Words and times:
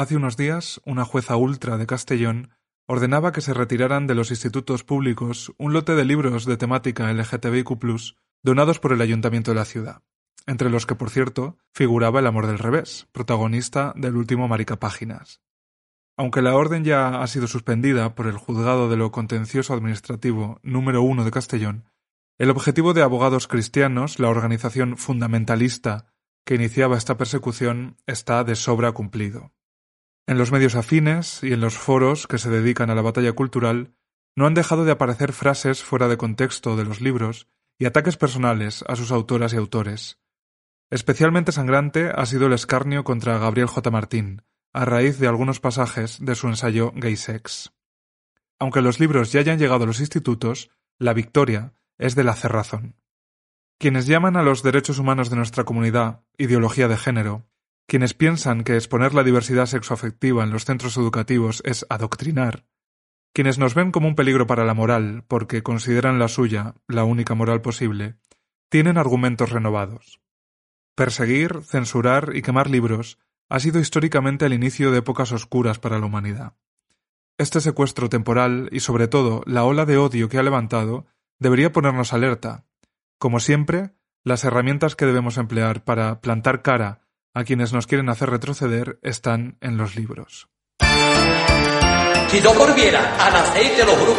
Hace 0.00 0.16
unos 0.16 0.38
días, 0.38 0.80
una 0.86 1.04
jueza 1.04 1.36
ultra 1.36 1.76
de 1.76 1.86
Castellón 1.86 2.54
ordenaba 2.86 3.32
que 3.32 3.42
se 3.42 3.52
retiraran 3.52 4.06
de 4.06 4.14
los 4.14 4.30
institutos 4.30 4.82
públicos 4.82 5.52
un 5.58 5.74
lote 5.74 5.94
de 5.94 6.06
libros 6.06 6.46
de 6.46 6.56
temática 6.56 7.12
LGTBIQ+, 7.12 7.76
donados 8.42 8.78
por 8.78 8.94
el 8.94 9.02
ayuntamiento 9.02 9.50
de 9.50 9.56
la 9.56 9.66
ciudad, 9.66 10.00
entre 10.46 10.70
los 10.70 10.86
que, 10.86 10.94
por 10.94 11.10
cierto, 11.10 11.58
figuraba 11.74 12.20
El 12.20 12.28
amor 12.28 12.46
del 12.46 12.58
revés, 12.58 13.08
protagonista 13.12 13.92
del 13.94 14.16
último 14.16 14.48
Maricapáginas. 14.48 15.42
Aunque 16.16 16.40
la 16.40 16.56
orden 16.56 16.82
ya 16.82 17.20
ha 17.20 17.26
sido 17.26 17.46
suspendida 17.46 18.14
por 18.14 18.26
el 18.26 18.38
Juzgado 18.38 18.88
de 18.88 18.96
lo 18.96 19.12
Contencioso 19.12 19.74
Administrativo 19.74 20.60
número 20.62 21.02
uno 21.02 21.26
de 21.26 21.30
Castellón, 21.30 21.90
el 22.38 22.48
objetivo 22.48 22.94
de 22.94 23.02
Abogados 23.02 23.48
Cristianos, 23.48 24.18
la 24.18 24.30
organización 24.30 24.96
fundamentalista 24.96 26.06
que 26.46 26.54
iniciaba 26.54 26.96
esta 26.96 27.18
persecución, 27.18 27.98
está 28.06 28.44
de 28.44 28.56
sobra 28.56 28.92
cumplido. 28.92 29.52
En 30.26 30.38
los 30.38 30.52
medios 30.52 30.74
afines 30.74 31.42
y 31.42 31.52
en 31.52 31.60
los 31.60 31.76
foros 31.76 32.26
que 32.26 32.38
se 32.38 32.50
dedican 32.50 32.90
a 32.90 32.94
la 32.94 33.02
batalla 33.02 33.32
cultural 33.32 33.94
no 34.36 34.46
han 34.46 34.54
dejado 34.54 34.84
de 34.84 34.92
aparecer 34.92 35.32
frases 35.32 35.82
fuera 35.82 36.08
de 36.08 36.16
contexto 36.16 36.76
de 36.76 36.84
los 36.84 37.00
libros 37.00 37.48
y 37.78 37.86
ataques 37.86 38.16
personales 38.16 38.84
a 38.86 38.96
sus 38.96 39.10
autoras 39.10 39.52
y 39.52 39.56
autores. 39.56 40.20
Especialmente 40.90 41.52
sangrante 41.52 42.10
ha 42.14 42.26
sido 42.26 42.46
el 42.46 42.52
escarnio 42.52 43.04
contra 43.04 43.38
Gabriel 43.38 43.68
J. 43.68 43.90
Martín, 43.90 44.42
a 44.72 44.84
raíz 44.84 45.18
de 45.18 45.28
algunos 45.28 45.60
pasajes 45.60 46.18
de 46.20 46.34
su 46.34 46.48
ensayo 46.48 46.92
Gay 46.94 47.16
Sex. 47.16 47.72
Aunque 48.58 48.82
los 48.82 49.00
libros 49.00 49.32
ya 49.32 49.40
hayan 49.40 49.58
llegado 49.58 49.84
a 49.84 49.86
los 49.86 50.00
institutos, 50.00 50.70
la 50.98 51.14
victoria 51.14 51.72
es 51.98 52.14
de 52.14 52.24
la 52.24 52.34
cerrazón. 52.34 52.96
Quienes 53.78 54.06
llaman 54.06 54.36
a 54.36 54.42
los 54.42 54.62
derechos 54.62 54.98
humanos 54.98 55.30
de 55.30 55.36
nuestra 55.36 55.64
comunidad 55.64 56.22
ideología 56.36 56.86
de 56.86 56.98
género 56.98 57.49
quienes 57.90 58.14
piensan 58.14 58.62
que 58.62 58.76
exponer 58.76 59.14
la 59.14 59.24
diversidad 59.24 59.66
sexoafectiva 59.66 60.44
en 60.44 60.50
los 60.50 60.64
centros 60.64 60.96
educativos 60.96 61.60
es 61.64 61.84
adoctrinar, 61.88 62.64
quienes 63.32 63.58
nos 63.58 63.74
ven 63.74 63.90
como 63.90 64.06
un 64.06 64.14
peligro 64.14 64.46
para 64.46 64.64
la 64.64 64.74
moral 64.74 65.24
porque 65.26 65.64
consideran 65.64 66.20
la 66.20 66.28
suya 66.28 66.76
la 66.86 67.02
única 67.02 67.34
moral 67.34 67.62
posible, 67.62 68.14
tienen 68.68 68.96
argumentos 68.96 69.50
renovados. 69.50 70.20
Perseguir, 70.94 71.62
censurar 71.64 72.30
y 72.36 72.42
quemar 72.42 72.70
libros 72.70 73.18
ha 73.48 73.58
sido 73.58 73.80
históricamente 73.80 74.46
el 74.46 74.52
inicio 74.52 74.92
de 74.92 74.98
épocas 74.98 75.32
oscuras 75.32 75.80
para 75.80 75.98
la 75.98 76.06
humanidad. 76.06 76.54
Este 77.38 77.60
secuestro 77.60 78.08
temporal 78.08 78.68
y 78.70 78.78
sobre 78.78 79.08
todo 79.08 79.42
la 79.46 79.64
ola 79.64 79.84
de 79.84 79.98
odio 79.98 80.28
que 80.28 80.38
ha 80.38 80.44
levantado 80.44 81.06
debería 81.40 81.72
ponernos 81.72 82.12
alerta. 82.12 82.66
Como 83.18 83.40
siempre, 83.40 83.96
las 84.22 84.44
herramientas 84.44 84.94
que 84.94 85.06
debemos 85.06 85.38
emplear 85.38 85.82
para 85.82 86.20
plantar 86.20 86.62
cara 86.62 87.00
a 87.34 87.44
quienes 87.44 87.72
nos 87.72 87.86
quieren 87.86 88.08
hacer 88.08 88.30
retroceder 88.30 88.98
están 89.02 89.56
en 89.60 89.76
los 89.76 89.96
libros. 89.96 90.48
Si 92.28 92.40
yo 92.40 92.54
volviera 92.54 93.26
a 93.26 93.30
nacer, 93.30 93.76
te 93.76 93.84
lo 93.84 93.92
juro, 93.92 94.14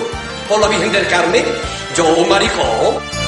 por 0.49 0.59
la 0.59 0.67
Virgen 0.67 0.91
del 0.91 1.07
Carmen, 1.07 1.45
yo 1.95 2.17
un 2.17 2.29
maricón. 2.29 3.20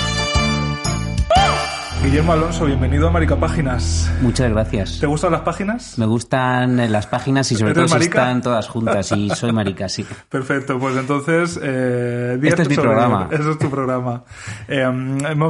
Guillermo 2.03 2.33
Alonso, 2.33 2.65
bienvenido 2.65 3.07
a 3.07 3.11
Marica 3.11 3.37
Páginas. 3.37 4.11
Muchas 4.21 4.51
gracias. 4.51 4.99
¿Te 4.99 5.07
gustan 5.07 5.31
las 5.31 5.41
páginas? 5.41 5.97
Me 5.97 6.05
gustan 6.05 6.91
las 6.91 7.07
páginas 7.07 7.49
y 7.53 7.55
sobre 7.55 7.73
todo 7.73 7.87
si 7.87 7.97
están 7.97 8.41
todas 8.41 8.67
juntas 8.67 9.09
y 9.13 9.29
soy 9.29 9.53
marica, 9.53 9.87
sí. 9.87 10.05
Perfecto, 10.29 10.77
pues 10.77 10.97
entonces... 10.97 11.57
Eh, 11.63 12.37
este 12.43 12.63
es 12.63 12.69
mi 12.69 12.75
programa. 12.75 13.29
Eso 13.31 13.51
es 13.51 13.57
tu 13.57 13.69
programa. 13.69 14.23
Eh, 14.67 14.85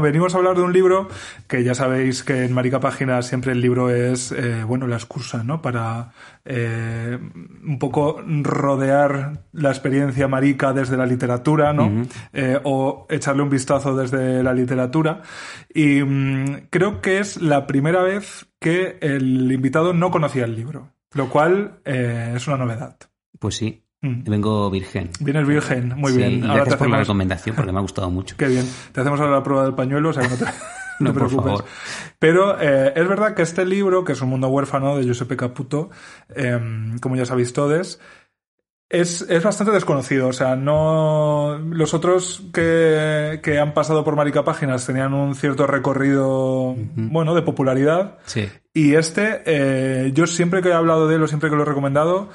venimos 0.02 0.34
a 0.36 0.38
hablar 0.38 0.56
de 0.56 0.64
un 0.64 0.74
libro 0.74 1.08
que 1.48 1.64
ya 1.64 1.74
sabéis 1.74 2.24
que 2.24 2.46
en 2.46 2.54
Marica 2.54 2.80
Páginas 2.80 3.28
siempre 3.28 3.52
el 3.52 3.62
libro 3.62 3.90
es, 3.90 4.32
eh, 4.32 4.64
bueno, 4.66 4.88
la 4.88 4.96
excusa, 4.96 5.44
¿no? 5.44 5.62
Para 5.62 6.12
eh, 6.46 7.18
un 7.66 7.80
poco 7.80 8.22
rodear 8.22 9.46
la 9.54 9.70
experiencia 9.70 10.28
marica 10.28 10.74
desde 10.74 10.98
la 10.98 11.06
literatura, 11.06 11.72
¿no? 11.72 12.06
Eh, 12.34 12.60
o 12.64 13.06
echarle 13.10 13.44
un 13.44 13.50
vistazo 13.50 13.96
desde 13.96 14.44
la 14.44 14.54
literatura. 14.54 15.22
Y 15.74 16.04
mm, 16.04 16.68
creo 16.70 17.02
que 17.02 17.20
es 17.20 17.42
la 17.42 17.66
primera 17.66 18.02
vez 18.04 18.48
que 18.60 18.98
el 19.02 19.52
invitado 19.52 19.94
no 19.94 20.12
conocía 20.12 20.46
el 20.46 20.56
libro, 20.56 20.90
lo 21.14 21.30
cual 21.30 21.80
eh, 21.86 22.34
es 22.36 22.48
una 22.48 22.58
novedad. 22.58 22.98
Pues 23.40 23.56
sí. 23.56 23.84
Mm. 24.02 24.24
Vengo 24.26 24.70
virgen. 24.70 25.12
Vienes 25.22 25.48
virgen, 25.48 25.94
muy 25.96 26.12
bien. 26.12 26.42
gracias 26.42 26.76
por 26.76 26.90
la 26.90 27.00
recomendación 27.00 27.56
porque 27.56 27.72
me 27.72 27.78
ha 27.78 27.82
gustado 27.82 28.12
mucho. 28.12 28.36
Qué 28.38 28.48
bien. 28.48 28.66
Te 28.92 29.00
hacemos 29.00 29.20
ahora 29.22 29.32
la 29.32 29.44
prueba 29.44 29.64
del 29.64 29.76
pañuelo, 29.76 30.10
o 30.10 30.14
sea 30.14 30.28
que 30.28 30.36
no 31.00 31.14
te, 31.14 31.20
no, 31.20 31.28
Por 31.28 31.44
favor. 31.44 31.66
Pero 32.20 32.60
eh, 32.60 32.94
es 32.96 33.08
verdad 33.08 33.34
que 33.34 33.42
este 33.42 33.66
libro, 33.66 34.04
que 34.04 34.14
es 34.14 34.22
Un 34.22 34.30
mundo 34.30 34.48
huérfano 34.48 34.98
de 34.98 35.04
Giuseppe 35.04 35.38
Caputo, 35.38 35.90
em, 36.36 36.98
como 37.00 37.16
ya 37.16 37.26
sabéis 37.26 37.54
todos, 37.54 38.00
es, 38.90 39.22
es, 39.28 39.44
bastante 39.44 39.74
desconocido. 39.74 40.28
O 40.28 40.34
sea, 40.34 40.56
no. 40.56 41.58
Los 41.58 41.94
otros 41.94 42.44
que, 42.54 43.40
que 43.44 43.60
han 43.60 43.74
pasado 43.74 44.04
por 44.04 44.16
Marica 44.16 44.44
Páginas 44.44 44.86
tenían 44.86 45.14
un 45.14 45.36
cierto 45.36 45.66
recorrido, 45.66 46.76
bueno, 46.96 47.34
de 47.34 47.42
popularidad. 47.42 48.20
Sí. 48.26 48.50
Y 48.74 48.94
este, 48.94 49.42
eh, 49.46 50.12
yo 50.14 50.28
siempre 50.28 50.62
que 50.62 50.70
he 50.70 50.74
hablado 50.74 51.08
de 51.08 51.16
él 51.16 51.24
o 51.24 51.28
siempre 51.28 51.50
que 51.50 51.56
lo 51.56 51.64
he 51.64 51.66
recomendado, 51.66 52.30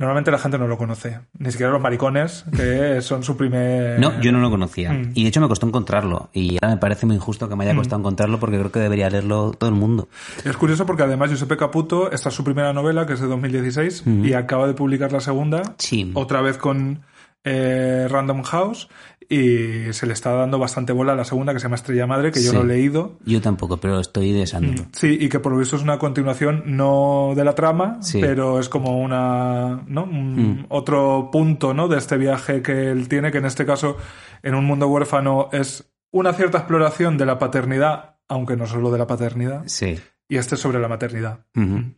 Normalmente 0.00 0.30
la 0.30 0.38
gente 0.38 0.56
no 0.56 0.66
lo 0.66 0.78
conoce, 0.78 1.20
ni 1.38 1.50
siquiera 1.50 1.70
los 1.70 1.82
maricones, 1.82 2.46
que 2.56 3.00
son 3.02 3.22
su 3.22 3.36
primer... 3.36 4.00
No, 4.00 4.18
yo 4.22 4.32
no 4.32 4.40
lo 4.40 4.48
conocía. 4.48 4.94
Mm. 4.94 5.12
Y 5.14 5.24
de 5.24 5.28
hecho 5.28 5.42
me 5.42 5.46
costó 5.46 5.66
encontrarlo. 5.66 6.30
Y 6.32 6.54
ahora 6.54 6.74
me 6.74 6.80
parece 6.80 7.04
muy 7.04 7.16
injusto 7.16 7.50
que 7.50 7.54
me 7.54 7.64
haya 7.64 7.74
mm. 7.74 7.76
costado 7.76 8.00
encontrarlo 8.00 8.40
porque 8.40 8.58
creo 8.58 8.72
que 8.72 8.78
debería 8.78 9.10
leerlo 9.10 9.52
todo 9.52 9.68
el 9.68 9.76
mundo. 9.76 10.08
Es 10.42 10.56
curioso 10.56 10.86
porque 10.86 11.02
además 11.02 11.28
Giuseppe 11.28 11.58
Caputo, 11.58 12.10
esta 12.12 12.30
es 12.30 12.34
su 12.34 12.42
primera 12.42 12.72
novela, 12.72 13.04
que 13.04 13.12
es 13.12 13.20
de 13.20 13.26
2016, 13.26 14.04
y 14.24 14.32
acaba 14.32 14.66
de 14.66 14.72
publicar 14.72 15.12
la 15.12 15.20
segunda, 15.20 15.74
sí. 15.76 16.10
otra 16.14 16.40
vez 16.40 16.56
con 16.56 17.02
eh, 17.44 18.06
Random 18.08 18.42
House, 18.42 18.88
y 19.30 19.92
se 19.92 20.06
le 20.06 20.12
está 20.12 20.32
dando 20.32 20.58
bastante 20.58 20.92
bola 20.92 21.12
a 21.12 21.16
la 21.16 21.24
segunda 21.24 21.52
que 21.52 21.60
se 21.60 21.64
llama 21.66 21.76
Estrella 21.76 22.04
Madre, 22.04 22.32
que 22.32 22.42
yo 22.42 22.52
no 22.52 22.62
he 22.62 22.66
leído. 22.66 23.16
Yo 23.24 23.40
tampoco, 23.40 23.76
pero 23.76 24.00
estoy 24.00 24.32
deseándolo. 24.32 24.82
Mm, 24.82 24.92
sí, 24.92 25.18
y 25.20 25.28
que 25.28 25.38
por 25.38 25.52
lo 25.52 25.58
visto 25.58 25.76
es 25.76 25.82
una 25.82 26.00
continuación 26.00 26.64
no 26.66 27.34
de 27.36 27.44
la 27.44 27.54
trama, 27.54 28.00
pero 28.20 28.58
es 28.58 28.68
como 28.68 29.00
una, 29.00 29.84
¿no? 29.86 30.02
Un, 30.02 30.62
mm. 30.62 30.66
otro 30.70 31.30
punto, 31.30 31.72
¿no? 31.74 31.86
De 31.86 31.98
este 31.98 32.16
viaje 32.16 32.60
que 32.60 32.90
él 32.90 33.08
tiene, 33.08 33.30
que 33.30 33.38
en 33.38 33.46
este 33.46 33.64
caso, 33.64 33.96
en 34.42 34.56
un 34.56 34.64
mundo 34.64 34.88
huérfano, 34.88 35.48
es 35.52 35.92
una 36.10 36.32
cierta 36.32 36.58
exploración 36.58 37.16
de 37.16 37.26
la 37.26 37.38
paternidad, 37.38 38.16
aunque 38.26 38.56
no 38.56 38.66
solo 38.66 38.90
de 38.90 38.98
la 38.98 39.06
paternidad. 39.06 39.62
Sí. 39.66 39.96
Y 40.28 40.38
este 40.38 40.56
es 40.56 40.60
sobre 40.60 40.80
la 40.80 40.88
maternidad. 40.88 41.46
Mm. 41.54 41.92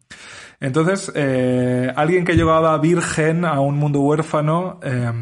Entonces, 0.62 1.12
eh, 1.14 1.92
alguien 1.94 2.24
que 2.24 2.36
llegaba 2.36 2.78
virgen 2.78 3.44
a 3.44 3.60
un 3.60 3.76
mundo 3.76 4.00
huérfano, 4.00 4.80
eh, 4.82 5.12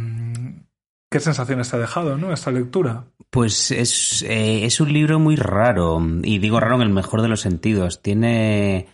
¿Qué 1.11 1.19
sensaciones 1.19 1.69
te 1.69 1.77
ha 1.77 1.81
dejado, 1.81 2.17
no? 2.17 2.33
Esta 2.33 2.53
lectura. 2.53 3.05
Pues 3.31 3.73
es, 3.73 4.23
eh, 4.23 4.65
es 4.65 4.81
un 4.81 4.93
libro 4.93 5.19
muy 5.19 5.35
raro, 5.35 6.01
y 6.23 6.39
digo 6.39 6.61
raro 6.61 6.77
en 6.77 6.83
el 6.83 6.91
mejor 6.91 7.21
de 7.23 7.29
los 7.29 7.41
sentidos. 7.41 8.01
Tiene. 8.01 8.87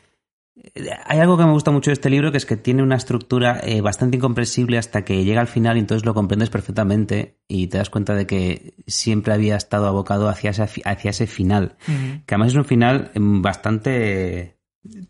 Hay 1.05 1.19
algo 1.21 1.37
que 1.37 1.45
me 1.45 1.53
gusta 1.53 1.71
mucho 1.71 1.91
de 1.91 1.93
este 1.93 2.09
libro, 2.09 2.33
que 2.33 2.39
es 2.39 2.47
que 2.47 2.57
tiene 2.57 2.83
una 2.83 2.97
estructura 2.97 3.61
eh, 3.63 3.83
bastante 3.83 4.17
incomprensible 4.17 4.79
hasta 4.79 5.05
que 5.05 5.25
llega 5.25 5.43
al 5.43 5.47
final 5.47 5.77
y 5.77 5.81
entonces 5.81 6.07
lo 6.07 6.15
comprendes 6.15 6.49
perfectamente 6.49 7.37
y 7.47 7.67
te 7.67 7.77
das 7.77 7.91
cuenta 7.91 8.15
de 8.15 8.27
que 8.27 8.75
siempre 8.87 9.35
había 9.35 9.57
estado 9.57 9.87
abocado 9.87 10.29
hacia 10.31 10.51
ese, 10.51 10.63
hacia 10.63 11.11
ese 11.11 11.27
final. 11.27 11.77
Que 12.25 12.35
además 12.35 12.49
es 12.49 12.57
un 12.57 12.65
final 12.65 13.11
mm, 13.15 13.43
bastante 13.43 14.56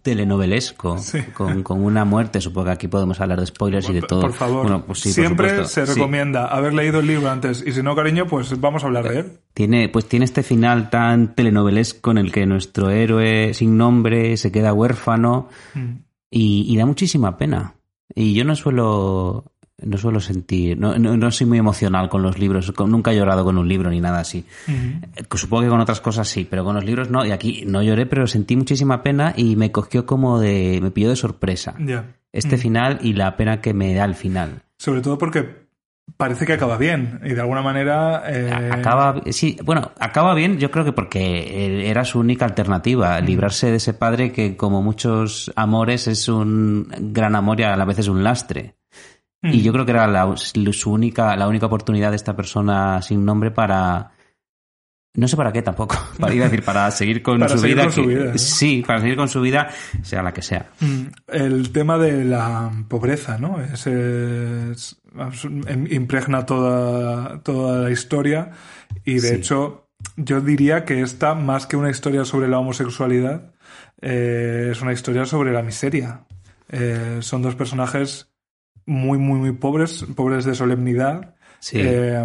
telenovelesco, 0.02 0.96
con, 1.34 1.62
con, 1.62 1.84
una 1.84 2.04
muerte. 2.04 2.40
Supongo 2.40 2.66
que 2.66 2.72
aquí 2.72 2.88
podemos 2.88 3.20
hablar 3.20 3.40
de 3.40 3.46
spoilers 3.46 3.88
y 3.90 3.92
de 3.92 4.02
todo. 4.02 4.20
Por 4.20 4.32
favor, 4.32 4.84
pues 4.84 5.00
siempre 5.00 5.64
se 5.66 5.84
recomienda 5.84 6.46
haber 6.46 6.74
leído 6.74 7.00
el 7.00 7.06
libro 7.06 7.30
antes 7.30 7.62
y 7.66 7.72
si 7.72 7.82
no, 7.82 7.94
cariño, 7.94 8.26
pues 8.26 8.60
vamos 8.60 8.82
a 8.82 8.86
hablar 8.86 9.08
de 9.08 9.18
él. 9.20 9.32
Tiene, 9.54 9.88
pues 9.88 10.06
tiene 10.06 10.24
este 10.24 10.42
final 10.42 10.90
tan 10.90 11.34
telenovelesco 11.34 12.10
en 12.10 12.18
el 12.18 12.32
que 12.32 12.46
nuestro 12.46 12.90
héroe 12.90 13.54
sin 13.54 13.76
nombre 13.76 14.36
se 14.36 14.52
queda 14.52 14.72
huérfano 14.72 15.48
mm. 15.74 15.92
y, 16.30 16.76
da 16.76 16.86
muchísima 16.86 17.36
pena. 17.36 17.74
Y 18.14 18.34
yo 18.34 18.44
no 18.44 18.54
suelo 18.54 19.52
no 19.82 19.98
suelo 19.98 20.20
sentir, 20.20 20.78
no, 20.78 20.96
no, 20.98 21.16
no 21.16 21.30
soy 21.30 21.46
muy 21.46 21.58
emocional 21.58 22.08
con 22.08 22.22
los 22.22 22.38
libros, 22.38 22.72
nunca 22.86 23.12
he 23.12 23.16
llorado 23.16 23.44
con 23.44 23.58
un 23.58 23.68
libro 23.68 23.90
ni 23.90 24.00
nada 24.00 24.20
así. 24.20 24.44
Eh, 24.68 25.24
Supongo 25.34 25.64
que 25.64 25.68
con 25.68 25.80
otras 25.80 26.00
cosas 26.00 26.26
sí, 26.28 26.46
pero 26.48 26.64
con 26.64 26.74
los 26.74 26.84
libros 26.84 27.10
no, 27.10 27.24
y 27.26 27.30
aquí 27.30 27.64
no 27.66 27.82
lloré, 27.82 28.06
pero 28.06 28.26
sentí 28.26 28.56
muchísima 28.56 29.02
pena 29.02 29.34
y 29.36 29.56
me 29.56 29.72
cogió 29.72 30.06
como 30.06 30.38
de, 30.40 30.80
me 30.82 30.90
pilló 30.90 31.10
de 31.10 31.16
sorpresa. 31.16 31.74
Este 32.32 32.56
final 32.56 32.98
y 33.02 33.12
la 33.14 33.36
pena 33.36 33.60
que 33.60 33.72
me 33.74 33.94
da 33.94 34.04
al 34.04 34.14
final. 34.14 34.62
Sobre 34.78 35.00
todo 35.00 35.16
porque 35.18 35.66
parece 36.16 36.46
que 36.46 36.52
acaba 36.54 36.78
bien 36.78 37.20
y 37.24 37.30
de 37.34 37.40
alguna 37.40 37.62
manera... 37.62 38.22
eh, 38.26 38.70
Acaba, 38.72 39.22
sí, 39.30 39.58
bueno, 39.64 39.92
acaba 39.98 40.34
bien, 40.34 40.58
yo 40.58 40.70
creo 40.70 40.84
que 40.84 40.92
porque 40.92 41.88
era 41.88 42.04
su 42.04 42.18
única 42.18 42.44
alternativa, 42.44 43.20
librarse 43.20 43.70
de 43.70 43.76
ese 43.76 43.92
padre 43.94 44.32
que, 44.32 44.56
como 44.56 44.82
muchos 44.82 45.52
amores, 45.56 46.06
es 46.08 46.28
un 46.28 46.88
gran 47.12 47.34
amor 47.34 47.60
y 47.60 47.64
a 47.64 47.76
la 47.76 47.84
vez 47.84 47.98
es 47.98 48.08
un 48.08 48.22
lastre. 48.24 48.74
Mm, 49.42 49.50
Y 49.52 49.62
yo 49.62 49.72
creo 49.72 49.84
que 49.84 49.92
era 49.92 50.06
la, 50.06 50.32
su 50.36 50.92
única, 50.92 51.36
la 51.36 51.48
única 51.48 51.66
oportunidad 51.66 52.10
de 52.10 52.16
esta 52.16 52.36
persona 52.36 53.02
sin 53.02 53.24
nombre 53.24 53.50
para. 53.50 54.12
No 55.14 55.26
sé 55.28 55.36
para 55.36 55.50
qué 55.50 55.62
tampoco. 55.62 55.96
Para 56.20 56.34
ir 56.34 56.42
a 56.42 56.44
decir, 56.44 56.62
para 56.62 56.90
seguir 56.90 57.22
con 57.22 57.38
Para 57.40 57.52
su 57.52 57.58
seguir 57.58 57.76
vida. 57.76 57.84
con 57.84 57.92
su 57.92 58.04
vida, 58.04 58.24
¿no? 58.32 58.38
Sí, 58.38 58.84
para 58.86 59.00
seguir 59.00 59.16
con 59.16 59.28
su 59.30 59.40
vida, 59.40 59.70
sea 60.02 60.22
la 60.22 60.34
que 60.34 60.42
sea. 60.42 60.66
Mm, 60.80 61.04
El 61.28 61.72
tema 61.72 61.96
de 61.96 62.22
la 62.24 62.70
pobreza, 62.86 63.38
¿no? 63.38 63.58
Es, 63.62 63.86
em- 63.86 64.74
impregna 65.90 66.44
toda, 66.44 67.40
toda 67.42 67.84
la 67.84 67.90
historia 67.90 68.50
y 69.04 69.14
de 69.14 69.20
Sí. 69.20 69.34
hecho 69.36 69.88
yo 70.18 70.42
diría 70.42 70.84
que 70.84 71.00
esta, 71.00 71.34
más 71.34 71.66
que 71.66 71.78
una 71.78 71.88
historia 71.90 72.26
sobre 72.26 72.48
la 72.48 72.58
homosexualidad, 72.58 73.54
eh, 74.02 74.68
es 74.72 74.82
una 74.82 74.92
historia 74.92 75.24
sobre 75.24 75.50
la 75.52 75.62
miseria. 75.62 76.26
Eh, 76.68 77.18
son 77.20 77.40
dos 77.40 77.54
personajes 77.54 78.28
muy, 78.86 79.18
muy, 79.18 79.38
muy 79.38 79.52
pobres, 79.52 80.06
pobres 80.14 80.44
de 80.44 80.54
solemnidad. 80.54 81.34
Sí. 81.58 81.78
Eh, 81.80 82.24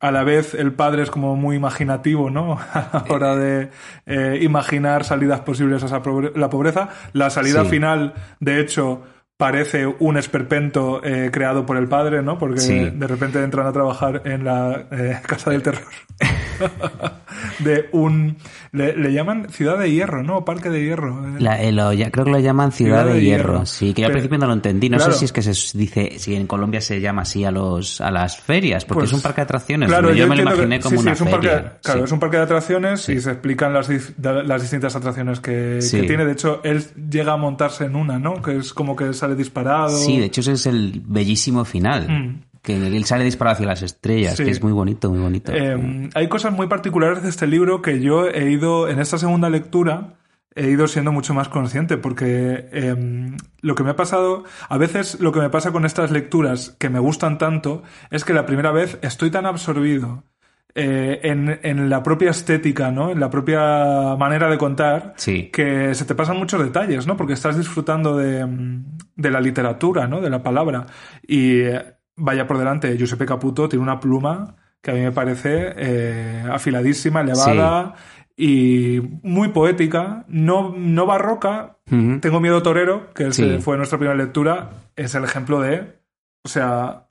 a 0.00 0.10
la 0.10 0.24
vez 0.24 0.54
el 0.54 0.72
padre 0.72 1.02
es 1.02 1.10
como 1.10 1.36
muy 1.36 1.56
imaginativo, 1.56 2.30
¿no? 2.30 2.58
A 2.72 3.04
la 3.08 3.14
hora 3.14 3.36
de 3.36 3.70
eh, 4.06 4.38
imaginar 4.42 5.04
salidas 5.04 5.40
posibles 5.40 5.82
a 5.82 5.86
esa 5.86 6.02
pobre- 6.02 6.32
la 6.36 6.48
pobreza. 6.48 6.88
La 7.12 7.28
salida 7.28 7.64
Sí. 7.64 7.70
final, 7.70 8.14
de 8.40 8.60
hecho, 8.60 9.02
parece 9.36 9.86
un 9.86 10.16
esperpento 10.16 11.00
eh, 11.04 11.30
creado 11.32 11.66
por 11.66 11.76
el 11.76 11.88
padre, 11.88 12.22
¿no? 12.22 12.38
Porque 12.38 12.60
Sí. 12.60 12.90
de 12.90 13.06
repente 13.06 13.42
entran 13.42 13.66
a 13.66 13.72
trabajar 13.72 14.22
en 14.24 14.44
la 14.44 14.86
eh, 14.90 15.20
Casa 15.26 15.50
del 15.50 15.62
Terror. 15.62 15.82
de 17.60 17.88
un... 17.92 18.36
Le, 18.72 18.94
le 18.96 19.12
llaman 19.12 19.48
Ciudad 19.50 19.78
de 19.78 19.90
Hierro, 19.90 20.22
¿no? 20.22 20.44
Parque 20.44 20.68
de 20.68 20.84
Hierro. 20.84 21.24
La- 21.38 21.62
eh, 21.62 21.72
lo- 21.72 21.92
ya- 21.94 22.10
creo 22.10 22.26
que 22.26 22.32
lo 22.32 22.38
llaman 22.38 22.70
Ciudad, 22.72 23.06
de, 23.06 23.20
Hierro. 23.22 23.64
Sí, 23.64 23.94
que 23.94 24.02
yo 24.02 24.06
al 24.06 24.12
principio 24.12 24.38
no 24.38 24.46
lo 24.46 24.52
entendí. 24.52 24.90
No 24.90 24.98
claro. 24.98 25.12
sé 25.12 25.20
si 25.20 25.24
es 25.24 25.32
que 25.32 25.40
se 25.42 25.78
dice, 25.78 26.18
si 26.18 26.34
en 26.34 26.46
Colombia 26.46 26.80
se 26.82 27.00
llama 27.00 27.22
así 27.22 27.44
a 27.44 27.50
los 27.50 28.00
a 28.00 28.10
las 28.10 28.38
ferias, 28.38 28.84
porque 28.84 29.00
Pues, 29.00 29.10
es 29.10 29.14
un 29.16 29.22
parque 29.22 29.40
de 29.40 29.44
atracciones. 29.44 29.88
Claro, 29.88 30.12
yo, 30.12 30.26
me 30.28 30.36
lo 30.36 30.42
que- 30.44 30.52
imaginé 30.54 30.80
como 30.80 30.96
sí, 30.96 31.02
una 31.02 31.12
es 31.12 31.20
un 31.22 31.30
parque, 31.30 31.48
feria. 31.48 31.78
claro, 31.82 32.00
Sí. 32.00 32.04
es 32.04 32.12
un 32.12 32.20
parque 32.20 32.36
de 32.36 32.42
atracciones 32.42 33.08
y 33.08 33.20
se 33.20 33.30
explican 33.30 33.72
las, 33.72 33.88
las 34.18 34.60
distintas 34.62 34.94
atracciones 34.94 35.40
que 35.40 35.78
tiene. 35.90 36.24
De 36.26 36.32
hecho, 36.32 36.60
él 36.64 36.84
llega 37.10 37.32
a 37.32 37.36
montarse 37.38 37.84
en 37.86 37.96
una, 37.96 38.18
¿no? 38.18 38.42
Que 38.42 38.56
es 38.58 38.72
como 38.74 38.94
que 38.94 39.12
sale 39.14 39.34
disparado. 39.34 39.96
Sí, 39.96 40.18
de 40.18 40.26
hecho 40.26 40.42
ese 40.42 40.52
es 40.52 40.66
el 40.66 41.02
bellísimo 41.06 41.64
final. 41.64 42.08
Mm. 42.08 42.40
Que 42.76 42.86
él 42.96 43.04
sale 43.04 43.24
disparado 43.24 43.54
hacia 43.54 43.66
las 43.66 43.82
estrellas, 43.82 44.36
Sí. 44.36 44.44
que 44.44 44.50
es 44.50 44.62
muy 44.62 44.72
bonito, 44.72 45.10
muy 45.10 45.20
bonito. 45.20 45.52
Eh, 45.54 46.08
hay 46.14 46.28
cosas 46.28 46.52
muy 46.52 46.66
particulares 46.66 47.22
de 47.22 47.30
este 47.30 47.46
libro 47.46 47.80
que 47.82 48.00
yo 48.00 48.28
he 48.28 48.50
ido, 48.50 48.88
en 48.88 48.98
esta 49.00 49.16
segunda 49.18 49.48
lectura, 49.48 50.14
he 50.54 50.68
ido 50.70 50.86
siendo 50.88 51.10
mucho 51.12 51.32
más 51.34 51.48
consciente 51.48 51.96
porque 51.96 52.68
eh, 52.72 52.96
lo 53.62 53.74
que 53.74 53.84
me 53.84 53.90
ha 53.90 53.96
pasado, 53.96 54.44
a 54.68 54.76
veces 54.76 55.18
lo 55.20 55.32
que 55.32 55.40
me 55.40 55.50
pasa 55.50 55.72
con 55.72 55.84
estas 55.86 56.10
lecturas 56.10 56.76
que 56.78 56.90
me 56.90 56.98
gustan 56.98 57.38
tanto 57.38 57.82
es 58.10 58.24
que 58.24 58.34
la 58.34 58.44
primera 58.44 58.70
vez 58.72 58.98
estoy 59.02 59.30
tan 59.30 59.46
absorbido 59.46 60.24
eh, 60.74 61.20
en, 61.22 61.60
en 61.62 61.88
la 61.88 62.02
propia 62.02 62.30
estética, 62.30 62.90
¿no? 62.90 63.10
En 63.10 63.18
la 63.20 63.30
propia 63.30 64.16
manera 64.16 64.48
de 64.50 64.58
contar, 64.58 65.14
Sí. 65.16 65.48
que 65.52 65.94
se 65.94 66.04
te 66.04 66.14
pasan 66.14 66.36
muchos 66.36 66.62
detalles, 66.62 67.06
¿no? 67.06 67.16
Porque 67.16 67.32
estás 67.32 67.56
disfrutando 67.56 68.16
de, 68.16 68.46
de 69.16 69.30
la 69.30 69.40
literatura, 69.40 70.06
¿no? 70.06 70.20
De 70.20 70.28
la 70.30 70.42
palabra. 70.42 70.86
Y 71.26 71.62
vaya 72.18 72.46
por 72.46 72.58
delante, 72.58 72.96
Giuseppe 72.98 73.24
Caputo 73.26 73.68
tiene 73.68 73.82
una 73.82 73.98
pluma 74.00 74.56
que 74.82 74.90
a 74.90 74.94
mí 74.94 75.00
me 75.00 75.12
parece 75.12 75.72
eh, 75.76 76.44
afiladísima, 76.50 77.20
elevada 77.22 77.94
y 78.36 79.00
muy 79.24 79.48
poética, 79.48 80.24
no, 80.28 80.72
no 80.76 81.06
barroca. 81.06 81.78
Tengo 82.20 82.38
miedo 82.40 82.62
torero, 82.62 83.12
que 83.14 83.32
Sí. 83.32 83.58
fue 83.60 83.76
nuestra 83.76 83.98
primera 83.98 84.16
lectura, 84.16 84.70
es 84.94 85.14
el 85.16 85.24
ejemplo 85.24 85.60
de, 85.60 85.98
o 86.44 86.48
sea, 86.48 87.07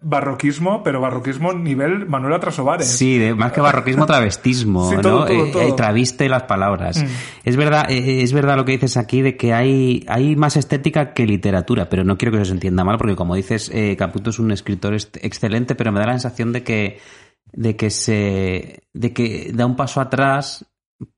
barroquismo, 0.00 0.82
pero 0.82 1.00
barroquismo 1.00 1.52
nivel 1.52 2.06
Manuela 2.06 2.38
Trasovares. 2.40 2.86
Sí, 2.88 3.18
de- 3.18 3.34
más 3.34 3.52
que 3.52 3.60
barroquismo, 3.60 4.06
travestismo, 4.06 4.88
Sí, 4.90 4.96
¿no? 4.96 5.02
todo, 5.02 5.24
todo, 5.26 5.62
Eh, 5.62 5.68
eh, 5.68 5.72
traviste 5.76 6.28
las 6.28 6.42
palabras. 6.44 7.02
Mm. 7.02 7.06
Es 7.44 7.56
verdad, 7.56 7.90
eh, 7.90 8.22
es 8.22 8.32
verdad 8.32 8.56
lo 8.56 8.64
que 8.64 8.72
dices 8.72 8.96
aquí 8.96 9.22
de 9.22 9.36
que 9.36 9.52
hay, 9.54 10.04
hay 10.08 10.36
más 10.36 10.56
estética 10.56 11.12
que 11.12 11.26
literatura, 11.26 11.88
pero 11.88 12.04
no 12.04 12.16
quiero 12.18 12.36
que 12.38 12.44
se 12.44 12.52
entienda 12.52 12.84
mal, 12.84 12.98
porque 12.98 13.16
como 13.16 13.34
dices, 13.34 13.70
eh, 13.72 13.96
Caputo 13.96 14.30
es 14.30 14.38
un 14.38 14.50
escritor 14.52 14.94
excelente, 14.94 15.74
pero 15.74 15.92
me 15.92 16.00
da 16.00 16.06
la 16.06 16.12
sensación 16.12 16.52
de 16.52 16.62
que, 16.62 16.98
de 17.52 17.76
que 17.76 17.90
se, 17.90 18.80
de 18.92 19.12
que 19.12 19.50
da 19.54 19.66
un 19.66 19.76
paso 19.76 20.00
atrás 20.00 20.66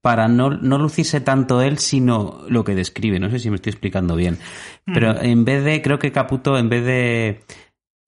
para 0.01 0.27
no, 0.27 0.51
no 0.51 0.77
lucirse 0.79 1.21
tanto 1.21 1.63
él, 1.63 1.79
sino 1.79 2.43
lo 2.49 2.65
que 2.65 2.75
describe. 2.75 3.21
No 3.21 3.31
sé 3.31 3.39
si 3.39 3.49
me 3.49 3.57
estoy 3.57 3.71
explicando 3.71 4.17
bien. 4.17 4.37
Pero 4.85 5.15
Mm. 5.15 5.25
en 5.25 5.45
vez 5.45 5.65
de, 5.65 5.83
creo 5.83 5.99
que 6.01 6.11
Caputo, 6.11 6.59
en 6.59 6.69
vez 6.69 6.85
de 6.85 7.41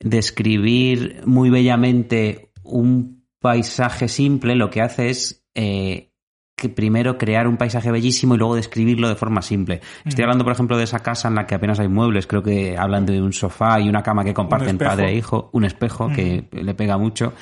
describir 0.01 1.23
muy 1.27 1.51
bellamente 1.51 2.53
un 2.63 3.27
paisaje 3.39 4.09
simple, 4.09 4.57
lo 4.57 4.71
que 4.71 4.83
hace 4.83 5.11
es 5.11 5.45
eh, 5.55 6.11
que 6.57 6.69
primero 6.69 7.17
crear 7.17 7.49
un 7.49 7.57
paisaje 7.57 7.91
bellísimo 7.91 8.35
y 8.35 8.39
luego 8.39 8.55
describirlo 8.55 9.09
de 9.09 9.15
forma 9.15 9.41
simple. 9.41 9.81
Estoy 10.05 10.25
hablando, 10.25 10.45
por 10.45 10.53
ejemplo, 10.53 10.77
de 10.77 10.85
esa 10.85 11.01
casa 11.01 11.29
en 11.29 11.35
la 11.35 11.47
que 11.47 11.55
apenas 11.55 11.81
hay 11.81 11.89
muebles. 11.89 12.27
Creo 12.27 12.43
que 12.43 12.77
hablan 12.77 13.07
de 13.07 13.21
un 13.21 13.33
sofá 13.33 13.81
y 13.81 13.89
una 13.89 14.03
cama 14.03 14.25
que 14.25 14.35
comparten 14.35 14.77
padre 14.77 15.11
e 15.11 15.17
hijo, 15.17 15.49
un 15.53 15.65
espejo 15.65 16.09
que 16.09 16.49
le 16.53 16.75
pega 16.75 16.99
mucho. 16.99 17.33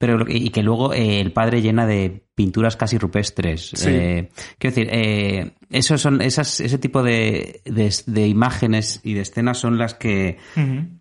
Pero 0.00 0.24
y 0.26 0.48
que 0.48 0.62
luego 0.62 0.94
eh, 0.94 1.20
el 1.20 1.30
padre 1.30 1.60
llena 1.60 1.86
de 1.86 2.24
pinturas 2.34 2.74
casi 2.74 2.96
rupestres. 2.96 3.72
Sí. 3.74 3.90
Eh, 3.90 4.30
quiero 4.56 4.74
decir, 4.74 4.88
eh, 4.90 5.52
esos 5.68 6.00
son 6.00 6.22
esas, 6.22 6.58
ese 6.60 6.78
tipo 6.78 7.02
de, 7.02 7.60
de, 7.66 7.94
de 8.06 8.26
imágenes 8.26 9.00
y 9.04 9.12
de 9.12 9.20
escenas 9.20 9.58
son 9.58 9.76
las 9.76 9.92
que 9.92 10.38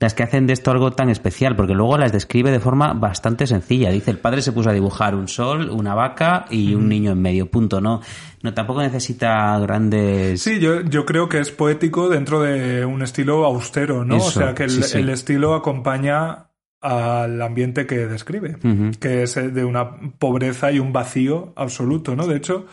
las 0.02 0.14
que 0.14 0.24
hacen 0.24 0.48
de 0.48 0.52
esto 0.52 0.72
algo 0.72 0.92
tan 0.92 1.10
especial, 1.10 1.56
porque 1.56 1.76
luego 1.76 1.98
las 1.98 2.12
describe 2.12 2.52
de 2.52 2.60
forma 2.60 2.92
bastante 2.92 3.48
sencilla. 3.48 3.90
Dice, 3.90 4.12
el 4.12 4.18
padre 4.18 4.42
se 4.42 4.52
puso 4.52 4.70
a 4.70 4.74
dibujar 4.74 5.16
un 5.16 5.30
sol, 5.30 5.70
una 5.70 5.96
vaca 5.96 6.44
y 6.50 6.76
un 6.76 6.90
niño 6.90 7.14
en 7.14 7.22
medio, 7.22 7.50
punto. 7.50 7.80
No, 7.80 8.02
no 8.44 8.54
tampoco 8.54 8.82
necesita 8.82 9.58
grandes... 9.60 10.42
Sí, 10.42 10.60
yo, 10.60 10.82
yo 10.82 11.06
creo 11.06 11.30
que 11.30 11.40
es 11.40 11.52
poético 11.52 12.10
dentro 12.10 12.42
de 12.42 12.84
un 12.84 13.02
estilo 13.02 13.46
austero, 13.46 14.04
¿no? 14.04 14.18
o 14.18 14.30
sea, 14.30 14.54
que 14.54 14.64
el, 14.64 14.72
sí, 14.72 14.84
sí. 14.84 14.98
el 14.98 15.08
estilo 15.08 15.56
acompaña 15.56 16.49
al 16.82 17.42
ambiente 17.42 17.86
que 17.86 18.08
describe, 18.08 18.56
que 19.00 19.24
es 19.24 19.36
eh, 19.38 19.50
de 19.50 19.66
una 19.66 19.98
pobreza 20.18 20.72
y 20.72 20.80
un 20.80 20.94
vacío 20.94 21.54
absoluto, 21.56 22.16
¿no? 22.16 22.26
De 22.28 22.38
hecho, 22.38 22.66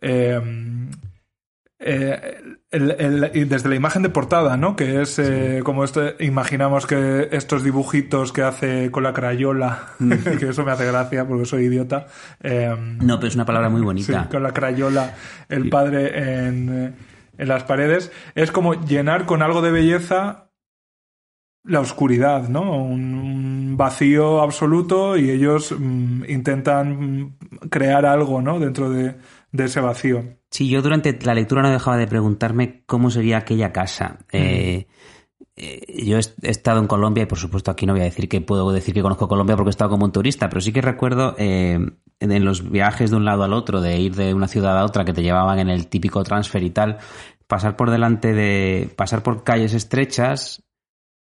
eh, 0.00 0.40
eh, 1.82 2.40
el- 2.70 2.90
el- 2.98 3.30
y 3.34 3.44
desde 3.44 3.68
la 3.70 3.74
imagen 3.74 4.02
de 4.02 4.10
portada, 4.10 4.56
¿no? 4.58 4.76
Que 4.76 5.00
es 5.00 5.18
eh, 5.18 5.62
como 5.64 5.82
este, 5.84 6.14
imaginamos 6.20 6.86
que 6.86 7.28
estos 7.32 7.64
dibujitos 7.64 8.32
que 8.32 8.42
hace 8.42 8.90
con 8.90 9.02
la 9.02 9.14
crayola, 9.14 9.88
que 10.38 10.50
eso 10.50 10.64
me 10.64 10.72
hace 10.72 10.86
gracia 10.86 11.26
porque 11.26 11.46
soy 11.46 11.64
idiota. 11.64 12.06
eh, 12.42 12.74
No, 13.00 13.16
pero 13.18 13.28
es 13.28 13.34
una 13.34 13.46
palabra 13.46 13.70
muy 13.70 13.80
Sí, 13.80 13.84
bonita. 13.84 14.28
con 14.30 14.42
la 14.42 14.52
crayola, 14.52 15.14
el 15.48 15.70
padre 15.70 16.46
en, 16.46 16.94
en 17.38 17.48
las 17.48 17.64
paredes. 17.64 18.12
Es 18.34 18.52
como 18.52 18.74
llenar 18.84 19.24
con 19.24 19.40
algo 19.42 19.62
de 19.62 19.70
belleza 19.70 20.49
la 21.64 21.80
oscuridad, 21.80 22.48
¿no? 22.48 22.82
Un, 22.82 23.50
un 23.70 23.76
vacío 23.76 24.40
absoluto 24.40 25.16
y 25.16 25.30
ellos 25.30 25.74
mm, 25.78 26.24
intentan 26.28 27.24
mm, 27.24 27.36
crear 27.68 28.06
algo, 28.06 28.40
¿no? 28.42 28.58
Dentro 28.58 28.90
de, 28.90 29.16
de 29.52 29.64
ese 29.64 29.80
vacío. 29.80 30.24
Sí, 30.50 30.68
yo 30.68 30.82
durante 30.82 31.18
la 31.22 31.34
lectura 31.34 31.62
no 31.62 31.70
dejaba 31.70 31.96
de 31.96 32.06
preguntarme 32.06 32.82
cómo 32.86 33.10
sería 33.10 33.38
aquella 33.38 33.72
casa. 33.72 34.18
Eh, 34.32 34.86
eh, 35.56 36.04
yo 36.04 36.18
he, 36.18 36.22
he 36.42 36.50
estado 36.50 36.80
en 36.80 36.86
Colombia 36.86 37.24
y 37.24 37.26
por 37.26 37.38
supuesto 37.38 37.70
aquí 37.70 37.86
no 37.86 37.92
voy 37.92 38.02
a 38.02 38.04
decir 38.04 38.28
que 38.28 38.40
puedo 38.40 38.72
decir 38.72 38.94
que 38.94 39.02
conozco 39.02 39.28
Colombia 39.28 39.56
porque 39.56 39.68
he 39.68 39.70
estado 39.70 39.90
como 39.90 40.06
un 40.06 40.12
turista, 40.12 40.48
pero 40.48 40.60
sí 40.60 40.72
que 40.72 40.80
recuerdo 40.80 41.34
eh, 41.38 41.78
en 42.20 42.44
los 42.44 42.68
viajes 42.70 43.10
de 43.10 43.16
un 43.16 43.24
lado 43.24 43.44
al 43.44 43.52
otro, 43.52 43.80
de 43.80 43.98
ir 43.98 44.14
de 44.16 44.34
una 44.34 44.48
ciudad 44.48 44.78
a 44.78 44.84
otra 44.84 45.04
que 45.04 45.12
te 45.12 45.22
llevaban 45.22 45.58
en 45.58 45.68
el 45.68 45.86
típico 45.86 46.24
transfer 46.24 46.62
y 46.62 46.70
tal, 46.70 46.98
pasar 47.46 47.76
por 47.76 47.90
delante 47.90 48.32
de, 48.32 48.90
pasar 48.96 49.22
por 49.22 49.44
calles 49.44 49.74
estrechas 49.74 50.64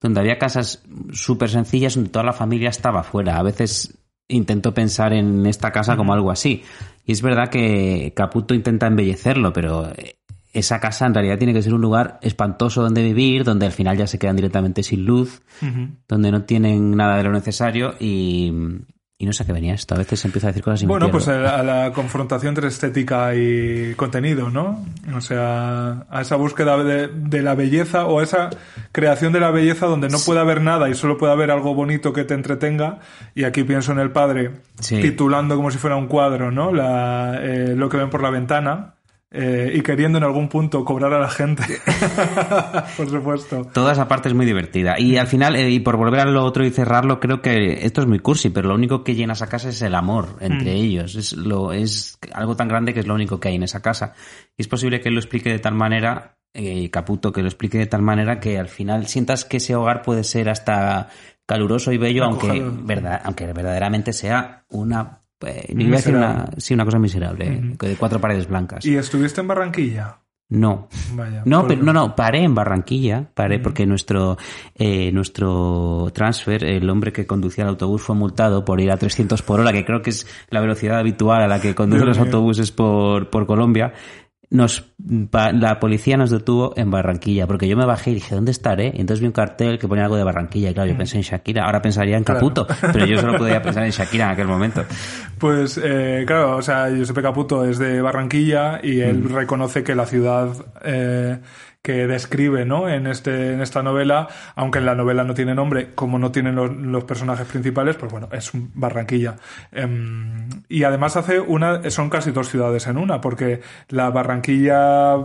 donde 0.05 0.19
había 0.19 0.37
casas 0.37 0.83
súper 1.11 1.49
sencillas 1.49 1.95
donde 1.95 2.11
toda 2.11 2.23
la 2.23 2.33
familia 2.33 2.69
estaba 2.69 3.03
fuera. 3.03 3.37
A 3.37 3.43
veces 3.43 3.97
intento 4.27 4.73
pensar 4.73 5.13
en 5.13 5.45
esta 5.45 5.71
casa 5.71 5.97
como 5.97 6.13
algo 6.13 6.31
así. 6.31 6.63
Y 7.05 7.11
es 7.11 7.21
verdad 7.21 7.49
que 7.49 8.13
Caputo 8.15 8.53
intenta 8.53 8.87
embellecerlo, 8.87 9.51
pero 9.51 9.91
esa 10.53 10.79
casa 10.79 11.05
en 11.05 11.13
realidad 11.13 11.37
tiene 11.37 11.53
que 11.53 11.61
ser 11.61 11.73
un 11.73 11.81
lugar 11.81 12.19
espantoso 12.21 12.81
donde 12.81 13.03
vivir, 13.03 13.43
donde 13.43 13.65
al 13.65 13.71
final 13.71 13.97
ya 13.97 14.07
se 14.07 14.19
quedan 14.19 14.35
directamente 14.35 14.83
sin 14.83 15.05
luz, 15.05 15.41
donde 16.07 16.31
no 16.31 16.43
tienen 16.43 16.95
nada 16.95 17.17
de 17.17 17.23
lo 17.23 17.31
necesario 17.31 17.95
y, 17.99 18.53
y 19.17 19.25
no 19.25 19.31
sé 19.31 19.43
a 19.43 19.45
qué 19.45 19.53
venía 19.53 19.73
esto. 19.73 19.95
A 19.95 19.97
veces 19.97 20.19
se 20.19 20.27
empieza 20.27 20.47
a 20.47 20.51
decir 20.51 20.61
cosas 20.63 20.83
y 20.83 20.85
Bueno, 20.87 21.09
pues 21.09 21.27
a 21.29 21.37
la, 21.37 21.57
a 21.59 21.63
la 21.63 21.93
confrontación 21.93 22.49
entre 22.49 22.67
estética 22.67 23.33
y 23.33 23.93
contenido, 23.95 24.49
¿no? 24.49 24.83
O 25.15 25.21
sea, 25.21 26.05
a 26.09 26.21
esa 26.21 26.35
búsqueda 26.35 26.83
de, 26.83 27.07
de 27.07 27.41
la 27.41 27.55
belleza 27.55 28.07
o 28.07 28.19
a 28.19 28.23
esa 28.23 28.49
creación 28.91 29.31
de 29.31 29.39
la 29.39 29.51
belleza 29.51 29.85
donde 29.85 30.09
no 30.09 30.17
puede 30.25 30.41
haber 30.41 30.59
nada 30.61 30.89
y 30.89 30.95
solo 30.95 31.17
puede 31.17 31.31
haber 31.31 31.49
algo 31.49 31.73
bonito 31.73 32.11
que 32.11 32.25
te 32.25 32.33
entretenga. 32.33 32.99
Y 33.35 33.45
aquí 33.45 33.63
pienso 33.63 33.93
en 33.93 33.99
el 33.99 34.11
padre 34.11 34.51
Sí. 34.81 35.01
titulando 35.01 35.55
como 35.55 35.71
si 35.71 35.77
fuera 35.77 35.95
un 35.95 36.07
cuadro, 36.07 36.51
¿no? 36.51 36.73
La, 36.73 37.39
eh, 37.41 37.73
lo 37.77 37.87
que 37.87 37.95
ven 37.95 38.09
por 38.09 38.21
la 38.21 38.29
ventana. 38.31 38.94
Eh, 39.37 39.73
y 39.75 39.81
queriendo 39.81 40.17
en 40.17 40.23
algún 40.23 40.47
punto 40.47 40.85
cobrar 40.85 41.11
a 41.13 41.19
la 41.19 41.29
gente. 41.29 41.63
por 42.97 43.09
supuesto. 43.09 43.67
Toda 43.73 43.91
esa 43.91 44.07
parte 44.07 44.29
es 44.29 44.33
muy 44.33 44.45
divertida. 44.45 44.95
Y 44.97 45.17
al 45.17 45.27
final, 45.27 45.57
eh, 45.57 45.69
y 45.69 45.81
por 45.81 45.97
volver 45.97 46.21
a 46.21 46.25
lo 46.25 46.45
otro 46.45 46.65
y 46.65 46.71
cerrarlo, 46.71 47.19
creo 47.19 47.41
que 47.41 47.85
esto 47.85 47.99
es 47.99 48.07
muy 48.07 48.19
cursi, 48.19 48.49
pero 48.49 48.69
lo 48.69 48.75
único 48.75 49.03
que 49.03 49.13
llena 49.13 49.33
esa 49.33 49.47
casa 49.47 49.69
es 49.69 49.81
el 49.81 49.93
amor 49.93 50.37
entre 50.39 50.71
ellos. 50.73 51.15
Es, 51.15 51.33
lo, 51.33 51.73
es 51.73 52.17
algo 52.33 52.55
tan 52.55 52.69
grande 52.69 52.93
que 52.93 53.01
es 53.01 53.07
lo 53.07 53.13
único 53.13 53.37
que 53.39 53.49
hay 53.49 53.55
en 53.55 53.63
esa 53.63 53.81
casa. 53.81 54.13
Y 54.55 54.61
es 54.61 54.69
posible 54.69 55.01
que 55.01 55.09
él 55.09 55.15
lo 55.15 55.19
explique 55.19 55.49
de 55.49 55.59
tal 55.59 55.73
manera, 55.73 56.37
eh, 56.53 56.89
Caputo, 56.89 57.33
que 57.33 57.41
lo 57.41 57.49
explique 57.49 57.77
de 57.77 57.87
tal 57.87 58.03
manera 58.03 58.39
que 58.39 58.57
al 58.57 58.69
final 58.69 59.07
sientas 59.07 59.43
que 59.43 59.57
ese 59.57 59.75
hogar 59.75 60.01
puede 60.01 60.23
ser 60.23 60.47
hasta 60.47 61.09
caluroso 61.45 61.91
y 61.91 61.97
bello, 61.97 62.23
aunque, 62.23 62.63
verdad, 62.63 63.21
aunque 63.25 63.51
verdaderamente 63.51 64.13
sea 64.13 64.63
una... 64.69 65.24
eh, 65.41 65.65
iba 65.77 65.93
a 65.93 65.97
decir 65.97 66.15
una, 66.15 66.49
sí, 66.57 66.73
una 66.73 66.85
cosa 66.85 66.99
miserable, 66.99 67.75
que 67.79 67.87
de 67.87 67.95
cuatro 67.95 68.19
paredes 68.19 68.47
blancas. 68.47 68.85
¿Y 68.85 68.95
estuviste 68.95 69.41
en 69.41 69.47
Barranquilla? 69.47 70.19
No, 70.47 70.89
Vaya. 71.15 71.41
no, 71.45 71.61
pues- 71.65 71.73
pero, 71.73 71.85
no, 71.85 71.91
no, 71.91 72.15
paré 72.15 72.43
en 72.43 72.53
Barranquilla, 72.53 73.31
paré 73.33 73.57
porque 73.57 73.87
nuestro, 73.87 74.37
eh, 74.75 75.11
nuestro 75.11 76.11
transfer, 76.13 76.63
el 76.63 76.87
hombre 76.87 77.11
que 77.11 77.25
conducía 77.25 77.63
el 77.63 77.71
autobús 77.71 78.03
fue 78.03 78.15
multado 78.15 78.63
por 78.63 78.79
ir 78.79 78.91
a 78.91 78.97
300 78.97 79.41
por 79.41 79.59
hora, 79.59 79.73
que 79.73 79.83
creo 79.83 80.03
que 80.03 80.11
es 80.11 80.27
la 80.49 80.61
velocidad 80.61 80.99
habitual 80.99 81.41
a 81.41 81.47
la 81.47 81.59
que 81.59 81.73
conducen 81.73 82.05
los 82.07 82.19
autobuses 82.19 82.71
por, 82.71 83.31
por 83.31 83.47
Colombia. 83.47 83.93
Nos, 84.51 84.91
la 85.53 85.79
policía 85.79 86.17
nos 86.17 86.29
detuvo 86.29 86.73
en 86.77 86.91
Barranquilla, 86.91 87.47
porque 87.47 87.67
yo 87.67 87.75
me 87.75 87.85
bajé 87.85 88.11
y 88.11 88.15
dije, 88.15 88.35
¿dónde 88.35 88.51
estaré? 88.51 88.87
Y 88.95 89.01
entonces 89.01 89.19
vi 89.21 89.25
un 89.27 89.31
cartel 89.33 89.79
que 89.79 89.87
ponía 89.87 90.03
algo 90.03 90.15
de 90.17 90.23
Barranquilla, 90.23 90.69
y 90.69 90.73
claro, 90.73 90.89
yo 90.91 90.97
pensé 90.97 91.17
en 91.17 91.23
Shakira, 91.23 91.65
ahora 91.65 91.81
pensaría 91.81 92.15
en 92.17 92.23
Claro. 92.23 92.39
Caputo, 92.41 92.67
pero 92.93 93.05
yo 93.05 93.17
solo 93.19 93.37
podía 93.37 93.61
pensar 93.63 93.83
en 93.83 93.91
Shakira 93.91 94.25
en 94.25 94.31
aquel 94.31 94.47
momento. 94.47 94.83
Pues 95.39 95.79
eh, 95.83 96.23
claro, 96.27 96.57
o 96.57 96.61
sea, 96.61 96.89
Giuseppe 96.89 97.21
Caputo 97.21 97.65
es 97.65 97.77
de 97.79 98.01
Barranquilla 98.01 98.79
y 98.83 98.99
él 99.01 99.23
Mm. 99.23 99.33
reconoce 99.33 99.83
que 99.83 99.95
la 99.95 100.05
ciudad 100.05 100.49
eh, 100.83 101.39
que 101.85 102.07
describe 102.07 102.65
¿no? 102.65 102.89
en, 102.89 103.05
este, 103.05 103.53
en 103.53 103.61
esta 103.61 103.83
novela, 103.83 104.27
aunque 104.55 104.79
en 104.79 104.87
la 104.87 104.95
novela 104.95 105.23
no 105.23 105.35
tiene 105.35 105.53
nombre, 105.53 105.93
como 105.93 106.17
no 106.17 106.31
tienen 106.31 106.55
los, 106.55 106.75
los 106.75 107.03
personajes 107.03 107.45
principales, 107.45 107.95
pues 107.95 108.11
bueno, 108.11 108.27
es 108.31 108.55
un 108.55 108.71
Barranquilla. 108.73 109.35
Em, 109.71 110.49
y 110.67 110.83
además 110.83 111.15
hace 111.15 111.39
una, 111.39 111.87
son 111.91 112.09
casi 112.09 112.31
dos 112.31 112.49
ciudades 112.49 112.87
en 112.87 112.97
una, 112.97 113.21
porque 113.21 113.61
la 113.89 114.09
Barranquilla 114.09 115.15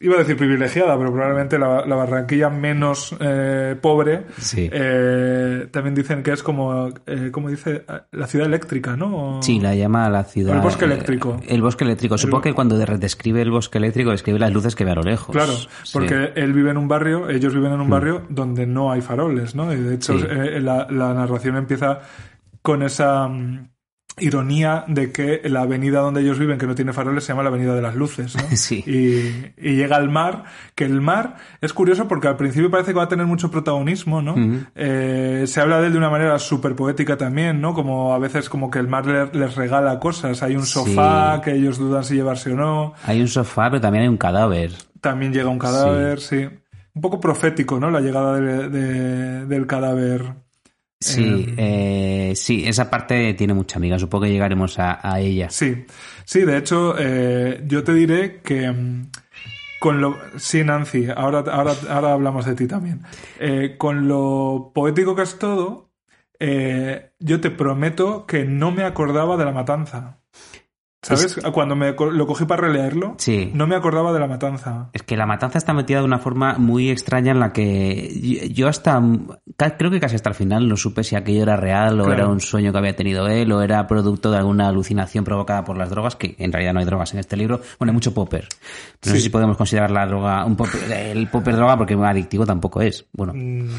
iba 0.00 0.16
a 0.16 0.18
decir 0.18 0.36
privilegiada, 0.36 0.98
pero 0.98 1.12
probablemente 1.12 1.58
la, 1.58 1.86
la 1.86 1.94
Barranquilla 1.96 2.50
menos 2.50 3.16
eh, 3.20 3.76
pobre, 3.80 4.24
Sí. 4.38 4.68
eh, 4.72 5.68
también 5.70 5.94
dicen 5.94 6.22
que 6.22 6.32
es 6.32 6.42
como, 6.42 6.88
eh, 7.06 7.30
como 7.32 7.48
dice, 7.48 7.84
la 8.10 8.26
ciudad 8.26 8.46
eléctrica, 8.46 8.96
¿no? 8.96 9.38
O- 9.38 9.42
Sí, 9.42 9.60
la 9.60 9.74
llama 9.74 10.10
la 10.10 10.24
ciudad. 10.24 10.56
El 10.56 10.60
bosque 10.62 10.84
eh, 10.84 10.88
eléctrico. 10.88 11.40
El 11.46 11.62
bosque 11.62 11.84
eléctrico. 11.84 12.18
Supongo 12.18 12.42
que 12.42 12.52
cuando 12.52 12.76
de- 12.76 12.98
describe 12.98 13.40
el 13.40 13.50
bosque 13.50 13.78
eléctrico, 13.78 14.10
describe 14.10 14.38
las 14.38 14.52
luces 14.52 14.74
que 14.74 14.84
ve 14.84 14.90
a 14.90 14.96
lo 14.96 15.02
lejos. 15.02 15.34
Claro, 15.34 15.52
Sí. 15.52 15.68
porque 15.92 16.32
él 16.34 16.52
vive 16.52 16.70
en 16.70 16.76
un 16.76 16.88
barrio, 16.88 17.30
ellos 17.30 17.54
viven 17.54 17.72
en 17.72 17.80
un 17.80 17.88
barrio 17.88 18.22
donde 18.28 18.66
no 18.66 18.90
hay 18.92 19.00
faroles, 19.00 19.54
¿no? 19.54 19.72
Y 19.72 19.76
de 19.76 19.94
hecho, 19.94 20.18
Sí. 20.18 20.24
eh, 20.28 20.60
la, 20.60 20.86
la 20.90 21.14
narración 21.14 21.56
empieza 21.56 22.00
con 22.62 22.82
esa 22.82 23.28
mm, 23.28 23.68
ironía 24.18 24.84
de 24.86 25.10
que 25.12 25.40
la 25.44 25.62
avenida 25.62 26.00
donde 26.00 26.20
ellos 26.20 26.38
viven, 26.38 26.58
que 26.58 26.66
no 26.66 26.74
tiene 26.74 26.92
faroles, 26.92 27.24
se 27.24 27.32
llama 27.32 27.42
la 27.42 27.48
Avenida 27.48 27.74
de 27.74 27.82
las 27.82 27.94
Luces, 27.96 28.36
¿no? 28.36 28.42
Sí. 28.56 28.84
Y, 28.86 29.52
y 29.70 29.74
llega 29.76 29.96
al 29.96 30.08
mar, 30.10 30.44
que 30.74 30.84
el 30.84 31.00
mar 31.00 31.36
es 31.60 31.72
curioso 31.72 32.06
porque 32.06 32.28
al 32.28 32.36
principio 32.36 32.70
parece 32.70 32.92
que 32.92 32.98
va 32.98 33.04
a 33.04 33.08
tener 33.08 33.26
mucho 33.26 33.50
protagonismo, 33.50 34.22
¿no? 34.22 34.34
Eh, 34.76 35.44
se 35.46 35.60
habla 35.60 35.80
de 35.80 35.86
él 35.88 35.92
de 35.92 35.98
una 35.98 36.10
manera 36.10 36.38
súper 36.38 36.74
poética 36.76 37.16
también, 37.16 37.60
¿no? 37.60 37.74
Como 37.74 38.14
a 38.14 38.18
veces 38.18 38.48
como 38.48 38.70
que 38.70 38.78
el 38.78 38.88
mar 38.88 39.06
le- 39.06 39.26
les 39.32 39.56
regala 39.56 39.98
cosas. 39.98 40.42
Hay 40.42 40.54
un 40.56 40.64
Sí. 40.66 40.72
sofá 40.74 41.40
que 41.42 41.52
ellos 41.52 41.78
dudan 41.78 42.04
si 42.04 42.14
llevarse 42.14 42.52
o 42.52 42.56
no. 42.56 42.94
Hay 43.04 43.20
un 43.20 43.28
sofá, 43.28 43.68
pero 43.70 43.80
también 43.80 44.02
hay 44.02 44.08
un 44.08 44.16
cadáver. 44.16 44.72
También 45.00 45.32
llega 45.32 45.48
un 45.48 45.58
cadáver, 45.58 46.20
sí. 46.20 46.48
Un 46.94 47.02
poco 47.02 47.18
profético, 47.20 47.80
¿no? 47.80 47.90
La 47.90 48.00
llegada 48.00 48.38
de- 48.40 48.68
de- 48.68 49.46
del 49.46 49.66
cadáver. 49.66 50.34
Sí, 51.00 51.54
eh, 51.58 52.32
sí, 52.34 52.66
esa 52.66 52.88
parte 52.90 53.34
tiene 53.34 53.52
mucha 53.52 53.78
amiga. 53.78 53.98
Supongo 53.98 54.24
que 54.24 54.32
llegaremos 54.32 54.78
a, 54.78 55.00
a 55.02 55.20
ella. 55.20 55.50
Sí, 55.50 55.84
sí, 56.24 56.40
de 56.42 56.56
hecho, 56.56 56.94
eh, 56.98 57.62
yo 57.66 57.84
te 57.84 57.92
diré 57.92 58.40
que 58.40 58.70
mm, 58.70 59.10
con 59.80 60.00
lo... 60.00 60.16
Sí, 60.38 60.64
Nancy, 60.64 61.08
ahora, 61.14 61.44
ahora, 61.50 61.74
ahora 61.90 62.12
hablamos 62.14 62.46
de 62.46 62.54
ti 62.54 62.66
también. 62.66 63.02
Eh, 63.38 63.74
con 63.76 64.08
lo 64.08 64.72
poético 64.74 65.14
que 65.14 65.22
es 65.22 65.38
todo, 65.38 65.90
eh, 66.38 67.10
yo 67.18 67.40
te 67.40 67.50
prometo 67.50 68.24
que 68.26 68.44
no 68.44 68.70
me 68.70 68.84
acordaba 68.84 69.36
de 69.36 69.44
la 69.44 69.52
matanza. 69.52 70.20
¿Sabes? 71.04 71.36
Cuando 71.52 71.76
me 71.76 71.92
lo 71.92 72.26
cogí 72.26 72.44
para 72.46 72.62
releerlo, 72.62 73.14
Sí. 73.18 73.50
no 73.54 73.66
me 73.66 73.76
acordaba 73.76 74.12
de 74.12 74.20
la 74.20 74.26
matanza. 74.26 74.88
Es 74.92 75.02
que 75.02 75.16
la 75.16 75.26
matanza 75.26 75.58
está 75.58 75.72
metida 75.74 75.98
de 75.98 76.04
una 76.04 76.18
forma 76.18 76.54
muy 76.58 76.90
extraña 76.90 77.32
en 77.32 77.40
la 77.40 77.52
que 77.52 78.50
yo- 78.52 78.68
hasta 78.68 79.02
creo 79.78 79.90
que 79.90 80.00
casi 80.00 80.16
hasta 80.16 80.30
el 80.30 80.34
final 80.34 80.68
no 80.68 80.76
supe 80.76 81.04
si 81.04 81.14
aquello 81.16 81.42
era 81.42 81.56
real 81.56 82.00
o 82.00 82.04
Claro. 82.04 82.22
era 82.22 82.28
un 82.28 82.40
sueño 82.40 82.72
que 82.72 82.78
había 82.78 82.96
tenido 82.96 83.28
él 83.28 83.52
o 83.52 83.60
era 83.62 83.86
producto 83.86 84.30
de 84.30 84.38
alguna 84.38 84.68
alucinación 84.68 85.24
provocada 85.24 85.62
por 85.64 85.76
las 85.76 85.90
drogas, 85.90 86.16
que 86.16 86.34
en 86.38 86.52
realidad 86.52 86.72
no 86.72 86.80
hay 86.80 86.86
drogas 86.86 87.12
en 87.12 87.20
este 87.20 87.36
libro. 87.36 87.60
Bueno, 87.78 87.90
hay 87.90 87.94
mucho 87.94 88.14
popper. 88.14 88.48
No 89.04 89.12
sé 89.12 89.20
si 89.20 89.28
podemos 89.28 89.56
considerar 89.56 89.90
la 89.90 90.06
droga 90.06 90.44
un 90.44 90.56
popper, 90.56 90.90
el 90.90 91.28
popper 91.28 91.56
droga 91.56 91.76
porque 91.76 91.94
adictivo 91.94 92.46
tampoco 92.46 92.80
es. 92.80 93.06
Bueno, 93.12 93.32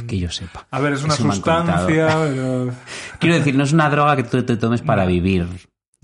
que 0.08 0.18
yo 0.20 0.30
sepa. 0.30 0.68
A 0.72 0.80
ver, 0.80 0.94
es 0.94 1.04
una 1.04 1.14
Eso 1.14 1.24
sustancia, 1.24 1.84
pero 1.88 2.72
Quiero 3.20 3.36
decir, 3.36 3.56
no 3.56 3.64
es 3.64 3.74
una 3.74 3.90
droga 3.90 4.16
que 4.16 4.24
tú 4.24 4.44
te 4.44 4.58
tomes 4.58 4.82
para 4.82 5.06
vivir. 5.06 5.48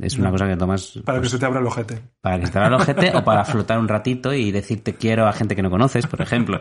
Es 0.01 0.17
una 0.17 0.31
cosa 0.31 0.48
que 0.48 0.58
tomas 0.58 1.00
para 1.05 1.20
pues, 1.20 1.29
que 1.29 1.36
se 1.36 1.39
te 1.39 1.46
abra 1.46 1.60
el 1.60 1.67
ojete. 1.67 2.01
para 2.22 2.39
que 2.39 2.48
te 2.48 2.58
abra 2.58 2.67
el 2.70 2.74
ojete 2.74 3.15
o 3.15 3.24
para 3.24 3.46
flotar 3.46 3.77
un 3.77 3.88
ratito 3.88 4.34
y 4.34 4.51
decir 4.51 4.84
te 4.84 4.96
quiero 4.96 5.27
a 5.27 5.34
gente 5.34 5.55
que 5.55 5.62
no 5.62 5.70
conoces, 5.70 6.08
por 6.08 6.22
ejemplo. 6.22 6.60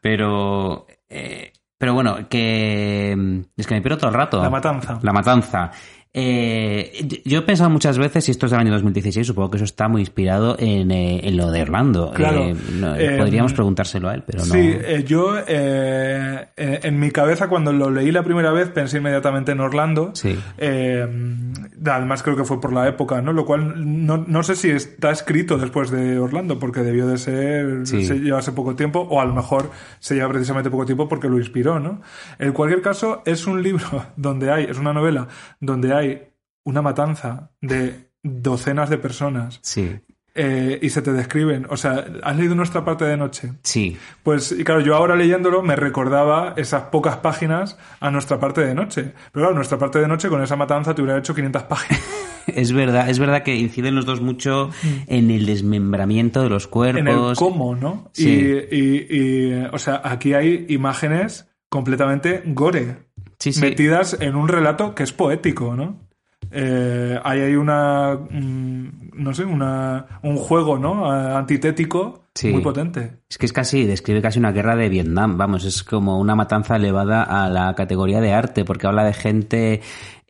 Pero, 0.00 0.86
eh, 1.08 1.52
pero 1.78 1.94
bueno, 1.94 2.28
que 2.28 3.12
es 3.56 3.66
que 3.66 3.74
me 3.74 3.80
pierdo 3.80 3.98
todo 3.98 4.10
el 4.10 4.16
rato. 4.16 4.42
La 4.42 4.50
matanza. 4.50 4.98
La 5.02 5.12
matanza. 5.12 5.70
Eh, 6.16 7.22
yo 7.24 7.40
he 7.40 7.42
pensado 7.42 7.68
muchas 7.70 7.98
veces, 7.98 8.28
y 8.28 8.30
esto 8.30 8.46
es 8.46 8.52
del 8.52 8.60
año 8.60 8.70
2016, 8.72 9.26
supongo 9.26 9.50
que 9.50 9.56
eso 9.56 9.64
está 9.64 9.88
muy 9.88 10.00
inspirado 10.00 10.56
en, 10.60 10.92
eh, 10.92 11.20
en 11.26 11.36
lo 11.36 11.50
de 11.50 11.62
Orlando. 11.62 12.12
Claro. 12.14 12.44
Eh, 12.44 12.54
no, 12.78 12.94
Eh, 12.94 13.16
podríamos 13.18 13.52
preguntárselo 13.52 14.08
a 14.08 14.14
él, 14.14 14.22
pero 14.24 14.38
no. 14.46 14.54
Sí, 14.54 14.60
eh, 14.60 15.02
yo 15.04 15.34
eh, 15.46 16.46
en 16.56 17.00
mi 17.00 17.10
cabeza 17.10 17.48
cuando 17.48 17.72
lo 17.72 17.90
leí 17.90 18.12
la 18.12 18.22
primera 18.22 18.52
vez 18.52 18.68
pensé 18.68 18.98
inmediatamente 18.98 19.50
en 19.52 19.58
Orlando. 19.60 20.12
Sí. 20.14 20.38
Además 21.84 22.22
creo 22.22 22.36
que 22.36 22.44
fue 22.44 22.60
por 22.60 22.72
la 22.72 22.88
época, 22.88 23.20
¿no? 23.20 23.32
Lo 23.32 23.44
cual 23.44 24.06
no, 24.06 24.24
no 24.26 24.42
sé 24.42 24.56
si 24.56 24.70
está 24.70 25.10
escrito 25.10 25.58
después 25.58 25.90
de 25.90 26.18
Orlando 26.18 26.58
porque 26.58 26.80
debió 26.80 27.06
de 27.06 27.18
ser, 27.18 27.86
Sí. 27.86 28.04
se 28.04 28.20
llevarse 28.20 28.52
poco 28.52 28.74
tiempo 28.74 29.00
o 29.00 29.20
a 29.20 29.24
lo 29.24 29.34
mejor 29.34 29.70
se 29.98 30.14
lleva 30.14 30.28
precisamente 30.30 30.70
poco 30.70 30.86
tiempo 30.86 31.08
porque 31.08 31.28
lo 31.28 31.38
inspiró, 31.38 31.80
¿no? 31.80 32.00
En 32.38 32.52
cualquier 32.52 32.80
caso 32.82 33.22
es 33.26 33.46
un 33.46 33.62
libro 33.62 33.84
donde 34.16 34.50
hay, 34.52 34.64
es 34.64 34.78
una 34.78 34.92
novela 34.92 35.26
donde 35.60 35.92
hay 35.92 36.03
una 36.64 36.82
matanza 36.82 37.50
de 37.60 38.08
docenas 38.22 38.88
de 38.90 38.98
personas 38.98 39.58
Sí, 39.62 39.90
eh, 40.36 40.78
y 40.82 40.88
se 40.90 41.00
te 41.02 41.12
describen, 41.12 41.66
o 41.70 41.76
sea, 41.76 42.04
¿has 42.24 42.36
leído 42.36 42.54
nuestra 42.56 42.84
parte 42.84 43.04
de 43.04 43.16
noche? 43.16 43.52
sí. 43.62 43.96
Pues 44.24 44.50
y 44.52 44.64
claro, 44.64 44.80
yo 44.80 44.96
ahora 44.96 45.14
leyéndolo 45.14 45.62
me 45.62 45.76
recordaba 45.76 46.54
esas 46.56 46.84
pocas 46.84 47.18
páginas 47.18 47.78
a 48.00 48.10
nuestra 48.10 48.40
parte 48.40 48.62
de 48.62 48.74
noche. 48.74 49.12
Pero 49.32 49.44
claro, 49.44 49.54
nuestra 49.54 49.78
parte 49.78 50.00
de 50.00 50.08
noche 50.08 50.28
con 50.28 50.42
esa 50.42 50.56
matanza 50.56 50.94
te 50.94 51.02
hubiera 51.02 51.18
hecho 51.18 51.34
500 51.34 51.62
páginas. 51.64 52.02
Es 52.46 52.72
verdad, 52.74 53.08
es 53.08 53.18
verdad 53.18 53.42
que 53.42 53.54
inciden 53.56 53.94
los 53.94 54.04
dos 54.04 54.20
mucho 54.20 54.68
en 55.06 55.30
el 55.30 55.46
desmembramiento 55.46 56.42
de 56.42 56.50
los 56.50 56.66
cuerpos. 56.68 57.02
Mm. 57.02 57.08
en 57.08 57.14
el 57.30 57.36
cómo, 57.36 57.74
¿no? 57.74 58.10
Sí. 58.12 58.28
Y, 58.70 58.76
y- 58.76 59.06
y, 59.10 59.64
o 59.72 59.78
sea, 59.78 60.02
aquí 60.04 60.34
hay 60.34 60.66
imágenes 60.68 61.48
completamente 61.70 62.42
gore, 62.44 63.03
Sí, 63.44 63.52
sí. 63.52 63.60
metidas 63.60 64.16
en 64.20 64.34
un 64.36 64.48
relato 64.48 64.94
que 64.94 65.02
es 65.02 65.12
poético, 65.12 65.74
¿no? 65.76 66.00
eh, 66.50 67.18
ahí 67.24 67.40
hay 67.40 67.56
una, 67.56 68.14
mm, 68.30 69.10
no 69.14 69.32
sé, 69.34 69.44
una, 69.44 70.06
un 70.22 70.36
juego, 70.36 70.78
¿no? 70.78 71.10
Antitético 71.10 72.24
Sí. 72.34 72.50
muy 72.52 72.62
potente. 72.62 73.18
Es 73.30 73.38
que 73.38 73.46
es 73.46 73.52
casi, 73.52 73.84
describe 73.86 74.20
casi 74.20 74.38
una 74.40 74.52
guerra 74.52 74.76
de 74.76 74.88
Vietnam, 74.88 75.36
vamos, 75.38 75.64
es 75.64 75.82
como 75.82 76.18
una 76.18 76.34
matanza 76.36 76.76
elevada 76.76 77.22
a 77.22 77.48
la 77.48 77.74
categoría 77.74 78.20
de 78.20 78.32
arte, 78.34 78.64
porque 78.64 78.86
habla 78.86 79.04
de 79.04 79.14
gente, 79.14 79.80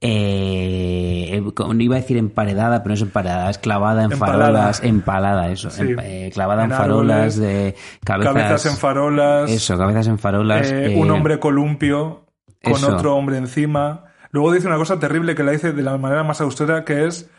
eh, 0.00 1.42
iba 1.78 1.96
a 1.96 1.98
decir 2.00 2.16
emparedada, 2.16 2.82
pero 2.82 2.90
no 2.90 2.94
es 2.94 3.02
emparedada, 3.02 3.50
es 3.50 3.58
clavada 3.58 4.04
en 4.04 4.12
Empalada. 4.12 4.38
farolas, 4.44 4.82
empalada, 4.84 5.50
eso, 5.50 5.70
Sí. 5.70 5.94
eh, 6.02 6.30
clavada 6.32 6.64
en, 6.64 6.70
En 6.72 6.76
farolas 6.76 7.16
árboles, 7.16 7.36
de 7.38 7.74
cabezas, 8.04 8.32
Cabezas 8.34 8.66
en 8.66 8.76
farolas. 8.76 9.50
eso, 9.50 9.76
cabezas 9.78 10.06
en 10.06 10.18
farolas, 10.18 10.70
eh, 10.70 10.94
un 10.96 11.10
hombre 11.10 11.38
columpio 11.38 12.23
con 12.64 12.72
eso. 12.74 12.94
otro 12.96 13.14
hombre 13.16 13.36
encima. 13.38 14.04
Luego 14.30 14.52
dice 14.52 14.66
una 14.66 14.76
cosa 14.76 14.98
terrible 14.98 15.34
que 15.34 15.44
la 15.44 15.52
dice 15.52 15.72
de 15.72 15.82
la 15.82 15.96
manera 15.98 16.24
más 16.24 16.40
austera, 16.40 16.84
que 16.84 17.06
es 17.06 17.30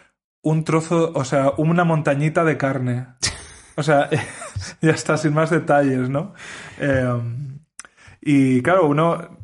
un 0.41 0.63
trozo, 0.63 1.11
o 1.15 1.25
sea, 1.25 1.51
una 1.57 1.83
montañita 1.83 2.43
de 2.43 2.57
carne. 2.57 3.07
O 3.75 3.83
sea, 3.83 4.09
ya 4.81 4.91
está, 4.91 5.17
sin 5.17 5.33
más 5.33 5.49
detalles, 5.49 6.09
¿no? 6.09 6.33
Eh, 6.79 7.19
y 8.21 8.61
claro, 8.61 8.87
uno, 8.87 9.37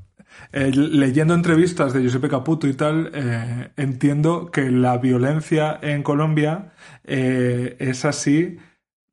eh, 0.53 0.71
leyendo 0.73 1.33
entrevistas 1.33 1.93
de 1.93 2.01
Giuseppe 2.01 2.29
Caputo 2.29 2.67
y 2.67 2.73
tal, 2.73 3.11
eh, 3.13 3.71
entiendo 3.77 4.49
que 4.51 4.71
la 4.71 4.97
violencia 4.97 5.77
en 5.81 6.03
Colombia 6.03 6.71
es 7.03 8.05
así 8.05 8.57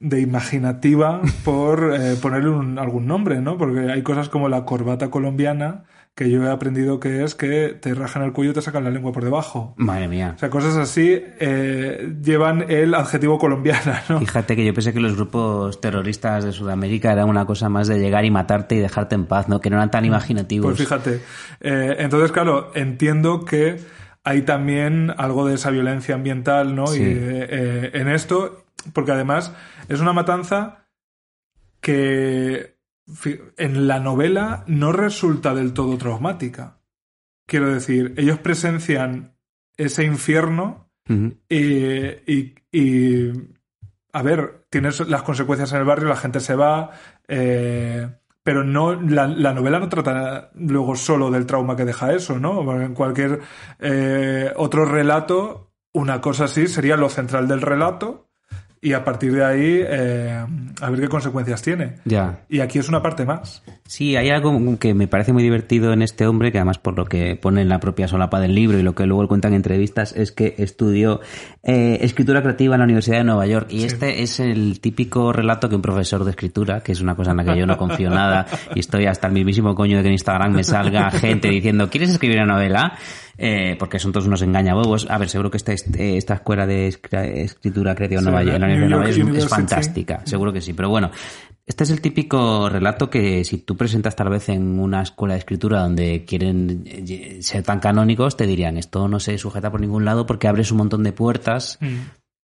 de 0.00 0.20
imaginativa 0.20 1.20
por 1.44 1.92
ponerle 2.22 2.50
un- 2.50 2.78
algún 2.78 3.06
nombre, 3.06 3.40
¿no? 3.40 3.58
Porque 3.58 3.90
hay 3.90 4.02
cosas 4.02 4.28
como 4.28 4.48
la 4.48 4.64
corbata 4.64 5.10
colombiana 5.10 5.84
que 6.18 6.28
yo 6.28 6.42
he 6.42 6.50
aprendido 6.50 6.98
que 6.98 7.22
es 7.22 7.36
que 7.36 7.78
te 7.80 7.94
rajan 7.94 8.24
el 8.24 8.32
cuello 8.32 8.50
y 8.50 8.54
te 8.54 8.60
sacan 8.60 8.82
la 8.82 8.90
lengua 8.90 9.12
por 9.12 9.22
debajo. 9.22 9.74
madre 9.76 10.08
mía. 10.08 10.32
O 10.34 10.38
sea, 10.40 10.50
cosas 10.50 10.76
así 10.76 11.22
eh, 11.38 12.12
llevan 12.20 12.68
el 12.68 12.92
adjetivo 12.96 13.38
colombiana, 13.38 14.02
¿no? 14.08 14.18
Fíjate 14.18 14.56
que 14.56 14.66
yo 14.66 14.74
pensé 14.74 14.92
que 14.92 14.98
los 14.98 15.14
grupos 15.14 15.80
terroristas 15.80 16.42
de 16.42 16.50
Sudamérica 16.50 17.12
era 17.12 17.24
una 17.24 17.46
cosa 17.46 17.68
más 17.68 17.86
de 17.86 18.00
llegar 18.00 18.24
y 18.24 18.32
matarte 18.32 18.74
y 18.74 18.78
dejarte 18.80 19.14
en 19.14 19.26
paz, 19.26 19.48
¿no? 19.48 19.60
Que 19.60 19.70
no 19.70 19.76
eran 19.76 19.92
tan 19.92 20.04
imaginativos. 20.04 20.66
Pues 20.66 20.80
fíjate. 20.80 21.20
Eh, 21.60 21.94
entonces, 22.00 22.32
claro, 22.32 22.72
entiendo 22.74 23.44
que 23.44 23.78
hay 24.24 24.42
también 24.42 25.14
algo 25.18 25.46
de 25.46 25.54
esa 25.54 25.70
violencia 25.70 26.16
ambiental, 26.16 26.74
¿no? 26.74 26.88
Sí. 26.88 27.00
Y, 27.00 27.04
eh, 27.06 27.90
en 27.94 28.08
esto, 28.08 28.64
porque 28.92 29.12
además 29.12 29.52
es 29.88 30.00
una 30.00 30.12
matanza 30.12 30.88
que 31.80 32.76
en 33.56 33.86
la 33.88 34.00
novela 34.00 34.64
no 34.66 34.92
resulta 34.92 35.54
del 35.54 35.72
todo 35.72 35.96
traumática. 35.98 36.78
Quiero 37.46 37.72
decir, 37.72 38.14
ellos 38.16 38.38
presencian 38.38 39.34
ese 39.76 40.04
infierno 40.04 40.90
y, 41.48 41.56
y- 42.30 42.54
y, 42.70 43.32
a 44.12 44.22
ver, 44.22 44.66
tienes 44.68 45.00
las 45.08 45.22
consecuencias 45.22 45.72
en 45.72 45.78
el 45.78 45.84
barrio, 45.86 46.08
la 46.08 46.16
gente 46.16 46.40
se 46.40 46.54
va, 46.54 46.90
eh, 47.26 48.06
pero 48.42 48.62
no 48.64 48.94
la, 49.00 49.26
la 49.26 49.54
novela 49.54 49.78
no 49.78 49.88
trata 49.88 50.50
luego 50.54 50.96
solo 50.96 51.30
del 51.30 51.46
trauma 51.46 51.76
que 51.76 51.86
deja 51.86 52.12
eso, 52.12 52.38
¿no? 52.38 52.80
En 52.82 52.92
cualquier 52.94 53.40
eh, 53.78 54.52
otro 54.56 54.84
relato, 54.84 55.72
una 55.94 56.20
cosa 56.20 56.44
así 56.44 56.66
sería 56.66 56.96
lo 56.98 57.08
central 57.08 57.48
del 57.48 57.62
relato 57.62 58.27
y 58.80 58.92
a 58.92 59.04
partir 59.04 59.32
de 59.32 59.44
ahí 59.44 59.80
eh, 59.84 60.44
a 60.80 60.90
ver 60.90 61.00
qué 61.00 61.08
consecuencias 61.08 61.62
tiene. 61.62 61.94
Ya. 62.04 62.40
Y 62.48 62.60
aquí 62.60 62.78
es 62.78 62.88
una 62.88 63.02
parte 63.02 63.24
más. 63.24 63.62
Sí, 63.86 64.16
hay 64.16 64.30
algo 64.30 64.78
que 64.78 64.94
me 64.94 65.08
parece 65.08 65.32
muy 65.32 65.42
divertido 65.42 65.92
en 65.92 66.02
este 66.02 66.26
hombre, 66.26 66.52
que 66.52 66.58
además 66.58 66.78
por 66.78 66.96
lo 66.96 67.06
que 67.06 67.36
pone 67.36 67.62
en 67.62 67.68
la 67.68 67.80
propia 67.80 68.06
solapa 68.06 68.40
del 68.40 68.54
libro 68.54 68.78
y 68.78 68.82
lo 68.82 68.94
que 68.94 69.06
luego 69.06 69.22
él 69.22 69.28
cuenta 69.28 69.48
en 69.48 69.54
entrevistas, 69.54 70.12
es 70.14 70.30
que 70.30 70.54
estudió 70.58 71.20
eh, 71.62 71.98
escritura 72.02 72.42
creativa 72.42 72.74
en 72.74 72.80
la 72.80 72.84
Universidad 72.84 73.18
de 73.18 73.24
Nueva 73.24 73.46
York. 73.46 73.68
Y 73.70 73.84
este 73.84 74.22
es 74.22 74.40
el 74.40 74.80
típico 74.80 75.32
relato 75.32 75.68
que 75.68 75.74
un 75.74 75.82
profesor 75.82 76.24
de 76.24 76.30
escritura, 76.30 76.80
que 76.80 76.92
es 76.92 77.00
una 77.00 77.14
cosa 77.16 77.32
en 77.32 77.38
la 77.38 77.44
que 77.44 77.58
yo 77.58 77.66
no 77.66 77.76
confío 77.76 78.10
nada, 78.10 78.46
y 78.74 78.80
estoy 78.80 79.06
hasta 79.06 79.26
el 79.26 79.32
mismísimo 79.32 79.74
coño 79.74 79.96
de 79.96 80.02
que 80.02 80.08
en 80.08 80.14
Instagram 80.14 80.52
me 80.52 80.64
salga 80.64 81.10
gente 81.10 81.48
diciendo, 81.48 81.88
¿quieres 81.90 82.10
escribir 82.10 82.36
una 82.38 82.54
novela? 82.54 82.98
Eh, 83.40 83.76
porque 83.78 84.00
son 84.00 84.10
todos 84.10 84.26
unos 84.26 84.42
engañabobos. 84.42 85.06
A 85.08 85.16
ver, 85.16 85.28
seguro 85.28 85.48
que 85.50 85.58
esta, 85.58 85.72
este- 85.72 86.16
esta 86.16 86.34
escuela 86.34 86.66
de 86.66 86.88
escri- 86.88 87.36
escritura 87.36 87.94
creativa 87.94 88.18
en 88.18 88.24
Sí, 88.24 88.30
Nueva 88.32 88.42
York, 88.42 88.58
Nueva 88.88 89.04
York 89.10 89.28
es- 89.36 89.48
fantástica, 89.48 90.20
seguro 90.26 90.52
que 90.52 90.60
sí. 90.60 90.72
Pero 90.72 90.88
bueno, 90.88 91.12
este 91.64 91.84
es 91.84 91.90
el 91.90 92.00
típico 92.00 92.68
relato 92.68 93.08
que 93.08 93.44
si 93.44 93.58
tú 93.58 93.76
presentas 93.76 94.16
tal 94.16 94.28
vez 94.30 94.48
en 94.48 94.80
una 94.80 95.02
escuela 95.02 95.34
de 95.34 95.38
escritura 95.38 95.82
donde 95.82 96.24
quieren 96.24 96.82
eh, 96.86 97.38
ser 97.40 97.62
tan 97.62 97.78
canónicos, 97.78 98.36
te 98.36 98.44
dirían, 98.46 98.76
esto 98.76 99.06
no 99.06 99.20
se 99.20 99.38
sujeta 99.38 99.70
por 99.70 99.80
ningún 99.80 100.04
lado 100.04 100.26
porque 100.26 100.48
abres 100.48 100.72
un 100.72 100.78
montón 100.78 101.04
de 101.04 101.12
puertas 101.12 101.78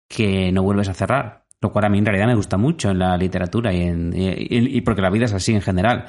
que 0.07 0.51
no 0.53 0.63
vuelves 0.63 0.87
a 0.87 0.93
cerrar. 0.93 1.43
Lo 1.61 1.71
cual 1.71 1.85
a 1.85 1.89
mí 1.89 1.97
en 1.97 2.05
realidad 2.05 2.27
me 2.27 2.35
gusta 2.35 2.57
mucho 2.57 2.91
en 2.91 2.99
la 2.99 3.17
literatura 3.17 3.73
y, 3.73 3.81
en, 3.81 4.13
y, 4.15 4.27
y 4.77 4.81
porque 4.81 5.01
la 5.01 5.09
vida 5.09 5.25
es 5.25 5.33
así 5.33 5.51
en 5.53 5.61
general. 5.61 6.05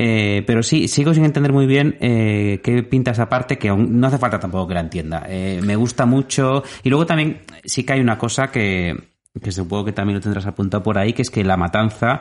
Eh, 0.00 0.44
pero 0.46 0.62
sí, 0.62 0.86
sigo 0.86 1.12
sin 1.12 1.24
entender 1.24 1.52
muy 1.52 1.66
bien 1.66 1.98
eh, 2.00 2.60
qué 2.62 2.84
pinta 2.84 3.10
esa 3.10 3.28
parte, 3.28 3.58
que 3.58 3.68
aún 3.68 4.00
no 4.00 4.06
hace 4.06 4.18
falta 4.18 4.38
tampoco 4.38 4.68
que 4.68 4.74
la 4.74 4.80
entienda. 4.80 5.24
Eh, 5.28 5.60
me 5.64 5.74
gusta 5.74 6.06
mucho. 6.06 6.62
Y 6.84 6.88
luego 6.88 7.04
también 7.04 7.42
sí 7.64 7.84
que 7.84 7.94
hay 7.94 8.00
una 8.00 8.16
cosa 8.16 8.52
que, 8.52 8.96
que 9.42 9.50
supongo 9.50 9.86
que 9.86 9.92
también 9.92 10.14
lo 10.14 10.22
tendrás 10.22 10.46
apuntado 10.46 10.84
por 10.84 10.98
ahí, 10.98 11.12
que 11.12 11.22
es 11.22 11.30
que 11.30 11.42
la 11.42 11.56
matanza 11.56 12.20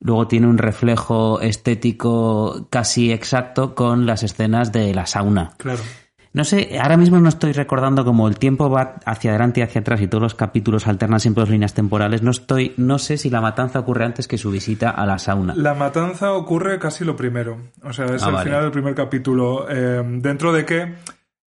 luego 0.00 0.26
tiene 0.26 0.48
un 0.48 0.58
reflejo 0.58 1.40
estético 1.40 2.66
casi 2.68 3.12
exacto 3.12 3.74
con 3.74 4.06
las 4.06 4.22
escenas 4.24 4.72
de 4.72 4.92
la 4.92 5.06
sauna. 5.06 5.52
Claro. 5.56 5.80
No 6.34 6.42
sé, 6.44 6.78
ahora 6.82 6.96
mismo 6.96 7.18
no 7.20 7.28
estoy 7.28 7.52
recordando 7.52 8.04
como 8.04 8.26
el 8.28 8.36
tiempo 8.38 8.68
va 8.68 8.96
hacia 9.06 9.30
adelante 9.30 9.60
y 9.60 9.62
hacia 9.62 9.80
atrás 9.82 10.00
y 10.02 10.08
todos 10.08 10.20
los 10.20 10.34
capítulos 10.34 10.86
alternan 10.88 11.20
siempre 11.20 11.42
dos 11.42 11.50
líneas 11.50 11.74
temporales. 11.74 12.22
No 12.22 12.32
estoy, 12.32 12.74
no 12.76 12.98
sé 12.98 13.16
si 13.18 13.30
la 13.30 13.40
matanza 13.40 13.78
ocurre 13.78 14.04
antes 14.04 14.26
que 14.26 14.36
su 14.36 14.50
visita 14.50 14.90
a 14.90 15.06
la 15.06 15.18
sauna. 15.18 15.54
La 15.56 15.74
matanza 15.74 16.32
ocurre 16.32 16.80
casi 16.80 17.04
lo 17.04 17.14
primero. 17.14 17.70
O 17.84 17.92
sea, 17.92 18.06
es 18.06 18.22
Ah, 18.24 18.26
el 18.28 18.32
vale. 18.34 18.44
final 18.50 18.62
del 18.62 18.70
primer 18.72 18.94
capítulo. 18.96 19.66
eh, 19.70 20.02
dentro 20.04 20.52
de 20.52 20.64
que 20.66 20.94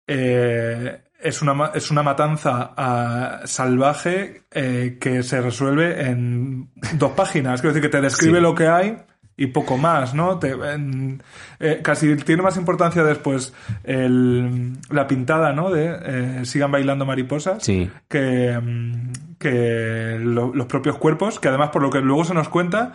eh, 0.07 1.01
es, 1.21 1.43
una, 1.43 1.73
es 1.75 1.91
una 1.91 2.03
matanza 2.03 2.73
ah, 2.77 3.41
salvaje 3.45 4.43
eh, 4.53 4.99
que 5.01 5.23
se 5.23 5.41
resuelve 5.41 6.09
en 6.09 6.71
dos 6.95 7.11
páginas. 7.13 7.61
Quiero 7.61 7.75
decir 7.75 7.91
que 7.91 7.97
te 7.97 8.03
describe 8.03 8.37
Sí. 8.39 8.43
lo 8.43 8.55
que 8.55 8.69
hay 8.69 8.97
y 9.37 9.49
poco 9.49 9.77
más, 9.77 10.15
¿no? 10.15 10.39
Te- 10.39 10.53
en- 10.53 11.23
eh, 11.61 11.81
casi 11.83 12.17
tiene 12.17 12.43
más 12.43 12.57
importancia 12.57 13.05
después 13.05 13.53
el- 13.85 14.73
la 14.91 15.07
pintada, 15.07 15.53
¿no? 15.53 15.71
De 15.71 15.95
eh, 16.03 16.41
sigan 16.45 16.71
bailando 16.73 17.05
mariposas 17.05 17.63
Sí. 17.63 17.91
que, 18.09 18.59
mm, 18.59 19.37
que 19.39 20.19
lo- 20.21 20.55
los 20.55 20.67
propios 20.67 20.97
cuerpos, 20.97 21.39
que 21.39 21.49
además 21.49 21.69
por 21.71 21.83
lo 21.83 21.91
que 21.91 22.01
luego 22.01 22.25
se 22.25 22.33
nos 22.35 22.49
cuenta, 22.49 22.95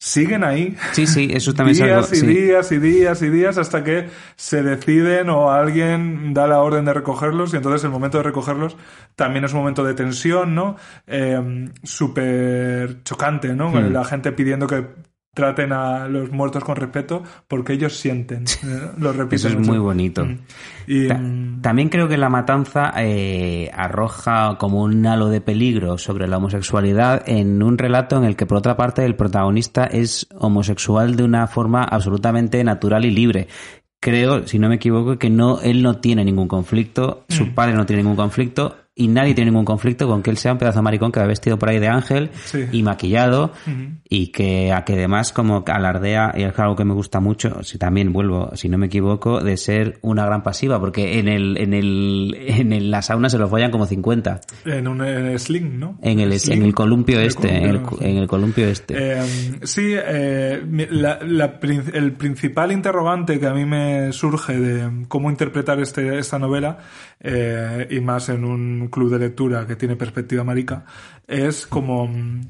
siguen 0.00 0.42
ahí. 0.42 0.76
Sí, 0.90 1.06
sí, 1.06 1.30
eso 1.32 1.54
también 1.54 1.76
es 1.76 1.84
días 1.84 2.12
algo. 2.12 2.24
y 2.32 2.34
días 2.34 2.72
y 2.72 2.78
días 2.78 3.22
y 3.22 3.28
días 3.30 3.56
hasta 3.56 3.84
que 3.84 4.08
se 4.34 4.64
deciden 4.64 5.30
o 5.30 5.52
alguien 5.52 6.34
da 6.34 6.48
la 6.48 6.60
orden 6.60 6.84
de 6.86 6.92
recogerlos 6.92 7.54
y 7.54 7.58
entonces 7.58 7.84
el 7.84 7.90
momento 7.90 8.18
de 8.18 8.24
recogerlos 8.24 8.76
también 9.14 9.44
es 9.44 9.52
un 9.52 9.60
momento 9.60 9.84
de 9.84 9.94
tensión, 9.94 10.56
¿no? 10.56 10.74
Eh, 11.06 11.68
Súper 11.84 13.04
chocante, 13.04 13.54
¿no? 13.54 13.70
Hmm. 13.70 13.92
La 13.92 14.04
gente 14.04 14.32
pidiendo 14.32 14.66
que 14.66 14.86
traten 15.34 15.72
a 15.72 16.08
los 16.08 16.30
muertos 16.30 16.62
con 16.62 16.76
respeto 16.76 17.22
porque 17.48 17.72
ellos 17.72 17.96
sienten. 17.96 18.44
¿eh? 18.44 18.90
Lo 18.98 19.12
repiten 19.12 19.36
Eso 19.36 19.48
es 19.48 19.56
mucho. 19.56 19.70
muy 19.70 19.78
bonito. 19.78 20.24
Mm. 20.26 20.38
Y, 20.86 21.08
Ta- 21.08 21.20
También 21.62 21.88
creo 21.88 22.06
que 22.06 22.18
la 22.18 22.28
matanza 22.28 22.92
eh, 22.98 23.70
arroja 23.74 24.56
como 24.58 24.82
un 24.82 25.06
halo 25.06 25.28
de 25.28 25.40
peligro 25.40 25.96
sobre 25.96 26.28
la 26.28 26.36
homosexualidad 26.36 27.22
en 27.26 27.62
un 27.62 27.78
relato 27.78 28.16
en 28.18 28.24
el 28.24 28.36
que, 28.36 28.44
por 28.46 28.58
otra 28.58 28.76
parte, 28.76 29.04
el 29.06 29.16
protagonista 29.16 29.84
es 29.84 30.26
homosexual 30.38 31.16
de 31.16 31.24
una 31.24 31.46
forma 31.46 31.82
absolutamente 31.84 32.62
natural 32.62 33.04
y 33.06 33.10
libre. 33.10 33.48
Creo, 34.00 34.46
si 34.46 34.58
no 34.58 34.68
me 34.68 34.74
equivoco, 34.74 35.16
que 35.16 35.30
no, 35.30 35.60
él 35.60 35.82
no 35.82 35.96
tiene 35.98 36.24
ningún 36.24 36.48
conflicto, 36.48 37.24
su 37.28 37.46
Mm. 37.46 37.54
padre 37.54 37.74
no 37.74 37.86
tiene 37.86 38.02
ningún 38.02 38.16
conflicto 38.16 38.76
y 38.94 39.08
nadie 39.08 39.32
tiene 39.34 39.50
ningún 39.50 39.64
conflicto 39.64 40.06
con 40.06 40.22
que 40.22 40.28
él 40.30 40.36
sea 40.36 40.52
un 40.52 40.58
pedazo 40.58 40.80
de 40.80 40.82
maricón 40.82 41.10
que 41.12 41.18
va 41.20 41.26
vestido 41.26 41.58
por 41.58 41.70
ahí 41.70 41.78
de 41.78 41.88
ángel 41.88 42.28
Sí. 42.44 42.66
y 42.72 42.82
maquillado 42.82 43.52
y 44.06 44.26
que 44.32 44.70
a 44.70 44.84
que 44.84 44.92
además 44.92 45.32
como 45.32 45.64
alardea 45.66 46.34
y 46.36 46.42
es 46.42 46.58
algo 46.58 46.76
que 46.76 46.84
me 46.84 46.92
gusta 46.92 47.18
mucho 47.18 47.62
si 47.62 47.78
también 47.78 48.12
vuelvo 48.12 48.50
si 48.54 48.68
no 48.68 48.76
me 48.76 48.86
equivoco 48.86 49.40
de 49.40 49.56
ser 49.56 49.98
una 50.02 50.26
gran 50.26 50.42
pasiva 50.42 50.78
porque 50.78 51.18
en 51.18 51.28
el 51.28 51.56
en 51.56 51.72
el 51.72 52.36
en 52.38 52.72
el- 52.74 52.90
la 52.90 53.00
sauna 53.00 53.30
se 53.30 53.38
lo 53.38 53.48
follan 53.48 53.70
como 53.70 53.86
50 53.86 54.40
En 54.66 54.86
un 54.86 55.38
sling, 55.38 55.78
¿no? 55.80 55.98
en 56.02 56.20
el 56.20 56.38
Sling. 56.38 56.58
en 56.58 56.64
el 56.66 56.74
columpio 56.74 57.16
En 57.16 57.22
el 57.22 57.28
este 57.28 57.48
en 57.48 57.64
el, 57.64 57.76
columpio, 57.82 57.98
sí. 57.98 58.04
en 58.12 58.18
el 58.18 58.28
columpio 58.28 58.68
este 58.68 58.94
Eh, 58.98 59.22
sí, 59.62 59.94
eh, 59.96 60.62
la- 60.90 61.18
la 61.22 61.58
el 61.94 62.12
principal 62.12 62.72
interrogante 62.72 63.40
que 63.40 63.46
a 63.46 63.54
mí 63.54 63.64
me 63.64 64.12
surge 64.12 64.58
de 64.60 65.06
cómo 65.08 65.30
interpretar 65.30 65.80
este, 65.80 66.18
esta 66.18 66.38
novela, 66.38 66.78
eh, 67.20 67.86
y 67.90 68.00
más 68.00 68.28
en 68.28 68.44
un 68.44 68.81
club 68.88 69.10
de 69.10 69.18
lectura 69.18 69.66
que 69.66 69.76
tiene 69.76 69.96
perspectiva 69.96 70.44
marica, 70.44 70.84
es 71.26 71.66
como 71.66 72.06
mm, 72.08 72.40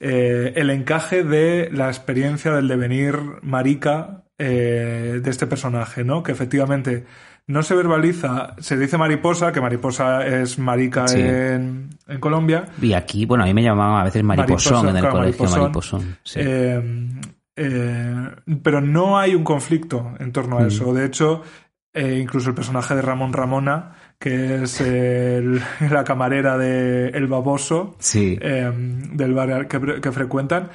eh, 0.00 0.52
el 0.56 0.70
encaje 0.70 1.24
de 1.24 1.70
la 1.72 1.88
experiencia 1.88 2.52
del 2.52 2.68
devenir 2.68 3.16
marica 3.42 4.24
eh, 4.38 5.20
de 5.22 5.30
este 5.30 5.46
personaje, 5.46 6.04
¿no? 6.04 6.22
Que 6.22 6.32
efectivamente 6.32 7.04
no 7.48 7.62
se 7.62 7.74
verbaliza, 7.76 8.54
se 8.58 8.76
dice 8.76 8.98
mariposa, 8.98 9.52
que 9.52 9.60
mariposa 9.60 10.26
es 10.26 10.58
marica 10.58 11.06
Sí. 11.08 11.20
en, 11.20 11.88
en 12.08 12.20
Colombia, 12.20 12.66
Y 12.82 12.92
aquí, 12.92 13.24
bueno, 13.24 13.44
a 13.44 13.46
mí 13.46 13.54
me 13.54 13.62
llamaban 13.62 14.00
a 14.00 14.04
veces 14.04 14.22
mariposón 14.24 14.88
en 14.88 14.96
el 14.96 15.00
claro, 15.02 15.16
colegio, 15.18 15.44
mariposón. 15.44 15.60
mariposón. 16.00 16.16
sí. 16.24 16.40
Eh, 16.42 17.08
eh, 17.58 18.30
pero 18.62 18.80
no 18.80 19.18
hay 19.18 19.34
un 19.34 19.44
conflicto 19.44 20.12
en 20.18 20.32
torno 20.32 20.58
a 20.58 20.62
Mm. 20.62 20.66
eso. 20.66 20.92
De 20.92 21.06
hecho, 21.06 21.42
eh, 21.94 22.18
incluso 22.20 22.50
el 22.50 22.54
personaje 22.54 22.94
de 22.94 23.02
Ramón 23.02 23.32
Ramona, 23.32 23.92
que 24.18 24.62
es 24.62 24.80
el- 24.80 25.60
la 25.90 26.04
camarera 26.04 26.56
de 26.58 27.08
El 27.08 27.26
Baboso, 27.26 27.96
Sí. 27.98 28.38
eh, 28.40 28.70
del 28.74 29.34
bar 29.34 29.68
que, 29.68 30.00
que 30.00 30.12
frecuentan, 30.12 30.70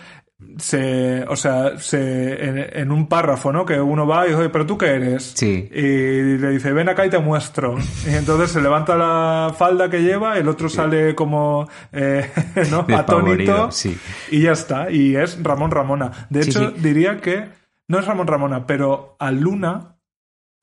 se, 0.58 1.24
o 1.28 1.36
sea, 1.36 1.78
se, 1.78 2.44
en, 2.46 2.58
en 2.58 2.92
un 2.92 3.08
párrafo, 3.08 3.52
¿no? 3.52 3.64
Que 3.64 3.80
uno 3.80 4.08
va 4.08 4.26
y 4.26 4.30
dice, 4.30 4.40
"Oye, 4.42 4.50
pero 4.50 4.66
tú 4.66 4.76
qué 4.76 4.88
eres? 4.88 5.34
Sí. 5.36 5.70
Y 5.72 6.38
le 6.40 6.50
dice, 6.50 6.74
ven 6.74 6.90
acá 6.90 7.06
y 7.06 7.12
te 7.12 7.20
muestro. 7.20 7.76
Y 8.10 8.16
entonces 8.16 8.50
se 8.52 8.60
levanta 8.60 8.96
la 8.96 9.54
falda 9.56 9.88
que 9.90 10.02
lleva, 10.02 10.38
el 10.40 10.48
otro 10.48 10.68
sale 10.68 11.14
como, 11.14 11.70
eh, 11.92 12.28
Atónito. 12.96 13.72
sí. 13.72 13.96
Y 14.32 14.42
ya 14.42 14.54
está. 14.54 14.90
Y 14.90 15.16
es 15.16 15.42
Ramón 15.44 15.70
Ramona. 15.70 16.12
De 16.32 16.42
hecho, 16.42 16.72
diría 16.72 17.22
que 17.22 17.46
no 17.88 18.00
es 18.00 18.06
Ramón 18.08 18.26
Ramona, 18.28 18.66
pero 18.66 19.16
a 19.20 19.30
Luna, 19.32 19.98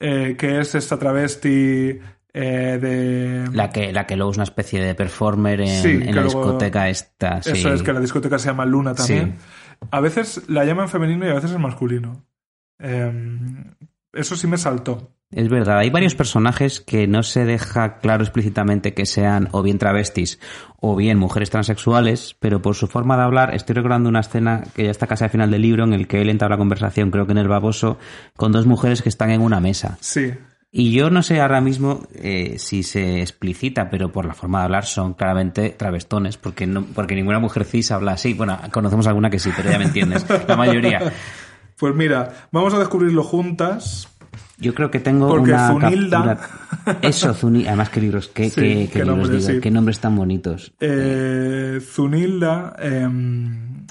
eh, 0.01 0.35
que 0.37 0.59
es 0.61 0.75
esta 0.75 0.99
travesti 0.99 2.01
eh, 2.41 2.79
de. 2.79 3.49
La 3.53 3.71
que, 3.71 3.93
la 3.93 4.07
que 4.07 4.17
luego 4.17 4.31
es 4.33 4.37
una 4.37 4.45
especie 4.45 4.81
de 4.83 4.95
performer 4.95 5.61
en, 5.61 5.83
Sí, 5.83 5.89
en 5.89 6.01
que 6.01 6.13
la 6.13 6.23
luego- 6.23 6.43
discoteca 6.45 6.89
esta. 6.89 7.43
sí. 7.43 7.51
Eso 7.53 7.73
es 7.73 7.83
que 7.83 7.93
la 7.93 8.01
discoteca 8.01 8.39
se 8.39 8.49
llama 8.49 8.65
Luna 8.67 8.95
también. 8.95 9.37
Sí. 9.39 9.87
A 9.91 10.01
veces 10.01 10.43
la 10.49 10.65
llaman 10.65 10.89
femenino 10.89 11.27
y 11.27 11.31
a 11.31 11.35
veces 11.35 11.51
es 11.53 11.59
masculino. 11.59 12.25
Eh, 12.81 13.13
eso 14.13 14.37
sí 14.37 14.47
me 14.47 14.57
saltó. 14.57 15.13
Es 15.31 15.51
verdad, 15.51 15.79
hay 15.79 15.91
varios 15.91 16.15
personajes 16.15 16.81
que 16.81 17.07
no 17.07 17.23
se 17.23 17.45
deja 17.45 17.99
claro 17.99 18.23
explícitamente 18.25 18.95
que 18.95 19.05
sean 19.05 19.49
o 19.53 19.63
bien 19.63 19.77
travestis 19.77 20.41
o 20.81 20.97
bien 20.97 21.19
mujeres 21.19 21.51
transexuales, 21.51 22.35
pero 22.41 22.63
por 22.63 22.75
su 22.77 22.87
forma 22.87 23.15
de 23.19 23.25
hablar 23.25 23.55
estoy 23.55 23.75
recordando 23.75 24.09
una 24.09 24.21
escena 24.21 24.63
que 24.75 24.85
ya 24.85 24.91
está 24.91 25.07
casi 25.07 25.25
al 25.25 25.31
final 25.31 25.51
del 25.51 25.61
libro 25.61 25.85
en 25.85 25.93
el 25.93 26.09
que 26.09 26.23
él 26.23 26.31
entabla 26.31 26.57
conversación, 26.57 27.11
creo 27.11 27.27
que 27.27 27.33
en 27.33 27.39
el 27.39 27.49
baboso, 27.49 27.99
con 28.39 28.53
dos 28.53 28.67
mujeres 28.67 29.03
que 29.03 29.11
están 29.11 29.29
en 29.31 29.43
una 29.43 29.61
mesa. 29.61 29.99
Sí. 30.01 30.33
Y 30.71 30.93
yo 30.93 31.09
no 31.09 31.23
sé 31.23 31.41
ahora 31.41 31.61
mismo 31.63 32.03
eh, 32.15 32.57
si 32.59 32.83
se 32.83 33.21
explicita, 33.23 33.89
pero 33.89 34.13
por 34.13 34.27
la 34.27 34.35
forma 34.35 34.59
de 34.59 34.65
hablar 34.67 34.85
son 34.85 35.15
claramente 35.15 35.71
travestones, 35.71 36.37
porque 36.37 36.67
no, 36.67 36.85
porque 36.95 37.15
ninguna 37.15 37.39
mujer 37.39 37.65
cis 37.65 37.91
habla 37.91 38.13
así. 38.13 38.35
Bueno, 38.35 38.59
conocemos 38.71 39.07
alguna 39.07 39.31
que 39.31 39.39
sí, 39.39 39.51
pero 39.57 39.71
ya 39.71 39.79
me 39.79 39.87
entiendes. 39.87 40.27
La 40.47 40.57
mayoría. 40.57 41.13
Pues 41.79 41.95
mira, 41.95 42.49
vamos 42.51 42.75
a 42.75 42.81
descubrirlo 42.81 43.23
juntas. 43.23 44.09
Yo 44.59 44.75
creo 44.75 44.91
que 44.91 44.99
tengo 44.99 45.29
Porque 45.29 45.53
una 45.53 45.71
Zunilda- 45.71 46.37
captura- 46.37 46.99
Eso, 47.03 47.33
Zunilda. 47.35 47.69
Además, 47.69 47.91
qué 47.91 48.01
libros, 48.01 48.27
qué, 48.35 48.51
Sí, 48.51 48.61
qué- 48.61 48.89
qué 48.93 48.99
qué 48.99 49.05
libros 49.05 49.31
digo, 49.31 49.43
sí. 49.43 49.61
qué 49.61 49.71
nombres 49.71 50.01
tan 50.01 50.17
bonitos. 50.17 50.73
Eh, 50.81 51.79
Zunilda 51.81 52.75
em, 52.81 53.87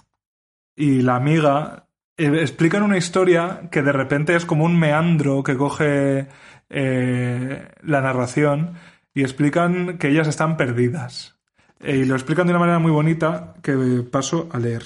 y 0.75 1.01
la 1.01 1.15
amiga 1.15 1.87
eh, 2.17 2.29
explican 2.41 2.83
una 2.83 2.97
historia 2.97 3.69
que 3.71 3.81
de 3.81 3.93
repente 3.93 4.35
es 4.35 4.45
como 4.45 4.65
un 4.65 4.77
meandro 4.77 5.41
que 5.41 5.55
coge 5.55 6.27
eh, 6.69 7.69
la 7.81 8.01
narración 8.01 8.73
y 9.13 9.21
explican 9.21 9.97
que 9.97 10.09
ellas 10.09 10.27
están 10.27 10.57
perdidas. 10.57 11.39
Eh, 11.79 11.97
y 11.97 12.05
lo 12.05 12.15
explican 12.15 12.47
de 12.47 12.53
una 12.53 12.59
manera 12.59 12.79
muy 12.79 12.91
bonita 12.91 13.53
que 13.61 13.73
paso 14.11 14.49
a 14.51 14.59
leer. 14.59 14.83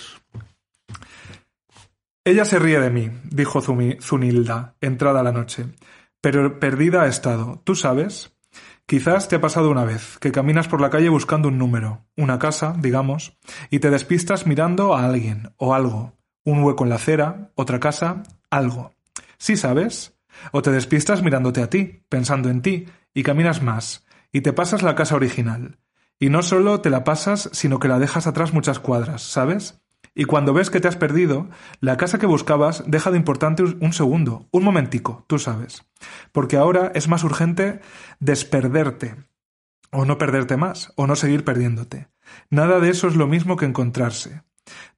Ella 2.23 2.45
se 2.45 2.59
ríe 2.59 2.79
de 2.79 2.91
mí, 2.91 3.11
dijo 3.23 3.61
Zunilda, 3.61 4.75
entrada 4.79 5.23
la 5.23 5.31
noche, 5.31 5.65
pero 6.21 6.59
perdida 6.59 7.03
ha 7.03 7.07
estado. 7.07 7.61
¿Tú 7.63 7.75
sabes? 7.75 8.37
Quizás 8.85 9.27
te 9.27 9.37
ha 9.37 9.41
pasado 9.41 9.71
una 9.71 9.85
vez, 9.85 10.19
que 10.19 10.31
caminas 10.31 10.67
por 10.67 10.81
la 10.81 10.89
calle 10.89 11.09
buscando 11.09 11.47
un 11.47 11.57
número, 11.57 12.05
una 12.17 12.37
casa, 12.37 12.75
digamos, 12.77 13.37
y 13.69 13.79
te 13.79 13.89
despistas 13.89 14.45
mirando 14.45 14.93
a 14.93 15.05
alguien 15.05 15.53
o 15.57 15.73
algo, 15.73 16.13
un 16.43 16.63
hueco 16.63 16.83
en 16.83 16.89
la 16.89 16.95
acera, 16.95 17.51
otra 17.55 17.79
casa, 17.79 18.23
algo. 18.49 18.93
¿Sí 19.37 19.55
sabes? 19.55 20.13
O 20.51 20.62
te 20.62 20.71
despistas 20.71 21.21
mirándote 21.21 21.62
a 21.62 21.69
ti, 21.69 22.04
pensando 22.10 22.49
en 22.49 22.62
ti, 22.62 22.88
y 23.13 23.23
caminas 23.23 23.62
más, 23.62 24.06
y 24.32 24.41
te 24.41 24.54
pasas 24.54 24.84
la 24.84 24.95
casa 24.95 25.15
original. 25.15 25.80
Y 26.19 26.30
no 26.30 26.43
solo 26.43 26.82
te 26.82 26.89
la 26.89 27.04
pasas, 27.04 27.49
sino 27.54 27.80
que 27.80 27.88
la 27.88 27.99
dejas 27.99 28.27
atrás 28.27 28.54
muchas 28.54 28.80
cuadras, 28.80 29.23
¿sabes? 29.23 29.82
Y 30.13 30.25
cuando 30.25 30.54
ves 30.54 30.69
que 30.69 30.80
te 30.80 30.88
has 30.88 30.97
perdido, 30.97 31.49
la 31.80 31.97
casa 31.97 32.19
que 32.19 32.25
buscabas 32.25 32.84
deja 32.86 33.12
de 33.12 33.17
importante 33.17 33.63
un 33.63 33.93
segundo, 33.93 34.47
un 34.51 34.63
momentico, 34.63 35.25
tú 35.27 35.39
sabes. 35.39 35.86
Porque 36.32 36.58
ahora 36.58 36.91
es 36.95 37.08
más 37.08 37.23
urgente 37.23 37.80
desperderte, 38.19 39.15
o 39.91 40.06
no 40.06 40.17
perderte 40.17 40.58
más, 40.58 40.93
o 40.95 41.08
no 41.08 41.15
seguir 41.15 41.45
perdiéndote. 41.45 42.10
Nada 42.49 42.80
de 42.80 42.89
eso 42.89 43.08
es 43.08 43.15
lo 43.15 43.27
mismo 43.27 43.56
que 43.56 43.65
encontrarse. 43.65 44.43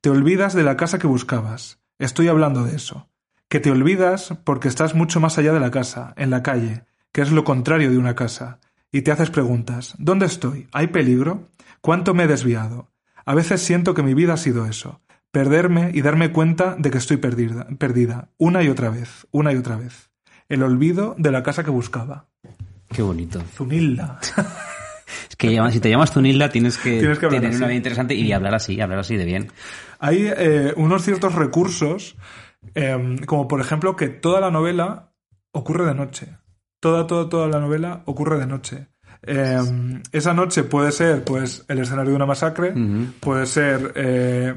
Te 0.01 0.09
olvidas 0.09 0.53
de 0.53 0.63
la 0.63 0.77
casa 0.77 0.99
que 0.99 1.07
buscabas. 1.07 1.79
Estoy 1.99 2.27
hablando 2.27 2.63
de 2.63 2.75
eso. 2.75 3.09
Que 3.53 3.59
te 3.59 3.69
olvidas 3.69 4.33
porque 4.45 4.67
estás 4.67 4.95
mucho 4.95 5.19
más 5.19 5.37
allá 5.37 5.53
de 5.53 5.59
la 5.59 5.69
casa, 5.69 6.15
en 6.17 6.31
la 6.31 6.41
calle, 6.41 6.85
que 7.11 7.21
es 7.21 7.31
lo 7.31 7.43
contrario 7.43 7.91
de 7.91 7.99
una 7.99 8.15
casa. 8.15 8.59
Y 8.91 9.03
te 9.03 9.11
haces 9.11 9.29
preguntas. 9.29 9.93
¿Dónde 9.99 10.25
estoy? 10.25 10.67
¿Hay 10.71 10.87
peligro? 10.87 11.49
¿Cuánto 11.79 12.15
me 12.15 12.23
he 12.23 12.27
desviado? 12.27 12.89
A 13.27 13.35
veces 13.35 13.61
siento 13.61 13.93
que 13.93 14.01
mi 14.01 14.15
vida 14.15 14.33
ha 14.33 14.37
sido 14.37 14.65
eso. 14.65 15.01
Perderme 15.31 15.91
y 15.93 16.01
darme 16.01 16.31
cuenta 16.31 16.75
de 16.79 16.89
que 16.89 16.97
estoy 16.97 17.17
perdida, 17.17 17.67
perdida, 17.77 18.29
una 18.39 18.63
y 18.63 18.69
otra 18.69 18.89
vez, 18.89 19.27
una 19.29 19.53
y 19.53 19.57
otra 19.57 19.75
vez. 19.75 20.09
El 20.49 20.63
olvido 20.63 21.13
de 21.19 21.29
la 21.29 21.43
casa 21.43 21.63
que 21.63 21.69
buscaba. 21.69 22.25
Qué 22.91 23.03
bonito. 23.03 23.39
Zunilda. 23.53 24.19
Es 25.29 25.35
que 25.35 25.59
si 25.71 25.79
te 25.79 25.89
llamas 25.91 26.11
Zunilda 26.11 26.49
tienes 26.49 26.77
que, 26.77 26.97
Tienes 26.97 27.19
que 27.19 27.27
hablar 27.27 27.41
tener 27.41 27.53
así. 27.53 27.57
una 27.57 27.67
vida 27.67 27.77
interesante 27.77 28.15
y 28.15 28.31
hablar 28.31 28.55
así, 28.55 28.81
hablar 28.81 28.99
así 28.99 29.15
de 29.15 29.25
bien. 29.25 29.51
Hay 29.99 30.25
eh, 30.25 30.73
unos 30.75 31.03
ciertos 31.03 31.35
recursos, 31.35 32.15
eh, 32.75 33.17
como 33.25 33.47
por 33.47 33.61
ejemplo 33.61 33.95
que 33.95 34.09
toda 34.09 34.39
la 34.39 34.51
novela 34.51 35.13
ocurre 35.51 35.85
de 35.85 35.95
noche. 35.95 36.37
Toda, 36.79 37.07
toda, 37.07 37.29
toda 37.29 37.47
la 37.47 37.59
novela 37.59 38.03
ocurre 38.05 38.39
de 38.39 38.47
noche. 38.47 38.87
Eh, 39.21 40.01
esa 40.11 40.33
noche 40.33 40.63
puede 40.63 40.91
ser, 40.91 41.23
pues, 41.23 41.63
el 41.69 41.79
escenario 41.79 42.11
de 42.11 42.15
una 42.17 42.25
masacre, 42.25 42.73
puede 43.21 43.45
ser 43.45 43.93
eh, 43.95 44.53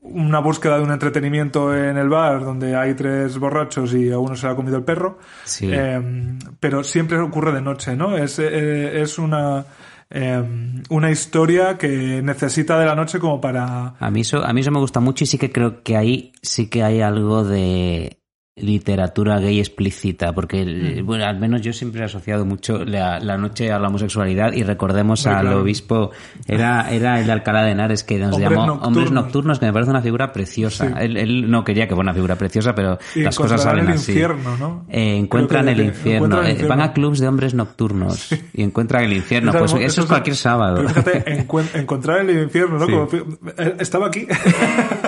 una 0.00 0.40
búsqueda 0.40 0.76
de 0.76 0.84
un 0.84 0.92
entretenimiento 0.92 1.74
en 1.74 1.96
el 1.96 2.08
bar 2.08 2.44
donde 2.44 2.76
hay 2.76 2.94
tres 2.94 3.38
borrachos 3.38 3.94
y 3.94 4.10
a 4.10 4.18
uno 4.18 4.36
se 4.36 4.46
le 4.46 4.52
ha 4.52 4.56
comido 4.56 4.76
el 4.76 4.84
perro. 4.84 5.18
Sí. 5.44 5.70
Eh, 5.72 6.38
pero 6.60 6.84
siempre 6.84 7.18
ocurre 7.18 7.52
de 7.52 7.62
noche, 7.62 7.96
¿no? 7.96 8.16
Es, 8.16 8.38
eh, 8.38 9.00
es 9.00 9.18
una, 9.18 9.64
eh, 10.10 10.42
una 10.88 11.10
historia 11.10 11.76
que 11.76 12.22
necesita 12.22 12.78
de 12.78 12.86
la 12.86 12.94
noche 12.94 13.18
como 13.18 13.40
para... 13.40 13.94
A 13.98 14.10
mí, 14.10 14.22
eso, 14.22 14.44
a 14.44 14.52
mí 14.52 14.60
eso 14.60 14.70
me 14.70 14.80
gusta 14.80 15.00
mucho 15.00 15.24
y 15.24 15.26
sí 15.26 15.38
que 15.38 15.52
creo 15.52 15.82
que 15.82 15.96
ahí 15.96 16.32
sí 16.42 16.68
que 16.68 16.82
hay 16.82 17.00
algo 17.00 17.44
de 17.44 18.18
literatura 18.60 19.38
gay 19.40 19.58
explícita, 19.58 20.32
porque 20.32 20.64
Mm. 21.02 21.06
bueno, 21.06 21.24
al 21.24 21.38
menos 21.38 21.60
yo 21.62 21.72
siempre 21.72 22.00
he 22.00 22.04
asociado 22.04 22.44
mucho 22.44 22.84
la, 22.84 23.18
la 23.20 23.36
noche 23.38 23.70
a 23.72 23.78
la 23.78 23.88
homosexualidad 23.88 24.52
y 24.52 24.62
recordemos 24.62 25.26
al 25.26 25.42
claro. 25.42 25.60
obispo, 25.62 26.10
era, 26.46 26.90
era 26.90 27.20
el 27.20 27.26
de 27.26 27.32
Alcalá 27.32 27.62
de 27.62 27.72
Henares 27.72 28.04
que 28.04 28.18
nos 28.18 28.32
Hombres 28.34 28.50
llamó 28.50 28.66
nocturnos. 28.66 28.86
Hombres 28.88 29.10
Nocturnos, 29.12 29.58
que 29.58 29.66
me 29.66 29.72
parece 29.72 29.90
una 29.90 30.02
figura 30.02 30.32
preciosa. 30.32 30.86
Sí. 30.88 30.94
Él, 31.00 31.16
él 31.16 31.50
no 31.50 31.64
quería 31.64 31.86
que 31.88 31.94
fuera 31.94 32.10
una 32.10 32.14
figura 32.14 32.36
preciosa, 32.36 32.74
pero 32.74 32.98
Y 33.14 33.20
las 33.22 33.36
cosas 33.36 33.62
salen 33.62 33.86
el 33.86 33.92
así. 33.94 34.12
infierno, 34.12 34.56
¿no? 34.56 34.84
Eh, 34.88 35.16
encuentran 35.16 35.68
el 35.68 35.80
infierno. 35.80 36.26
encuentran 36.26 36.44
el 36.44 36.48
Eh, 36.48 36.52
infierno. 36.52 36.76
van 36.76 36.80
a 36.88 36.92
clubs 36.92 37.18
de 37.20 37.28
hombres 37.28 37.54
nocturnos 37.54 38.34
y 38.52 38.62
encuentran 38.62 39.04
el 39.04 39.12
infierno. 39.14 39.52
Pues 39.52 39.74
eso 39.74 40.00
es 40.02 40.06
cualquier 40.06 40.36
sábado. 40.36 40.86
fíjate, 40.88 41.46
encontrar 41.74 42.20
el 42.20 42.42
infierno, 42.42 42.78
¿no? 42.78 42.86
Sí. 42.86 42.92
Como 42.92 43.08
eh, 43.56 43.76
estaba 43.80 44.06
aquí. 44.08 44.26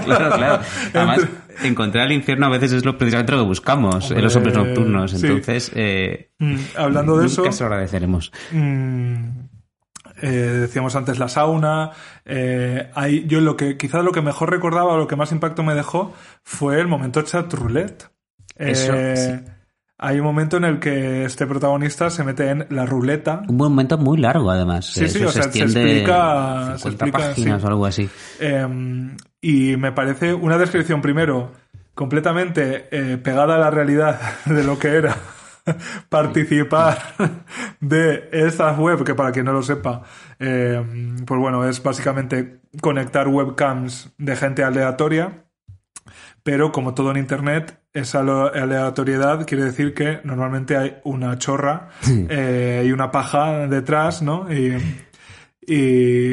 Claro, 0.05 0.37
claro. 0.37 0.63
Además, 0.95 1.21
encontrar 1.65 2.07
el 2.07 2.13
infierno 2.13 2.47
a 2.47 2.51
veces 2.51 2.73
es 2.73 2.85
lo 2.85 2.97
precisamente 2.99 3.33
lo 3.33 3.39
que 3.39 3.45
buscamos 3.47 4.11
en 4.11 4.23
los 4.23 4.35
hombres 4.37 4.57
Hombre, 4.57 4.73
nocturnos. 4.75 5.11
sí. 5.13 5.27
Entonces, 5.27 5.71
eh, 5.75 6.31
Mm, 6.39 6.57
Hablando 6.77 7.19
de 7.19 7.27
eso, 7.27 7.51
se 7.53 7.61
lo 7.63 7.67
agradeceremos. 7.67 8.33
mm, 8.53 9.15
eh, 10.23 10.27
decíamos 10.29 10.97
antes 10.97 11.19
la 11.19 11.29
sauna. 11.29 11.91
eh, 12.25 12.91
hay, 12.95 13.27
yo 13.27 13.41
lo 13.41 13.57
que, 13.57 13.77
quizás 13.77 14.05
lo 14.05 14.13
que 14.13 14.23
mejor 14.23 14.51
recordaba, 14.51 14.93
o 14.95 14.97
lo 14.99 15.07
que 15.07 15.17
más 15.17 15.33
impacto 15.33 15.63
me 15.63 15.75
dejó, 15.75 16.13
fue 16.43 16.81
el 16.81 16.87
momento 16.89 17.23
chat 17.23 17.53
roulette. 17.53 18.11
Eso, 18.57 18.93
Eh, 18.95 19.17
sí. 19.17 19.53
Hay 20.03 20.19
un 20.19 20.25
momento 20.25 20.57
en 20.57 20.65
el 20.65 20.79
que 20.81 21.27
este 21.27 21.47
protagonista 21.47 22.09
se 22.09 22.25
mete 22.25 22.49
en 22.49 22.67
la 22.71 22.87
ruleta. 22.87 23.43
Un 23.49 23.57
momento 23.59 23.99
muy 23.99 24.17
largo, 24.17 24.51
además. 24.51 24.87
Sí, 24.87 25.07
sí, 25.09 25.19
Eso 25.19 25.29
o 25.29 25.31
sea, 25.33 25.43
se 25.43 25.49
extiende 25.49 25.83
explica- 25.99 26.73
se 26.79 26.91
50 26.91 27.05
explica, 27.05 27.19
páginas 27.29 27.61
sí. 27.61 27.67
o 27.67 27.69
algo 27.71 27.85
así. 27.87 28.09
Eh, 28.41 28.67
y 29.40 29.76
me 29.76 29.92
parece 29.92 30.35
una 30.35 30.59
descripción, 30.59 31.00
primero, 31.00 31.53
completamente 31.94 32.88
eh, 32.90 33.18
pegada 33.18 33.57
a 33.57 33.59
la 33.59 33.70
realidad 33.70 34.20
de 34.46 34.64
lo 34.64 34.79
que 34.79 34.88
era 34.88 35.16
participar 36.09 36.98
de 37.81 38.29
esta 38.33 38.72
web, 38.72 39.05
que 39.05 39.14
para 39.14 39.33
quien 39.33 39.46
no 39.46 39.53
lo 39.53 39.62
sepa, 39.62 40.03
eh, 40.38 40.83
pues 41.26 41.40
bueno, 41.40 41.68
es 41.68 41.83
básicamente 41.83 42.61
conectar 42.81 43.29
webcams 43.29 44.12
de 44.18 44.37
gente 44.37 44.64
aleatoria. 44.64 45.44
pero 46.42 46.72
como 46.72 46.94
todo 46.94 47.11
en 47.11 47.18
Internet, 47.18 47.81
esa 47.92 48.20
aleatoriedad 48.20 49.46
quiere 49.46 49.64
decir 49.64 49.94
que 49.94 50.20
normalmente 50.24 50.76
hay 50.76 50.96
una 51.05 51.38
chorra 51.38 51.88
eh, 52.07 52.85
y 52.87 52.92
una 52.92 53.11
paja 53.11 53.66
detrás, 53.66 54.22
¿no? 54.22 54.46
Y, 54.53 54.79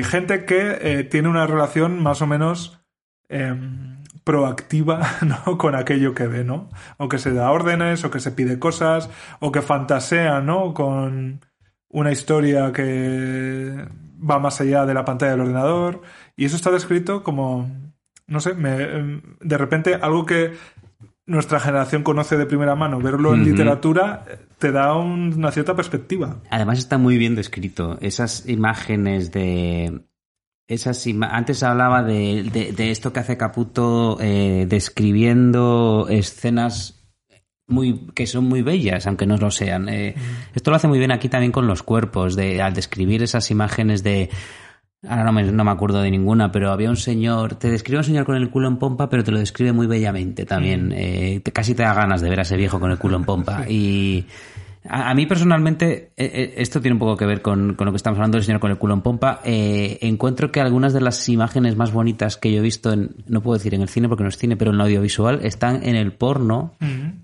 gente 0.04 0.46
que 0.46 0.78
eh, 0.82 1.04
tiene 1.04 1.28
una 1.28 1.46
relación 1.46 2.02
más 2.02 2.24
o 2.24 2.28
menos 2.28 2.77
em, 3.30 4.04
proactiva 4.24 5.02
¿no? 5.22 5.58
con 5.58 5.76
aquello 5.76 6.14
que 6.14 6.28
ve, 6.28 6.44
¿no? 6.44 6.70
O 6.98 7.10
que 7.10 7.20
se 7.20 7.34
da 7.34 7.52
órdenes, 7.52 8.04
o 8.04 8.12
que 8.12 8.20
se 8.20 8.32
pide 8.32 8.60
cosas, 8.60 9.10
o 9.40 9.52
que 9.52 9.62
fantasea, 9.62 10.42
¿no? 10.42 10.74
Con 10.74 11.46
una 11.90 12.12
historia 12.12 12.72
que 12.72 13.88
va 14.20 14.40
más 14.40 14.60
allá 14.62 14.86
de 14.86 14.94
la 14.94 15.06
pantalla 15.06 15.32
del 15.32 15.42
ordenador. 15.42 16.02
Y 16.36 16.46
eso 16.46 16.56
está 16.56 16.72
descrito 16.72 17.24
como, 17.24 17.72
no 18.28 18.40
sé, 18.40 18.54
me, 18.54 19.22
de 19.40 19.58
repente 19.58 19.96
algo 19.96 20.26
que 20.26 20.54
nuestra 21.26 21.60
generación 21.60 22.04
conoce 22.04 22.38
de 22.38 22.46
primera 22.46 22.76
mano, 22.76 23.00
verlo 23.00 23.34
en 23.34 23.44
literatura 23.44 24.24
te 24.58 24.72
da 24.72 24.96
una 24.96 25.52
cierta 25.52 25.76
perspectiva. 25.76 26.42
Además 26.50 26.80
está 26.80 26.98
muy 26.98 27.18
bien 27.18 27.36
descrito. 27.36 27.98
Esas 28.02 28.48
imágenes 28.48 29.32
de... 29.32 30.02
Esas 30.68 31.06
Antes 31.22 31.64
hablaba 31.64 32.04
de, 32.04 32.74
esto 32.78 33.14
que 33.14 33.20
hace 33.22 33.38
Caputo 33.38 34.18
eh, 34.20 34.66
describiendo 34.68 36.08
escenas 36.10 37.08
muy, 37.68 38.08
que 38.14 38.28
son 38.28 38.46
muy 38.46 38.62
bellas, 38.62 39.08
aunque 39.08 39.26
no 39.26 39.38
lo 39.38 39.52
sean. 39.52 39.88
Eh, 39.90 40.16
esto 40.54 40.72
lo 40.72 40.78
hace 40.78 40.88
muy 40.88 41.00
bien 41.00 41.12
aquí 41.12 41.30
también 41.30 41.52
con 41.52 41.68
los 41.68 41.84
cuerpos, 41.84 42.36
de, 42.36 42.62
al 42.62 42.74
describir 42.74 43.24
esas 43.24 43.50
imágenes 43.52 44.04
de 44.04 44.30
Ahora 45.08 45.24
no 45.26 45.32
me, 45.32 45.44
no 45.44 45.64
me, 45.64 45.70
acuerdo 45.70 46.02
de 46.02 46.10
ninguna, 46.10 46.52
pero 46.52 46.72
había 46.72 46.90
un 46.90 46.98
señor, 46.98 47.56
te 47.56 47.70
describe 47.70 48.00
un 48.00 48.04
señor 48.04 48.26
con 48.26 48.36
el 48.36 48.50
culo 48.50 48.68
en 48.68 48.78
pompa, 48.78 49.10
pero 49.10 49.24
te 49.24 49.32
lo 49.32 49.38
describe 49.38 49.72
muy 49.72 49.86
bellamente 49.86 50.44
también. 50.46 50.92
Eh, 50.96 51.44
casi 51.54 51.76
te 51.76 51.84
da 51.84 51.94
ganas 51.94 52.20
de 52.22 52.30
ver 52.30 52.40
a 52.40 52.42
ese 52.42 52.58
viejo 52.58 52.80
con 52.80 52.90
el 52.90 52.98
culo 52.98 53.18
en 53.18 53.24
pompa. 53.24 53.70
Y 53.70 54.26
a, 54.84 55.14
mí 55.14 55.26
personalmente, 55.26 56.12
eh, 56.18 56.32
eh, 56.34 56.54
esto 56.58 56.82
tiene 56.82 56.94
un 56.94 57.00
poco 57.00 57.18
que 57.18 57.26
ver 57.26 57.42
con, 57.42 57.76
con, 57.76 57.86
lo 57.86 57.92
que 57.92 57.98
estamos 57.98 58.18
hablando 58.18 58.38
del 58.38 58.46
señor 58.46 58.60
con 58.60 58.72
el 58.72 58.78
culo 58.78 58.94
en 58.94 59.02
pompa. 59.02 59.42
encuentro 59.44 60.52
que 60.52 60.62
algunas 60.62 60.94
de 60.94 61.02
las 61.02 61.28
imágenes 61.30 61.76
más 61.76 61.92
bonitas 61.92 62.38
que 62.38 62.52
yo 62.52 62.60
he 62.60 62.62
visto, 62.62 62.94
en, 62.94 63.16
no 63.28 63.42
puedo 63.42 63.58
decir 63.58 63.74
en 63.74 63.82
el 63.82 63.90
cine 63.90 64.08
porque 64.08 64.24
no 64.24 64.30
es 64.30 64.38
cine, 64.38 64.58
pero 64.58 64.72
en 64.72 64.76
el 64.76 64.82
audiovisual, 64.82 65.40
están 65.44 65.84
en 65.84 65.96
el 65.96 66.14
porno, 66.14 66.74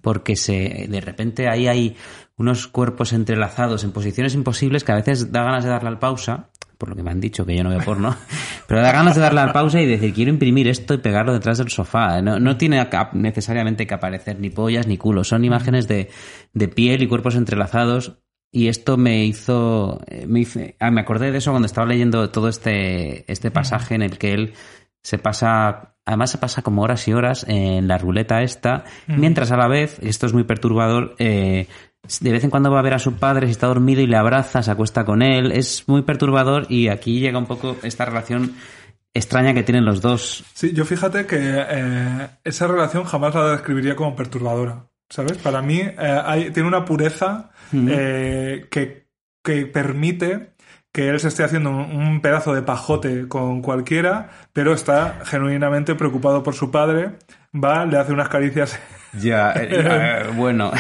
porque 0.02 0.36
se, 0.36 0.88
de 0.90 1.02
repente 1.02 1.48
ahí 1.48 1.68
hay 1.68 1.96
unos 2.36 2.68
cuerpos 2.68 3.14
entrelazados 3.14 3.84
en 3.84 3.92
posiciones 3.92 4.34
imposibles 4.34 4.84
que 4.84 4.92
a 4.92 4.96
veces 4.96 5.32
da 5.32 5.44
ganas 5.44 5.64
de 5.64 5.70
darle 5.70 5.90
al 5.90 6.00
pausa 6.00 6.50
por 6.78 6.90
lo 6.90 6.96
que 6.96 7.04
me 7.04 7.12
han 7.12 7.20
dicho, 7.20 7.46
que 7.46 7.56
yo 7.56 7.64
no 7.64 7.70
veo 7.70 7.82
porno, 7.82 8.16
pero 8.68 8.82
da 8.82 8.92
ganas 8.92 9.16
de 9.16 9.22
darle 9.22 9.46
la 9.46 9.54
pausa 9.54 9.82
y 9.82 9.86
decir, 9.86 10.14
quiero 10.14 10.32
imprimir 10.32 10.68
esto 10.68 10.94
y 10.94 10.98
pegarlo 10.98 11.34
detrás 11.34 11.58
del 11.58 11.70
sofá. 11.70 12.22
No, 12.22 12.40
no 12.40 12.58
tiene 12.58 12.88
necesariamente 13.14 13.88
que 13.88 13.94
aparecer 13.94 14.40
ni 14.40 14.50
pollas 14.50 14.88
ni 14.88 14.98
culos, 14.98 15.28
son 15.28 15.46
imágenes 15.46 15.88
de, 15.88 16.10
de 16.54 16.68
piel 16.68 17.04
y 17.04 17.08
cuerpos 17.08 17.36
entrelazados 17.36 18.18
y 18.56 18.68
esto 18.68 18.98
me 18.98 19.26
hizo, 19.26 20.00
me, 20.28 20.46
ah, 20.80 20.92
me 20.92 21.02
acordé 21.02 21.32
de 21.32 21.40
eso 21.40 21.50
cuando 21.50 21.66
estaba 21.66 21.88
leyendo 21.88 22.30
todo 22.30 22.50
este, 22.50 23.30
este 23.32 23.50
pasaje 23.50 23.96
en 23.96 24.04
el 24.04 24.20
que 24.20 24.34
él 24.34 24.54
se 25.02 25.18
pasa, 25.18 25.96
además 26.06 26.30
se 26.30 26.38
pasa 26.38 26.62
como 26.62 26.84
horas 26.84 27.08
y 27.08 27.14
horas 27.14 27.46
en 27.50 27.88
la 27.88 27.98
ruleta 27.98 28.44
esta, 28.44 28.84
mientras 29.08 29.52
a 29.52 29.58
la 29.58 29.68
vez, 29.68 29.98
esto 30.04 30.28
es 30.28 30.34
muy 30.34 30.44
perturbador, 30.44 31.16
eh, 31.18 31.68
de 32.20 32.32
vez 32.32 32.44
en 32.44 32.50
cuando 32.50 32.72
va 32.72 32.80
a 32.80 32.84
ver 32.84 32.94
a 32.94 33.00
su 33.00 33.14
padre, 33.14 33.48
si 33.48 33.52
está 33.52 33.68
dormido 33.68 34.02
y 34.02 34.08
le 34.08 34.18
abraza, 34.18 34.62
se 34.62 34.72
acuesta 34.72 35.06
con 35.06 35.22
él. 35.22 35.52
Es 35.52 35.88
muy 35.88 36.02
perturbador 36.02 36.66
y 36.70 36.90
aquí 36.90 37.20
llega 37.20 37.38
un 37.38 37.46
poco 37.46 37.78
esta 37.84 38.06
relación 38.06 38.54
extraña 39.14 39.54
que 39.54 39.64
tienen 39.64 39.86
los 39.86 40.02
dos. 40.02 40.44
Sí, 40.54 40.74
yo 40.74 40.86
fíjate 40.86 41.26
que 41.26 41.38
eh, 41.40 42.28
esa 42.44 42.68
relación 42.68 43.06
jamás 43.06 43.36
la 43.36 43.52
describiría 43.52 43.96
como 43.96 44.16
perturbadora. 44.16 44.88
¿Sabes? 45.10 45.38
Para 45.38 45.62
mí 45.62 45.80
eh, 45.80 46.52
tiene 46.54 46.68
una 46.68 46.86
pureza 46.86 47.52
eh, 47.72 48.68
que, 48.72 49.08
que 49.44 49.68
permite 49.68 50.54
que 50.92 51.10
él 51.10 51.20
se 51.20 51.28
esté 51.28 51.44
haciendo 51.44 51.70
un 51.70 52.22
pedazo 52.22 52.54
de 52.54 52.64
pajote 52.64 53.28
con 53.28 53.62
cualquiera, 53.62 54.30
pero 54.54 54.74
está 54.74 55.22
genuinamente 55.26 55.96
preocupado 55.96 56.42
por 56.42 56.56
su 56.56 56.72
padre, 56.72 57.18
va, 57.54 57.86
le 57.86 57.98
hace 57.98 58.14
unas 58.14 58.30
caricias 58.30 58.80
ya, 59.14 59.52
eh, 59.56 59.68
eh, 59.72 60.32
bueno, 60.36 60.72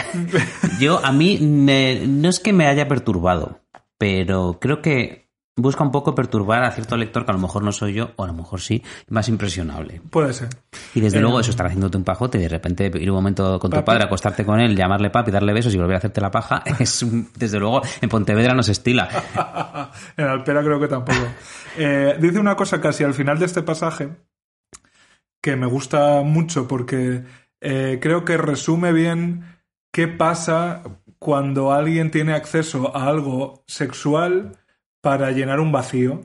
yo 0.79 1.03
a 1.03 1.11
mí 1.11 1.37
no 1.39 2.29
es 2.29 2.39
que 2.39 2.53
me 2.53 2.67
haya 2.67 2.87
perturbado, 2.87 3.59
pero 3.97 4.57
creo 4.59 4.81
que 4.81 5.23
busca 5.55 5.83
un 5.83 5.91
poco 5.91 6.15
perturbar 6.15 6.63
a 6.63 6.71
cierto 6.71 6.97
lector 6.97 7.25
que 7.25 7.31
a 7.31 7.35
lo 7.35 7.39
mejor 7.39 7.63
no 7.63 7.71
soy 7.71 7.93
yo, 7.93 8.11
o 8.15 8.23
a 8.23 8.27
lo 8.27 8.33
mejor 8.33 8.59
sí, 8.59 8.81
más 9.09 9.29
impresionable. 9.29 10.01
Puede 10.09 10.33
ser. 10.33 10.49
Y 10.95 11.01
desde 11.01 11.21
luego 11.21 11.39
eso, 11.39 11.51
estar 11.51 11.67
haciénute 11.67 11.95
un 11.95 12.03
pajote 12.03 12.39
de 12.39 12.49
repente 12.49 12.91
ir 12.95 13.11
un 13.11 13.17
momento 13.17 13.59
con 13.59 13.69
tu 13.69 13.83
padre, 13.83 14.05
acostarte 14.05 14.43
con 14.43 14.59
él, 14.59 14.75
llamarle 14.75 15.11
papi, 15.11 15.29
darle 15.29 15.53
besos 15.53 15.73
y 15.75 15.77
volver 15.77 15.95
a 15.95 15.97
hacerte 15.99 16.21
la 16.21 16.31
paja, 16.31 16.63
es 16.79 17.05
desde 17.35 17.59
luego 17.59 17.81
en 18.01 18.09
Pontevedra 18.09 18.55
no 18.55 18.63
se 18.63 18.71
estila. 18.71 19.07
en 20.17 20.25
Alpera 20.25 20.63
creo 20.63 20.79
que 20.79 20.87
tampoco. 20.87 21.27
Eh, 21.77 22.17
dice 22.19 22.39
una 22.39 22.55
cosa 22.55 22.81
casi 22.81 23.03
al 23.03 23.13
final 23.13 23.37
de 23.37 23.45
este 23.45 23.61
pasaje 23.61 24.09
que 25.43 25.57
me 25.57 25.67
gusta 25.67 26.21
mucho 26.23 26.69
porque 26.69 27.23
eh, 27.59 27.99
creo 28.01 28.23
que 28.23 28.37
resume 28.37 28.93
bien 28.93 29.43
qué 29.91 30.07
pasa 30.07 30.83
cuando 31.19 31.73
alguien 31.73 32.11
tiene 32.11 32.33
acceso 32.33 32.95
a 32.95 33.07
algo 33.07 33.63
sexual 33.67 34.57
para 35.01 35.31
llenar 35.31 35.59
un 35.59 35.73
vacío. 35.73 36.21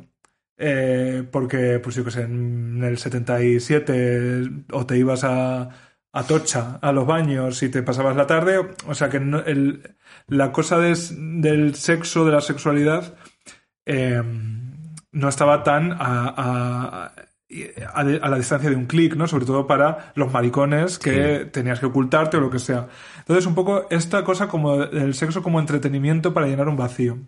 Eh, 0.56 1.24
porque, 1.32 1.80
pues 1.80 1.96
yo 1.96 2.04
que 2.04 2.12
sé, 2.12 2.22
en 2.22 2.82
el 2.84 2.98
77 2.98 4.42
o 4.72 4.86
te 4.86 4.96
ibas 4.96 5.24
a, 5.24 5.68
a 6.12 6.22
Tocha, 6.24 6.78
a 6.80 6.92
los 6.92 7.06
baños 7.06 7.62
y 7.62 7.70
te 7.70 7.82
pasabas 7.82 8.16
la 8.16 8.26
tarde. 8.26 8.60
O 8.86 8.94
sea 8.94 9.08
que 9.08 9.20
la 10.28 10.52
cosa 10.52 10.78
del 10.78 11.74
sexo, 11.74 12.24
de 12.24 12.32
la 12.32 12.40
sexualidad, 12.40 13.14
eh, 13.84 14.22
no 15.12 15.28
estaba 15.28 15.64
tan 15.64 15.96
a, 15.98 17.12
la 17.48 18.36
distancia 18.36 18.68
de 18.68 18.76
un 18.76 18.86
clic, 18.86 19.16
¿no? 19.16 19.26
Sobre 19.26 19.46
todo 19.46 19.66
para 19.66 20.12
los 20.14 20.32
maricones 20.32 20.98
que 20.98 21.48
tenías 21.50 21.80
que 21.80 21.86
ocultarte 21.86 22.36
o 22.36 22.40
lo 22.40 22.50
que 22.50 22.58
sea. 22.58 22.88
Entonces, 23.18 23.46
un 23.46 23.54
poco 23.54 23.86
esta 23.90 24.22
cosa 24.24 24.48
como 24.48 24.82
el 24.82 25.14
sexo 25.14 25.42
como 25.42 25.60
entretenimiento 25.60 26.34
para 26.34 26.46
llenar 26.46 26.68
un 26.68 26.76
vacío. 26.76 27.18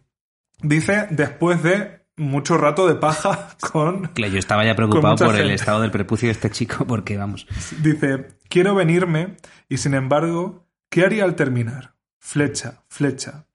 Dice, 0.62 1.06
después 1.10 1.62
de 1.62 2.00
mucho 2.16 2.58
rato 2.58 2.86
de 2.86 2.94
paja 2.96 3.56
con... 3.72 4.08
Claro, 4.08 4.32
yo 4.32 4.38
estaba 4.38 4.64
ya 4.64 4.76
preocupado 4.76 5.16
por 5.16 5.36
el 5.36 5.50
estado 5.50 5.80
del 5.80 5.90
prepucio 5.90 6.28
de 6.28 6.32
este 6.32 6.50
chico, 6.50 6.84
porque 6.86 7.16
vamos... 7.16 7.46
Dice, 7.82 8.28
quiero 8.48 8.74
venirme 8.74 9.36
y 9.68 9.78
sin 9.78 9.94
embargo, 9.94 10.66
¿qué 10.90 11.04
haría 11.04 11.24
al 11.24 11.34
terminar? 11.34 11.94
Flecha, 12.18 12.82
flecha. 12.88 13.46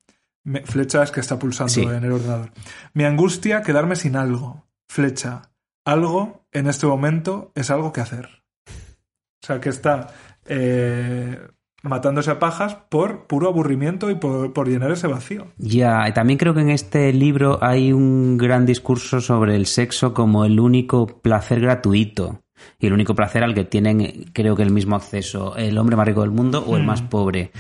flecha 0.65 1.04
es 1.04 1.12
que 1.12 1.19
está 1.19 1.38
pulsando 1.38 1.93
en 1.93 2.04
el 2.04 2.12
ordenador. 2.12 2.51
Mi 2.93 3.04
angustia, 3.04 3.62
quedarme 3.62 3.95
sin 3.95 4.15
algo. 4.15 4.65
Flecha, 4.88 5.51
algo 5.86 6.44
en 6.56 6.68
este 6.68 6.88
momento 6.88 7.52
es 7.54 7.70
algo 7.70 7.91
que 7.91 8.02
hacer. 8.02 8.30
O 8.68 9.46
sea, 9.46 9.60
que 9.60 9.70
está 9.70 10.08
eh, 10.46 11.38
matándose 11.84 12.32
a 12.32 12.39
pajas 12.39 12.76
por 12.89 13.28
puro 13.28 13.50
aburrimiento 13.50 14.10
y 14.10 14.15
por, 14.15 14.68
llenar 14.68 14.91
ese 14.91 15.08
vacío. 15.08 15.48
Ya, 15.58 16.12
también 16.13 16.39
creo 16.39 16.54
que 16.54 16.62
en 16.62 16.72
este 16.72 17.12
libro 17.13 17.60
hay 17.62 17.91
un 17.91 18.38
gran 18.38 18.65
discurso 18.65 19.22
sobre 19.22 19.56
el 19.56 19.65
sexo 19.65 20.13
como 20.13 20.46
el 20.46 20.60
único 20.60 21.06
placer 21.06 21.60
gratuito 21.60 22.41
y 22.80 22.88
el 22.88 22.94
único 22.94 23.13
placer 23.15 23.44
al 23.44 23.54
que 23.54 23.65
tienen, 23.65 24.32
creo 24.34 24.56
que, 24.56 24.63
el 24.63 24.72
mismo 24.72 24.96
acceso 24.96 25.58
el 25.58 25.78
hombre 25.78 25.98
más 25.98 26.08
rico 26.08 26.22
del 26.22 26.32
mundo 26.32 26.63
o 26.65 26.78
el 26.78 26.84
mm. 26.84 26.86
más 26.86 27.02
pobre 27.02 27.52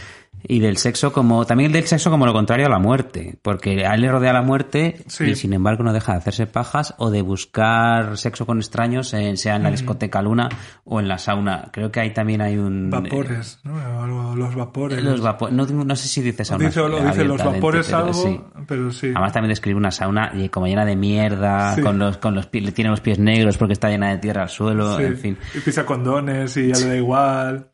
y 0.47 0.59
del 0.59 0.77
sexo 0.77 1.11
como 1.11 1.45
también 1.45 1.71
del 1.71 1.85
sexo 1.85 2.11
como 2.11 2.25
lo 2.25 2.33
contrario 2.33 2.67
a 2.67 2.69
la 2.69 2.79
muerte 2.79 3.37
porque 3.41 3.85
a 3.85 3.95
él 3.95 4.01
le 4.01 4.11
rodea 4.11 4.33
la 4.33 4.41
muerte 4.41 5.03
y 5.19 5.35
sin 5.35 5.53
embargo 5.53 5.83
no 5.83 5.93
deja 5.93 6.13
de 6.13 6.17
hacerse 6.19 6.47
pajas 6.47 6.93
o 6.97 7.09
de 7.09 7.21
buscar 7.21 8.17
sexo 8.17 8.45
con 8.45 8.57
extraños 8.57 9.09
sea 9.09 9.55
en 9.55 9.63
la 9.63 9.71
discoteca 9.71 10.21
luna 10.21 10.49
o 10.83 10.99
en 10.99 11.07
la 11.07 11.17
sauna. 11.17 11.69
Creo 11.71 11.91
que 11.91 11.99
ahí 11.99 12.13
también 12.13 12.41
hay 12.41 12.57
un 12.57 12.89
vapores 12.89 13.59
¿no? 13.63 14.35
los 14.35 14.55
vapores. 14.55 15.03
los 15.03 15.21
no, 15.51 15.95
sé 15.95 16.07
si 16.07 16.21
dice 16.21 16.45
sauna 16.45 16.65
dice, 16.67 16.81
dice 16.81 17.25
los 17.25 17.43
vapores 17.43 17.91
algo 17.93 18.51
pero 18.67 18.91
sí. 18.91 19.07
Además 19.07 19.33
también 19.33 19.49
describe 19.49 19.77
una 19.77 19.91
sauna 19.91 20.31
como 20.51 20.67
llena 20.67 20.85
de 20.85 20.95
mierda 20.95 21.75
con 21.81 21.97
los 21.97 22.17
con 22.17 22.35
los 22.35 22.47
pies 22.47 22.73
tiene 22.73 22.89
los 22.89 23.01
pies 23.01 23.19
negros 23.19 23.57
porque 23.57 23.73
está 23.73 23.89
llena 23.89 24.09
de 24.09 24.17
tierra 24.17 24.43
al 24.43 24.49
suelo 24.49 24.99
en 24.99 25.17
fin. 25.17 25.37
Y 25.53 25.59
pisa 25.59 25.85
condones 25.85 26.55
y 26.57 26.67
ya 26.67 26.79
le 26.79 26.87
da 26.87 26.95
igual. 26.95 27.71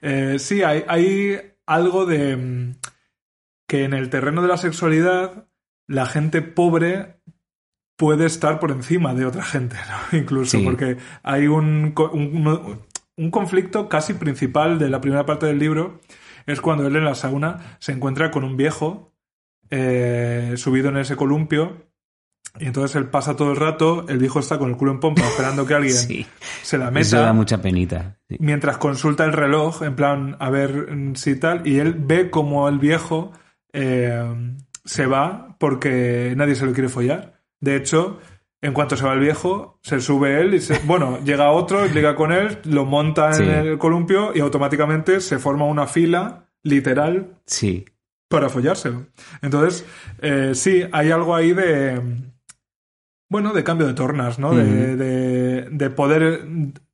Eh, 0.00 0.36
sí 0.38 0.62
hay, 0.62 0.84
hay 0.88 1.51
algo 1.74 2.06
de 2.06 2.36
mm, 2.36 2.74
que 3.66 3.84
en 3.84 3.94
el 3.94 4.10
terreno 4.10 4.42
de 4.42 4.48
la 4.48 4.56
sexualidad 4.56 5.46
la 5.86 6.06
gente 6.06 6.42
pobre 6.42 7.16
puede 7.96 8.26
estar 8.26 8.58
por 8.58 8.70
encima 8.70 9.14
de 9.14 9.26
otra 9.26 9.42
gente, 9.42 9.76
¿no? 9.88 10.18
Incluso, 10.18 10.58
porque 10.64 10.96
hay 11.22 11.46
un, 11.46 11.94
un, 13.16 13.30
conflicto 13.30 13.88
casi 13.88 14.14
principal 14.14 14.78
de 14.78 14.90
la 14.90 15.00
primera 15.00 15.26
parte 15.26 15.46
del 15.46 15.58
libro, 15.58 16.00
es 16.46 16.60
cuando 16.60 16.86
él 16.86 16.96
en 16.96 17.04
la 17.04 17.14
sauna 17.14 17.76
se 17.78 17.92
encuentra 17.92 18.30
con 18.30 18.44
un 18.44 18.56
viejo 18.56 19.12
eh, 19.70 20.54
subido 20.56 20.88
en 20.88 20.96
ese 20.96 21.16
columpio 21.16 21.91
Y 22.60 22.66
entonces 22.66 22.94
él 22.96 23.06
pasa 23.06 23.34
todo 23.34 23.50
el 23.52 23.56
rato, 23.56 24.04
el 24.08 24.18
viejo 24.18 24.38
está 24.38 24.58
con 24.58 24.68
el 24.70 24.76
culo 24.76 24.92
en 24.92 25.00
pompa 25.00 25.22
esperando 25.22 25.64
que 25.66 25.74
alguien 25.74 25.94
Sí. 25.96 26.26
se 26.62 26.76
la 26.78 26.90
Eso 26.94 27.16
da 27.16 27.22
meta. 27.22 27.32
mucha 27.32 27.62
penita. 27.62 28.18
Sí. 28.28 28.36
Mientras 28.40 28.76
consulta 28.78 29.24
el 29.24 29.32
reloj, 29.32 29.82
en 29.82 29.96
plan, 29.96 30.36
a 30.38 30.50
ver 30.50 30.92
mm, 30.94 31.14
si 31.14 31.36
tal, 31.36 31.66
y 31.66 31.78
él 31.78 31.94
ve 31.98 32.30
como 32.30 32.68
el 32.68 32.78
viejo 32.78 33.32
eh, 33.72 34.22
se 34.84 35.06
va 35.06 35.56
porque 35.58 36.34
nadie 36.36 36.54
se 36.54 36.66
lo 36.66 36.72
quiere 36.72 36.88
follar. 36.88 37.40
De 37.60 37.76
hecho, 37.76 38.18
en 38.60 38.72
cuanto 38.74 38.96
se 38.96 39.04
va 39.04 39.14
el 39.14 39.20
viejo, 39.20 39.78
se 39.82 40.00
sube 40.00 40.40
él 40.40 40.54
y 40.54 40.60
se, 40.60 40.78
bueno, 40.84 41.18
llega 41.24 41.50
otro, 41.50 41.86
liga 41.86 42.14
con 42.14 42.32
él, 42.32 42.58
lo 42.64 42.84
monta 42.84 43.30
en 43.36 43.48
el 43.50 43.78
columpio 43.78 44.32
y 44.34 44.40
automáticamente 44.40 45.20
se 45.20 45.38
forma 45.38 45.64
una 45.64 45.86
fila 45.86 46.48
literal 46.62 47.38
Sí. 47.46 47.84
para 48.28 48.48
follárselo. 48.50 49.06
Entonces, 49.40 49.86
eh, 50.20 50.52
sí, 50.54 50.84
hay 50.92 51.10
algo 51.10 51.34
ahí 51.34 51.52
de. 51.54 52.30
Bueno, 53.32 53.54
de 53.54 53.64
cambio 53.64 53.86
de 53.86 53.94
tornas, 53.94 54.38
¿no? 54.38 54.54
De, 54.54 54.94
de, 54.94 55.66
de 55.70 55.88
poder 55.88 56.46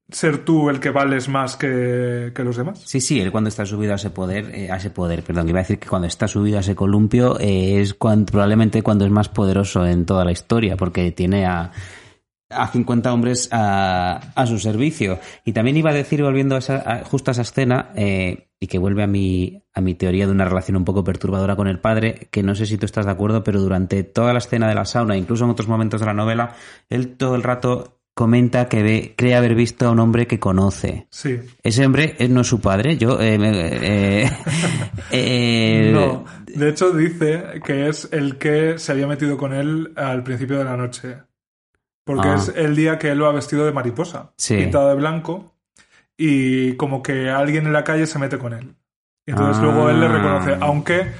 ser 0.08 0.44
tú 0.44 0.70
el 0.70 0.78
que 0.78 0.90
vales 0.90 1.28
más 1.28 1.56
que, 1.56 2.30
que 2.32 2.44
los 2.44 2.56
demás. 2.56 2.80
Sí, 2.84 3.00
sí, 3.00 3.20
él 3.20 3.32
cuando 3.32 3.48
está 3.48 3.66
subido 3.66 3.92
a 3.92 3.96
ese 3.96 4.10
poder, 4.10 4.54
eh, 4.54 4.70
a 4.70 4.76
ese 4.76 4.90
poder, 4.90 5.24
perdón, 5.24 5.48
iba 5.48 5.58
a 5.58 5.62
decir 5.62 5.80
que 5.80 5.88
cuando 5.88 6.06
está 6.06 6.28
subido 6.28 6.58
a 6.58 6.60
ese 6.60 6.76
columpio 6.76 7.40
eh, 7.40 7.80
es 7.80 7.92
cuando, 7.92 8.26
probablemente 8.26 8.82
cuando 8.82 9.04
es 9.04 9.10
más 9.10 9.28
poderoso 9.28 9.84
en 9.84 10.06
toda 10.06 10.24
la 10.24 10.30
historia, 10.30 10.76
porque 10.76 11.10
tiene 11.10 11.44
a, 11.44 11.72
a 12.50 12.68
50 12.68 13.12
hombres 13.12 13.48
a, 13.52 14.20
a 14.34 14.46
su 14.46 14.58
servicio. 14.58 15.18
Y 15.44 15.52
también 15.52 15.76
iba 15.76 15.90
a 15.90 15.94
decir, 15.94 16.22
volviendo 16.22 16.54
a, 16.54 16.58
esa, 16.58 16.76
a- 16.76 17.04
justo 17.04 17.30
a 17.30 17.32
esa 17.32 17.42
escena, 17.42 17.90
eh, 17.94 18.48
y 18.60 18.66
que 18.66 18.78
vuelve 18.78 19.02
a 19.02 19.06
mi, 19.06 19.62
a 19.74 19.80
mi 19.80 19.94
teoría 19.94 20.26
de 20.26 20.32
una 20.32 20.44
relación 20.44 20.76
un 20.76 20.84
poco 20.84 21.04
perturbadora 21.04 21.54
con 21.56 21.68
el 21.68 21.78
padre, 21.78 22.28
que 22.30 22.42
no 22.42 22.54
sé 22.54 22.66
si 22.66 22.76
tú 22.78 22.86
estás 22.86 23.06
de 23.06 23.12
acuerdo, 23.12 23.44
pero 23.44 23.60
durante 23.60 24.02
toda 24.02 24.32
la 24.32 24.38
escena 24.40 24.68
de 24.68 24.74
la 24.74 24.84
sauna, 24.84 25.16
incluso 25.16 25.44
en 25.44 25.50
otros 25.50 25.68
momentos 25.68 26.00
de 26.00 26.06
la 26.06 26.14
novela, 26.14 26.54
él 26.88 27.16
todo 27.16 27.36
el 27.36 27.42
rato 27.44 27.94
comenta 28.14 28.68
que 28.68 28.82
ve, 28.82 29.14
cree 29.16 29.36
haber 29.36 29.54
visto 29.54 29.86
a 29.86 29.92
un 29.92 30.00
hombre 30.00 30.26
que 30.26 30.40
conoce. 30.40 31.06
Sí. 31.10 31.38
Ese 31.62 31.86
hombre 31.86 32.16
eh, 32.18 32.28
no 32.28 32.40
es 32.40 32.48
su 32.48 32.60
padre. 32.60 32.96
Yo. 32.96 33.20
eh, 33.20 33.38
eh, 33.40 34.30
eh, 35.12 35.90
No. 35.94 36.24
De 36.46 36.70
hecho, 36.70 36.90
dice 36.90 37.44
que 37.64 37.88
es 37.88 38.08
el 38.10 38.36
que 38.38 38.78
se 38.78 38.90
había 38.90 39.06
metido 39.06 39.36
con 39.36 39.52
él 39.52 39.92
al 39.94 40.24
principio 40.24 40.58
de 40.58 40.64
la 40.64 40.76
noche. 40.76 41.18
Porque 42.08 42.28
Ah. 42.28 42.36
es 42.36 42.52
el 42.56 42.74
día 42.74 42.98
que 42.98 43.10
él 43.10 43.18
lo 43.18 43.26
ha 43.26 43.32
vestido 43.32 43.66
de 43.66 43.72
mariposa, 43.72 44.32
Sí. 44.38 44.56
pintado 44.56 44.88
de 44.88 44.94
blanco, 44.94 45.52
y 46.16 46.72
como 46.76 47.02
que 47.02 47.28
alguien 47.28 47.66
en 47.66 47.74
la 47.74 47.84
calle 47.84 48.06
se 48.06 48.18
mete 48.18 48.38
con 48.38 48.54
él. 48.54 48.74
Y 49.26 49.32
entonces 49.32 49.58
Ah. 49.58 49.62
luego 49.66 49.90
él 49.90 50.00
le 50.00 50.08
reconoce, 50.08 50.56
aunque 50.60 51.12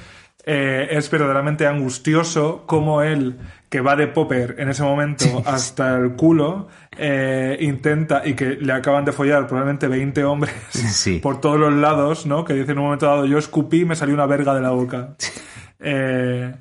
eh, 0.45 0.87
es 0.97 1.11
verdaderamente 1.11 1.67
angustioso 1.67 2.63
como 2.65 3.03
él, 3.03 3.37
que 3.69 3.81
va 3.81 3.95
de 3.95 4.07
popper 4.07 4.55
en 4.57 4.69
ese 4.69 4.81
momento 4.81 5.43
hasta 5.45 5.95
el 5.97 6.13
culo, 6.15 6.69
eh, 6.97 7.55
intenta, 7.59 8.23
y 8.25 8.33
que 8.33 8.51
le 8.59 8.73
acaban 8.73 9.05
de 9.05 9.11
follar 9.11 9.45
probablemente 9.45 9.87
20 9.87 10.23
hombres 10.23 10.55
Sí. 10.69 11.19
por 11.21 11.39
todos 11.39 11.59
los 11.59 11.73
lados, 11.73 12.25
¿no? 12.25 12.45
Que 12.45 12.53
dice 12.55 12.71
en 12.71 12.79
un 12.79 12.85
momento 12.85 13.05
dado, 13.05 13.25
yo 13.27 13.37
escupí 13.37 13.81
y 13.81 13.85
me 13.85 13.95
salió 13.95 14.15
una 14.15 14.25
verga 14.25 14.55
de 14.55 14.61
la 14.61 14.71
boca. 14.71 15.15
Eh, 15.81 16.53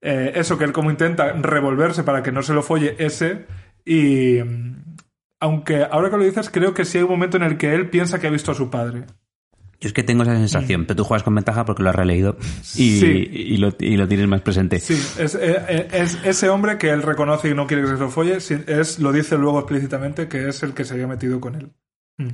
eh, 0.00 0.32
eso 0.34 0.56
que 0.58 0.64
él 0.64 0.72
como 0.72 0.90
intenta 0.90 1.32
revolverse 1.32 2.02
para 2.02 2.22
que 2.24 2.32
no 2.32 2.42
se 2.42 2.54
lo 2.54 2.62
folle 2.62 2.96
ese 2.98 3.46
y 3.88 4.42
mm, 4.42 4.74
aunque 5.40 5.84
ahora 5.90 6.10
que 6.10 6.16
lo 6.18 6.24
dices 6.24 6.50
creo 6.50 6.74
que 6.74 6.84
sí 6.84 6.98
hay 6.98 7.04
un 7.04 7.10
momento 7.10 7.36
en 7.36 7.44
el 7.44 7.56
que 7.56 7.74
él 7.74 7.88
piensa 7.90 8.18
que 8.18 8.26
ha 8.26 8.30
visto 8.30 8.52
a 8.52 8.54
su 8.54 8.68
padre 8.70 9.04
Yo 9.80 9.86
es 9.88 9.92
que 9.92 10.02
tengo 10.02 10.24
esa 10.24 10.34
sensación, 10.34 10.84
pero 10.84 10.96
tú 10.96 11.04
juegas 11.04 11.22
con 11.22 11.34
ventaja 11.36 11.64
porque 11.64 11.82
lo 11.84 11.90
has 11.90 11.94
releído 11.96 12.36
y, 12.74 12.98
Sí. 12.98 13.28
y 13.32 13.56
lo, 13.58 13.72
y 13.78 13.96
lo 13.96 14.08
tienes 14.08 14.26
más 14.28 14.40
presente. 14.42 14.80
sí 14.80 14.94
es, 15.18 15.36
eh, 15.40 15.88
es 15.92 16.18
ese 16.24 16.48
hombre 16.48 16.76
que 16.78 16.90
él 16.90 17.02
reconoce 17.02 17.48
y 17.50 17.54
no 17.54 17.66
quiere 17.68 17.82
que 17.84 17.88
se 17.90 17.96
lo 17.98 18.10
folle 18.10 18.36
es 18.38 18.98
lo 18.98 19.12
dice 19.12 19.38
luego 19.38 19.60
explícitamente 19.60 20.26
que 20.28 20.48
es 20.48 20.62
el 20.64 20.74
que 20.74 20.84
se 20.84 20.94
había 20.94 21.06
metido 21.06 21.40
con 21.40 21.54
él 21.54 21.70
Mm. 22.20 22.30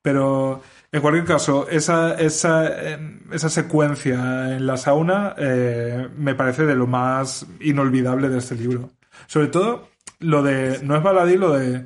pero 0.00 0.62
en 0.92 1.00
cualquier 1.00 1.24
caso 1.24 1.66
esa 1.68 2.14
esa 2.14 2.68
eh, 2.68 3.18
esa 3.32 3.48
secuencia 3.48 4.54
en 4.56 4.64
la 4.64 4.76
sauna 4.76 5.34
eh, 5.36 6.06
me 6.16 6.36
parece 6.36 6.64
de 6.66 6.76
lo 6.76 6.86
más 6.86 7.44
inolvidable 7.60 8.28
de 8.28 8.38
este 8.38 8.54
libro 8.54 8.90
sobre 9.26 9.48
todo 9.48 9.88
lo 10.24 10.42
de 10.42 10.80
no 10.82 10.96
es 10.96 11.02
baladí 11.02 11.36
lo 11.36 11.52
de 11.52 11.84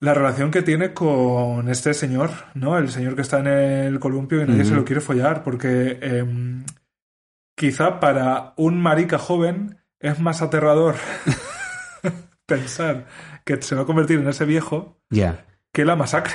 la 0.00 0.12
relación 0.14 0.50
que 0.50 0.62
tiene 0.62 0.92
con 0.92 1.68
este 1.68 1.94
señor, 1.94 2.30
¿no? 2.54 2.76
El 2.78 2.90
señor 2.90 3.14
que 3.16 3.22
está 3.22 3.38
en 3.40 3.46
el 3.46 3.98
columpio 3.98 4.42
y 4.42 4.46
nadie 4.46 4.64
se 4.64 4.74
lo 4.74 4.84
quiere 4.84 5.00
follar, 5.00 5.42
porque 5.42 5.98
em, 6.02 6.64
quizá 7.56 7.98
para 7.98 8.52
un 8.56 8.80
marica 8.80 9.18
joven 9.18 9.78
es 9.98 10.20
más 10.20 10.42
aterrador 10.42 10.96
pensar 12.46 13.06
que 13.44 13.60
se 13.62 13.74
va 13.74 13.82
a 13.82 13.86
convertir 13.86 14.18
en 14.18 14.28
ese 14.28 14.44
viejo 14.44 14.98
que 15.72 15.84
la 15.84 15.96
masacre. 15.96 16.34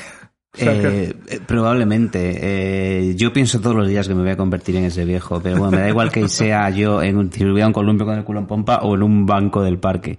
O 0.54 0.58
sea, 0.58 0.74
que- 0.82 1.04
Eh, 1.04 1.16
eh, 1.30 1.40
probablemente. 1.46 2.40
Eh, 2.42 3.16
yo 3.16 3.32
pienso 3.32 3.62
todos 3.62 3.76
los 3.76 3.88
días 3.88 4.08
que 4.08 4.14
me 4.16 4.22
voy 4.22 4.32
a 4.32 4.38
convertir 4.38 4.76
en 4.76 4.84
ese 4.86 5.06
viejo, 5.06 5.40
pero 5.42 5.58
bueno, 5.58 5.72
me 5.72 5.84
da 5.84 5.88
igual 5.90 6.12
que 6.12 6.28
sea 6.28 6.70
yo 6.70 7.02
en 7.02 7.18
un, 7.18 7.32
si 7.32 7.46
hubiera 7.46 7.68
un 7.68 7.74
columpio 7.74 8.06
con 8.06 8.18
el 8.18 8.24
culo 8.26 8.40
en 8.42 8.48
pompa 8.48 8.80
o 8.82 8.96
en 8.96 9.04
un 9.04 9.26
banco 9.26 9.62
del 9.62 9.78
parque. 9.80 10.18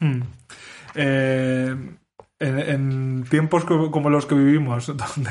Mm. 0.00 0.20
Eh, 0.94 1.76
en, 2.40 2.58
en 2.58 3.24
tiempos 3.28 3.64
co- 3.64 3.90
como 3.90 4.10
los 4.10 4.26
que 4.26 4.34
vivimos, 4.34 4.86
donde 4.96 5.30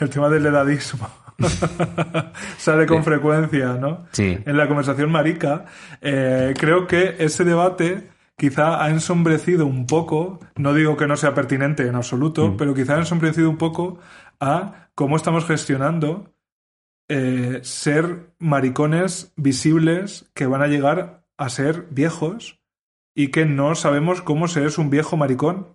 el 0.00 0.10
tema 0.10 0.28
del 0.28 0.46
edadismo 0.46 1.08
sale 2.58 2.86
con 2.86 3.04
frecuencia, 3.04 3.74
¿no? 3.74 4.06
Sí. 4.12 4.38
En 4.44 4.56
la 4.56 4.68
conversación 4.68 5.10
marica, 5.10 5.66
eh, 6.00 6.54
creo 6.58 6.86
que 6.86 7.16
ese 7.18 7.44
debate 7.44 8.08
quizá 8.36 8.82
ha 8.84 8.90
ensombrecido 8.90 9.66
un 9.66 9.86
poco, 9.86 10.40
no 10.56 10.74
digo 10.74 10.96
que 10.96 11.06
no 11.06 11.16
sea 11.16 11.34
pertinente 11.34 11.86
en 11.86 11.94
absoluto, 11.94 12.56
pero 12.56 12.74
quizá 12.74 12.94
ha 12.96 12.98
ensombrecido 13.00 13.48
un 13.50 13.56
poco 13.56 13.98
a 14.40 14.88
cómo 14.94 15.16
estamos 15.16 15.46
gestionando 15.46 16.32
eh, 17.08 17.60
ser 17.62 18.30
maricones 18.38 19.32
visibles 19.36 20.30
que 20.34 20.46
van 20.46 20.62
a 20.62 20.66
llegar 20.66 21.24
a 21.38 21.48
ser 21.48 21.86
viejos 21.90 22.58
y 23.16 23.28
que 23.28 23.44
no 23.46 23.74
sabemos 23.74 24.22
cómo 24.22 24.46
se 24.46 24.64
es 24.64 24.78
un 24.78 24.90
viejo 24.90 25.16
maricón. 25.16 25.68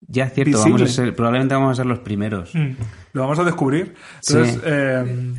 Ya 0.00 0.24
es 0.24 0.34
cierto, 0.34 0.58
vamos 0.60 0.82
a 0.82 0.86
ser, 0.88 1.14
probablemente 1.14 1.54
vamos 1.54 1.70
a 1.70 1.74
ser 1.76 1.86
los 1.86 2.00
primeros. 2.00 2.54
Mm, 2.54 2.72
Lo 3.12 3.22
vamos 3.22 3.38
a 3.38 3.44
descubrir. 3.44 3.94
Entonces, 4.26 4.54
Sí. 4.56 4.60
eh, 4.64 5.34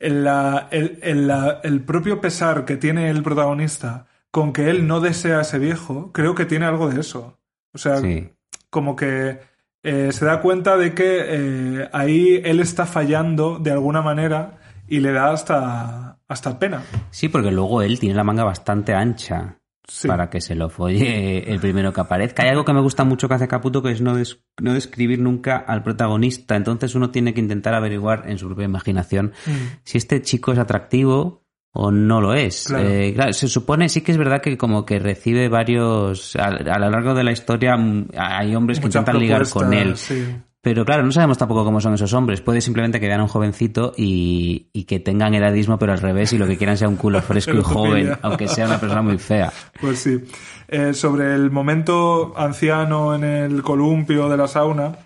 en 0.00 0.24
la- 0.24 0.68
el, 0.72 0.98
en 1.02 1.28
la- 1.28 1.60
el 1.62 1.80
propio 1.82 2.20
pesar 2.20 2.64
que 2.64 2.76
tiene 2.76 3.08
el 3.08 3.22
protagonista 3.22 4.06
con 4.32 4.52
que 4.52 4.68
él 4.68 4.86
no 4.88 5.00
desea 5.00 5.38
a 5.38 5.42
ese 5.42 5.58
viejo, 5.60 6.10
creo 6.12 6.34
que 6.34 6.44
tiene 6.44 6.66
algo 6.66 6.90
de 6.90 7.00
eso. 7.00 7.38
O 7.72 7.78
sea, 7.78 7.98
Sí. 7.98 8.30
como 8.70 8.96
que 8.96 9.38
eh, 9.86 10.12
se 10.12 10.24
da 10.24 10.40
cuenta 10.40 10.76
de 10.78 10.94
que 10.94 11.18
eh, 11.28 11.88
ahí 11.92 12.40
él 12.42 12.58
está 12.60 12.86
fallando 12.86 13.58
de 13.58 13.70
alguna 13.70 14.00
manera 14.02 14.58
y 14.88 15.00
le 15.00 15.12
da 15.12 15.30
hasta, 15.30 16.18
hasta 16.26 16.58
pena. 16.58 16.82
Sí, 17.10 17.28
porque 17.28 17.50
luego 17.52 17.82
él 17.82 17.98
tiene 18.00 18.14
la 18.16 18.24
manga 18.24 18.44
bastante 18.44 18.94
ancha 18.94 19.58
Sí. 19.86 20.08
para 20.08 20.30
que 20.30 20.40
se 20.40 20.54
lo 20.54 20.70
folle 20.70 21.50
el 21.52 21.60
primero 21.60 21.92
que 21.92 22.00
aparezca. 22.00 22.42
Hay 22.42 22.48
algo 22.48 22.64
que 22.64 22.72
me 22.72 22.80
gusta 22.80 23.04
mucho 23.04 23.28
que 23.28 23.34
hace 23.34 23.48
Caputo, 23.48 23.82
que 23.82 23.90
es 23.92 24.00
no, 24.00 24.16
des- 24.16 24.40
no 24.60 24.72
describir 24.72 25.20
nunca 25.20 25.58
al 25.58 25.82
protagonista. 25.82 26.56
Entonces 26.56 26.94
uno 26.94 27.10
tiene 27.10 27.34
que 27.34 27.40
intentar 27.40 27.74
averiguar 27.74 28.24
en 28.26 28.38
su 28.38 28.46
propia 28.46 28.64
imaginación 28.64 29.32
Mm. 29.46 29.50
si 29.84 29.98
este 29.98 30.22
chico 30.22 30.52
es 30.52 30.58
atractivo 30.58 31.44
o 31.76 31.90
no 31.90 32.20
lo 32.20 32.34
es. 32.34 32.66
Claro. 32.68 32.88
Eh, 32.88 33.12
claro, 33.14 33.32
se 33.32 33.48
supone, 33.48 33.88
sí 33.88 34.00
que 34.00 34.12
es 34.12 34.18
verdad 34.18 34.40
que 34.40 34.56
como 34.56 34.86
que 34.86 34.98
recibe 35.00 35.48
varios... 35.48 36.36
A, 36.36 36.44
a 36.46 36.78
lo 36.78 36.88
largo 36.90 37.14
de 37.14 37.24
la 37.24 37.32
historia 37.32 37.76
mm, 37.76 38.08
hay 38.16 38.54
hombres 38.54 38.78
que 38.80 38.86
intentan 38.86 39.18
ligar 39.18 39.48
con 39.50 39.74
él. 39.74 39.96
sí. 39.96 40.24
Pero 40.64 40.86
claro, 40.86 41.02
no 41.02 41.12
sabemos 41.12 41.36
tampoco 41.36 41.62
cómo 41.62 41.78
son 41.78 41.92
esos 41.92 42.14
hombres. 42.14 42.40
Puede 42.40 42.62
simplemente 42.62 42.98
que 42.98 43.06
vean 43.06 43.20
a 43.20 43.24
un 43.24 43.28
jovencito 43.28 43.92
y, 43.98 44.68
y 44.72 44.84
que 44.84 44.98
tengan 44.98 45.34
edadismo, 45.34 45.78
pero 45.78 45.92
al 45.92 46.00
revés, 46.00 46.32
y 46.32 46.38
lo 46.38 46.46
que 46.46 46.56
quieran 46.56 46.78
sea 46.78 46.88
un 46.88 46.96
culo 46.96 47.20
fresco 47.20 47.52
y 47.52 47.60
joven, 47.62 48.16
aunque 48.22 48.48
sea 48.48 48.64
una 48.66 48.80
persona 48.80 49.02
muy 49.02 49.18
fea. 49.18 49.52
Pues 49.78 49.98
sí. 49.98 50.24
Eh, 50.68 50.94
sobre 50.94 51.34
el 51.34 51.50
momento 51.50 52.32
anciano 52.34 53.14
en 53.14 53.24
el 53.24 53.62
columpio 53.62 54.30
de 54.30 54.36
la 54.38 54.48
sauna, 54.48 54.96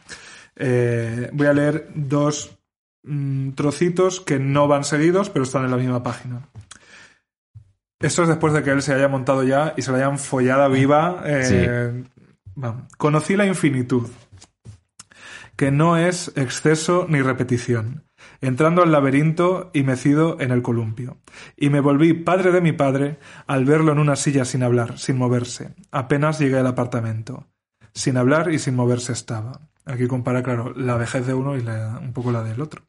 eh, 0.55 1.29
voy 1.33 1.49
a 1.49 1.53
leer 1.53 1.89
dos 1.93 2.57
mm, 3.03 3.51
trocitos 3.51 4.21
que 4.21 4.39
no 4.39 4.69
van 4.69 4.85
seguidos, 4.85 5.29
pero 5.29 5.43
están 5.43 5.65
en 5.65 5.73
la 5.73 5.77
misma 5.77 6.05
página. 6.05 6.43
Esto 8.01 8.23
es 8.23 8.29
después 8.29 8.53
de 8.53 8.63
que 8.63 8.71
él 8.71 8.81
se 8.81 8.95
haya 8.95 9.09
montado 9.09 9.43
ya 9.43 9.75
y 9.77 9.83
se 9.83 9.91
la 9.91 9.99
hayan 9.99 10.21
follada 10.21 10.69
viva. 10.69 11.21
eh. 11.27 12.05
Conocí 12.97 13.37
la 13.37 13.47
infinitud, 13.47 14.09
que 15.59 15.73
no 15.73 15.97
es 15.97 16.31
exceso 16.37 17.07
ni 17.09 17.21
repetición, 17.21 18.05
entrando 18.41 18.81
al 18.81 18.93
laberinto 18.93 19.73
y 19.75 19.83
mecido 19.83 20.41
en 20.41 20.53
el 20.53 20.63
columpio. 20.63 21.17
Y 21.57 21.69
me 21.69 21.81
volví 21.81 22.15
padre 22.15 22.53
de 22.53 22.61
mi 22.61 22.71
padre 22.71 23.19
al 23.49 23.65
verlo 23.65 23.91
en 23.91 23.99
una 23.99 24.15
silla 24.15 24.45
sin 24.45 24.63
hablar, 24.63 25.01
sin 25.01 25.19
moverse. 25.19 25.75
Apenas 25.91 26.39
llegué 26.39 26.59
al 26.59 26.69
apartamento. 26.69 27.49
Sin 27.93 28.17
hablar 28.17 28.53
y 28.53 28.61
sin 28.61 28.77
moverse 28.77 29.13
estaba. 29.13 29.63
Aquí 29.85 30.07
compara, 30.07 30.45
claro, 30.45 30.73
la 30.77 30.97
vejez 30.97 31.27
de 31.27 31.35
uno 31.35 31.57
y 31.57 31.61
un 31.61 32.13
poco 32.13 32.31
la 32.31 32.45
del 32.45 32.61
otro. 32.61 32.83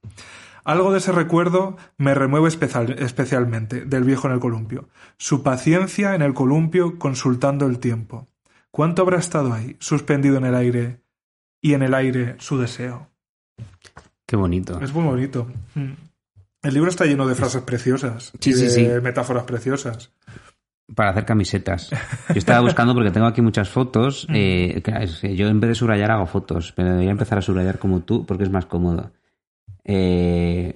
Algo 0.63 0.91
de 0.91 0.99
ese 0.99 1.11
recuerdo 1.11 1.75
me 1.97 2.13
remueve 2.13 2.49
especial- 2.49 2.99
especialmente 2.99 3.83
del 3.83 4.03
viejo 4.03 4.27
en 4.27 4.33
el 4.35 4.39
columpio. 4.39 4.89
Su 5.17 5.41
paciencia 5.41 6.13
en 6.13 6.21
el 6.21 6.35
columpio 6.35 6.99
consultando 6.99 7.65
el 7.65 7.79
tiempo. 7.79 8.27
¿Cuánto 8.69 9.01
habrá 9.01 9.17
estado 9.17 9.53
ahí, 9.53 9.75
suspendido 9.79 10.37
en 10.37 10.45
el 10.45 10.53
aire, 10.53 10.99
y 11.61 11.73
en 11.73 11.83
el 11.83 11.93
aire 11.93 12.35
su 12.39 12.57
deseo? 12.57 13.07
Qué 14.25 14.35
bonito. 14.35 14.79
Es 14.81 14.93
muy 14.93 15.03
bonito. 15.03 15.47
Mm. 15.75 15.91
El 16.61 16.73
libro 16.73 16.89
está 16.89 17.05
lleno 17.05 17.25
de 17.27 17.35
frases 17.35 17.61
preciosas. 17.63 18.31
Sí, 18.39 18.51
y 18.51 18.53
sí, 18.53 18.63
de 18.63 18.69
sí. 18.69 18.87
metáforas 19.01 19.43
preciosas. 19.43 20.11
Para 20.95 21.11
hacer 21.11 21.25
camisetas. 21.25 21.89
Yo 21.91 22.35
estaba 22.35 22.61
buscando 22.61 22.93
porque 22.93 23.11
tengo 23.11 23.27
aquí 23.27 23.41
muchas 23.41 23.69
fotos. 23.69 24.27
Mm. 24.29 24.33
eh, 24.35 25.35
yo 25.35 25.47
en 25.47 25.59
vez 25.59 25.69
de 25.69 25.75
subrayar 25.75 26.11
hago 26.11 26.25
fotos, 26.25 26.73
pero 26.75 26.89
debería 26.89 27.11
empezar 27.11 27.37
a 27.37 27.41
subrayar 27.41 27.79
como 27.79 28.01
tú 28.01 28.25
porque 28.25 28.43
es 28.43 28.49
más 28.51 28.65
cómodo. 28.65 29.11
Eh, 29.83 30.75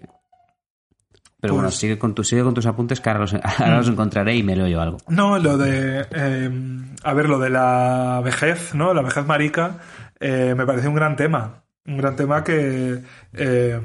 pero 1.40 1.56
bueno, 1.56 1.68
Pues- 1.68 1.76
sigue 1.80 2.00
con, 2.00 2.16
tu, 2.16 2.24
sigue 2.24 2.42
con 2.44 2.54
tus 2.54 2.66
apuntes 2.66 3.02
que 3.02 3.10
ahora 3.10 3.22
los, 3.22 3.34
ahora 3.60 3.78
los 3.78 3.90
encontraré 3.90 4.36
y 4.36 4.44
me 4.44 4.56
leo 4.56 4.68
yo 4.68 4.82
algo. 4.82 4.98
No, 5.10 5.38
lo 5.40 5.58
de. 5.58 6.06
eh, 6.12 6.50
a 7.04 7.14
ver, 7.14 7.28
lo 7.28 7.38
de 7.40 7.50
la 7.50 8.22
vejez, 8.24 8.74
¿no? 8.74 8.94
La 8.94 9.02
vejez 9.02 9.26
marica, 9.26 9.80
eh, 10.24 10.56
me 10.56 10.66
parece 10.66 10.88
un 10.88 10.96
gran 10.96 11.16
tema. 11.16 11.66
Un 11.86 11.98
gran 11.98 12.16
tema 12.16 12.44
que. 12.44 13.02
eh, 13.34 13.80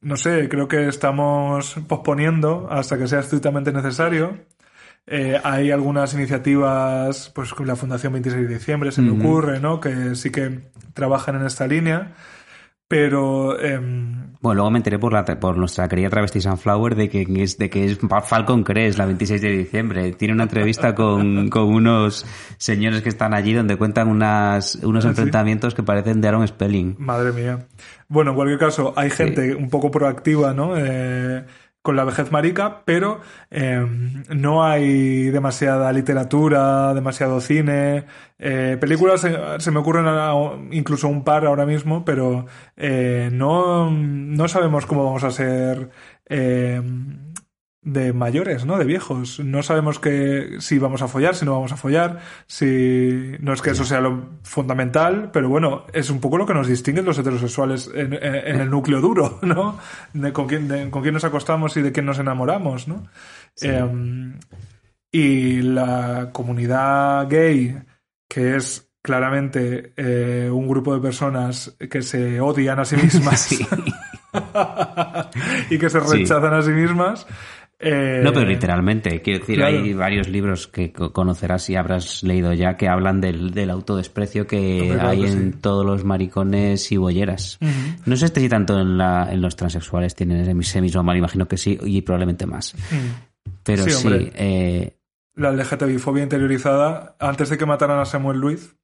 no 0.00 0.16
sé, 0.16 0.48
creo 0.48 0.68
que 0.68 0.88
estamos 0.88 1.76
posponiendo 1.88 2.68
hasta 2.70 2.98
que 2.98 3.06
sea 3.06 3.20
estrictamente 3.20 3.72
necesario. 3.72 4.36
Eh, 5.06 5.40
hay 5.42 5.70
algunas 5.72 6.14
iniciativas, 6.14 7.30
pues 7.34 7.52
con 7.52 7.66
la 7.66 7.76
Fundación 7.76 8.12
26 8.12 8.48
de 8.48 8.54
Diciembre, 8.54 8.92
se 8.92 9.02
me 9.02 9.10
ocurre, 9.10 9.58
¿no? 9.58 9.80
Que 9.80 10.14
sí 10.14 10.30
que 10.30 10.60
trabajan 10.94 11.36
en 11.36 11.46
esta 11.46 11.66
línea. 11.66 12.12
Pero. 12.92 13.58
em, 13.58 14.34
Bueno, 14.42 14.56
luego 14.56 14.70
me 14.70 14.78
enteré 14.80 14.98
por, 14.98 15.14
la, 15.14 15.24
por 15.24 15.56
nuestra 15.56 15.88
querida 15.88 16.10
travesti 16.10 16.42
Sunflower 16.42 16.94
de 16.94 17.08
que 17.08 17.24
es, 17.38 17.56
de 17.56 17.70
que 17.70 17.86
es 17.86 17.98
Falcon 18.24 18.64
Crest 18.64 18.98
la 18.98 19.06
26 19.06 19.40
de 19.40 19.48
diciembre. 19.50 20.12
Tiene 20.12 20.34
una 20.34 20.42
entrevista 20.42 20.94
con, 20.96 21.48
con 21.48 21.72
unos 21.72 22.26
señores 22.58 23.00
que 23.00 23.08
están 23.08 23.32
allí 23.32 23.54
donde 23.54 23.76
cuentan 23.76 24.08
unas, 24.08 24.74
unos 24.82 25.06
¿Ah, 25.06 25.08
sí? 25.08 25.12
enfrentamientos 25.12 25.74
que 25.74 25.82
parecen 25.82 26.20
de 26.20 26.28
Aaron 26.28 26.46
Spelling. 26.46 26.96
Madre 26.98 27.32
mía. 27.32 27.66
Bueno, 28.08 28.32
en 28.32 28.36
cualquier 28.36 28.58
caso, 28.58 28.92
hay 28.94 29.08
gente 29.08 29.54
un 29.54 29.70
poco 29.70 29.90
proactiva, 29.90 30.52
¿no? 30.52 30.74
Eh, 30.76 31.44
con 31.82 31.96
la 31.96 32.04
vejez 32.04 32.30
marica, 32.30 32.82
pero 32.84 33.20
eh, 33.50 33.84
no 34.30 34.64
hay 34.64 35.30
demasiada 35.30 35.92
literatura, 35.92 36.94
demasiado 36.94 37.40
cine. 37.40 38.06
Eh, 38.38 38.76
películas 38.80 39.20
se, 39.20 39.36
se 39.58 39.70
me 39.72 39.80
ocurren 39.80 40.06
incluso 40.70 41.08
un 41.08 41.24
par 41.24 41.44
ahora 41.44 41.66
mismo, 41.66 42.04
pero 42.04 42.46
eh, 42.76 43.30
no, 43.32 43.90
no 43.90 44.48
sabemos 44.48 44.86
cómo 44.86 45.04
vamos 45.04 45.24
a 45.24 45.32
ser 45.32 45.90
eh, 46.26 46.80
de 47.84 48.12
mayores, 48.12 48.64
¿no? 48.64 48.78
De 48.78 48.84
viejos. 48.84 49.40
No 49.40 49.62
sabemos 49.64 49.98
que 49.98 50.56
si 50.60 50.78
vamos 50.78 51.02
a 51.02 51.08
follar, 51.08 51.34
si 51.34 51.44
no 51.44 51.52
vamos 51.52 51.72
a 51.72 51.76
follar, 51.76 52.20
si 52.46 53.32
no 53.40 53.52
es 53.52 53.60
que 53.60 53.70
eso 53.70 53.84
sea 53.84 54.00
lo 54.00 54.28
fundamental, 54.44 55.30
pero 55.32 55.48
bueno, 55.48 55.84
es 55.92 56.08
un 56.08 56.20
poco 56.20 56.38
lo 56.38 56.46
que 56.46 56.54
nos 56.54 56.68
distingue 56.68 57.02
los 57.02 57.18
heterosexuales 57.18 57.90
en, 57.92 58.12
en- 58.14 58.24
en 58.24 58.60
el 58.60 58.70
núcleo 58.70 59.00
duro, 59.00 59.38
¿no? 59.42 59.78
De 60.12 60.32
con 60.32 60.46
quién, 60.46 60.68
de- 60.68 60.90
con 60.90 61.02
quién 61.02 61.14
nos 61.14 61.24
acostamos 61.24 61.76
y 61.76 61.82
de 61.82 61.90
quién 61.90 62.06
nos 62.06 62.20
enamoramos, 62.20 62.86
¿no? 62.86 63.04
Eh, 63.60 64.32
y 65.10 65.60
la 65.62 66.30
comunidad 66.32 67.28
gay, 67.28 67.76
que 68.28 68.56
es 68.56 68.88
claramente 69.02 69.92
eh, 69.96 70.48
un 70.52 70.68
grupo 70.68 70.94
de 70.94 71.00
personas 71.00 71.76
que 71.90 72.02
se 72.02 72.40
odian 72.40 72.78
a 72.78 72.84
sí 72.84 72.96
mismas 72.96 73.40
Sí. 73.48 73.66
y 75.70 75.78
que 75.78 75.90
se 75.90 76.00
Sí. 76.00 76.18
rechazan 76.18 76.54
a 76.54 76.62
sí 76.62 76.70
mismas. 76.70 77.26
Eh, 77.82 78.20
No, 78.22 78.32
pero 78.32 78.46
literalmente. 78.46 79.20
Quiero 79.20 79.40
decir, 79.40 79.56
claro. 79.56 79.76
hay 79.78 79.92
varios 79.92 80.28
libros 80.28 80.68
que 80.68 80.92
co- 80.92 81.12
conocerás 81.12 81.68
y 81.68 81.76
habrás 81.76 82.22
leído 82.22 82.52
ya 82.52 82.76
que 82.76 82.88
hablan 82.88 83.20
del, 83.20 83.50
del 83.50 83.70
autodesprecio 83.70 84.46
que 84.46 84.96
hay 85.00 85.20
que 85.22 85.26
en 85.26 85.52
sí. 85.52 85.58
todos 85.60 85.84
los 85.84 86.04
maricones 86.04 86.90
y 86.92 86.96
bolleras. 86.96 87.58
No 88.06 88.16
sé 88.16 88.28
si 88.28 88.48
tanto 88.48 88.78
en, 88.80 88.96
la, 88.96 89.28
en 89.32 89.42
los 89.42 89.56
transexuales 89.56 90.14
tienen 90.14 90.38
ese, 90.60 90.80
mismo 90.80 91.02
mal, 91.02 91.16
imagino 91.16 91.46
que 91.48 91.56
sí, 91.56 91.78
y 91.82 92.02
probablemente 92.02 92.46
más. 92.46 92.74
Pero 93.62 93.84
Sí, 93.84 93.90
sí, 93.90 94.30
eh, 94.34 94.96
La 95.34 95.50
LGTBI-fobia 95.52 96.22
interiorizada, 96.22 97.16
antes 97.18 97.48
de 97.50 97.58
que 97.58 97.66
mataran 97.66 97.98
a 97.98 98.04
Samuel 98.04 98.38
Luiz, 98.38 98.76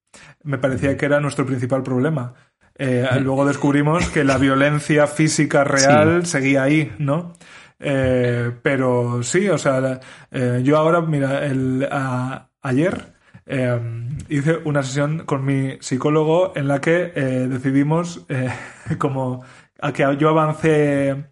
me 0.42 0.58
parecía 0.58 0.96
que 0.96 1.06
era 1.06 1.20
nuestro 1.20 1.46
principal 1.46 1.82
problema. 1.82 2.34
Eh, 2.80 3.06
luego 3.22 3.44
descubrimos 3.44 4.08
que 4.10 4.22
la 4.24 4.38
violencia 4.38 5.06
física 5.08 5.64
real 5.64 6.26
seguía 6.26 6.62
ahí, 6.62 6.92
¿no? 6.98 7.34
Eh, 7.80 8.52
pero 8.62 9.22
sí, 9.22 9.48
o 9.48 9.58
sea, 9.58 10.00
eh, 10.30 10.60
yo 10.64 10.76
ahora, 10.78 11.00
mira, 11.00 11.46
el, 11.46 11.86
a- 11.90 12.48
ayer 12.62 13.12
eh, 13.46 13.80
hice 14.28 14.56
una 14.64 14.82
sesión 14.82 15.20
con 15.24 15.44
mi 15.44 15.78
psicólogo 15.80 16.52
en 16.56 16.68
la 16.68 16.80
que 16.80 17.12
eh, 17.14 17.46
decidimos 17.48 18.26
como 18.98 19.42
a 19.80 19.92
que 19.92 20.16
yo 20.18 20.28
avancé 20.30 21.24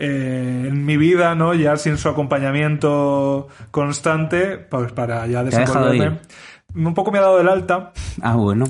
en 0.00 0.84
mi 0.86 0.96
vida, 0.96 1.34
¿no? 1.34 1.54
Ya 1.54 1.76
sin 1.76 1.98
su 1.98 2.08
acompañamiento 2.08 3.48
constante, 3.72 4.56
pues 4.58 4.92
para 4.92 5.26
ya 5.26 5.42
desenvolverme. 5.42 6.20
Un 6.74 6.94
poco 6.94 7.10
me 7.10 7.18
ha 7.18 7.22
dado 7.22 7.38
del 7.38 7.48
alta, 7.48 7.92
ah, 8.22 8.36
bueno. 8.36 8.66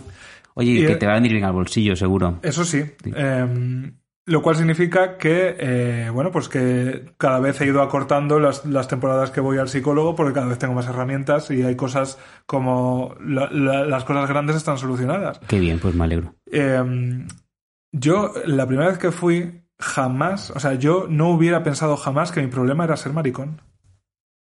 Oye, 0.54 0.70
Y, 0.72 0.86
que 0.86 0.94
te 0.96 1.04
va 1.06 1.12
a 1.12 1.14
venir 1.16 1.32
bien 1.32 1.44
al 1.44 1.52
bolsillo, 1.52 1.94
seguro. 1.96 2.38
eso 2.42 2.64
sí. 2.64 2.82
Eh, 3.04 3.92
lo 4.28 4.42
cual 4.42 4.56
significa 4.56 5.16
que, 5.16 5.56
eh, 5.58 6.10
bueno, 6.12 6.30
pues 6.30 6.48
que 6.48 7.12
cada 7.18 7.40
vez 7.40 7.60
he 7.60 7.66
ido 7.66 7.82
acortando 7.82 8.38
las, 8.38 8.64
las 8.66 8.86
temporadas 8.86 9.30
que 9.30 9.40
voy 9.40 9.58
al 9.58 9.68
psicólogo 9.68 10.14
porque 10.14 10.34
cada 10.34 10.46
vez 10.46 10.58
tengo 10.58 10.74
más 10.74 10.86
herramientas 10.86 11.50
y 11.50 11.62
hay 11.62 11.76
cosas 11.76 12.18
como 12.46 13.14
la- 13.20 13.48
la- 13.50 13.84
las 13.84 14.04
cosas 14.04 14.28
grandes 14.28 14.56
están 14.56 14.78
solucionadas. 14.78 15.38
Qué 15.48 15.58
bien, 15.58 15.78
pues 15.80 15.94
me 15.94 16.04
alegro. 16.04 16.34
Eh, 16.50 17.26
yo, 17.92 18.32
la 18.44 18.66
primera 18.66 18.88
vez 18.90 18.98
que 18.98 19.10
fui, 19.12 19.62
jamás, 19.78 20.50
o 20.50 20.60
sea, 20.60 20.74
yo 20.74 21.06
no 21.08 21.30
hubiera 21.30 21.62
pensado 21.62 21.96
jamás 21.96 22.30
que 22.32 22.40
mi 22.42 22.48
problema 22.48 22.84
era 22.84 22.96
ser 22.96 23.12
maricón. 23.12 23.62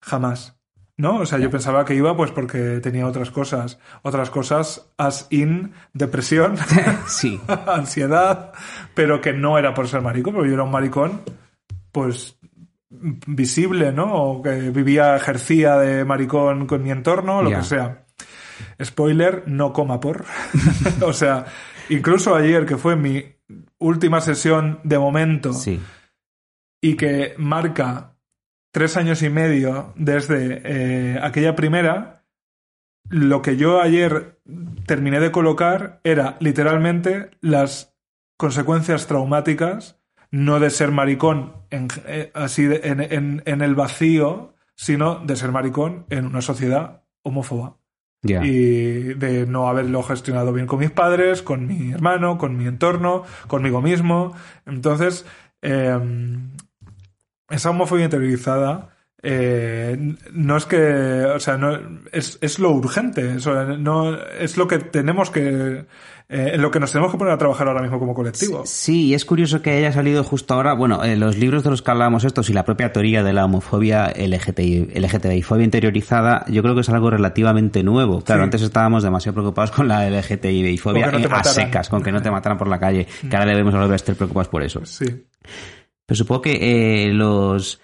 Jamás. 0.02 0.57
¿No? 1.00 1.20
O 1.20 1.26
sea, 1.28 1.38
yo 1.38 1.52
pensaba 1.52 1.86
que 1.86 1.94
iba 1.94 2.18
pues 2.18 2.32
porque 2.32 2.80
tenía 2.82 3.06
otras 3.06 3.30
cosas. 3.30 3.78
Otras 4.02 4.32
cosas, 4.32 4.90
as 4.98 5.28
in, 5.30 5.74
depresión, 5.94 6.56
Sí. 7.08 7.40
ansiedad, 7.68 8.52
pero 8.96 9.22
que 9.22 9.32
no 9.34 9.58
era 9.60 9.74
por 9.76 9.88
ser 9.88 10.02
maricón, 10.02 10.34
porque 10.34 10.50
yo 10.50 10.56
era 10.56 10.64
un 10.64 10.72
maricón, 10.72 11.22
pues 11.92 12.40
visible, 12.90 13.92
¿no? 13.92 14.12
O 14.14 14.42
que 14.42 14.72
vivía, 14.72 15.16
ejercía 15.16 15.76
de 15.78 16.04
maricón 16.04 16.66
con 16.66 16.82
mi 16.82 16.90
entorno, 16.90 17.44
lo 17.44 17.50
que 17.52 17.64
sea. 17.64 18.06
Spoiler, 18.84 19.44
no 19.46 19.74
coma 19.74 20.00
por. 20.00 20.26
o 21.06 21.14
sea, 21.14 21.46
incluso 21.90 22.36
ayer, 22.36 22.66
que 22.66 22.78
fue 22.78 22.96
mi 22.96 23.24
última 23.78 24.20
sesión 24.22 24.80
de 24.84 24.98
momento, 24.98 25.54
Sí. 25.54 25.80
y 26.82 26.96
que 26.96 27.36
marca 27.38 28.16
tres 28.78 28.96
años 28.96 29.24
y 29.24 29.30
medio 29.32 29.92
desde 29.96 30.62
eh, 30.64 31.20
aquella 31.24 31.56
primera, 31.56 32.24
lo 33.10 33.42
que 33.42 33.58
yo 33.58 33.82
ayer 33.82 34.38
terminé 34.86 35.20
de 35.20 35.32
colocar 35.32 36.00
era 36.04 36.38
literalmente 36.40 37.32
las 37.42 37.96
consecuencias 38.38 39.08
traumáticas, 39.08 40.00
no 40.30 40.60
de 40.60 40.70
ser 40.70 40.92
maricón 40.92 41.54
en- 41.72 41.88
eh, 42.06 42.30
así 42.36 42.66
de- 42.66 42.82
en, 42.84 43.02
en- 43.02 43.42
en 43.48 43.62
el 43.62 43.74
vacío, 43.74 44.54
sino 44.76 45.26
de 45.26 45.36
ser 45.38 45.52
maricón 45.52 46.06
en 46.12 46.28
una 46.28 46.42
sociedad 46.42 47.02
homófoba 47.24 47.78
y 48.44 49.16
de 49.16 49.48
no 49.48 49.70
haberlo 49.70 50.04
gestionado 50.04 50.54
bien 50.54 50.68
con 50.68 50.78
mis 50.80 50.92
padres, 50.92 51.42
con 51.42 51.66
mi 51.66 51.94
hermano, 51.94 52.38
con 52.38 52.56
mi 52.58 52.68
entorno, 52.68 53.24
conmigo 53.48 53.82
mismo. 53.82 54.36
Entonces, 54.68 55.26
eh, 55.64 55.98
esa 57.50 57.70
homofobia 57.70 58.06
interiorizada 58.06 58.90
eh, 59.24 60.16
no 60.32 60.58
es 60.58 60.66
que, 60.66 61.26
o 61.26 61.40
sea, 61.40 61.58
no, 61.58 61.78
es, 62.12 62.38
es 62.40 62.60
lo 62.60 62.72
urgente, 62.72 63.38
no, 63.80 64.16
es 64.16 64.58
lo 64.58 64.68
que 64.68 64.78
tenemos 64.78 65.32
que, 65.32 65.86
eh, 66.30 66.52
en 66.54 66.62
lo 66.62 66.70
que 66.70 66.80
nos 66.80 66.92
tenemos 66.92 67.12
que 67.12 67.18
poner 67.18 67.34
a 67.34 67.38
trabajar 67.40 67.68
ahora 67.68 67.82
mismo 67.82 67.98
como 67.98 68.14
colectivo. 68.14 68.62
Sí, 68.66 69.08
y 69.08 69.14
es 69.16 69.26
curioso 69.26 69.64
que 69.64 69.72
haya 69.72 69.92
salido 69.92 70.24
justo 70.24 70.54
ahora, 70.54 70.74
bueno, 70.74 71.04
eh, 71.04 71.18
los 71.18 71.36
libros 71.36 71.64
de 71.64 71.72
los 71.72 71.82
que 71.82 71.90
hablábamos 71.90 72.26
estos 72.26 72.52
y 72.52 72.54
la 72.54 72.64
propia 72.64 72.94
teoría 72.94 73.24
de 73.24 73.34
la 73.34 73.46
homofobia 73.46 74.14
LGTBI, 74.16 74.92
LGTBI 74.94 75.42
fobia 75.42 75.64
interiorizada, 75.66 76.46
yo 76.48 76.62
creo 76.62 76.76
que 76.76 76.82
es 76.82 76.90
algo 76.90 77.10
relativamente 77.10 77.82
nuevo. 77.84 78.22
Claro, 78.22 78.42
Sí. 78.42 78.46
antes 78.46 78.62
estábamos 78.62 79.02
demasiado 79.02 79.34
preocupados 79.34 79.72
con 79.72 79.88
la 79.88 80.08
LGTBI 80.08 80.78
fobia 80.78 81.10
no 81.12 81.36
a 81.36 81.44
secas, 81.44 81.90
con 81.90 82.04
que 82.04 82.12
no 82.12 82.22
te 82.22 82.30
mataran 82.30 82.60
por 82.60 82.68
la 82.68 82.80
calle, 82.80 83.08
que 83.28 83.36
ahora 83.36 83.50
debemos 83.50 83.74
volver 83.74 83.94
a 83.94 83.96
estar 83.96 84.16
preocupados 84.16 84.48
por 84.48 84.62
eso. 84.62 84.86
Sí. 84.86 85.26
Pero 86.08 86.18
supongo 86.18 86.42
que 86.44 87.06
eh, 87.06 87.14
los 87.14 87.82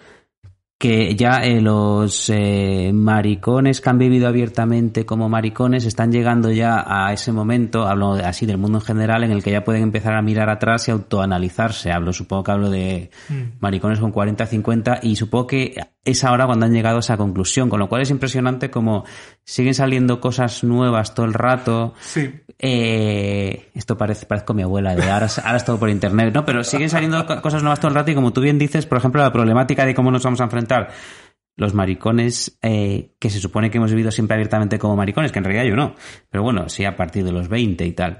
que 0.78 1.14
ya 1.14 1.44
eh, 1.44 1.60
los 1.60 2.28
eh, 2.30 2.90
maricones 2.92 3.80
que 3.80 3.90
han 3.90 3.98
vivido 3.98 4.26
abiertamente 4.26 5.06
como 5.06 5.28
maricones 5.28 5.84
están 5.84 6.10
llegando 6.10 6.50
ya 6.50 6.84
a 6.86 7.12
ese 7.12 7.32
momento, 7.32 7.86
hablo 7.86 8.14
así 8.14 8.44
del 8.44 8.58
mundo 8.58 8.78
en 8.78 8.84
general, 8.84 9.24
en 9.24 9.30
el 9.30 9.42
que 9.42 9.52
ya 9.52 9.62
pueden 9.62 9.82
empezar 9.82 10.14
a 10.14 10.22
mirar 10.22 10.50
atrás 10.50 10.88
y 10.88 10.90
autoanalizarse. 10.90 11.92
Hablo, 11.92 12.12
supongo 12.12 12.44
que 12.44 12.50
hablo 12.52 12.70
de 12.70 13.10
Mm. 13.28 13.58
maricones 13.60 14.00
con 14.00 14.10
40, 14.10 14.46
50 14.46 15.00
y 15.02 15.16
supongo 15.16 15.46
que 15.46 15.74
es 16.04 16.22
ahora 16.24 16.46
cuando 16.46 16.66
han 16.66 16.72
llegado 16.72 16.96
a 16.96 17.00
esa 17.00 17.16
conclusión, 17.16 17.70
con 17.70 17.78
lo 17.80 17.88
cual 17.88 18.02
es 18.02 18.10
impresionante 18.10 18.70
como 18.70 19.04
siguen 19.44 19.74
saliendo 19.74 20.20
cosas 20.20 20.62
nuevas 20.64 21.14
todo 21.14 21.24
el 21.26 21.34
rato. 21.34 21.94
Sí. 22.00 22.30
Eh, 22.58 23.70
esto 23.74 23.96
parece, 23.96 24.26
parezco 24.26 24.54
mi 24.54 24.62
abuela, 24.62 24.94
de 24.94 25.10
ahora, 25.10 25.28
ahora 25.44 25.56
es 25.56 25.64
todo 25.64 25.78
por 25.78 25.90
internet, 25.90 26.32
¿no? 26.34 26.44
Pero 26.44 26.62
siguen 26.64 26.90
saliendo 26.90 27.24
co- 27.26 27.40
cosas 27.42 27.62
nuevas 27.62 27.80
todo 27.80 27.88
el 27.88 27.94
rato 27.94 28.10
y 28.10 28.14
como 28.14 28.32
tú 28.32 28.40
bien 28.40 28.58
dices, 28.58 28.86
por 28.86 28.98
ejemplo, 28.98 29.22
la 29.22 29.32
problemática 29.32 29.84
de 29.86 29.94
cómo 29.94 30.10
nos 30.10 30.22
vamos 30.22 30.40
a 30.40 30.44
enfrentar 30.44 30.90
los 31.56 31.72
maricones 31.72 32.58
eh, 32.62 33.10
que 33.20 33.30
se 33.30 33.38
supone 33.38 33.70
que 33.70 33.78
hemos 33.78 33.90
vivido 33.92 34.10
siempre 34.10 34.34
abiertamente 34.34 34.76
como 34.78 34.96
maricones, 34.96 35.30
que 35.30 35.38
en 35.38 35.44
realidad 35.44 35.64
yo 35.64 35.76
no, 35.76 35.94
pero 36.28 36.42
bueno, 36.42 36.68
sí 36.68 36.84
a 36.84 36.96
partir 36.96 37.22
de 37.24 37.30
los 37.30 37.48
20 37.48 37.86
y 37.86 37.92
tal, 37.92 38.18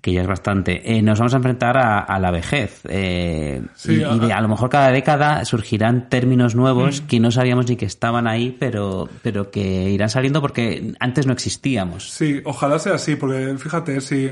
que 0.00 0.12
ya 0.12 0.20
es 0.22 0.28
bastante. 0.28 0.96
Eh, 0.96 1.02
nos 1.02 1.18
vamos 1.18 1.34
a 1.34 1.38
enfrentar 1.38 1.76
a, 1.76 1.98
a 1.98 2.20
la 2.20 2.30
vejez 2.30 2.82
eh, 2.88 3.60
Sí, 3.74 3.94
y, 3.94 3.96
y 3.98 4.02
a- 4.04 4.14
de- 4.14 4.32
a 4.32 4.40
lo 4.40 4.46
mejor 4.48 4.70
cada 4.70 4.92
década 4.92 5.44
surgirán 5.44 6.08
términos 6.08 6.54
nuevos 6.54 7.00
que 7.00 7.18
no 7.18 7.30
sabíamos 7.32 7.68
ni 7.68 7.74
que 7.76 7.86
estaban 7.86 8.28
ahí, 8.28 8.56
pero, 8.58 9.08
pero 9.22 9.50
que 9.50 9.90
irán 9.90 10.08
saliendo 10.08 10.40
porque 10.40 10.94
antes 11.00 11.26
no 11.26 11.32
existíamos. 11.32 12.08
Sí, 12.10 12.40
ojalá 12.44 12.78
sea 12.78 12.94
así, 12.94 13.16
porque 13.16 13.56
fíjate, 13.58 14.00
si. 14.00 14.30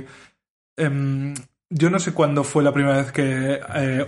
em, 0.77 1.35
yo 1.71 1.91
no 1.91 1.99
sé 1.99 2.13
cuándo 2.13 2.45
fue 2.45 2.63
la 2.63 2.73
primera 2.73 2.99
vez 2.99 3.11
que 3.11 3.59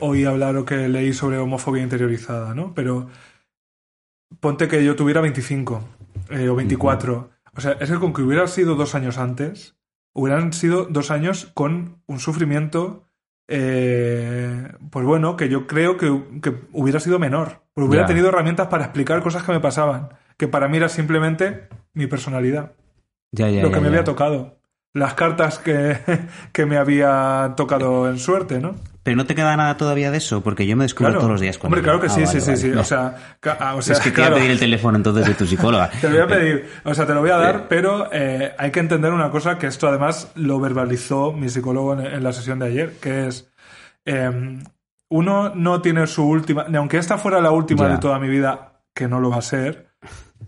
oí 0.00 0.24
hablar 0.24 0.56
o 0.56 0.64
que 0.64 0.88
leí 0.88 1.12
sobre 1.12 1.38
homofobia 1.38 1.82
interiorizada, 1.82 2.54
¿no? 2.54 2.72
Pero 2.74 3.08
ponte 4.40 4.68
que 4.68 4.84
yo 4.84 4.96
tuviera 4.96 5.20
25 5.20 5.82
eh, 6.30 6.48
o 6.48 6.56
24. 6.56 7.30
O 7.54 7.60
sea, 7.60 7.72
es 7.72 7.90
que 7.90 7.98
con 7.98 8.12
que 8.12 8.22
hubiera 8.22 8.46
sido 8.46 8.74
dos 8.74 8.94
años 8.94 9.18
antes, 9.18 9.76
hubieran 10.12 10.52
sido 10.52 10.84
dos 10.84 11.10
años 11.10 11.50
con 11.54 12.02
un 12.06 12.20
sufrimiento, 12.20 13.08
eh, 13.48 14.68
pues 14.90 15.06
bueno, 15.06 15.36
que 15.36 15.48
yo 15.48 15.66
creo 15.66 15.96
que, 15.96 16.40
que 16.42 16.54
hubiera 16.72 17.00
sido 17.00 17.18
menor. 17.18 17.62
Porque 17.72 17.88
hubiera 17.88 18.06
tenido 18.06 18.28
herramientas 18.28 18.68
para 18.68 18.84
explicar 18.84 19.22
cosas 19.22 19.42
que 19.42 19.52
me 19.52 19.60
pasaban, 19.60 20.08
que 20.38 20.48
para 20.48 20.68
mí 20.68 20.78
era 20.78 20.88
simplemente 20.88 21.68
mi 21.92 22.06
personalidad 22.06 22.72
Ya, 23.32 23.50
ya, 23.50 23.62
lo 23.62 23.68
ya, 23.68 23.74
que 23.74 23.80
me 23.80 23.88
había 23.88 24.04
tocado. 24.04 24.55
Las 24.96 25.14
cartas 25.14 25.58
que, 25.58 25.98
que 26.52 26.66
me 26.66 26.76
había 26.78 27.52
tocado 27.56 28.08
en 28.08 28.18
suerte, 28.18 28.60
¿no? 28.60 28.74
Pero 29.02 29.16
no 29.16 29.24
te 29.26 29.34
queda 29.36 29.56
nada 29.56 29.76
todavía 29.76 30.10
de 30.10 30.16
eso, 30.18 30.42
porque 30.42 30.66
yo 30.66 30.76
me 30.76 30.82
descubro 30.84 31.12
todos 31.14 31.30
los 31.30 31.40
días 31.40 31.58
con 31.58 31.68
Hombre, 31.68 31.80
claro 31.82 32.00
que 32.00 32.06
Ah, 32.06 32.10
sí, 32.10 32.22
vale, 32.24 32.40
sí, 32.40 32.46
vale. 32.46 32.56
sí, 32.56 32.72
sí. 32.72 32.76
O 32.76 32.82
sea, 32.82 33.14
ca- 33.38 33.56
ah, 33.60 33.74
o 33.76 33.82
sea 33.82 33.92
es 33.94 34.00
que 34.00 34.12
claro, 34.12 34.30
quiero 34.30 34.36
pedir 34.38 34.50
el 34.50 34.58
teléfono 34.58 34.96
entonces 34.96 35.26
de 35.26 35.34
tu 35.34 35.46
psicóloga. 35.46 35.90
te 36.00 36.08
lo 36.08 36.14
voy 36.16 36.24
a 36.24 36.26
pedir. 36.26 36.68
O 36.84 36.92
sea, 36.94 37.06
te 37.06 37.14
lo 37.14 37.20
voy 37.20 37.30
a 37.30 37.36
dar, 37.36 37.68
pero 37.68 38.08
eh, 38.12 38.52
hay 38.58 38.70
que 38.72 38.80
entender 38.80 39.12
una 39.12 39.30
cosa 39.30 39.58
que 39.58 39.68
esto 39.68 39.86
además 39.86 40.32
lo 40.34 40.58
verbalizó 40.58 41.32
mi 41.32 41.48
psicólogo 41.48 41.92
en, 41.92 42.00
en 42.06 42.24
la 42.24 42.32
sesión 42.32 42.58
de 42.58 42.66
ayer, 42.66 42.96
que 43.00 43.28
es 43.28 43.48
eh, 44.06 44.58
uno 45.08 45.52
no 45.54 45.82
tiene 45.82 46.06
su 46.08 46.26
última, 46.26 46.64
ni 46.68 46.76
aunque 46.76 46.98
esta 46.98 47.16
fuera 47.16 47.40
la 47.40 47.52
última 47.52 47.84
Ya. 47.84 47.92
de 47.94 47.98
toda 47.98 48.18
mi 48.18 48.28
vida, 48.28 48.80
que 48.92 49.06
no 49.06 49.20
lo 49.20 49.30
va 49.30 49.36
a 49.36 49.42
ser. 49.42 49.85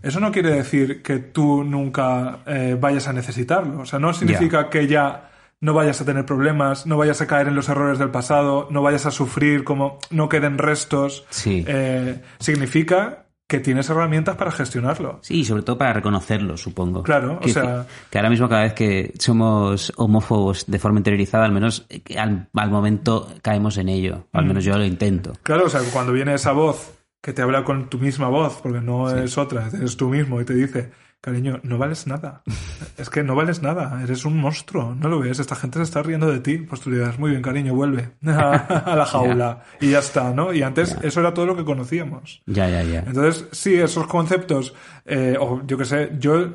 Eso 0.01 0.19
no 0.19 0.31
quiere 0.31 0.51
decir 0.51 1.01
que 1.01 1.17
tú 1.19 1.63
nunca 1.63 2.39
eh, 2.45 2.77
vayas 2.79 3.07
a 3.07 3.13
necesitarlo. 3.13 3.81
O 3.81 3.85
sea, 3.85 3.99
no 3.99 4.13
significa 4.13 4.69
que 4.69 4.87
ya 4.87 5.25
no 5.61 5.73
vayas 5.73 5.99
a 5.99 6.05
tener 6.05 6.25
problemas, 6.25 6.85
no 6.85 6.95
vayas 6.97 7.21
a 7.21 7.27
caer 7.27 7.49
en 7.49 7.55
los 7.55 7.67
errores 7.67 7.99
del 7.99 8.09
pasado, 8.11 8.67
no 8.71 8.81
vayas 8.81 9.05
a 9.05 9.11
sufrir, 9.11 9.63
como 9.65 9.99
no 10.09 10.29
queden 10.29 10.57
restos. 10.57 11.25
Sí. 11.29 11.65
Eh, 11.67 12.21
significa 12.39 13.25
que 13.45 13.59
tienes 13.59 13.89
herramientas 13.89 14.35
para 14.37 14.51
gestionarlo. 14.51 15.17
Sí, 15.23 15.43
sobre 15.43 15.63
todo 15.63 15.75
para 15.77 15.91
reconocerlo, 15.91 16.55
supongo. 16.55 17.01
Claro, 17.01 17.33
o 17.33 17.39
que, 17.39 17.49
sea- 17.51 17.85
Que 18.11 18.19
ahora 18.19 18.29
mismo 18.29 18.47
cada 18.47 18.61
vez 18.61 18.73
que 18.73 19.11
somos 19.17 19.91
homófobos 19.97 20.65
de 20.67 20.77
forma 20.77 20.99
interiorizada, 20.99 21.45
al 21.45 21.51
menos 21.51 21.85
eh, 21.89 22.01
al 22.17 22.69
momento 22.69 23.27
caemos 23.41 23.77
en 23.77 23.89
ello. 23.89 24.27
Al 24.33 24.45
Mm. 24.45 24.47
menos 24.49 24.63
yo 24.63 24.77
lo 24.77 24.85
intento. 24.85 25.33
Claro, 25.41 25.65
o 25.65 25.69
sea, 25.69 25.81
cuando 25.91 26.13
viene 26.13 26.35
esa 26.35 26.51
voz 26.51 26.93
que 27.21 27.33
te 27.33 27.41
habla 27.41 27.63
con 27.63 27.89
tu 27.89 27.97
misma 27.99 28.27
voz, 28.29 28.59
porque 28.61 28.81
no 28.81 29.09
es 29.11 29.37
otra, 29.37 29.67
es 29.67 29.97
tú 29.97 30.09
mismo, 30.09 30.39
y 30.39 30.45
te 30.45 30.53
dice, 30.53 30.91
cariño, 31.21 31.59
no 31.63 31.77
vales 31.77 32.07
nada. 32.07 32.43
es 32.97 33.09
que 33.09 33.23
no 33.23 33.35
vales 33.35 33.61
nada, 33.61 34.01
eres 34.01 34.23
un 34.23 34.37
monstruo, 34.39 34.95
no 34.95 35.09
lo 35.09 35.19
ves, 35.19 35.39
esta 35.39 35.55
gente 35.55 35.79
se 35.79 35.83
está 35.83 36.01
riendo 36.01 36.31
de 36.31 36.39
ti. 36.39 36.57
Pues 36.59 36.79
tú 36.81 36.89
le 36.89 36.97
das, 36.99 37.19
muy 37.19 37.31
bien, 37.31 37.41
cariño, 37.41 37.75
vuelve 37.75 38.11
a, 38.25 38.93
la 38.97 39.05
jaula. 39.05 39.63
Y 39.81 39.91
ya 39.91 39.99
está, 39.99 40.31
¿no? 40.33 40.53
Y 40.53 40.61
antes 40.63 40.97
eso 41.01 41.19
era 41.19 41.33
todo 41.33 41.45
lo 41.45 41.55
que 41.57 41.65
conocíamos. 41.65 42.41
Ya, 42.45 42.69
ya, 42.69 42.83
ya. 42.83 42.99
Entonces, 43.05 43.47
sí, 43.51 43.75
esos 43.75 44.07
conceptos, 44.07 44.73
eh, 45.05 45.35
o 45.39 45.61
yo 45.67 45.77
qué 45.77 45.85
sé, 45.85 46.11
yo, 46.19 46.53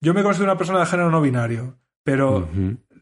yo 0.00 0.14
me 0.14 0.22
considero 0.22 0.52
una 0.52 0.58
persona 0.58 0.78
de 0.80 0.86
género 0.86 1.10
no 1.10 1.20
binario, 1.20 1.78
pero 2.04 2.48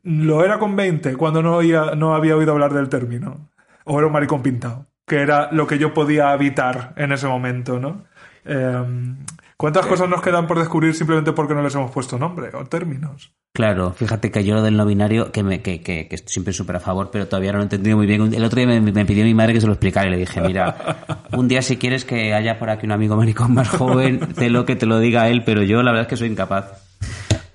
lo 0.05 0.43
era 0.45 0.59
con 0.59 0.75
20 0.75 1.17
cuando 1.17 1.43
no, 1.43 1.57
oía- 1.57 1.95
no 1.95 2.15
había 2.15 2.35
oído 2.37 2.53
hablar 2.53 2.73
del 2.73 2.89
término. 2.89 3.51
O 3.85 3.99
era 3.99 4.07
un 4.07 4.13
maricón 4.15 4.43
pintado, 4.43 4.87
que 5.07 5.21
era 5.21 5.51
lo 5.53 5.67
que 5.67 5.79
yo 5.79 5.93
podía 5.95 6.31
habitar 6.31 6.93
en 6.97 7.13
ese 7.13 7.27
momento, 7.27 7.79
¿no? 7.79 8.05
Eh, 8.45 9.15
¿Cuántas 9.57 9.87
cosas 9.87 10.09
nos 10.09 10.21
quedan 10.21 10.47
por 10.47 10.59
descubrir 10.59 10.95
simplemente 10.95 11.33
porque 11.33 11.55
no 11.55 11.63
les 11.63 11.75
hemos 11.75 11.91
puesto 11.91 12.19
nombre 12.19 12.51
o 12.55 12.65
términos? 12.67 13.33
Claro, 13.55 13.93
fíjate 13.93 14.33
que 14.33 14.43
yo 14.45 14.55
lo 14.57 14.63
del 14.63 14.77
no 14.77 14.85
binario, 14.85 15.31
que, 15.31 15.45
me, 15.45 15.63
que, 15.63 15.81
que, 15.81 16.09
que 16.09 16.15
estoy 16.17 16.33
siempre 16.33 16.53
súper 16.53 16.77
a 16.77 16.81
favor, 16.81 17.11
pero 17.13 17.29
todavía 17.29 17.53
no 17.53 17.59
lo 17.59 17.63
he 17.63 17.67
entendido 17.67 17.97
muy 17.97 18.07
bien. 18.07 18.35
El 18.35 18.45
otro 18.45 18.57
día 18.59 18.67
me, 18.67 18.81
me 18.81 19.05
pidió 19.07 19.23
mi 19.25 19.33
madre 19.33 19.53
que 19.55 19.61
se 19.61 19.67
lo 19.69 19.73
explicara 19.75 20.09
y 20.09 20.11
le 20.11 20.17
dije, 20.19 20.41
mira, 20.41 20.97
un 21.33 21.47
día 21.47 21.63
si 21.63 21.77
quieres 21.77 22.05
que 22.05 22.35
haya 22.35 22.59
por 22.59 22.69
aquí 22.69 22.85
un 22.85 22.93
amigo 22.93 23.17
maricón 23.17 23.55
más 23.55 23.69
joven, 23.69 24.19
te 24.35 24.51
lo 24.51 24.65
que 24.67 24.75
te 24.75 24.87
lo 24.87 24.99
diga 24.99 25.29
él, 25.29 25.45
pero 25.45 25.63
yo 25.63 25.83
la 25.85 25.93
verdad 25.93 26.03
es 26.03 26.09
que 26.09 26.17
soy 26.17 26.29
incapaz. 26.29 26.83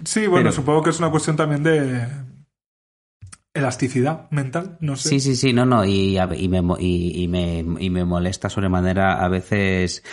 Sí, 0.05 0.21
bueno, 0.27 0.45
Pero- 0.45 0.51
supongo 0.53 0.83
que 0.83 0.91
es 0.91 0.99
una 0.99 1.09
cuestión 1.11 1.35
también 1.35 1.63
de 1.63 2.07
elasticidad 3.59 4.29
mental, 4.31 4.77
no 4.79 4.95
sé. 4.95 5.09
Sí, 5.09 5.19
sí, 5.19 5.35
sí, 5.35 5.53
no, 5.53 5.65
no, 5.65 5.85
y, 5.85 6.17
y, 6.17 6.47
me, 6.49 6.61
y, 6.79 7.23
y 7.23 7.27
me, 7.27 7.63
me 7.63 8.05
molesta 8.05 8.49
sobremanera 8.49 9.23
a 9.23 9.27
veces... 9.27 10.03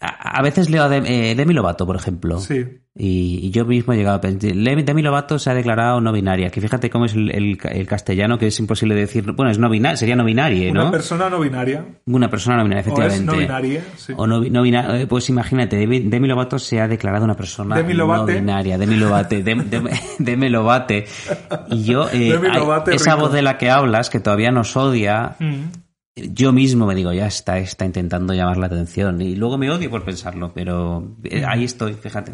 A, 0.00 0.38
a 0.38 0.42
veces 0.42 0.70
leo 0.70 0.84
a 0.84 0.96
eh, 0.96 1.34
Demi 1.34 1.54
Lovato, 1.54 1.84
por 1.86 1.96
ejemplo. 1.96 2.38
Sí. 2.38 2.64
Y, 2.94 3.40
y 3.42 3.50
yo 3.50 3.64
mismo 3.64 3.92
he 3.92 3.96
llegado 3.96 4.16
a 4.18 4.20
pensar, 4.20 4.52
Demi 4.54 5.02
Lovato 5.02 5.38
se 5.38 5.50
ha 5.50 5.54
declarado 5.54 6.00
no 6.00 6.12
binaria, 6.12 6.50
que 6.50 6.60
fíjate 6.60 6.88
cómo 6.90 7.06
es 7.06 7.14
el, 7.14 7.30
el- 7.34 7.58
el 7.64 7.86
castellano, 7.86 8.38
que 8.38 8.46
es 8.48 8.60
imposible 8.60 8.94
decir, 8.94 9.32
bueno, 9.32 9.50
es 9.50 9.58
no 9.58 9.68
binaria, 9.70 9.96
sería 9.96 10.14
no 10.14 10.24
binaria, 10.24 10.70
Una 10.70 10.84
¿no? 10.84 10.90
persona 10.92 11.28
no 11.30 11.40
binaria. 11.40 11.84
Una 12.06 12.28
persona 12.30 12.58
no 12.58 12.64
binaria, 12.64 12.84
O 12.92 13.00
es 13.00 13.06
efectivamente. 13.14 13.32
no 13.32 13.38
binaria, 13.38 13.82
sí. 13.96 14.12
O 14.16 14.26
no, 14.26 14.40
no 14.40 14.62
bina- 14.62 15.00
eh, 15.00 15.06
pues 15.08 15.28
imagínate, 15.30 15.76
Demi, 15.76 15.98
Demi 16.00 16.28
Lovato 16.28 16.58
se 16.60 16.80
ha 16.80 16.86
declarado 16.86 17.24
una 17.24 17.34
persona 17.34 17.74
Demi 17.76 17.94
no 17.94 18.24
binaria, 18.26 18.78
Demi 18.78 18.96
Lovate, 18.96 19.42
Dem- 19.44 19.64
Dem- 19.70 19.88
Demi 20.18 20.48
Lovate. 20.48 21.06
Y 21.70 21.82
yo, 21.84 22.08
eh, 22.08 22.30
Demi 22.32 22.48
hay- 22.48 22.94
esa 22.94 23.16
voz 23.16 23.32
de 23.32 23.42
la 23.42 23.58
que 23.58 23.70
hablas, 23.70 24.10
que 24.10 24.20
todavía 24.20 24.50
nos 24.52 24.76
odia, 24.76 25.36
Mm. 25.40 25.81
Yo 26.16 26.52
mismo 26.52 26.86
me 26.86 26.94
digo, 26.94 27.12
ya 27.12 27.26
está, 27.26 27.58
está 27.58 27.84
intentando 27.84 28.34
llamar 28.34 28.58
la 28.58 28.66
atención. 28.66 29.20
Y 29.22 29.34
luego 29.36 29.56
me 29.58 29.70
odio 29.70 29.90
por 29.90 30.04
pensarlo, 30.04 30.52
pero 30.54 31.16
eh, 31.24 31.44
ahí 31.46 31.64
estoy, 31.64 31.94
fíjate. 31.94 32.32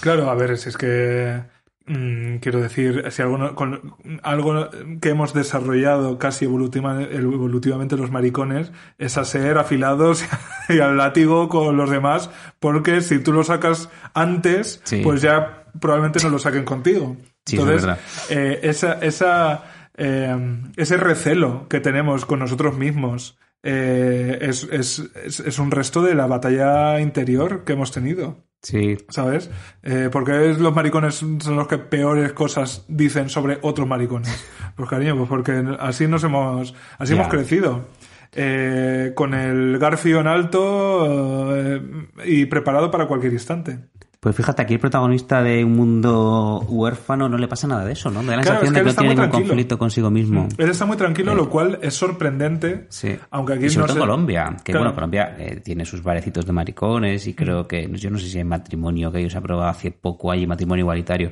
Claro, 0.00 0.30
a 0.30 0.34
ver, 0.36 0.56
si 0.56 0.68
es 0.68 0.76
que 0.76 1.42
mm, 1.86 2.36
quiero 2.36 2.60
decir, 2.60 3.04
si 3.10 3.22
algo, 3.22 3.54
con, 3.56 3.94
algo 4.22 4.68
que 5.00 5.08
hemos 5.08 5.34
desarrollado 5.34 6.16
casi 6.18 6.44
evolutiva- 6.44 7.02
evolutivamente 7.02 7.96
los 7.96 8.10
maricones 8.12 8.70
es 8.98 9.18
a 9.18 9.24
ser 9.24 9.58
afilados 9.58 10.24
y 10.68 10.78
al 10.78 10.96
látigo 10.96 11.48
con 11.48 11.76
los 11.76 11.90
demás, 11.90 12.30
porque 12.60 13.00
si 13.00 13.18
tú 13.18 13.32
lo 13.32 13.42
sacas 13.42 13.88
antes, 14.14 14.80
Sí. 14.84 15.00
pues 15.02 15.22
ya 15.22 15.64
probablemente 15.80 16.22
no 16.22 16.30
lo 16.30 16.38
saquen 16.38 16.64
contigo. 16.64 17.16
Sí, 17.46 17.56
es 17.56 17.62
Entonces, 17.62 17.86
verdad. 17.86 18.00
eh, 18.30 18.60
esa, 18.62 18.92
esa, 19.00 19.64
eh, 19.98 20.62
ese 20.76 20.96
recelo 20.96 21.68
que 21.68 21.80
tenemos 21.80 22.24
con 22.24 22.38
nosotros 22.38 22.76
mismos 22.76 23.38
eh, 23.62 24.38
es, 24.40 24.68
es, 24.70 25.10
es, 25.24 25.40
es 25.40 25.58
un 25.58 25.70
resto 25.70 26.02
de 26.02 26.14
la 26.14 26.26
batalla 26.26 27.00
interior 27.00 27.64
que 27.64 27.74
hemos 27.74 27.92
tenido. 27.92 28.48
Sí, 28.62 28.96
¿Sabes? 29.08 29.50
Eh, 29.82 30.08
porque 30.10 30.32
los 30.58 30.74
maricones 30.74 31.14
son 31.14 31.56
los 31.56 31.68
que 31.68 31.78
peores 31.78 32.32
cosas 32.32 32.84
dicen 32.88 33.28
sobre 33.28 33.58
otros 33.62 33.86
maricones. 33.86 34.44
Pues 34.74 34.90
cariño, 34.90 35.16
pues 35.16 35.28
porque 35.28 35.64
así 35.80 36.06
nos 36.06 36.22
hemos, 36.22 36.72
así 36.98 37.12
hemos 37.12 37.26
crecido. 37.26 37.84
Eh, 38.32 39.12
con 39.16 39.34
el 39.34 39.78
garfio 39.78 40.20
en 40.20 40.28
alto 40.28 41.56
eh, 41.56 41.82
y 42.24 42.46
preparado 42.46 42.88
para 42.88 43.08
cualquier 43.08 43.32
instante. 43.32 43.80
Pues 44.20 44.34
fíjate, 44.34 44.62
aquí 44.62 44.74
el 44.74 44.80
protagonista 44.80 45.42
de 45.44 45.64
un 45.64 45.76
mundo 45.76 46.58
huérfano 46.68 47.28
no 47.28 47.38
le 47.38 47.46
pasa 47.46 47.68
nada 47.68 47.84
de 47.84 47.92
eso, 47.92 48.10
¿no? 48.10 48.20
Me 48.20 48.30
da 48.32 48.38
la 48.38 48.42
Claro, 48.42 48.60
sensación 48.62 48.74
es 48.76 48.82
que 48.82 48.84
de 48.84 48.84
que 48.84 48.90
no 48.90 48.98
tiene 49.00 49.14
ningún 49.14 49.30
tranquilo. 49.30 49.48
conflicto 49.50 49.78
consigo 49.78 50.10
mismo. 50.10 50.48
Él 50.58 50.70
está 50.70 50.86
muy 50.86 50.96
tranquilo, 50.96 51.36
lo 51.36 51.48
cual 51.48 51.78
es 51.82 51.94
sorprendente. 51.94 52.86
Sí. 52.88 53.16
Aunque 53.30 53.52
aquí 53.52 53.66
y 53.66 53.70
sobre 53.70 53.82
no 53.82 53.94
todo 53.94 53.96
en 54.02 54.08
Colombia, 54.10 54.56
que 54.64 54.72
Claro. 54.72 54.80
bueno, 54.86 54.94
Colombia 54.96 55.36
eh, 55.38 55.60
tiene 55.64 55.84
sus 55.84 56.02
barecitos 56.02 56.44
de 56.44 56.52
maricones 56.52 57.28
y 57.28 57.34
creo 57.34 57.68
que, 57.68 57.88
yo 57.92 58.10
no 58.10 58.18
sé 58.18 58.26
si 58.28 58.38
hay 58.38 58.44
matrimonio 58.44 59.12
que 59.12 59.20
ellos 59.20 59.36
aprobado 59.36 59.68
hace 59.70 59.92
poco, 59.92 60.32
hay 60.32 60.48
matrimonio 60.48 60.82
igualitario. 60.82 61.30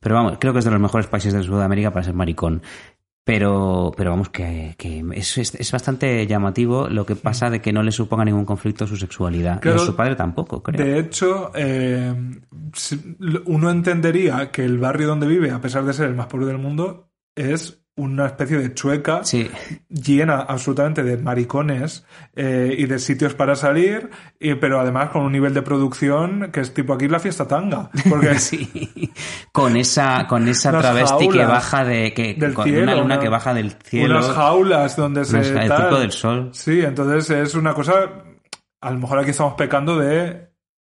Pero 0.00 0.16
vamos, 0.16 0.38
creo 0.40 0.52
que 0.52 0.58
es 0.58 0.64
de 0.64 0.72
los 0.72 0.80
mejores 0.80 1.06
países 1.06 1.32
de 1.32 1.42
Sudamérica 1.44 1.92
para 1.92 2.04
ser 2.04 2.14
maricón. 2.14 2.62
Pero, 3.28 3.92
pero 3.94 4.12
vamos, 4.12 4.30
que, 4.30 4.74
que 4.78 5.04
es, 5.12 5.36
es, 5.36 5.54
es 5.54 5.70
bastante 5.70 6.26
llamativo 6.26 6.88
lo 6.88 7.04
que 7.04 7.14
pasa 7.14 7.50
de 7.50 7.60
que 7.60 7.74
no 7.74 7.82
le 7.82 7.92
suponga 7.92 8.24
ningún 8.24 8.46
conflicto 8.46 8.86
su 8.86 8.96
sexualidad. 8.96 9.60
Claro, 9.60 9.80
y 9.80 9.82
a 9.82 9.84
su 9.84 9.94
padre 9.94 10.16
tampoco, 10.16 10.62
creo. 10.62 10.82
De 10.82 10.98
hecho, 10.98 11.52
eh, 11.54 12.14
uno 13.44 13.70
entendería 13.70 14.50
que 14.50 14.64
el 14.64 14.78
barrio 14.78 15.08
donde 15.08 15.26
vive, 15.26 15.50
a 15.50 15.60
pesar 15.60 15.84
de 15.84 15.92
ser 15.92 16.08
el 16.08 16.14
más 16.14 16.28
pobre 16.28 16.46
del 16.46 16.56
mundo, 16.56 17.10
es 17.36 17.84
una 17.98 18.26
especie 18.26 18.56
de 18.58 18.72
chueca 18.72 19.22
Sí, 19.24 19.50
llena 19.88 20.36
absolutamente 20.40 21.02
de 21.02 21.18
maricones 21.18 22.06
eh, 22.34 22.74
y 22.78 22.86
de 22.86 22.98
sitios 22.98 23.34
para 23.34 23.54
salir, 23.56 24.08
y, 24.40 24.54
pero 24.54 24.80
además 24.80 25.10
con 25.10 25.22
un 25.22 25.32
nivel 25.32 25.52
de 25.52 25.62
producción 25.62 26.50
que 26.52 26.60
es 26.60 26.72
tipo 26.72 26.94
aquí 26.94 27.08
la 27.08 27.18
fiesta 27.20 27.46
tanga. 27.46 27.90
Porque 28.08 28.34
sí. 28.38 29.12
Con 29.52 29.76
esa, 29.76 30.26
con 30.26 30.48
esa 30.48 30.70
travesti 30.78 31.28
que 31.28 31.44
baja 31.44 31.84
de, 31.84 32.14
que, 32.14 32.34
del 32.34 32.54
con 32.54 32.64
cielo, 32.64 32.82
una 32.84 32.92
luna 32.94 33.04
una- 33.04 33.20
que 33.20 33.28
baja 33.28 33.52
del 33.52 33.72
cielo. 33.72 34.18
unas 34.18 34.30
jaulas 34.30 34.96
donde 34.96 35.24
se... 35.24 35.38
El 35.40 35.68
del 35.68 36.12
sol. 36.12 36.50
Sí, 36.52 36.80
entonces 36.80 37.28
es 37.30 37.54
una 37.54 37.74
cosa... 37.74 38.24
A 38.80 38.90
lo 38.92 38.98
mejor 39.00 39.18
aquí 39.18 39.30
estamos 39.30 39.54
pecando 39.54 39.98
de 39.98 40.47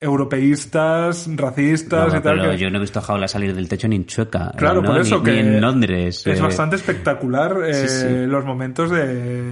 europeístas, 0.01 1.29
racistas 1.37 2.13
No, 2.13 2.19
y 2.19 2.23
tal. 2.23 2.39
pero 2.41 2.51
que- 2.53 2.59
yo 2.59 2.71
no 2.71 2.79
he 2.79 2.81
visto 2.81 3.01
jaula 3.01 3.29
salir 3.29 3.55
del 3.55 3.69
techo 3.69 3.89
ni 3.89 3.97
en 3.97 4.07
Chueca. 4.07 4.53
Claro, 4.57 4.81
¿no? 4.83 4.89
por 4.91 5.01
eso 5.01 5.19
ni, 5.19 5.25
que 5.25 5.33
ni 5.33 5.39
en 5.41 5.61
Londres. 5.61 6.27
Es 6.27 6.39
eh. 6.39 6.43
bastante 6.43 6.77
espectacular 6.77 7.57
eh, 7.67 7.75
Sí, 7.75 7.89
sí. 7.89 8.27
los 8.27 8.45
momentos 8.45 8.91
de... 8.91 9.51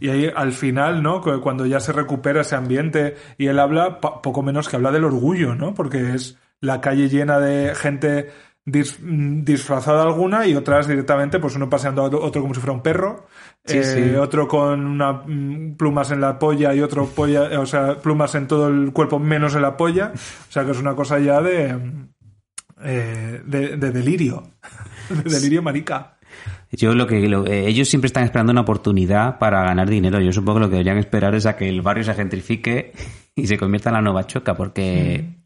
Y 0.00 0.08
ahí 0.08 0.30
al 0.34 0.52
final, 0.52 1.02
¿no? 1.02 1.20
Cu- 1.20 1.40
Cuando 1.40 1.64
ya 1.66 1.80
se 1.80 1.92
recupera 1.92 2.42
ese 2.42 2.56
ambiente 2.56 3.16
y 3.38 3.46
él 3.46 3.58
habla, 3.58 4.00
poco 4.00 4.42
menos 4.42 4.68
que 4.68 4.76
habla 4.76 4.90
del 4.92 5.04
orgullo, 5.04 5.54
¿no? 5.54 5.72
Porque 5.74 6.14
es 6.14 6.36
la 6.60 6.80
calle 6.80 7.08
llena 7.08 7.38
de 7.38 7.74
gente 7.74 8.30
dis- 8.66 8.98
mm, 9.00 9.44
disfrazada 9.44 10.02
alguna 10.02 10.46
y 10.46 10.54
otras 10.54 10.86
directamente, 10.88 11.38
pues 11.38 11.54
uno 11.56 11.68
paseando 11.70 12.02
a 12.02 12.06
otro 12.06 12.40
como 12.42 12.54
si 12.54 12.60
fuera 12.60 12.72
un 12.72 12.82
perro, 12.82 13.26
Sí, 13.66 13.78
eh, 13.78 13.84
sí. 13.84 14.14
otro 14.16 14.46
con 14.46 14.84
una, 14.86 15.12
mm, 15.26 15.76
plumas 15.76 16.10
en 16.10 16.20
la 16.20 16.38
polla 16.38 16.74
y 16.74 16.80
otro 16.80 17.06
polla, 17.06 17.48
eh, 17.50 17.56
o 17.56 17.66
sea, 17.66 17.96
plumas 17.98 18.34
en 18.34 18.46
todo 18.46 18.68
el 18.68 18.92
cuerpo 18.92 19.18
menos 19.18 19.54
en 19.54 19.62
la 19.62 19.76
polla. 19.76 20.12
O 20.14 20.52
sea, 20.52 20.64
que 20.64 20.72
es 20.72 20.78
una 20.78 20.94
cosa 20.94 21.18
ya 21.18 21.40
de, 21.40 21.72
mm, 21.74 22.08
eh, 22.84 23.42
de, 23.46 23.76
de 23.76 23.90
delirio. 23.90 24.42
De 25.10 25.30
delirio 25.30 25.62
marica. 25.62 26.16
Yo 26.72 26.94
lo 26.94 27.06
que 27.06 27.28
lo- 27.28 27.46
eh, 27.46 27.66
ellos 27.68 27.88
siempre 27.88 28.06
están 28.06 28.24
esperando 28.24 28.50
una 28.52 28.62
oportunidad 28.62 29.38
para 29.38 29.62
ganar 29.62 29.88
dinero. 29.88 30.18
Yo 30.20 30.32
supongo 30.32 30.58
que 30.58 30.60
lo 30.64 30.68
que 30.68 30.76
deberían 30.76 30.98
esperar 30.98 31.34
es 31.34 31.46
a 31.46 31.56
que 31.56 31.68
el 31.68 31.82
barrio 31.82 32.04
se 32.04 32.14
gentrifique 32.14 32.92
y 33.36 33.46
se 33.46 33.56
convierta 33.58 33.90
en 33.90 33.94
la 33.94 34.00
nueva 34.02 34.26
choca, 34.26 34.54
porque 34.54 35.36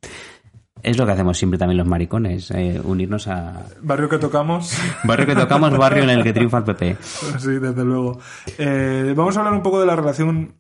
es 0.83 0.97
lo 0.99 1.07
que 1.07 1.13
hacemos 1.13 1.37
siempre 1.39 1.59
también 1.59 1.79
los 1.79 1.87
maricones, 1.87 2.51
eh, 2.51 2.81
unirnos 2.85 3.29
a 3.29 3.67
Barrio 3.83 4.09
que 4.09 4.19
tocamos, 4.19 4.77
barrio 5.05 5.27
que 5.27 5.35
tocamos, 5.35 5.77
barrio 5.77 6.03
en 6.05 6.11
el 6.11 6.23
que 6.23 6.33
triunfa 6.33 6.59
el 6.59 6.65
PP. 6.65 6.97
sí, 7.39 7.51
desde 7.59 7.85
luego. 7.85 8.19
Eh, 8.59 9.13
vamos 9.17 9.37
a 9.37 9.41
hablar 9.41 9.55
un 9.55 9.63
poco 9.63 9.81
de 9.81 9.87
la 9.87 9.97
relación 9.97 10.55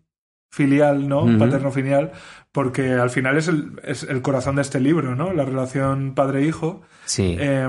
filial, 0.50 1.08
¿no? 1.08 1.24
Ujú. 1.24 1.38
Paterno-filial, 1.38 2.12
porque 2.52 2.94
al 2.94 3.10
final 3.10 3.36
es 3.36 3.48
el, 3.48 3.78
es 3.84 4.02
el 4.04 4.22
corazón 4.22 4.56
de 4.56 4.62
este 4.62 4.80
libro, 4.80 5.14
¿no? 5.14 5.32
La 5.32 5.44
relación 5.44 6.14
padre-hijo, 6.14 6.80
Sí. 7.04 7.36
eh, 7.38 7.68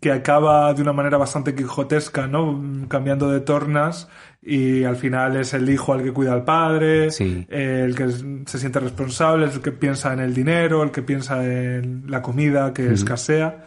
que 0.00 0.12
acaba 0.12 0.72
de 0.74 0.82
una 0.82 0.92
manera 0.92 1.18
bastante 1.18 1.54
quijotesca, 1.54 2.26
¿no? 2.28 2.62
Cambiando 2.88 3.28
de 3.30 3.40
tornas 3.40 4.08
y 4.44 4.82
al 4.82 4.96
final 4.96 5.36
es 5.36 5.54
el 5.54 5.70
hijo 5.70 5.92
al 5.92 6.02
que 6.02 6.12
cuida 6.12 6.32
al 6.32 6.42
padre, 6.44 7.10
Sí. 7.12 7.46
el 7.48 7.94
que 7.94 8.08
se 8.46 8.58
siente 8.58 8.80
responsable, 8.80 9.46
el 9.46 9.60
que 9.60 9.70
piensa 9.72 10.12
en 10.12 10.18
el 10.20 10.34
dinero, 10.34 10.82
el 10.82 10.90
que 10.90 11.02
piensa 11.02 11.44
en 11.46 12.04
la 12.08 12.20
comida 12.22 12.72
que 12.74 12.92
escasea. 12.92 13.64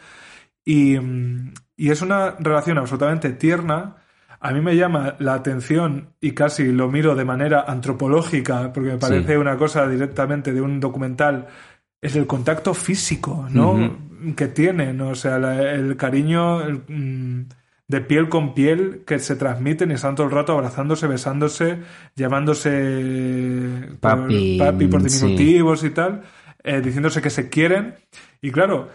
Y, 0.65 0.97
y 1.78 1.89
es 1.91 2.01
una 2.01 2.32
relación 2.39 2.78
absolutamente 2.78 3.30
tierna. 3.32 3.95
A 4.41 4.51
mí 4.51 4.61
me 4.61 4.76
llama 4.76 5.15
la 5.19 5.34
atención 5.36 6.09
y 6.19 6.32
casi 6.32 6.71
lo 6.71 6.89
miro 6.89 7.15
de 7.15 7.23
manera 7.26 7.63
antropológica, 7.67 8.73
porque 8.73 8.89
me 8.91 8.97
parece 8.97 9.34
Sí. 9.34 9.38
una 9.38 9.57
cosa 9.57 9.88
directamente 9.88 10.51
de 10.53 10.61
un 10.61 10.80
documental, 10.80 11.47
es 12.01 12.15
el 12.15 12.28
contacto 12.28 12.73
físico, 12.73 13.47
¿no? 13.49 13.97
Que 14.36 14.47
tienen, 14.47 14.99
o 15.01 15.15
sea, 15.15 15.39
la- 15.39 15.71
el 15.71 15.95
cariño 15.97 16.61
el, 16.61 16.82
mm, 16.88 17.45
de 17.88 18.01
piel 18.01 18.29
con 18.29 18.53
piel 18.53 19.03
que 19.05 19.19
se 19.19 19.36
transmiten 19.36 19.91
y 19.91 19.93
están 19.93 20.15
todo 20.15 20.25
el 20.27 20.33
rato 20.33 20.53
abrazándose, 20.53 21.07
besándose, 21.07 21.77
llamándose 22.15 23.97
por- 23.99 24.21
Papi, 24.21 24.57
papi 24.59 24.88
por 24.88 25.09
sí. 25.09 25.19
diminutivos 25.19 25.83
y 25.83 25.89
tal, 25.91 26.21
eh, 26.63 26.81
diciéndose 26.81 27.21
que 27.21 27.29
se 27.29 27.49
quieren. 27.49 27.95
Y 28.41 28.51
claro, 28.51 28.89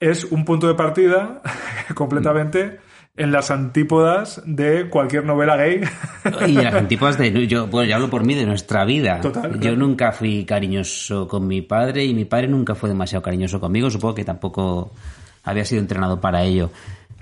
es 0.00 0.24
un 0.24 0.44
punto 0.44 0.66
de 0.66 0.74
partida 0.74 1.40
completamente 1.94 2.78
en 3.14 3.30
las 3.30 3.50
antípodas 3.50 4.42
de 4.46 4.88
cualquier 4.88 5.24
novela 5.24 5.56
gay. 5.56 5.82
Y 6.48 6.52
las 6.52 6.74
antípodas 6.74 7.18
de. 7.18 7.46
Yo, 7.46 7.68
pues, 7.68 7.88
yo 7.88 7.94
hablo 7.96 8.08
por 8.08 8.24
mí, 8.24 8.34
de 8.34 8.46
nuestra 8.46 8.84
vida. 8.84 9.20
Total, 9.20 9.52
yo 9.54 9.60
claro. 9.60 9.76
nunca 9.76 10.12
fui 10.12 10.44
cariñoso 10.44 11.28
con 11.28 11.46
mi 11.46 11.62
padre 11.62 12.04
y 12.04 12.14
mi 12.14 12.24
padre 12.24 12.48
nunca 12.48 12.74
fue 12.74 12.88
demasiado 12.88 13.22
cariñoso 13.22 13.60
conmigo. 13.60 13.90
Supongo 13.90 14.14
que 14.14 14.24
tampoco 14.24 14.92
había 15.44 15.64
sido 15.64 15.80
entrenado 15.82 16.20
para 16.20 16.42
ello. 16.44 16.70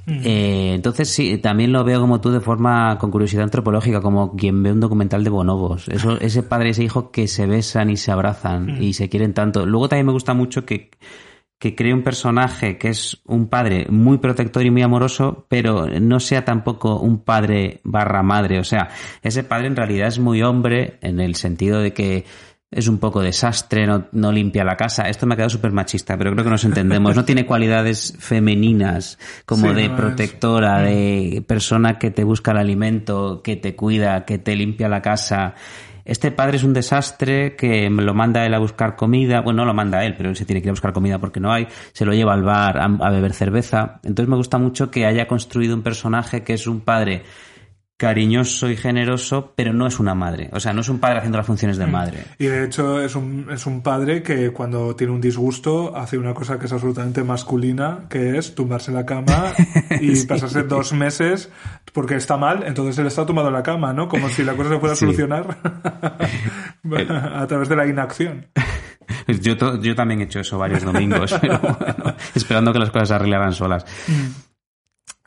Eh, 0.06 0.72
entonces 0.74 1.08
sí, 1.08 1.38
también 1.38 1.72
lo 1.72 1.84
veo 1.84 2.00
como 2.00 2.20
tú 2.20 2.30
de 2.30 2.40
forma 2.40 2.98
con 2.98 3.10
curiosidad 3.10 3.44
antropológica, 3.44 4.00
como 4.00 4.36
quien 4.36 4.62
ve 4.62 4.72
un 4.72 4.80
documental 4.80 5.24
de 5.24 5.30
bonobos. 5.30 5.88
Eso, 5.88 6.20
ese 6.20 6.42
padre 6.42 6.68
y 6.68 6.70
ese 6.72 6.84
hijo 6.84 7.10
que 7.10 7.28
se 7.28 7.46
besan 7.46 7.90
y 7.90 7.96
se 7.96 8.10
abrazan 8.10 8.82
y 8.82 8.94
se 8.94 9.08
quieren 9.08 9.34
tanto. 9.34 9.66
Luego 9.66 9.88
también 9.88 10.06
me 10.06 10.12
gusta 10.12 10.34
mucho 10.34 10.64
que, 10.64 10.90
que 11.58 11.74
cree 11.74 11.92
un 11.92 12.02
personaje 12.02 12.78
que 12.78 12.88
es 12.88 13.20
un 13.26 13.48
padre 13.48 13.86
muy 13.90 14.18
protector 14.18 14.64
y 14.64 14.70
muy 14.70 14.82
amoroso, 14.82 15.46
pero 15.48 15.86
no 16.00 16.18
sea 16.18 16.44
tampoco 16.44 16.98
un 16.98 17.22
padre 17.22 17.80
barra 17.84 18.22
madre. 18.22 18.58
O 18.58 18.64
sea, 18.64 18.88
ese 19.22 19.44
padre 19.44 19.66
en 19.66 19.76
realidad 19.76 20.08
es 20.08 20.18
muy 20.18 20.42
hombre 20.42 20.98
en 21.02 21.20
el 21.20 21.34
sentido 21.34 21.80
de 21.80 21.92
que 21.92 22.24
es 22.70 22.86
un 22.86 22.98
poco 22.98 23.20
desastre, 23.20 23.86
no, 23.86 24.06
no 24.12 24.30
limpia 24.30 24.62
la 24.64 24.76
casa. 24.76 25.08
Esto 25.08 25.26
me 25.26 25.34
ha 25.34 25.36
quedado 25.36 25.50
súper 25.50 25.72
machista, 25.72 26.16
pero 26.16 26.30
creo 26.32 26.44
que 26.44 26.50
nos 26.50 26.64
entendemos. 26.64 27.16
No 27.16 27.24
tiene 27.24 27.44
cualidades 27.44 28.14
femeninas 28.18 29.18
como 29.44 29.68
Sí, 29.70 29.74
de 29.74 29.88
no 29.88 29.94
es- 29.94 30.00
protectora, 30.00 30.78
de 30.82 31.42
persona 31.46 31.98
que 31.98 32.10
te 32.10 32.22
busca 32.24 32.52
el 32.52 32.58
alimento, 32.58 33.40
que 33.42 33.56
te 33.56 33.74
cuida, 33.74 34.24
que 34.24 34.38
te 34.38 34.54
limpia 34.54 34.88
la 34.88 35.02
casa. 35.02 35.54
Este 36.04 36.30
padre 36.30 36.56
es 36.56 36.64
un 36.64 36.72
desastre 36.72 37.54
que 37.56 37.90
me 37.90 38.02
lo 38.02 38.14
manda 38.14 38.44
él 38.46 38.54
a 38.54 38.58
buscar 38.58 38.96
comida. 38.96 39.42
Bueno, 39.42 39.58
no 39.62 39.66
lo 39.66 39.74
manda 39.74 40.04
él, 40.04 40.14
pero 40.16 40.30
él 40.30 40.36
se 40.36 40.44
tiene 40.44 40.60
que 40.62 40.66
ir 40.66 40.70
a 40.70 40.72
buscar 40.72 40.92
comida 40.92 41.18
porque 41.18 41.40
no 41.40 41.52
hay. 41.52 41.66
Se 41.92 42.04
lo 42.04 42.12
lleva 42.12 42.32
al 42.34 42.42
bar 42.42 42.78
a, 42.78 42.84
a 42.84 43.10
beber 43.10 43.32
cerveza. 43.32 44.00
Entonces 44.02 44.28
me 44.28 44.36
gusta 44.36 44.58
mucho 44.58 44.90
que 44.90 45.06
haya 45.06 45.26
construido 45.28 45.74
un 45.74 45.82
personaje 45.82 46.42
que 46.42 46.54
es 46.54 46.66
un 46.66 46.80
padre 46.80 47.22
cariñoso 48.00 48.70
y 48.70 48.78
generoso, 48.78 49.52
pero 49.54 49.74
no 49.74 49.86
es 49.86 50.00
una 50.00 50.14
madre. 50.14 50.48
O 50.54 50.58
sea, 50.58 50.72
no 50.72 50.80
es 50.80 50.88
un 50.88 51.00
padre 51.00 51.18
haciendo 51.18 51.36
las 51.36 51.46
funciones 51.46 51.76
de 51.76 51.86
madre. 51.86 52.24
Y 52.38 52.46
de 52.46 52.64
hecho 52.64 52.98
es 52.98 53.14
un, 53.14 53.48
es 53.52 53.66
un 53.66 53.82
padre 53.82 54.22
que 54.22 54.52
cuando 54.52 54.96
tiene 54.96 55.12
un 55.12 55.20
disgusto 55.20 55.94
hace 55.94 56.16
una 56.16 56.32
cosa 56.32 56.58
que 56.58 56.64
es 56.64 56.72
absolutamente 56.72 57.22
masculina, 57.24 58.06
que 58.08 58.38
es 58.38 58.54
tumbarse 58.54 58.90
en 58.90 58.96
la 58.96 59.04
cama 59.04 59.52
y 60.00 60.24
pasarse 60.24 60.62
dos 60.62 60.94
meses 60.94 61.50
porque 61.92 62.14
está 62.14 62.38
mal, 62.38 62.62
entonces 62.66 62.96
él 62.98 63.06
está 63.06 63.26
tumbado 63.26 63.48
en 63.48 63.54
la 63.54 63.62
cama, 63.62 63.92
¿no? 63.92 64.08
Como 64.08 64.30
si 64.30 64.44
la 64.44 64.54
cosa 64.54 64.70
se 64.70 64.78
fuera 64.78 64.94
a 64.94 64.96
solucionar 64.96 65.58
a 67.34 67.46
través 67.46 67.68
de 67.68 67.76
la 67.76 67.86
inacción. 67.86 68.46
Yo, 69.26 69.78
yo 69.82 69.94
también 69.94 70.22
he 70.22 70.24
hecho 70.24 70.40
eso 70.40 70.56
varios 70.56 70.84
domingos, 70.84 71.36
pero 71.38 71.58
bueno, 71.58 72.14
esperando 72.34 72.72
que 72.72 72.78
las 72.78 72.90
cosas 72.90 73.08
se 73.08 73.14
arreglaran 73.14 73.52
solas. 73.52 73.84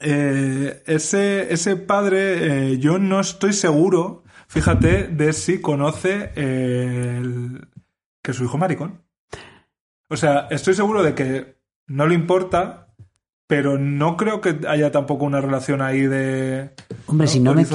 Eh, 0.04 0.84
ese, 0.86 1.54
ese 1.54 1.76
padre, 1.78 2.74
eh, 2.74 2.78
yo 2.80 3.00
no 3.00 3.20
estoy 3.20 3.54
seguro, 3.54 4.24
fíjate, 4.48 5.08
de 5.08 5.34
si 5.34 5.62
conoce 5.62 6.32
eh, 6.36 7.18
el- 7.22 7.68
que 8.22 8.34
su 8.34 8.44
hijo 8.44 8.58
maricón. 8.58 9.02
O 10.10 10.18
sea, 10.18 10.48
estoy 10.52 10.74
seguro 10.76 11.04
de 11.04 11.16
que 11.16 11.56
no 11.88 12.06
le 12.08 12.16
importa, 12.16 12.88
pero 13.48 13.78
no 13.78 14.16
creo 14.18 14.42
que 14.42 14.60
haya 14.68 14.92
tampoco 14.92 15.26
una 15.26 15.42
relación 15.42 15.82
ahí 15.82 16.02
de 16.02 16.72
Hombre, 17.08 17.28
si 17.28 17.40
no 17.40 17.54
me. 17.54 17.66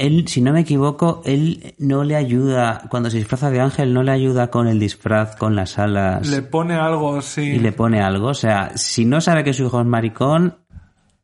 Él, 0.00 0.26
si 0.28 0.40
no 0.40 0.52
me 0.52 0.60
equivoco, 0.60 1.20
él 1.24 1.74
no 1.78 2.04
le 2.04 2.16
ayuda, 2.16 2.82
cuando 2.90 3.10
se 3.10 3.18
disfraza 3.18 3.50
de 3.50 3.60
ángel, 3.60 3.92
no 3.92 4.02
le 4.02 4.10
ayuda 4.12 4.50
con 4.50 4.66
el 4.66 4.78
disfraz, 4.80 5.36
con 5.36 5.54
las 5.54 5.78
alas 5.78 6.26
Le 6.28 6.42
pone 6.42 6.74
algo 6.74 7.16
así. 7.16 7.42
y 7.42 7.58
le 7.58 7.72
pone 7.72 8.00
algo. 8.00 8.28
O 8.28 8.34
sea, 8.34 8.76
si 8.76 9.04
no 9.04 9.20
sabe 9.20 9.44
que 9.44 9.52
su 9.52 9.64
hijo 9.66 9.80
es 9.80 9.86
maricón, 9.86 10.56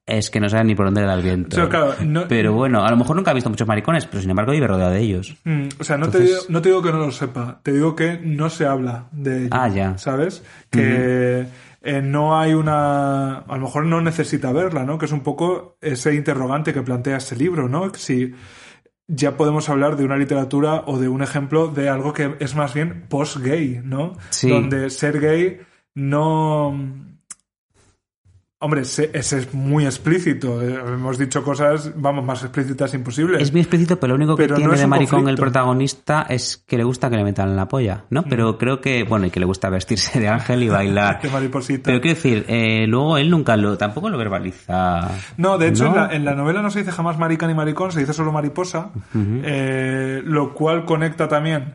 es 0.06 0.30
que 0.30 0.38
no 0.40 0.48
sabe 0.48 0.64
ni 0.64 0.74
por 0.74 0.86
dónde 0.86 1.00
le 1.00 1.06
da 1.06 1.14
el 1.14 1.22
viento. 1.22 1.68
Claro, 1.68 1.94
no- 2.04 2.28
Pero 2.28 2.52
bueno, 2.52 2.84
a 2.84 2.90
lo 2.90 2.96
mejor 2.96 3.16
nunca 3.16 3.30
ha 3.30 3.34
visto 3.34 3.48
muchos 3.50 3.66
maricones, 3.66 4.06
pero 4.06 4.20
sin 4.20 4.30
embargo 4.30 4.52
vive 4.52 4.66
rodeado 4.66 4.90
de 4.92 5.00
ellos. 5.00 5.34
Mm, 5.44 5.68
o 5.78 5.84
sea, 5.84 5.96
no, 5.96 6.08
te 6.08 6.20
digo, 6.20 6.38
no 6.48 6.60
te 6.62 6.68
digo 6.68 6.82
que 6.82 6.92
no 6.92 6.98
lo 6.98 7.10
sepa, 7.10 7.60
te 7.62 7.72
digo 7.72 7.96
que 7.96 8.18
no 8.22 8.50
se 8.50 8.66
habla 8.66 9.06
de. 9.12 9.48
Ah, 9.50 9.68
ya. 9.68 9.96
¿Sabes? 9.98 10.42
Que 10.70 11.46
eh, 11.82 12.02
no 12.02 12.38
hay 12.38 12.54
una. 12.54 13.38
A 13.38 13.56
lo 13.56 13.62
mejor 13.62 13.86
no 13.86 14.00
necesita 14.00 14.52
verla, 14.52 14.84
¿no? 14.84 14.98
Que 14.98 15.06
es 15.06 15.12
un 15.12 15.20
poco 15.22 15.76
ese 15.80 16.14
interrogante 16.14 16.72
que 16.72 16.82
plantea 16.82 17.16
este 17.16 17.36
libro, 17.36 17.68
¿no? 17.68 17.92
Si 17.94 18.34
ya 19.06 19.36
podemos 19.36 19.68
hablar 19.68 19.96
de 19.96 20.04
una 20.04 20.16
literatura 20.16 20.82
o 20.86 20.98
de 20.98 21.08
un 21.08 21.22
ejemplo 21.22 21.68
de 21.68 21.90
algo 21.90 22.12
que 22.14 22.36
es 22.40 22.54
más 22.54 22.72
bien 22.72 23.04
post-gay, 23.08 23.80
¿no? 23.84 24.16
Sí. 24.30 24.48
Donde 24.48 24.88
ser 24.90 25.20
gay 25.20 25.60
no. 25.94 26.74
Hombre, 28.64 28.80
ese, 28.80 29.10
ese 29.12 29.40
es 29.40 29.52
muy 29.52 29.84
explícito. 29.84 30.62
Eh, 30.62 30.80
Hemos 30.94 31.18
dicho 31.18 31.44
cosas, 31.44 31.92
vamos, 31.96 32.24
más 32.24 32.42
explícitas 32.44 32.94
imposibles. 32.94 33.42
Es 33.42 33.52
muy 33.52 33.60
explícito, 33.60 34.00
pero 34.00 34.14
lo 34.14 34.16
único 34.16 34.36
que 34.36 34.44
Pero 34.44 34.56
tiene 34.56 34.74
de 34.74 34.86
maricón 34.86 35.28
el 35.28 35.36
protagonista 35.36 36.24
es 36.30 36.64
que 36.66 36.78
le 36.78 36.84
gusta 36.84 37.10
que 37.10 37.18
le 37.18 37.24
metan 37.24 37.50
en 37.50 37.56
la 37.56 37.68
polla, 37.68 38.06
¿no? 38.08 38.22
Mm. 38.22 38.28
Pero 38.30 38.56
creo 38.56 38.80
que, 38.80 39.04
bueno, 39.04 39.26
y 39.26 39.30
que 39.30 39.38
le 39.38 39.44
gusta 39.44 39.68
vestirse 39.68 40.18
de 40.18 40.28
ángel 40.28 40.62
y 40.62 40.70
bailar. 40.70 41.18
Qué 41.20 41.28
mariposita. 41.28 41.82
Pero 41.84 42.00
quiero 42.00 42.14
decir, 42.14 42.46
eh, 42.48 42.86
luego 42.88 43.18
él 43.18 43.28
nunca 43.28 43.54
lo, 43.58 43.76
tampoco 43.76 44.08
lo 44.08 44.16
verbaliza. 44.16 45.10
No, 45.36 45.58
de 45.58 45.68
hecho, 45.68 45.84
¿no? 45.84 45.90
En, 45.90 45.96
la, 45.96 46.14
en 46.14 46.24
la 46.24 46.34
novela 46.34 46.62
no 46.62 46.70
se 46.70 46.78
dice 46.78 46.90
jamás 46.90 47.18
marica 47.18 47.46
ni 47.46 47.52
maricón, 47.52 47.92
se 47.92 48.00
dice 48.00 48.14
solo 48.14 48.32
mariposa, 48.32 48.92
eh, 49.14 50.22
lo 50.24 50.54
cual 50.54 50.86
conecta 50.86 51.28
también 51.28 51.74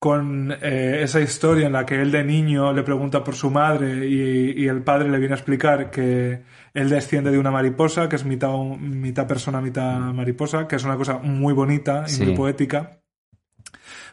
con 0.00 0.50
eh, 0.62 1.02
esa 1.02 1.20
historia 1.20 1.66
en 1.68 1.74
la 1.74 1.86
que 1.86 2.00
él 2.00 2.10
de 2.10 2.24
niño 2.24 2.72
le 2.72 2.82
pregunta 2.82 3.22
por 3.22 3.34
su 3.36 3.50
madre 3.50 4.08
y, 4.08 4.62
y 4.62 4.66
el 4.66 4.82
padre 4.82 5.08
le 5.10 5.18
viene 5.18 5.34
a 5.34 5.36
explicar 5.36 5.90
que 5.90 6.42
él 6.74 6.88
desciende 6.88 7.30
de 7.30 7.38
una 7.38 7.50
mariposa, 7.52 8.08
que 8.08 8.16
es 8.16 8.24
mitad, 8.24 8.50
mitad 8.80 9.26
persona, 9.28 9.60
mitad 9.60 9.98
mariposa, 10.12 10.66
que 10.66 10.76
es 10.76 10.84
una 10.84 10.96
cosa 10.96 11.18
muy 11.18 11.52
bonita 11.52 12.04
y 12.06 12.10
Sí. 12.10 12.24
muy 12.24 12.34
poética. 12.34 12.98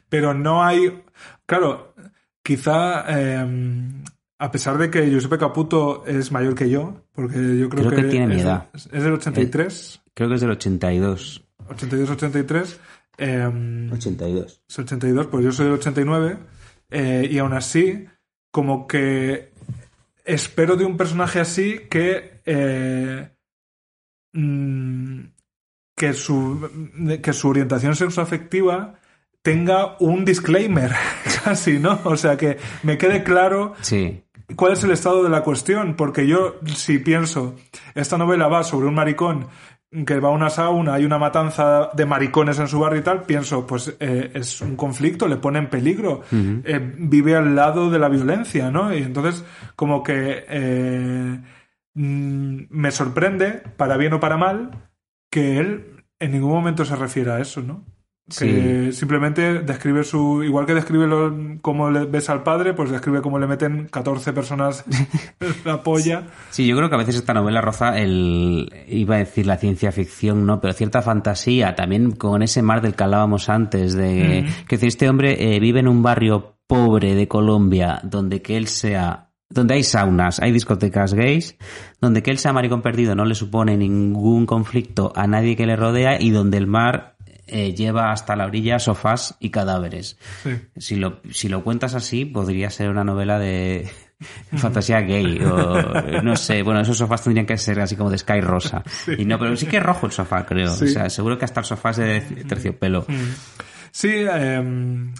Pero 0.09 0.33
no 0.33 0.63
hay... 0.63 1.03
Claro, 1.45 1.93
quizá... 2.43 3.05
eh, 3.07 3.45
a 4.39 4.51
pesar 4.51 4.77
de 4.77 4.91
que 4.91 5.09
Giuseppe 5.09 5.39
Caputo 5.39 6.05
es 6.05 6.31
mayor 6.31 6.53
que 6.53 6.69
yo, 6.69 7.01
porque 7.13 7.57
yo 7.57 7.69
creo, 7.69 7.88
Creo 7.88 8.03
que 8.03 8.07
tiene 8.09 8.27
mi 8.27 8.35
es, 8.35 8.43
edad. 8.43 8.67
es 8.73 8.91
del 9.03 9.13
83, 9.13 10.01
Creo 10.13 10.29
que 10.29 10.35
es 10.35 10.41
del 10.41 10.51
82. 10.51 11.43
82-83, 11.69 12.77
eh, 13.18 13.89
82. 13.91 14.61
es 14.68 14.80
82, 14.80 15.28
pues 15.28 15.45
yo 15.45 15.51
soy 15.51 15.65
del 15.65 15.76
89, 15.76 16.38
eh, 16.91 17.28
y 17.30 17.38
aún 17.39 17.53
así, 17.53 18.05
como 18.51 18.88
que 18.88 19.51
espero 20.24 20.76
de 20.76 20.86
un 20.86 20.97
personaje 20.97 21.39
así 21.39 21.82
que, 21.89 22.41
eh, 22.45 23.30
mm, 24.34 25.20
que, 25.95 26.13
su, 26.13 26.70
que 27.22 27.34
su 27.34 27.49
orientación 27.49 27.95
sexoafectiva 27.95 28.99
tenga 29.41 29.95
un 29.99 30.26
disclaimer, 30.26 30.91
casi, 31.43 31.80
¿no? 31.80 31.99
O 32.03 32.18
sea, 32.18 32.38
que 32.38 32.57
me 32.84 32.97
quede 32.97 33.24
claro 33.24 33.74
Sí. 33.82 34.24
¿Cuál 34.55 34.74
es 34.74 34.84
el 34.84 34.91
estado 34.91 35.24
de 35.24 35.30
la 35.30 35.43
cuestión? 35.43 35.95
Porque 35.95 36.26
yo, 36.26 36.55
si 36.74 36.99
pienso, 36.99 37.55
esta 37.95 38.18
novela 38.18 38.47
va 38.47 38.63
sobre 38.63 38.88
un 38.88 38.95
maricón 38.95 39.47
que 40.05 40.19
va 40.19 40.29
a 40.29 40.31
una 40.31 40.49
sauna, 40.49 40.95
hay 40.95 41.05
una 41.05 41.17
matanza 41.17 41.89
de 41.93 42.05
maricones 42.05 42.59
en 42.59 42.67
su 42.67 42.79
barrio 42.79 42.99
y 42.99 43.03
tal, 43.03 43.23
pienso, 43.23 43.65
pues 43.65 43.95
eh, 43.99 44.31
es 44.33 44.59
un 44.61 44.75
conflicto, 44.75 45.27
le 45.27 45.38
pone 45.38 45.59
en 45.59 45.69
peligro, 45.69 46.23
eh, 46.31 46.93
vive 46.97 47.35
al 47.35 47.55
lado 47.55 47.89
de 47.89 47.99
la 47.99 48.09
violencia, 48.09 48.69
¿no? 48.69 48.93
Y 48.93 48.97
entonces, 48.97 49.45
como 49.75 50.03
que 50.03 50.45
eh, 50.49 51.41
mm, 51.93 52.57
me 52.69 52.91
sorprende, 52.91 53.63
para 53.77 53.95
bien 53.95 54.13
o 54.13 54.19
para 54.19 54.38
mal, 54.38 54.89
que 55.31 55.57
él 55.57 56.05
en 56.19 56.31
ningún 56.31 56.51
momento 56.51 56.83
se 56.83 56.95
refiere 56.95 57.31
a 57.31 57.39
eso, 57.39 57.61
¿no? 57.61 57.85
Que 58.28 58.91
simplemente 58.91 59.59
describe 59.59 60.03
su. 60.03 60.43
Igual 60.43 60.65
que 60.65 60.73
describe 60.73 61.07
lo, 61.07 61.34
cómo 61.61 61.89
le 61.89 62.05
ves 62.05 62.30
al 62.30 62.43
padre, 62.43 62.73
pues 62.73 62.91
describe 62.91 63.21
cómo 63.21 63.39
le 63.39 63.47
meten 63.47 63.88
14 63.88 64.34
personas 64.34 64.84
la 65.65 65.82
polla. 65.82 66.23
Sí, 66.49 66.67
yo 66.67 66.75
creo 66.75 66.89
que 66.89 66.95
a 66.95 66.99
veces 66.99 67.15
esta 67.15 67.34
novela 67.34 67.61
roza 67.61 67.97
el, 67.97 68.69
iba 68.88 69.15
a 69.15 69.19
decir 69.19 69.45
la 69.45 69.57
ciencia 69.57 69.93
ficción, 69.93 70.45
¿no? 70.45 70.59
Pero 70.59 70.73
cierta 70.73 71.01
fantasía, 71.01 71.75
también 71.75 72.11
con 72.11 72.43
ese 72.43 72.61
mar 72.61 72.82
del 72.82 72.95
que 72.95 73.03
hablábamos 73.03 73.47
antes, 73.47 73.93
de 73.93 74.45
que 74.67 74.75
decir, 74.75 74.89
este 74.89 75.09
hombre 75.09 75.55
eh, 75.55 75.59
vive 75.61 75.80
en 75.80 75.88
un 75.88 76.03
barrio 76.03 76.57
pobre 76.67 77.15
de 77.15 77.28
Colombia, 77.28 78.01
donde 78.03 78.41
que 78.41 78.57
él 78.57 78.67
sea, 78.67 79.30
donde 79.49 79.75
hay 79.75 79.84
saunas, 79.84 80.41
hay 80.41 80.51
discotecas 80.51 81.13
gays, 81.13 81.55
donde 82.01 82.21
que 82.21 82.32
él 82.32 82.38
sea 82.38 82.51
maricón 82.51 82.82
perdido 82.82 83.15
no 83.15 83.25
le 83.25 83.36
supone 83.36 83.78
ningún 83.78 84.45
conflicto 84.45 85.13
a 85.15 85.28
nadie 85.28 85.55
que 85.55 85.65
le 85.65 85.78
rodea 85.78 86.21
y 86.21 86.32
donde 86.32 86.57
el 86.57 86.67
mar 86.67 87.16
eh, 87.47 87.73
lleva 87.73 88.11
hasta 88.11 88.35
la 88.35 88.45
orilla 88.45 88.79
sofás 88.79 89.35
y 89.39 89.49
cadáveres. 89.49 90.17
Sí. 90.43 90.59
Si 90.77 90.95
lo, 90.95 91.21
si 91.31 91.49
lo 91.49 91.63
cuentas 91.63 91.95
así, 91.95 92.25
podría 92.25 92.69
ser 92.69 92.89
una 92.89 93.03
novela 93.03 93.39
de 93.39 93.89
fantasía 94.57 95.01
gay 95.01 95.39
o 95.43 96.21
no 96.21 96.35
sé. 96.35 96.63
Bueno, 96.63 96.81
esos 96.81 96.97
sofás 96.97 97.23
tendrían 97.23 97.45
que 97.45 97.57
ser 97.57 97.79
así 97.79 97.95
como 97.95 98.09
de 98.09 98.17
Sky 98.17 98.41
Rosa. 98.41 98.83
Y 99.17 99.25
no, 99.25 99.39
pero 99.39 99.55
sí 99.55 99.65
que 99.65 99.77
es 99.77 99.83
rojo 99.83 100.05
el 100.05 100.11
sofá, 100.11 100.45
creo. 100.45 100.69
Sí. 100.69 100.85
O 100.85 100.87
sea, 100.87 101.09
seguro 101.09 101.37
que 101.37 101.45
hasta 101.45 101.61
el 101.61 101.65
sofá 101.65 101.91
es 101.91 101.97
de 101.97 102.21
terciopelo. 102.47 103.05
Sí, 103.91 104.11
eh, 104.13 105.13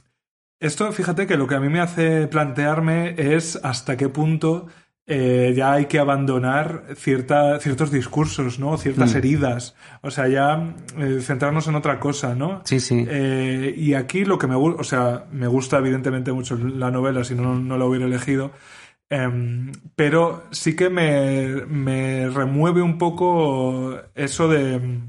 esto, 0.60 0.92
fíjate 0.92 1.28
que 1.28 1.38
lo 1.38 1.48
que 1.48 1.56
a 1.56 1.60
mí 1.60 1.70
me 1.70 1.80
hace 1.80 2.28
plantearme 2.28 3.16
es 3.18 3.60
hasta 3.64 3.96
qué 3.96 4.10
punto 4.10 4.68
eh, 5.10 5.54
ya 5.56 5.72
hay 5.74 5.86
que 5.86 6.00
abandonar 6.00 6.84
cierta, 6.96 7.60
ciertos 7.60 7.92
discursos, 7.92 8.60
¿no? 8.60 8.78
Ciertas 8.78 9.14
Mm. 9.14 9.18
heridas. 9.18 9.76
O 10.02 10.12
sea, 10.12 10.28
ya 10.28 10.76
eh, 10.98 11.20
centrarnos 11.22 11.68
en 11.68 11.76
otra 11.76 12.00
cosa, 12.00 12.36
¿no? 12.36 12.62
Sí, 12.66 12.80
sí. 12.82 13.06
Eh, 13.10 13.74
y 13.78 13.94
aquí 13.94 14.26
lo 14.26 14.38
que 14.38 14.48
me 14.48 14.56
gusta, 14.56 14.82
o 14.82 14.84
sea, 14.84 15.26
me 15.32 15.48
gusta 15.48 15.78
evidentemente 15.78 16.32
mucho 16.34 16.58
la 16.58 16.92
novela, 16.92 17.24
si 17.24 17.36
no, 17.36 17.56
no 17.56 17.78
la 17.78 17.86
hubiera 17.86 18.06
elegido. 18.06 18.52
Em, 19.10 19.72
pero 19.96 20.44
sí 20.52 20.76
que 20.76 20.90
me, 20.90 21.66
me 21.68 22.28
remueve 22.30 22.82
un 22.82 22.98
poco 22.98 23.98
eso 24.14 24.50
de. 24.50 25.00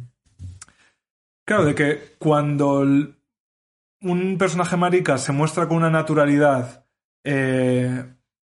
Claro, 1.44 1.64
de 1.64 1.74
que 1.74 2.14
cuando 2.20 2.80
un 4.00 4.38
personaje 4.38 4.76
marica 4.76 5.18
se 5.18 5.32
muestra 5.32 5.66
con 5.66 5.78
una 5.78 5.90
naturalidad 5.90 6.84
eh, 7.24 8.04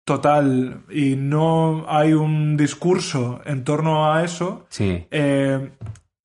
total 0.05 0.81
y 0.89 1.15
no 1.15 1.85
hay 1.89 2.13
un 2.13 2.55
discurso 2.57 3.41
en 3.45 3.63
torno 3.63 4.13
a 4.13 4.23
eso, 4.23 4.65
Sí. 4.69 5.05
eh, 5.11 5.71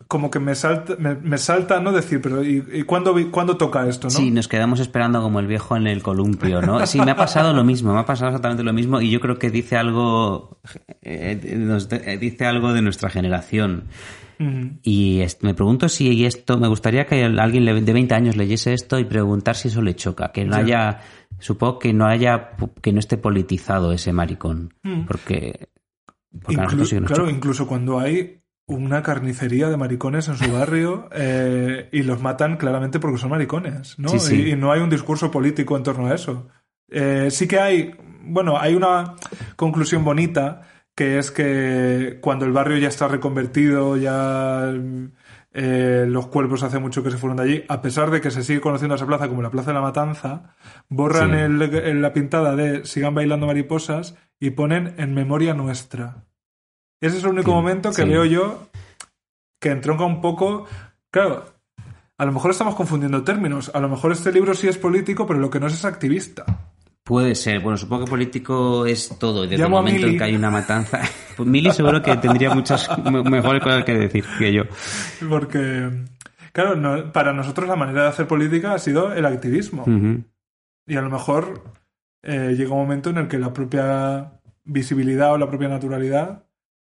como 0.06 0.28
que 0.30 0.40
me 0.40 0.54
salta, 0.56 0.96
me, 0.98 1.14
me 1.14 1.38
salta 1.38 1.78
no 1.80 1.92
decir, 1.92 2.20
pero 2.20 2.42
¿y, 2.44 2.64
y 2.72 2.82
cuándo, 2.82 3.14
cuándo 3.30 3.56
toca 3.56 3.86
esto? 3.88 4.08
¿no? 4.08 4.10
Sí, 4.10 4.30
nos 4.32 4.48
quedamos 4.48 4.80
esperando 4.80 5.22
como 5.22 5.38
el 5.38 5.46
viejo 5.46 5.76
en 5.76 5.86
el 5.86 6.02
columpio, 6.02 6.60
¿no? 6.62 6.84
Sí, 6.86 7.00
me 7.00 7.12
ha 7.12 7.16
pasado 7.16 7.52
lo 7.54 7.62
mismo, 7.62 7.94
me 7.94 8.00
ha 8.00 8.06
pasado 8.06 8.30
exactamente 8.30 8.64
lo 8.64 8.72
mismo 8.72 9.00
y 9.00 9.08
yo 9.10 9.20
creo 9.20 9.38
que 9.38 9.50
dice 9.50 9.76
algo, 9.76 10.58
eh, 11.02 11.40
nos 11.56 11.90
eh, 11.92 12.18
dice 12.20 12.44
algo 12.44 12.72
de 12.72 12.82
nuestra 12.82 13.08
generación. 13.08 13.84
Ujú. 14.40 14.78
Y 14.82 15.22
me 15.42 15.54
pregunto 15.54 15.88
si 15.90 16.24
esto, 16.24 16.58
me 16.58 16.66
gustaría 16.66 17.04
que 17.06 17.22
alguien 17.24 17.64
de 17.84 17.92
20 17.92 18.14
años 18.14 18.36
leyese 18.36 18.72
esto 18.72 18.98
y 18.98 19.04
preguntar 19.04 19.54
si 19.54 19.68
eso 19.68 19.82
le 19.82 19.94
choca, 19.94 20.32
que 20.32 20.44
no 20.44 20.52
Ya. 20.56 20.58
haya, 20.88 21.00
supongo 21.38 21.78
que 21.78 21.92
no 21.92 22.06
haya, 22.06 22.52
que 22.80 22.92
no 22.92 22.98
esté 23.00 23.18
politizado 23.18 23.92
ese 23.92 24.12
maricón, 24.12 24.72
Mm. 24.82 25.02
porque, 25.06 25.68
porque 26.42 26.60
a 26.60 26.64
Inclu- 26.64 26.84
sí 26.86 26.96
claro, 27.00 27.24
choca. 27.24 27.30
incluso 27.30 27.66
cuando 27.66 28.00
hay 28.00 28.38
una 28.66 29.02
carnicería 29.02 29.68
de 29.68 29.76
maricones 29.76 30.28
en 30.28 30.36
su 30.36 30.50
barrio 30.52 31.08
eh, 31.14 31.88
y 31.92 32.02
los 32.02 32.22
matan 32.22 32.56
claramente 32.56 32.98
porque 33.00 33.18
son 33.18 33.30
maricones, 33.30 33.98
¿no? 33.98 34.08
Sí, 34.08 34.18
sí. 34.20 34.42
Y, 34.42 34.52
y 34.52 34.56
no 34.56 34.72
hay 34.72 34.80
un 34.80 34.88
discurso 34.90 35.30
político 35.30 35.76
en 35.76 35.82
torno 35.82 36.06
a 36.06 36.14
eso. 36.14 36.46
Eh, 36.88 37.28
sí 37.30 37.46
que 37.46 37.58
hay, 37.58 37.94
bueno, 38.22 38.58
hay 38.58 38.74
una 38.74 39.16
conclusión 39.56 40.04
bonita 40.04 40.62
que 40.94 41.18
es 41.18 41.30
que 41.30 42.18
cuando 42.20 42.44
el 42.44 42.52
barrio 42.52 42.78
ya 42.78 42.88
está 42.88 43.08
reconvertido, 43.08 43.96
ya 43.96 44.72
eh, 45.52 46.04
los 46.06 46.26
cuerpos 46.28 46.62
hace 46.62 46.78
mucho 46.78 47.02
que 47.02 47.10
se 47.10 47.16
fueron 47.16 47.36
de 47.38 47.42
allí, 47.42 47.64
a 47.68 47.82
pesar 47.82 48.10
de 48.10 48.20
que 48.20 48.30
se 48.30 48.42
sigue 48.44 48.60
conociendo 48.60 48.94
a 48.94 48.96
esa 48.96 49.06
plaza 49.06 49.28
como 49.28 49.42
la 49.42 49.50
Plaza 49.50 49.70
de 49.70 49.74
la 49.74 49.80
Matanza, 49.80 50.54
borran 50.88 51.30
Sí. 51.30 51.36
el- 51.36 51.62
el- 51.74 52.02
la 52.02 52.12
pintada 52.12 52.54
de 52.54 52.84
sigan 52.84 53.14
bailando 53.14 53.46
mariposas 53.46 54.14
y 54.38 54.50
ponen 54.50 54.94
en 54.98 55.14
memoria 55.14 55.54
nuestra. 55.54 56.24
Ese 57.00 57.16
es 57.18 57.24
el 57.24 57.30
único 57.30 57.50
Sí, 57.50 57.54
momento 57.56 57.88
que 57.90 58.02
sí. 58.02 58.08
veo 58.08 58.24
yo 58.26 58.68
que 59.60 59.70
entronca 59.70 60.04
un 60.04 60.20
poco. 60.20 60.66
Claro, 61.10 61.44
a 62.16 62.24
lo 62.26 62.32
mejor 62.32 62.50
estamos 62.52 62.74
confundiendo 62.74 63.24
términos. 63.24 63.70
A 63.74 63.80
lo 63.80 63.88
mejor 63.88 64.12
este 64.12 64.30
libro 64.32 64.54
sí 64.54 64.68
es 64.68 64.78
político, 64.78 65.26
pero 65.26 65.38
lo 65.40 65.50
que 65.50 65.58
no 65.60 65.66
es 65.66 65.74
es 65.74 65.84
activista. 65.84 66.44
Puede 67.10 67.34
ser, 67.34 67.58
bueno, 67.58 67.76
supongo 67.76 68.04
que 68.04 68.10
político 68.10 68.86
es 68.86 69.18
todo. 69.18 69.44
y 69.44 69.48
Desde 69.48 69.64
Llamo 69.64 69.78
el 69.78 69.84
momento 69.84 70.06
en 70.06 70.16
que 70.16 70.22
hay 70.24 70.36
una 70.36 70.50
matanza. 70.50 71.00
Pues 71.36 71.48
Mili 71.48 71.72
seguro 71.72 72.00
que 72.02 72.16
tendría 72.18 72.54
muchas 72.54 72.88
me- 73.10 73.22
mejores 73.24 73.60
cosas 73.62 73.82
que 73.84 73.94
decir 73.94 74.24
que 74.38 74.52
yo. 74.52 74.62
Porque, 75.28 75.90
claro, 76.52 76.76
no- 76.76 77.10
para 77.12 77.32
nosotros 77.32 77.66
la 77.68 77.74
manera 77.76 78.02
de 78.02 78.08
hacer 78.10 78.26
política 78.28 78.74
ha 78.74 78.78
sido 78.78 79.12
el 79.12 79.26
activismo. 79.26 79.84
Y 80.86 80.96
a 80.96 81.00
lo 81.02 81.10
mejor 81.10 81.64
eh, 82.22 82.54
llega 82.56 82.72
un 82.74 82.78
momento 82.82 83.10
en 83.10 83.18
el 83.18 83.26
que 83.28 83.38
la 83.38 83.52
propia 83.52 84.32
visibilidad 84.64 85.32
o 85.32 85.38
la 85.38 85.48
propia 85.48 85.68
naturalidad 85.68 86.44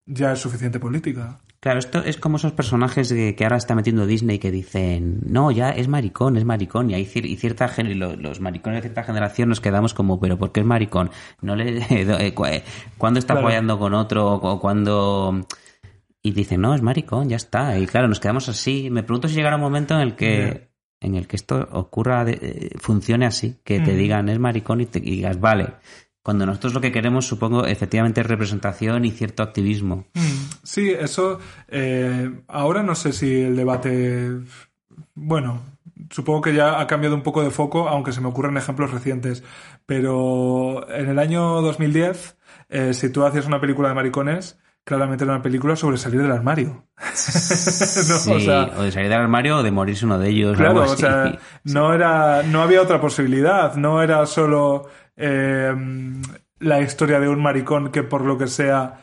ya 0.06 0.32
es 0.32 0.38
suficiente 0.38 0.78
política. 0.78 1.40
Claro, 1.64 1.78
esto 1.78 2.04
es 2.04 2.18
como 2.18 2.36
esos 2.36 2.52
personajes 2.52 3.10
que, 3.10 3.34
que 3.34 3.44
ahora 3.44 3.56
está 3.56 3.74
metiendo 3.74 4.04
Disney 4.04 4.38
que 4.38 4.50
dicen, 4.50 5.20
no, 5.24 5.50
ya 5.50 5.70
es 5.70 5.88
maricón, 5.88 6.36
es 6.36 6.44
maricón. 6.44 6.90
Y 6.90 6.94
hay 6.94 7.06
cier- 7.06 7.24
y 7.24 7.36
cierta 7.36 7.70
y 7.78 7.94
lo- 7.94 8.16
los, 8.16 8.38
maricones 8.38 8.82
de 8.82 8.82
cierta 8.82 9.02
generación 9.02 9.48
nos 9.48 9.60
quedamos 9.62 9.94
como, 9.94 10.20
pero 10.20 10.36
¿por 10.36 10.52
qué 10.52 10.60
es 10.60 10.66
maricón? 10.66 11.08
No 11.40 11.56
le, 11.56 11.78
eh, 11.88 12.34
cu- 12.34 12.44
eh, 12.44 12.62
¿Cuándo 12.98 13.18
está 13.18 13.32
Claro. 13.32 13.46
apoyando 13.46 13.78
con 13.78 13.94
otro 13.94 14.34
o 14.34 14.60
cuando... 14.60 15.46
Y 16.20 16.32
dicen, 16.32 16.60
no, 16.60 16.74
es 16.74 16.82
maricón, 16.82 17.30
ya 17.30 17.36
está. 17.36 17.78
Y 17.78 17.86
claro, 17.86 18.08
nos 18.08 18.20
quedamos 18.20 18.46
así. 18.50 18.90
Me 18.90 19.02
pregunto 19.02 19.28
si 19.28 19.34
llegará 19.36 19.56
un 19.56 19.62
momento 19.62 19.94
en 19.94 20.00
el 20.02 20.16
que, 20.16 20.68
en 21.00 21.14
el 21.14 21.26
que 21.26 21.36
esto 21.36 21.66
ocurra, 21.72 22.26
de- 22.26 22.38
eh, 22.42 22.70
funcione 22.78 23.24
así, 23.24 23.56
que 23.64 23.80
te 23.80 23.96
digan 23.96 24.28
es 24.28 24.38
maricón 24.38 24.82
y 24.82 24.86
te 24.86 24.98
y 24.98 25.12
digas, 25.12 25.40
vale. 25.40 25.68
Cuando 26.24 26.46
nosotros 26.46 26.72
lo 26.72 26.80
que 26.80 26.90
queremos, 26.90 27.26
supongo, 27.26 27.66
efectivamente 27.66 28.22
es 28.22 28.26
representación 28.26 29.04
y 29.04 29.10
cierto 29.10 29.42
activismo. 29.42 30.06
Mm, 30.14 30.20
sí, 30.62 30.90
eso. 30.90 31.38
eh, 31.68 32.40
ahora 32.48 32.82
no 32.82 32.94
sé 32.94 33.12
si 33.12 33.42
el 33.42 33.54
debate. 33.54 34.30
Bueno, 35.14 35.60
supongo 36.10 36.40
que 36.40 36.54
ya 36.54 36.80
ha 36.80 36.86
cambiado 36.86 37.14
un 37.14 37.22
poco 37.22 37.42
de 37.42 37.50
foco, 37.50 37.88
aunque 37.90 38.12
se 38.12 38.22
me 38.22 38.28
ocurren 38.28 38.56
ejemplos 38.56 38.90
recientes. 38.90 39.44
Pero 39.84 40.88
en 40.90 41.10
el 41.10 41.18
año 41.18 41.60
2010, 41.60 42.36
eh, 42.70 42.94
si 42.94 43.10
tú 43.10 43.26
hacías 43.26 43.44
una 43.46 43.60
película 43.60 43.90
de 43.90 43.94
maricones, 43.94 44.58
claramente 44.82 45.24
era 45.24 45.34
una 45.34 45.42
película 45.42 45.76
sobre 45.76 45.98
salir 45.98 46.22
del 46.22 46.32
armario. 46.32 46.86
No, 48.08 48.18
Sí, 48.18 48.32
o 48.32 48.40
sea, 48.40 48.70
o 48.78 48.82
de 48.82 48.92
salir 48.92 49.08
del 49.10 49.20
armario 49.20 49.58
o 49.58 49.62
de 49.62 49.70
morirse 49.70 50.06
uno 50.06 50.18
de 50.18 50.30
ellos. 50.30 50.56
Claro, 50.56 50.80
algo 50.80 50.90
o 50.90 50.94
así. 50.94 51.02
sea, 51.02 51.38
no 51.64 51.92
era, 51.92 52.42
no 52.44 52.62
había 52.62 52.80
otra 52.80 53.00
posibilidad, 53.00 53.74
no 53.76 54.02
era 54.02 54.24
solo 54.26 54.88
eh, 55.16 55.74
la 56.60 56.80
historia 56.80 57.20
de 57.20 57.28
un 57.28 57.42
maricón 57.42 57.90
que 57.90 58.02
por 58.02 58.22
lo 58.24 58.38
que 58.38 58.46
sea 58.46 59.00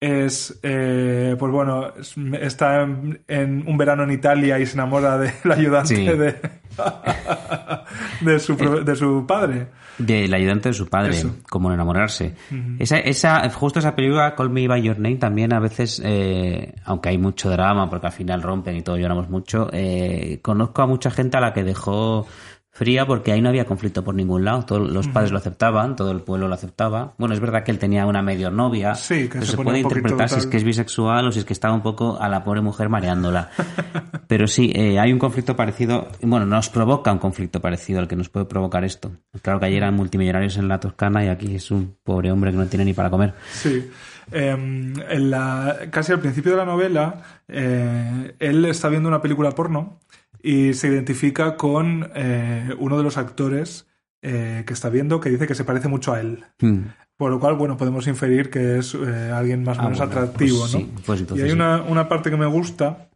es, 0.00 0.58
eh, 0.62 1.34
pues 1.38 1.50
bueno, 1.52 1.92
es- 1.98 2.14
está 2.40 2.82
en, 2.82 3.22
en 3.28 3.64
un 3.66 3.78
verano 3.78 4.02
en 4.04 4.10
Italia 4.10 4.58
y 4.58 4.66
se 4.66 4.74
enamora 4.74 5.16
del 5.18 5.32
ayudante 5.52 5.96
Sí. 5.96 6.04
de, 6.04 6.34
de, 8.20 8.38
su, 8.38 8.56
pro- 8.56 8.82
de 8.82 8.96
su 8.96 9.24
padre. 9.26 9.68
Del 9.96 10.34
ayudante 10.34 10.70
de 10.70 10.72
su 10.74 10.88
padre, 10.88 11.10
Eso. 11.10 11.36
como 11.48 11.68
en 11.68 11.74
enamorarse. 11.74 12.34
esa, 12.80 12.98
esa, 12.98 13.48
justo 13.50 13.78
esa 13.78 13.94
película, 13.94 14.34
Call 14.34 14.50
Me 14.50 14.66
By 14.66 14.82
Your 14.82 14.98
Name, 14.98 15.16
también 15.16 15.52
a 15.54 15.60
veces, 15.60 16.02
eh, 16.04 16.74
aunque 16.84 17.10
hay 17.10 17.18
mucho 17.18 17.48
drama, 17.48 17.88
porque 17.88 18.08
al 18.08 18.12
final 18.12 18.42
rompen 18.42 18.76
y 18.76 18.82
todos 18.82 18.98
lloramos 18.98 19.30
mucho, 19.30 19.68
eh, 19.72 20.40
conozco 20.42 20.82
a 20.82 20.86
mucha 20.86 21.10
gente 21.12 21.36
a 21.36 21.40
la 21.40 21.52
que 21.52 21.62
dejó 21.62 22.26
fría 22.74 23.06
porque 23.06 23.30
ahí 23.30 23.40
no 23.40 23.48
había 23.48 23.64
conflicto 23.64 24.02
por 24.02 24.16
ningún 24.16 24.44
lado. 24.44 24.64
Todos 24.64 24.90
los 24.90 25.06
padres 25.06 25.30
lo 25.30 25.38
aceptaban, 25.38 25.94
todo 25.94 26.10
el 26.10 26.20
pueblo 26.20 26.48
lo 26.48 26.54
aceptaba. 26.54 27.14
Bueno, 27.18 27.32
es 27.32 27.40
verdad 27.40 27.62
que 27.62 27.70
él 27.70 27.78
tenía 27.78 28.04
una 28.04 28.20
medio 28.20 28.50
novia. 28.50 28.96
Sí, 28.96 29.28
que 29.28 29.38
pero 29.38 29.46
se 29.46 29.56
puede 29.56 29.78
interpretar 29.78 30.28
si 30.28 30.40
es 30.40 30.46
que 30.46 30.56
es 30.56 30.64
bisexual 30.64 31.28
o 31.28 31.32
si 31.32 31.38
es 31.38 31.44
que 31.44 31.52
estaba 31.52 31.72
un 31.72 31.82
poco 31.82 32.20
a 32.20 32.28
la 32.28 32.42
pobre 32.42 32.60
mujer 32.60 32.88
mareándola. 32.88 33.50
Pero 34.26 34.46
sí, 34.46 34.72
eh, 34.74 34.98
hay 34.98 35.12
un 35.12 35.18
conflicto 35.18 35.54
parecido, 35.54 36.08
bueno, 36.22 36.46
nos 36.46 36.70
provoca 36.70 37.12
un 37.12 37.18
conflicto 37.18 37.60
parecido 37.60 38.00
al 38.00 38.08
que 38.08 38.16
nos 38.16 38.30
puede 38.30 38.46
provocar 38.46 38.82
esto. 38.82 39.12
Claro 39.42 39.60
que 39.60 39.66
ayer 39.66 39.78
eran 39.78 39.94
multimillonarios 39.94 40.56
en 40.56 40.66
la 40.66 40.80
Toscana 40.80 41.24
y 41.24 41.28
aquí 41.28 41.54
es 41.54 41.70
un 41.70 41.96
pobre 42.02 42.32
hombre 42.32 42.50
que 42.50 42.56
no 42.56 42.66
tiene 42.66 42.86
ni 42.86 42.94
para 42.94 43.10
comer. 43.10 43.34
Sí. 43.52 43.88
Eh, 44.32 44.50
en 44.50 45.30
la, 45.30 45.76
casi 45.90 46.12
al 46.12 46.20
principio 46.20 46.52
de 46.52 46.56
la 46.56 46.64
novela, 46.64 47.22
eh, 47.46 48.34
él 48.38 48.64
está 48.64 48.88
viendo 48.88 49.08
una 49.08 49.20
película 49.20 49.50
porno 49.50 50.00
y 50.46 50.74
se 50.74 50.88
identifica 50.88 51.56
con 51.56 52.10
eh, 52.14 52.74
uno 52.78 52.98
de 52.98 53.02
los 53.02 53.16
actores 53.16 53.86
eh, 54.20 54.62
que 54.66 54.74
está 54.74 54.90
viendo 54.90 55.18
que 55.20 55.30
dice 55.30 55.46
que 55.46 55.54
se 55.54 55.64
parece 55.64 55.88
mucho 55.88 56.12
a 56.12 56.20
él. 56.20 56.44
Hmm. 56.60 56.82
Por 57.16 57.30
lo 57.30 57.40
cual, 57.40 57.54
bueno, 57.54 57.76
podemos 57.76 58.06
inferir 58.08 58.50
que 58.50 58.78
es 58.78 58.94
eh, 58.94 59.30
alguien 59.32 59.62
más 59.64 59.78
o 59.78 59.80
Ah, 59.80 59.84
menos 59.84 59.98
bueno, 59.98 60.12
atractivo, 60.12 60.58
pues 60.60 60.72
¿no? 60.74 60.78
sí, 60.80 60.92
pues 61.06 61.20
entonces 61.20 61.42
y 61.42 61.44
hay 61.44 61.50
sí. 61.50 61.56
una, 61.56 61.82
una 61.82 62.08
parte 62.08 62.28
que 62.30 62.36
me 62.36 62.46
gusta 62.46 63.08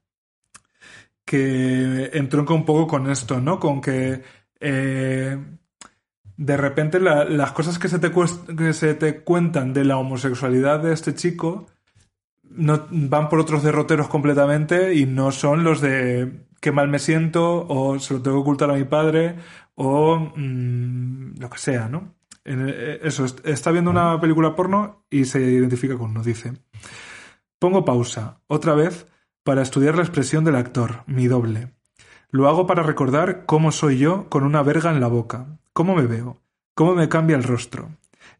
que 1.24 2.10
entronca 2.14 2.54
un 2.54 2.64
poco 2.64 2.86
con 2.86 3.10
esto, 3.10 3.40
¿no? 3.40 3.60
Con 3.60 3.80
que 3.80 4.22
de 4.60 6.56
repente 6.56 7.00
la- 7.00 7.24
las 7.24 7.52
cosas 7.52 7.78
que 7.78 7.88
se, 7.88 7.98
te 7.98 8.10
que 8.56 8.72
se 8.72 8.94
te 8.94 9.20
cuentan 9.20 9.72
de 9.74 9.84
la 9.84 9.98
homosexualidad 9.98 10.80
de 10.82 10.92
este 10.94 11.14
chico 11.14 11.66
no, 12.50 12.86
van 12.90 13.28
por 13.28 13.40
otros 13.40 13.62
derroteros 13.62 14.08
completamente 14.08 14.94
y 14.94 15.04
no 15.04 15.30
son 15.32 15.64
los 15.64 15.80
de 15.80 16.46
qué 16.60 16.72
mal 16.72 16.88
me 16.88 16.98
siento 16.98 17.66
o 17.68 17.98
se 17.98 18.14
lo 18.14 18.22
tengo 18.22 18.38
que 18.38 18.42
ocultar 18.42 18.70
a 18.70 18.74
mi 18.74 18.84
padre 18.84 19.36
o 19.74 20.32
mm, 20.36 21.38
lo 21.40 21.50
que 21.50 21.58
sea, 21.58 21.88
¿no? 21.88 22.14
Eh, 22.44 23.00
Eso, 23.02 23.24
est- 23.24 23.46
está 23.46 23.70
viendo 23.70 23.90
una 23.90 24.20
película 24.20 24.54
porno 24.56 25.04
y 25.10 25.24
se 25.26 25.40
identifica 25.40 25.96
con 25.98 26.10
uno, 26.10 26.22
dice. 26.22 26.52
Pongo 27.58 27.84
pausa, 27.84 28.40
otra 28.46 28.74
vez, 28.74 29.06
para 29.42 29.62
estudiar 29.62 29.96
la 29.96 30.02
expresión 30.02 30.44
del 30.44 30.56
actor, 30.56 31.02
mi 31.06 31.26
doble. 31.26 31.74
Lo 32.30 32.48
hago 32.48 32.66
para 32.66 32.82
recordar 32.82 33.46
cómo 33.46 33.72
soy 33.72 33.98
yo 33.98 34.28
con 34.28 34.44
una 34.44 34.62
verga 34.62 34.90
en 34.90 35.00
la 35.00 35.08
boca, 35.08 35.58
cómo 35.72 35.94
me 35.96 36.06
veo, 36.06 36.40
cómo 36.74 36.94
me 36.94 37.08
cambia 37.08 37.36
el 37.36 37.42
rostro. 37.42 37.88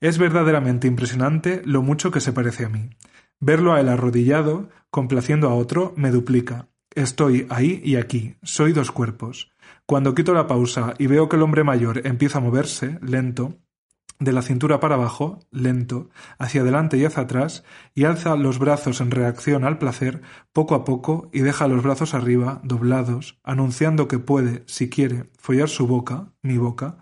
Es 0.01 0.19
verdaderamente 0.19 0.87
impresionante 0.87 1.63
lo 1.65 1.83
mucho 1.83 2.11
que 2.11 2.21
se 2.21 2.33
parece 2.33 2.67
a 2.67 2.69
mí. 2.69 2.91
Verlo 3.41 3.73
a 3.73 3.81
él 3.81 3.89
arrodillado, 3.89 4.69
complaciendo 4.91 5.49
a 5.49 5.55
otro, 5.55 5.95
me 5.97 6.11
duplica. 6.11 6.69
Estoy 6.99 7.47
ahí 7.49 7.81
y 7.85 7.95
aquí, 7.95 8.35
soy 8.43 8.73
dos 8.73 8.91
cuerpos. 8.91 9.53
Cuando 9.87 10.17
quito 10.17 10.35
la 10.35 10.49
pausa 10.49 10.95
y 10.99 11.07
veo 11.07 11.29
que 11.29 11.37
el 11.37 11.43
hombre 11.43 11.63
mayor 11.63 12.05
empieza 12.05 12.39
a 12.39 12.41
moverse, 12.41 12.99
lento, 13.01 13.61
de 14.19 14.33
la 14.33 14.43
cintura 14.43 14.81
para 14.81 14.97
abajo, 14.97 15.39
lento, 15.53 16.11
hacia 16.41 16.63
adelante 16.63 16.99
y 16.99 17.05
hacia 17.05 17.23
atrás, 17.23 17.63
y 17.95 18.03
alza 18.03 18.35
los 18.35 18.59
brazos 18.59 19.01
en 19.01 19.13
reacción 19.13 19.63
al 19.63 19.79
placer, 19.79 20.23
poco 20.53 20.75
a 20.75 20.85
poco, 20.85 21.31
y 21.33 21.39
deja 21.39 21.69
los 21.69 21.85
brazos 21.85 22.15
arriba, 22.15 22.61
doblados, 22.65 23.39
anunciando 23.45 24.09
que 24.09 24.19
puede, 24.19 24.65
si 24.67 24.91
quiere, 24.91 25.31
follar 25.39 25.69
su 25.69 25.87
boca, 25.87 26.33
mi 26.43 26.59
boca. 26.59 26.99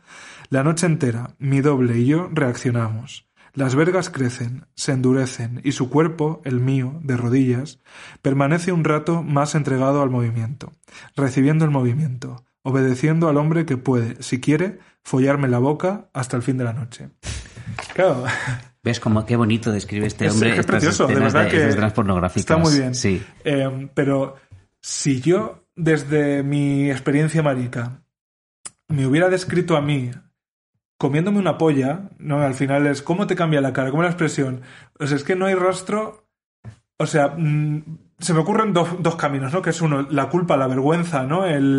La 0.51 0.63
noche 0.63 0.85
entera, 0.85 1.37
mi 1.39 1.63
doble 1.63 1.97
y 1.97 2.05
yo 2.05 2.29
reaccionamos. 2.31 3.31
Las 3.57 3.75
vergas 3.75 4.11
crecen, 4.11 4.67
se 4.75 4.93
endurecen, 4.93 5.63
y 5.65 5.73
su 5.73 5.89
cuerpo, 5.89 6.43
el 6.45 6.61
mío, 6.61 7.01
de 7.03 7.17
rodillas, 7.17 7.81
permanece 8.21 8.71
un 8.71 8.85
rato 8.85 9.23
más 9.23 9.55
entregado 9.55 10.03
al 10.03 10.11
movimiento, 10.11 10.73
recibiendo 11.17 11.65
el 11.65 11.71
movimiento, 11.71 12.45
obedeciendo 12.63 13.31
al 13.31 13.39
hombre 13.39 13.65
que 13.65 13.79
puede, 13.79 14.23
si 14.23 14.41
quiere, 14.41 14.79
follarme 15.03 15.49
la 15.49 15.59
boca 15.59 16.11
hasta 16.13 16.37
el 16.37 16.43
fin 16.43 16.59
de 16.59 16.65
la 16.65 16.75
noche. 16.75 17.09
Claro, 17.95 18.25
¿Ves 18.85 19.01
cómo 19.01 19.25
qué 19.25 19.37
bonito 19.37 19.73
describe 19.73 20.07
este 20.07 20.27
es, 20.27 20.35
hombre 20.35 20.53
es 20.53 20.59
es 20.59 20.67
precioso, 20.67 21.07
de 21.07 21.15
verdad 21.15 21.49
que 21.49 22.39
está 22.39 22.59
muy 22.59 22.79
bien. 22.79 22.95
Sí. 22.95 23.23
Eh, 23.43 23.89
pero 23.95 24.37
si 24.83 25.23
yo, 25.23 25.67
desde 25.75 26.43
mi 26.43 26.91
experiencia 26.91 27.43
marica, 27.43 28.03
me 28.89 29.07
hubiera 29.07 29.31
descrito 29.31 29.79
a 29.79 29.81
mí 29.81 30.11
comiéndome 30.99 31.39
una 31.39 31.59
polla, 31.59 32.11
¿no? 32.19 32.41
Al 32.41 32.55
final 32.55 32.87
es 32.87 33.03
cómo 33.03 33.27
te 33.27 33.37
cambia 33.37 33.61
la 33.61 33.73
cara, 33.73 33.91
cómo 33.91 34.03
la 34.03 34.09
expresión. 34.09 34.63
O 34.99 35.07
sea, 35.07 35.17
es 35.17 35.25
que 35.25 35.37
no 35.37 35.47
hay 35.47 35.55
rastro. 35.55 36.27
O 36.99 37.07
sea, 37.07 37.29
mm, 37.37 37.99
se 38.19 38.33
me 38.33 38.41
ocurren 38.41 38.73
dos, 38.73 38.89
dos 39.01 39.17
caminos, 39.17 39.53
¿no? 39.53 39.63
Que 39.63 39.71
es 39.71 39.81
uno, 39.81 40.07
la 40.11 40.29
culpa, 40.29 40.57
la 40.57 40.67
vergüenza, 40.67 41.25
¿no? 41.25 41.45
El, 41.45 41.79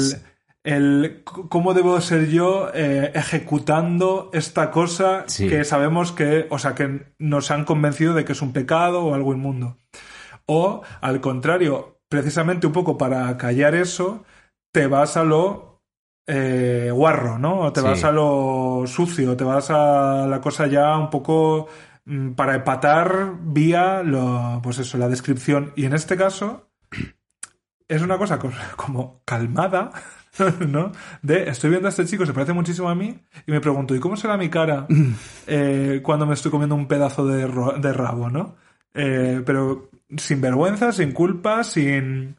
el 0.64 1.24
cómo 1.24 1.74
debo 1.74 2.00
ser 2.02 2.28
yo 2.30 2.70
eh, 2.74 3.12
ejecutando 3.16 4.30
esta 4.34 4.70
cosa 4.70 5.24
Sí. 5.28 5.48
que 5.48 5.64
sabemos 5.64 6.12
que, 6.12 6.46
o 6.50 6.60
sea, 6.60 6.76
que 6.76 7.14
nos 7.18 7.50
han 7.52 7.66
convencido 7.66 8.14
de 8.14 8.26
que 8.26 8.34
es 8.34 8.42
un 8.42 8.54
pecado 8.54 9.04
o 9.04 9.14
algo 9.16 9.34
inmundo. 9.34 9.78
O, 10.46 10.82
al 11.02 11.20
contrario, 11.22 12.00
precisamente 12.10 12.68
un 12.68 12.74
poco 12.74 12.98
para 12.98 13.36
callar 13.38 13.76
eso, 13.76 14.24
te 14.72 14.88
vas 14.88 15.18
a 15.18 15.24
lo 15.24 15.67
eh, 16.28 16.90
guarro, 16.94 17.40
¿no? 17.40 17.60
O 17.62 17.74
te 17.74 17.80
Sí. 17.82 17.88
vas 17.88 18.04
a 18.04 18.12
lo 18.12 18.84
sucio, 18.86 19.36
te 19.38 19.44
vas 19.44 19.70
a 19.72 20.28
la 20.28 20.42
cosa 20.42 20.68
ya 20.68 20.98
un 20.98 21.10
poco 21.10 21.68
mm, 22.06 22.32
para 22.32 22.56
empatar 22.56 23.34
vía 23.42 24.04
lo, 24.04 24.60
pues 24.62 24.80
eso, 24.80 24.98
la 24.98 25.08
descripción. 25.10 25.72
Y 25.76 25.86
en 25.86 25.94
este 25.94 26.18
caso, 26.18 26.70
es 27.88 28.02
una 28.02 28.18
cosa 28.18 28.38
co- 28.40 28.52
como 28.76 29.22
calmada, 29.26 29.92
¿no? 30.68 30.92
De 31.22 31.50
estoy 31.50 31.70
viendo 31.70 31.88
a 31.88 31.90
este 31.90 32.06
chico, 32.06 32.26
se 32.26 32.34
parece 32.34 32.54
muchísimo 32.54 32.90
a 32.90 32.96
mí, 32.96 33.20
y 33.46 33.52
me 33.52 33.62
pregunto, 33.62 33.96
¿y 33.96 34.00
cómo 34.00 34.16
será 34.18 34.38
mi 34.38 34.50
cara 34.50 34.86
eh, 35.48 36.02
cuando 36.04 36.26
me 36.26 36.34
estoy 36.34 36.52
comiendo 36.52 36.76
un 36.76 36.88
pedazo 36.88 37.26
de 37.26 37.94
rabo, 37.94 38.30
¿no? 38.30 38.56
Eh, 38.94 39.42
pero 39.46 39.90
sin 40.18 40.42
vergüenza, 40.42 40.92
sin 40.92 41.12
culpa, 41.12 41.64
sin... 41.64 42.36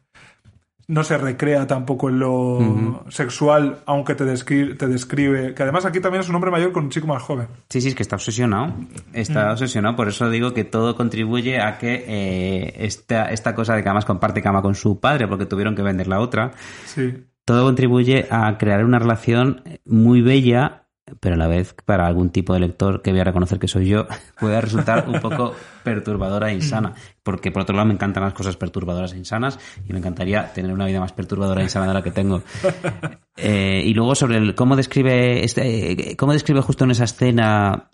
No 0.89 1.03
se 1.03 1.19
recrea 1.19 1.67
tampoco 1.67 2.09
en 2.09 2.17
lo 2.17 3.03
sexual, 3.09 3.77
aunque 3.85 4.15
te, 4.15 4.25
descri- 4.25 4.75
te 4.75 4.87
describe... 4.87 5.53
Que 5.53 5.61
además 5.61 5.85
aquí 5.85 5.99
también 5.99 6.21
es 6.21 6.29
un 6.29 6.35
hombre 6.35 6.49
mayor 6.49 6.71
con 6.71 6.85
un 6.85 6.89
chico 6.89 7.05
más 7.05 7.21
joven. 7.21 7.47
Sí, 7.69 7.79
sí, 7.79 7.89
es 7.89 7.95
que 7.95 8.01
está 8.01 8.15
obsesionado. 8.15 8.73
Está 9.13 9.49
Mm. 9.49 9.51
obsesionado, 9.51 9.95
por 9.95 10.07
eso 10.07 10.31
digo 10.31 10.51
que 10.55 10.63
todo 10.63 10.95
contribuye 10.95 11.61
a 11.61 11.77
que 11.77 12.05
eh, 12.07 12.73
esta, 12.85 13.25
esta 13.31 13.53
cosa 13.53 13.75
de 13.75 13.83
que 13.83 13.89
además 13.89 14.05
comparte 14.05 14.41
cama 14.41 14.63
con 14.63 14.73
su 14.73 14.99
padre, 14.99 15.27
porque 15.27 15.45
tuvieron 15.45 15.75
que 15.75 15.83
vender 15.83 16.07
la 16.07 16.19
otra, 16.19 16.53
Sí. 16.85 17.23
todo 17.45 17.65
contribuye 17.65 18.25
a 18.31 18.57
crear 18.57 18.83
una 18.83 18.97
relación 18.97 19.61
muy 19.85 20.21
bella, 20.21 20.87
pero 21.19 21.35
a 21.35 21.37
la 21.37 21.47
vez 21.47 21.75
para 21.85 22.07
algún 22.07 22.29
tipo 22.29 22.53
de 22.53 22.59
lector 22.59 23.01
que 23.01 23.11
voy 23.11 23.19
a 23.19 23.23
reconocer 23.23 23.59
que 23.59 23.67
soy 23.67 23.87
yo, 23.87 24.07
puede 24.39 24.59
resultar 24.61 25.07
un 25.07 25.19
poco 25.19 25.53
perturbadora 25.83 26.51
e 26.51 26.55
insana. 26.55 26.93
Porque 27.23 27.51
por 27.51 27.63
otro 27.63 27.75
lado 27.75 27.87
me 27.87 27.93
encantan 27.93 28.23
las 28.23 28.33
cosas 28.33 28.55
perturbadoras 28.57 29.13
e 29.13 29.17
insanas 29.17 29.59
y 29.87 29.93
me 29.93 29.99
encantaría 29.99 30.51
tener 30.53 30.71
una 30.71 30.85
vida 30.85 30.99
más 30.99 31.13
perturbadora 31.13 31.61
e 31.61 31.65
insana 31.65 31.87
de 31.87 31.93
la 31.93 32.01
que 32.03 32.11
tengo. 32.11 32.41
Eh, 33.41 33.83
y 33.85 33.93
luego 33.93 34.15
sobre 34.15 34.35
el, 34.35 34.53
cómo 34.53 34.75
describe 34.75 35.45
este, 35.45 36.11
eh, 36.11 36.17
cómo 36.17 36.33
describe 36.33 36.59
justo 36.59 36.83
en 36.83 36.91
esa 36.91 37.05
escena 37.05 37.89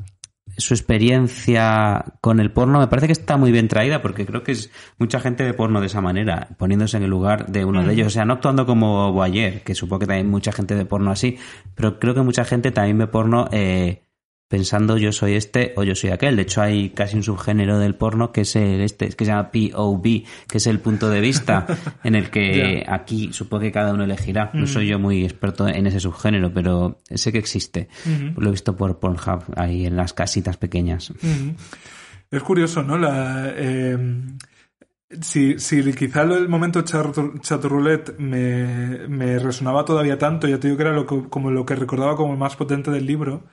su 0.58 0.74
experiencia 0.74 2.06
con 2.22 2.40
el 2.40 2.52
porno 2.52 2.80
me 2.80 2.88
parece 2.88 3.08
que 3.08 3.14
está 3.14 3.38
muy 3.38 3.52
bien 3.52 3.68
traída 3.68 4.02
porque 4.02 4.26
creo 4.26 4.44
que 4.44 4.54
es 4.54 4.72
mucha 4.98 5.20
gente 5.20 5.44
de 5.44 5.54
porno 5.54 5.82
de 5.82 5.88
esa 5.88 6.02
manera, 6.02 6.50
poniéndose 6.58 6.98
en 6.98 7.04
el 7.04 7.10
lugar 7.10 7.48
de 7.48 7.66
uno 7.66 7.84
de 7.84 7.94
ellos, 7.94 8.08
o 8.08 8.10
sea, 8.10 8.26
no 8.26 8.34
actuando 8.34 8.66
como 8.66 9.12
Boyer, 9.12 9.64
que 9.64 9.76
supongo 9.76 10.00
que 10.00 10.08
también 10.08 10.30
mucha 10.30 10.52
gente 10.52 10.76
de 10.76 10.86
porno 10.86 11.12
así, 11.12 11.38
pero 11.76 12.00
creo 12.00 12.14
que 12.14 12.22
mucha 12.22 12.46
gente 12.46 12.72
también 12.72 12.98
ve 12.98 13.08
porno 13.08 13.48
eh, 13.52 14.05
pensando 14.48 14.98
yo 14.98 15.12
soy 15.12 15.34
este 15.34 15.74
o 15.76 15.84
yo 15.84 15.96
soy 15.96 16.12
aquel. 16.12 16.36
De 16.36 16.44
hecho, 16.44 16.62
hay 16.62 16.90
casi 16.90 17.16
un 17.16 17.24
subgénero 17.24 17.80
del 17.80 17.96
porno 17.96 18.32
que 18.32 18.42
es 18.42 18.56
el 18.56 18.82
este, 18.82 19.10
que 19.10 19.26
se 19.26 19.32
llama 19.32 19.52
POV, 19.52 20.04
que 20.48 20.58
es 20.58 20.68
el 20.68 20.80
punto 20.80 21.10
de 21.10 21.20
vista 21.20 21.66
en 22.04 22.16
el 22.16 22.30
que 22.30 22.86
aquí 22.88 23.34
supongo 23.34 23.62
que 23.62 23.72
cada 23.72 23.94
uno 23.94 24.04
elegirá. 24.04 24.52
No 24.54 24.68
soy 24.68 24.88
yo 24.88 25.00
muy 25.00 25.24
experto 25.24 25.68
en 25.68 25.88
ese 25.88 26.00
subgénero, 26.00 26.54
pero 26.54 27.00
sé 27.10 27.32
que 27.32 27.40
existe. 27.40 27.90
Lo 28.38 28.50
he 28.50 28.52
visto 28.52 28.76
por 28.76 29.00
Pornhub 29.00 29.44
ahí 29.56 29.86
en 29.86 29.96
las 29.96 30.14
casitas 30.14 30.58
pequeñas. 30.58 31.12
Es 32.32 32.44
curioso, 32.44 32.84
¿no? 32.84 32.98
La, 32.98 33.54
eh, 33.56 33.98
si, 35.22 35.60
si 35.60 35.94
quizá 35.94 36.24
el 36.24 36.50
momento 36.50 36.84
chatroulette 36.84 38.18
me, 38.18 39.08
me 39.08 39.40
resonaba 39.40 39.86
todavía 39.86 40.18
tanto, 40.18 40.48
ya 40.48 40.60
te 40.60 40.68
digo 40.68 40.78
que 40.78 40.84
era 40.84 40.94
lo 40.94 41.06
como 41.06 41.52
lo 41.52 41.66
que 41.66 41.76
recordaba 41.76 42.16
como 42.16 42.34
el 42.34 42.40
más 42.40 42.56
potente 42.56 42.92
del 42.92 43.06
libro, 43.06 43.44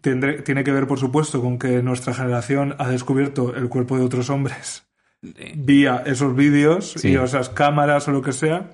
tendré, 0.00 0.42
tiene 0.42 0.64
que 0.64 0.72
ver, 0.72 0.86
por 0.86 0.98
supuesto, 0.98 1.40
con 1.40 1.58
que 1.58 1.82
nuestra 1.82 2.14
generación 2.14 2.74
ha 2.78 2.88
descubierto 2.88 3.54
el 3.54 3.68
cuerpo 3.68 3.96
de 3.98 4.04
otros 4.04 4.30
hombres 4.30 4.86
vía 5.54 6.02
esos 6.06 6.34
vídeos 6.34 7.04
y 7.04 7.16
esas 7.16 7.48
cámaras 7.48 8.08
o 8.08 8.12
lo 8.12 8.22
que 8.22 8.32
sea. 8.32 8.70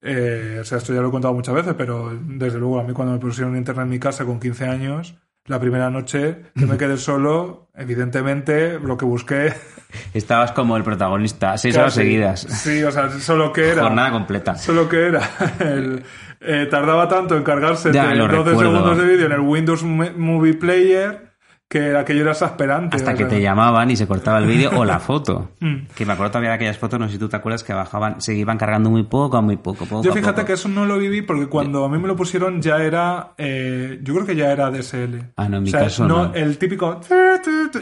Eh, 0.00 0.58
o 0.60 0.64
sea, 0.64 0.78
esto 0.78 0.94
ya 0.94 1.00
lo 1.00 1.08
he 1.08 1.10
contado 1.10 1.34
muchas 1.34 1.54
veces, 1.54 1.74
pero 1.76 2.16
desde 2.20 2.58
luego 2.58 2.78
a 2.78 2.84
mí 2.84 2.92
cuando 2.92 3.14
me 3.14 3.20
pusieron 3.20 3.56
internet 3.56 3.84
en 3.84 3.90
mi 3.90 3.98
casa 3.98 4.24
con 4.24 4.38
15 4.38 4.66
años, 4.66 5.14
la 5.46 5.58
primera 5.58 5.90
noche 5.90 6.36
que 6.56 6.66
me 6.66 6.76
quedé 6.78 6.96
solo, 6.96 7.68
evidentemente 7.74 8.78
lo 8.78 8.96
que 8.96 9.04
busqué. 9.04 9.54
Estabas 10.14 10.52
como 10.52 10.76
el 10.76 10.84
protagonista, 10.84 11.56
seis 11.58 11.76
horas 11.76 11.94
seguidas. 11.94 12.40
Sí, 12.40 12.82
o 12.84 12.92
sea, 12.92 13.10
solo 13.18 13.52
que 13.52 13.70
era. 13.70 13.82
Jornada 13.82 14.12
completa. 14.12 14.54
Solo 14.56 14.88
que 14.88 15.06
era. 15.06 15.30
El, 15.60 16.04
eh, 16.40 16.68
tardaba 16.70 17.08
tanto 17.08 17.36
en 17.36 17.42
cargarse 17.42 17.90
de 17.90 17.98
12 17.98 18.56
segundos 18.56 18.96
de 18.96 19.04
vídeo 19.04 19.26
en 19.26 19.32
el 19.32 19.40
Windows 19.40 19.82
Movie 19.82 20.54
Player 20.54 21.28
que 21.68 21.94
aquello 21.94 22.22
era 22.22 22.32
exasperante. 22.32 22.96
Hasta 22.96 23.14
que 23.14 23.26
te 23.26 23.42
llamaban 23.42 23.90
y 23.90 23.96
se 23.96 24.06
cortaba 24.06 24.38
el 24.38 24.46
vídeo 24.46 24.70
o 24.74 24.86
la 24.86 25.00
foto. 25.00 25.50
Mm. 25.60 25.88
que 25.94 26.06
me 26.06 26.14
acuerdo 26.14 26.30
todavía 26.32 26.48
de 26.50 26.56
aquellas 26.56 26.78
fotos, 26.78 26.98
no 26.98 27.04
sé 27.06 27.12
si 27.12 27.18
tú 27.18 27.28
te 27.28 27.36
acuerdas, 27.36 27.62
que 27.62 27.74
bajaban, 27.74 28.22
se 28.22 28.34
iban 28.34 28.56
cargando 28.56 28.88
muy 28.88 29.02
poco, 29.02 29.42
muy 29.42 29.58
poco, 29.58 29.84
poco 29.84 30.02
Yo 30.02 30.14
fíjate 30.14 30.46
que 30.46 30.54
eso 30.54 30.68
no 30.68 30.86
lo 30.86 30.96
viví 30.98 31.20
porque 31.20 31.46
cuando 31.46 31.84
a 31.84 31.90
mí 31.90 31.98
me 31.98 32.08
lo 32.08 32.16
pusieron 32.16 32.62
ya 32.62 32.82
era, 32.82 33.34
eh, 33.36 34.00
yo 34.02 34.14
creo 34.14 34.26
que 34.26 34.34
ya 34.34 34.50
era 34.50 34.70
DSL. 34.70 35.32
Ah, 35.36 35.50
no, 35.50 35.58
en 35.58 35.64
mi 35.64 35.70
caso 35.70 36.08
no, 36.08 36.32
El 36.34 36.56
típico, 36.56 37.02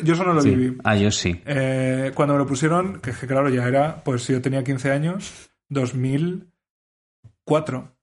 yo 0.02 0.14
eso 0.14 0.24
no 0.24 0.32
lo 0.32 0.42
viví. 0.42 0.76
Ah, 0.82 0.96
yo 0.96 1.12
sí. 1.12 1.40
Eh, 1.46 2.10
cuando 2.14 2.34
me 2.34 2.40
lo 2.40 2.46
pusieron, 2.46 2.98
que, 3.00 3.12
que 3.12 3.28
claro, 3.28 3.48
ya 3.50 3.68
era, 3.68 4.02
pues 4.02 4.24
si 4.24 4.32
yo 4.32 4.42
tenía 4.42 4.64
15 4.64 4.90
años, 4.90 5.48
2004. 5.68 7.95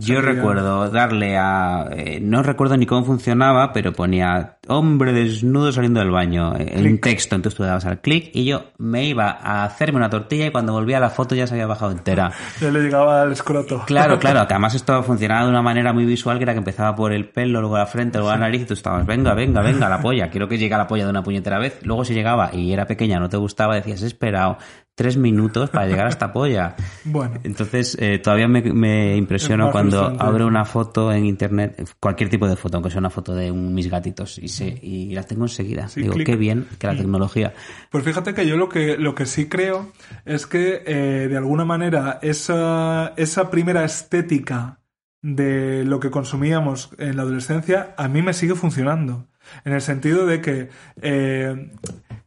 Yo 0.00 0.20
recuerdo 0.20 0.90
darle 0.90 1.36
a... 1.36 1.88
Eh, 1.92 2.20
no 2.22 2.42
recuerdo 2.42 2.76
ni 2.76 2.86
cómo 2.86 3.04
funcionaba, 3.04 3.72
pero 3.72 3.92
ponía 3.92 4.58
hombre 4.68 5.12
desnudo 5.12 5.72
saliendo 5.72 6.00
del 6.00 6.10
baño 6.10 6.54
en 6.56 6.86
un 6.86 6.98
texto. 6.98 7.36
Entonces 7.36 7.56
tú 7.56 7.64
dabas 7.64 7.84
al 7.86 8.00
clic 8.00 8.30
y 8.32 8.44
yo 8.44 8.64
me 8.78 9.04
iba 9.04 9.30
a 9.30 9.64
hacerme 9.64 9.98
una 9.98 10.10
tortilla 10.10 10.46
y 10.46 10.50
cuando 10.50 10.72
volvía 10.72 10.98
a 10.98 11.00
la 11.00 11.10
foto 11.10 11.34
ya 11.34 11.46
se 11.46 11.54
había 11.54 11.66
bajado 11.66 11.92
entera. 11.92 12.32
Ya 12.60 12.70
le 12.70 12.80
llegaba 12.80 13.22
al 13.22 13.32
escroto. 13.32 13.82
Claro, 13.86 14.18
claro. 14.20 14.46
Que 14.46 14.54
además 14.54 14.74
esto 14.74 15.02
funcionaba 15.02 15.44
de 15.44 15.50
una 15.50 15.62
manera 15.62 15.92
muy 15.92 16.04
visual 16.04 16.38
que 16.38 16.44
era 16.44 16.52
que 16.52 16.58
empezaba 16.58 16.94
por 16.94 17.12
el 17.12 17.28
pelo, 17.28 17.60
luego 17.60 17.78
la 17.78 17.86
frente, 17.86 18.18
luego 18.18 18.32
la 18.32 18.38
nariz 18.38 18.62
y 18.62 18.64
tú 18.66 18.74
estabas, 18.74 19.06
venga, 19.06 19.34
venga, 19.34 19.62
venga, 19.62 19.88
la 19.88 20.00
polla. 20.00 20.30
Quiero 20.30 20.48
que 20.48 20.58
llegue 20.58 20.74
a 20.74 20.78
la 20.78 20.86
polla 20.86 21.04
de 21.04 21.10
una 21.10 21.22
puñetera 21.22 21.58
vez. 21.58 21.78
Luego 21.82 22.04
si 22.04 22.14
llegaba 22.14 22.50
y 22.52 22.72
era 22.72 22.86
pequeña, 22.86 23.18
no 23.18 23.28
te 23.28 23.36
gustaba, 23.36 23.74
decías, 23.74 24.02
esperado 24.02 24.58
tres 25.00 25.16
minutos 25.16 25.70
para 25.70 25.86
llegar 25.86 26.04
a 26.04 26.10
esta 26.10 26.30
polla. 26.34 26.76
Bueno. 27.04 27.40
Entonces, 27.42 27.96
eh, 27.98 28.18
todavía 28.18 28.48
me, 28.48 28.60
me 28.60 29.16
impresiono 29.16 29.70
cuando 29.72 30.14
abro 30.18 30.46
una 30.46 30.66
foto 30.66 31.10
en 31.10 31.24
internet, 31.24 31.94
cualquier 31.98 32.28
tipo 32.28 32.46
de 32.46 32.54
foto, 32.54 32.76
aunque 32.76 32.90
sea 32.90 32.98
una 32.98 33.08
foto 33.08 33.34
de 33.34 33.50
un, 33.50 33.72
mis 33.72 33.88
gatitos, 33.88 34.36
y, 34.36 34.48
se, 34.48 34.78
y 34.82 35.14
la 35.14 35.22
tengo 35.22 35.44
enseguida. 35.44 35.88
Digo, 35.96 36.16
qué 36.22 36.36
bien 36.36 36.66
que 36.78 36.86
la 36.86 36.94
tecnología. 36.94 37.54
Pues 37.90 38.04
fíjate 38.04 38.34
que 38.34 38.46
yo 38.46 38.58
lo 38.58 38.68
que, 38.68 38.98
lo 38.98 39.14
que 39.14 39.24
sí 39.24 39.48
creo 39.48 39.90
es 40.26 40.46
que, 40.46 40.82
eh, 40.84 41.28
de 41.30 41.36
alguna 41.38 41.64
manera, 41.64 42.18
esa, 42.20 43.14
esa 43.16 43.50
primera 43.50 43.86
estética 43.86 44.80
de 45.22 45.82
lo 45.86 45.98
que 45.98 46.10
consumíamos 46.10 46.90
en 46.98 47.16
la 47.16 47.22
adolescencia, 47.22 47.94
a 47.96 48.06
mí 48.08 48.20
me 48.20 48.34
sigue 48.34 48.54
funcionando. 48.54 49.28
En 49.64 49.72
el 49.72 49.80
sentido 49.80 50.26
de 50.26 50.42
que, 50.42 50.68
eh, 51.00 51.70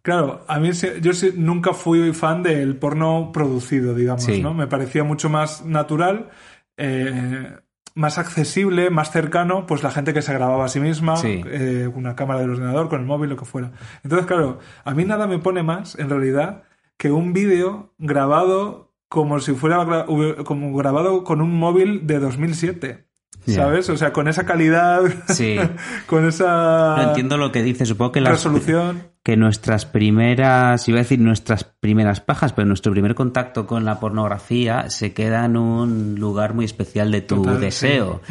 claro, 0.04 0.44
a 0.48 0.60
mí 0.60 0.70
yo 1.02 1.12
nunca 1.36 1.74
fui 1.74 2.14
fan 2.14 2.44
del 2.44 2.76
porno 2.76 3.32
producido, 3.34 3.96
digamos, 3.96 4.28
¿no? 4.40 4.54
Me 4.54 4.68
parecía 4.68 5.04
mucho 5.04 5.30
más 5.30 5.66
natural, 5.66 6.30
eh, 6.78 7.58
más 7.96 8.18
accesible, 8.18 8.90
más 8.90 9.12
cercano, 9.12 9.66
pues 9.66 9.82
la 9.82 9.90
gente 9.90 10.14
que 10.14 10.22
se 10.22 10.34
grababa 10.34 10.66
a 10.66 10.70
sí 10.70 10.80
misma, 10.80 11.16
eh, 11.24 11.90
una 11.94 12.16
cámara 12.16 12.42
del 12.42 12.52
ordenador, 12.52 12.90
con 12.90 13.00
el 13.02 13.08
móvil, 13.08 13.32
lo 13.32 13.38
que 13.38 13.46
fuera. 13.46 13.72
Entonces, 14.04 14.28
claro, 14.28 14.60
a 14.84 14.94
mí 14.94 15.06
nada 15.06 15.26
me 15.26 15.40
pone 15.40 15.64
más, 15.64 15.98
en 15.98 16.10
realidad, 16.10 16.64
que 16.98 17.12
un 17.12 17.34
vídeo 17.34 17.94
grabado 17.98 18.94
como 19.08 19.40
si 19.40 19.54
fuera 19.54 20.06
como 20.44 20.76
grabado 20.76 21.24
con 21.24 21.40
un 21.40 21.56
móvil 21.56 22.08
de 22.08 22.20
2007. 22.20 23.06
¿Sabes? 23.46 23.90
O 23.90 23.98
sea, 23.98 24.14
con 24.14 24.28
esa 24.28 24.46
calidad, 24.46 25.02
sí. 25.28 25.58
con 26.08 26.26
esa... 26.26 26.96
No 26.98 27.10
entiendo 27.10 27.38
lo 27.38 27.52
que 27.52 27.62
dice, 27.62 27.86
supongo 27.86 28.14
que 28.14 28.22
la 28.22 28.32
resolución. 28.32 29.04
Que 29.22 29.36
nuestras 29.38 29.86
primeras, 29.86 30.88
iba 30.88 31.00
a 31.00 31.04
decir 31.04 31.20
nuestras 31.20 31.64
primeras 31.64 32.22
pajas, 32.22 32.54
pero 32.54 32.66
nuestro 32.66 32.92
primer 32.92 33.16
contacto 33.16 33.68
con 33.68 33.86
la 33.86 34.00
pornografía 34.00 34.90
se 34.90 35.14
queda 35.14 35.46
en 35.46 35.58
un 35.58 36.16
lugar 36.20 36.54
muy 36.54 36.66
especial 36.66 37.12
de 37.12 37.22
tu 37.22 37.44
deseo. 37.44 38.22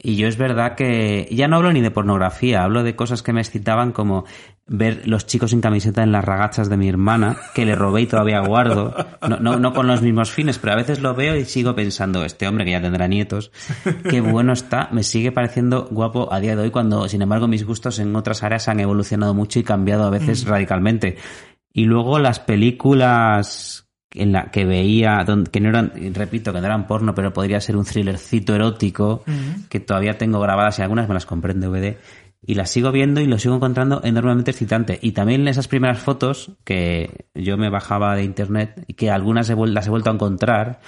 Y 0.00 0.14
yo 0.14 0.28
es 0.28 0.36
verdad 0.36 0.76
que 0.76 1.26
ya 1.32 1.48
no 1.48 1.56
hablo 1.56 1.72
ni 1.72 1.80
de 1.80 1.90
pornografía, 1.90 2.62
hablo 2.62 2.84
de 2.84 2.94
cosas 2.94 3.24
que 3.24 3.32
me 3.32 3.40
excitaban 3.40 3.90
como 3.90 4.24
ver 4.68 5.08
los 5.08 5.26
chicos 5.26 5.50
sin 5.50 5.60
camiseta 5.60 6.04
en 6.04 6.12
las 6.12 6.24
ragachas 6.24 6.68
de 6.68 6.76
mi 6.76 6.88
hermana, 6.88 7.36
que 7.54 7.64
le 7.64 7.74
robé 7.74 8.02
y 8.02 8.06
todavía 8.06 8.38
guardo. 8.40 8.94
No, 9.28 9.38
no, 9.38 9.58
no, 9.58 9.72
con 9.72 9.88
los 9.88 10.00
mismos 10.00 10.30
fines, 10.30 10.58
pero 10.58 10.74
a 10.74 10.76
veces 10.76 11.00
lo 11.00 11.14
veo 11.14 11.34
y 11.34 11.44
sigo 11.44 11.74
pensando, 11.74 12.24
este 12.24 12.46
hombre 12.46 12.64
que 12.64 12.70
ya 12.70 12.80
tendrá 12.80 13.08
nietos, 13.08 13.50
qué 14.08 14.20
bueno 14.20 14.52
está, 14.52 14.88
me 14.92 15.02
sigue 15.02 15.32
pareciendo 15.32 15.88
guapo 15.90 16.32
a 16.32 16.38
día 16.38 16.54
de 16.54 16.62
hoy 16.62 16.70
cuando, 16.70 17.08
sin 17.08 17.22
embargo, 17.22 17.48
mis 17.48 17.64
gustos 17.64 17.98
en 17.98 18.14
otras 18.14 18.44
áreas 18.44 18.68
han 18.68 18.78
evolucionado 18.78 19.34
mucho 19.34 19.58
y 19.58 19.64
cambiado 19.64 20.04
a 20.04 20.10
veces 20.10 20.44
mm. 20.44 20.48
radicalmente. 20.48 21.16
Y 21.72 21.84
luego 21.84 22.18
las 22.18 22.38
películas 22.38 23.87
en 24.12 24.32
la 24.32 24.50
que 24.50 24.64
veía, 24.64 25.24
que 25.50 25.60
no 25.60 25.68
eran, 25.68 25.92
repito, 26.14 26.52
que 26.52 26.60
no 26.60 26.66
eran 26.66 26.86
porno, 26.86 27.14
pero 27.14 27.32
podría 27.32 27.60
ser 27.60 27.76
un 27.76 27.84
thrillercito 27.84 28.54
erótico, 28.54 29.22
que 29.68 29.80
todavía 29.80 30.16
tengo 30.16 30.40
grabadas 30.40 30.78
y 30.78 30.82
algunas 30.82 31.08
me 31.08 31.14
las 31.14 31.26
compré 31.26 31.52
en 31.52 31.60
DVD, 31.60 31.96
y 32.40 32.54
las 32.54 32.70
sigo 32.70 32.92
viendo 32.92 33.20
y 33.20 33.26
lo 33.26 33.38
sigo 33.38 33.56
encontrando 33.56 34.00
enormemente 34.04 34.52
excitante. 34.52 34.98
Y 35.02 35.12
también 35.12 35.46
esas 35.48 35.68
primeras 35.68 35.98
fotos 35.98 36.52
que 36.64 37.26
yo 37.34 37.58
me 37.58 37.68
bajaba 37.68 38.14
de 38.16 38.24
internet 38.24 38.84
y 38.86 38.94
que 38.94 39.10
algunas 39.10 39.48
las 39.48 39.86
he 39.86 39.90
vuelto 39.90 40.10
a 40.10 40.14
encontrar, 40.14 40.80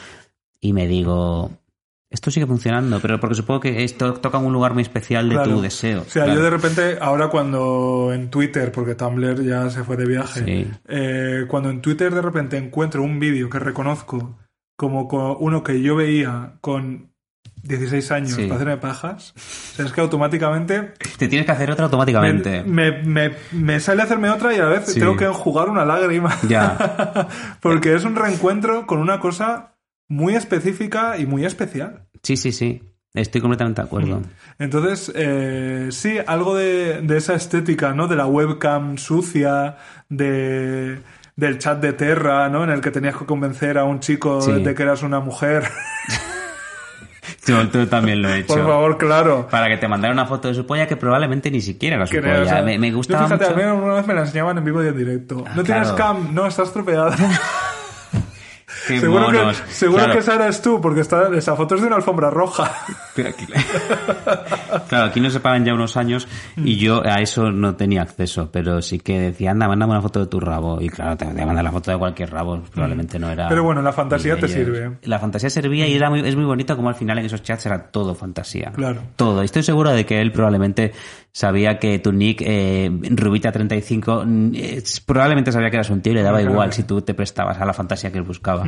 y 0.61 0.73
me 0.73 0.87
digo, 0.87 1.51
esto 2.11 2.33
sigue 2.33 2.47
funcionando, 2.47 2.99
pero 3.01 3.21
porque 3.21 3.37
supongo 3.37 3.61
que 3.61 3.85
esto 3.85 4.15
toca 4.15 4.39
un 4.39 4.53
lugar 4.53 4.75
muy 4.75 4.83
especial 4.83 5.29
de 5.29 5.39
tu 5.39 5.61
deseo. 5.61 6.03
O 6.03 6.11
sea, 6.11 6.27
yo 6.27 6.43
de 6.43 6.51
repente, 6.51 6.99
ahora 7.01 7.29
cuando 7.29 8.11
en 8.13 8.31
Twitter, 8.31 8.73
porque 8.73 8.97
Tumblr 8.97 9.45
ya 9.45 9.71
se 9.71 9.85
fue 9.85 9.97
de 9.97 10.07
viaje, 10.07 10.67
eh, 10.89 11.45
cuando 11.49 11.71
en 11.71 11.81
Twitter 11.81 12.13
de 12.13 12.21
repente 12.21 12.57
encuentro 12.57 13.03
un 13.03 13.21
vídeo 13.21 13.49
que 13.49 13.61
reconozco 13.61 14.39
como 14.77 15.07
uno 15.39 15.63
que 15.63 15.83
yo 15.83 15.95
veía 15.95 16.55
con 16.61 17.13
16 17.63 18.11
años 18.11 18.39
para 18.39 18.55
hacerme 18.55 18.77
pajas, 18.79 19.35
o 19.37 19.77
sea, 19.77 19.85
es 19.85 19.93
que 19.93 20.01
automáticamente... 20.01 20.95
Te 21.17 21.29
tienes 21.29 21.47
que 21.47 21.53
hacer 21.53 21.71
otra 21.71 21.85
automáticamente. 21.85 22.65
Me, 22.65 22.91
me, 23.03 23.33
me, 23.53 23.79
sale 23.79 24.01
a 24.01 24.07
hacerme 24.07 24.31
otra 24.31 24.53
y 24.53 24.59
a 24.59 24.65
la 24.65 24.71
vez 24.71 24.95
tengo 24.95 25.17
que 25.17 25.27
enjugar 25.27 25.69
una 25.69 25.85
lágrima. 25.85 26.37
Ya. 26.49 27.29
porque 27.61 27.95
es 27.95 28.05
un 28.05 28.17
reencuentro 28.17 28.87
con 28.87 28.99
una 28.99 29.21
cosa 29.21 29.70
muy 30.11 30.35
específica 30.35 31.17
y 31.17 31.25
muy 31.25 31.47
especial. 31.47 32.03
Sí, 32.23 32.37
sí, 32.37 32.53
sí. 32.53 32.83
Estoy 33.15 33.41
completamente 33.41 33.81
de 33.81 33.87
acuerdo. 33.87 34.23
Entonces, 34.59 35.11
eh, 35.17 35.89
sí, 35.91 36.19
algo 36.27 36.55
de, 36.55 37.03
esa 37.17 37.35
estética, 37.35 37.93
¿no? 37.95 38.07
De 38.07 38.17
la 38.17 38.27
webcam 38.27 38.99
sucia, 38.99 39.77
de, 40.09 40.99
del 41.35 41.59
chat 41.59 41.81
de 41.81 41.93
Terra, 41.93 42.49
¿no? 42.49 42.63
En 42.63 42.71
el 42.71 42.81
que 42.81 42.91
tenías 42.91 43.17
que 43.17 43.25
convencer 43.25 43.79
a 43.79 43.85
un 43.85 44.01
chico 44.01 44.45
de 44.45 44.75
que 44.75 44.83
eras 44.83 45.03
una 45.03 45.21
mujer. 45.21 45.65
Yo 47.47 47.69
tú 47.69 47.87
también 47.87 48.23
lo 48.23 48.29
he 48.29 48.41
hecho. 48.41 48.55
Por 48.55 48.67
favor, 48.67 48.99
claro. 48.99 49.49
Para 49.51 49.69
que 49.69 49.77
te 49.77 49.89
mandara 49.89 50.13
una 50.13 50.27
foto 50.27 50.49
de 50.49 50.55
su 50.55 50.67
polla 50.67 50.87
que 50.87 50.97
probablemente 50.97 51.51
ni 51.51 51.61
siquiera 51.61 51.97
era 51.97 52.07
su 52.07 52.17
polla. 52.17 52.63
me, 52.63 52.79
me 52.79 52.93
gustaba 52.93 53.25
fíjate, 53.25 53.51
mucho. 53.51 53.69
a 53.69 53.75
mí 53.75 53.83
una 53.83 53.95
vez 53.95 54.07
me 54.07 54.15
la 54.15 54.21
enseñaban 54.21 54.59
en 54.59 54.65
vivo 54.65 54.85
y 54.85 54.89
en 54.89 54.97
directo. 54.97 55.45
Ah, 55.47 55.53
no 55.57 55.65
tienes 55.65 55.91
cam, 55.93 56.35
no, 56.35 56.47
estás 56.47 56.73
seguro 58.87 59.29
que, 59.31 59.55
seguro 59.73 60.11
que 60.11 60.19
esa 60.19 60.35
eres 60.35 60.63
tú, 60.63 60.81
porque 60.81 61.01
está, 61.01 61.29
esa 61.37 61.57
foto 61.57 61.75
es 61.75 61.81
de 61.81 61.87
una 61.87 61.97
alfombra 61.97 62.31
roja. 62.31 62.73
claro, 64.89 65.07
aquí 65.07 65.21
nos 65.21 65.33
separan 65.33 65.65
ya 65.65 65.75
unos 65.75 65.97
años 65.97 66.29
y 66.57 66.77
yo 66.77 67.03
a 67.05 67.17
eso 67.17 67.51
no 67.51 67.77
tenía 67.77 68.03
acceso, 68.03 68.51
pero 68.51 68.83
sí 68.83 68.99
que 68.99 69.21
decía, 69.21 69.51
anda, 69.51 69.69
mándame 69.69 69.93
una 69.93 70.03
foto 70.03 70.21
de 70.21 70.27
tu 70.27 70.41
rabo. 70.41 70.81
Y 70.81 70.89
claro, 70.89 71.17
te 71.17 71.27
mandar 71.27 71.65
la 71.65 71.73
foto 71.73 71.91
de 71.91 71.99
cualquier 71.99 72.31
rabo, 72.31 72.63
probablemente 72.73 73.19
no 73.19 73.31
era. 73.31 73.49
Pero 73.49 73.63
bueno, 73.65 73.83
la 73.83 73.93
fantasía 73.93 74.39
te 74.39 74.49
sirve. 74.49 74.99
La 75.03 75.19
fantasía 75.19 75.51
servía 75.51 75.87
y 75.87 75.95
era 75.95 76.11
muy, 76.11 76.21
es 76.21 76.37
muy 76.37 76.45
bonito 76.45 76.77
como 76.77 76.89
al 76.89 76.95
final 76.95 77.19
en 77.19 77.27
esos 77.27 77.43
chats 77.43 77.67
era 77.67 77.91
todo 77.91 78.15
fantasía. 78.15 78.73
Claro. 78.73 79.03
Todo. 79.17 79.43
Y 79.43 79.45
estoy 79.47 79.63
seguro 79.63 79.91
de 79.91 80.07
que 80.07 80.21
él 80.21 80.33
probablemente 80.33 80.93
sabía 81.33 81.79
que 81.79 81.99
tu 81.99 82.13
nick, 82.13 82.43
eh, 82.45 82.91
Rubita35, 82.91 84.25
mm, 84.27 84.51
es- 84.55 85.01
probablemente 85.01 85.53
sabía 85.53 85.71
que 85.71 85.77
eras 85.77 85.91
un 85.91 86.01
tío 86.03 86.13
y 86.13 86.17
le 86.17 86.23
daba 86.23 86.39
claro. 86.39 86.53
igual 86.53 86.73
si 86.73 86.83
tú 86.83 87.03
te 87.03 87.15
prestabas 87.15 87.59
a 87.59 87.65
la 87.65 87.73
fantasía 87.73 88.11
que 88.13 88.19
él 88.19 88.25
buscaba. 88.25 88.65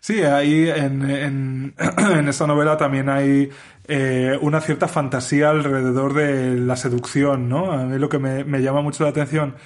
Sí, 0.00 0.22
ahí 0.22 0.68
en, 0.70 1.10
en, 1.10 1.74
en 2.16 2.28
esta 2.28 2.46
novela 2.46 2.76
también 2.76 3.08
hay 3.08 3.50
eh, 3.86 4.38
una 4.40 4.60
cierta 4.60 4.88
fantasía 4.88 5.50
alrededor 5.50 6.14
de 6.14 6.56
la 6.56 6.76
seducción, 6.76 7.48
¿no? 7.48 7.72
A 7.72 7.84
mí 7.84 7.98
lo 7.98 8.08
que 8.08 8.18
me, 8.18 8.44
me 8.44 8.62
llama 8.62 8.80
mucho 8.82 9.04
la 9.04 9.10
atención, 9.10 9.56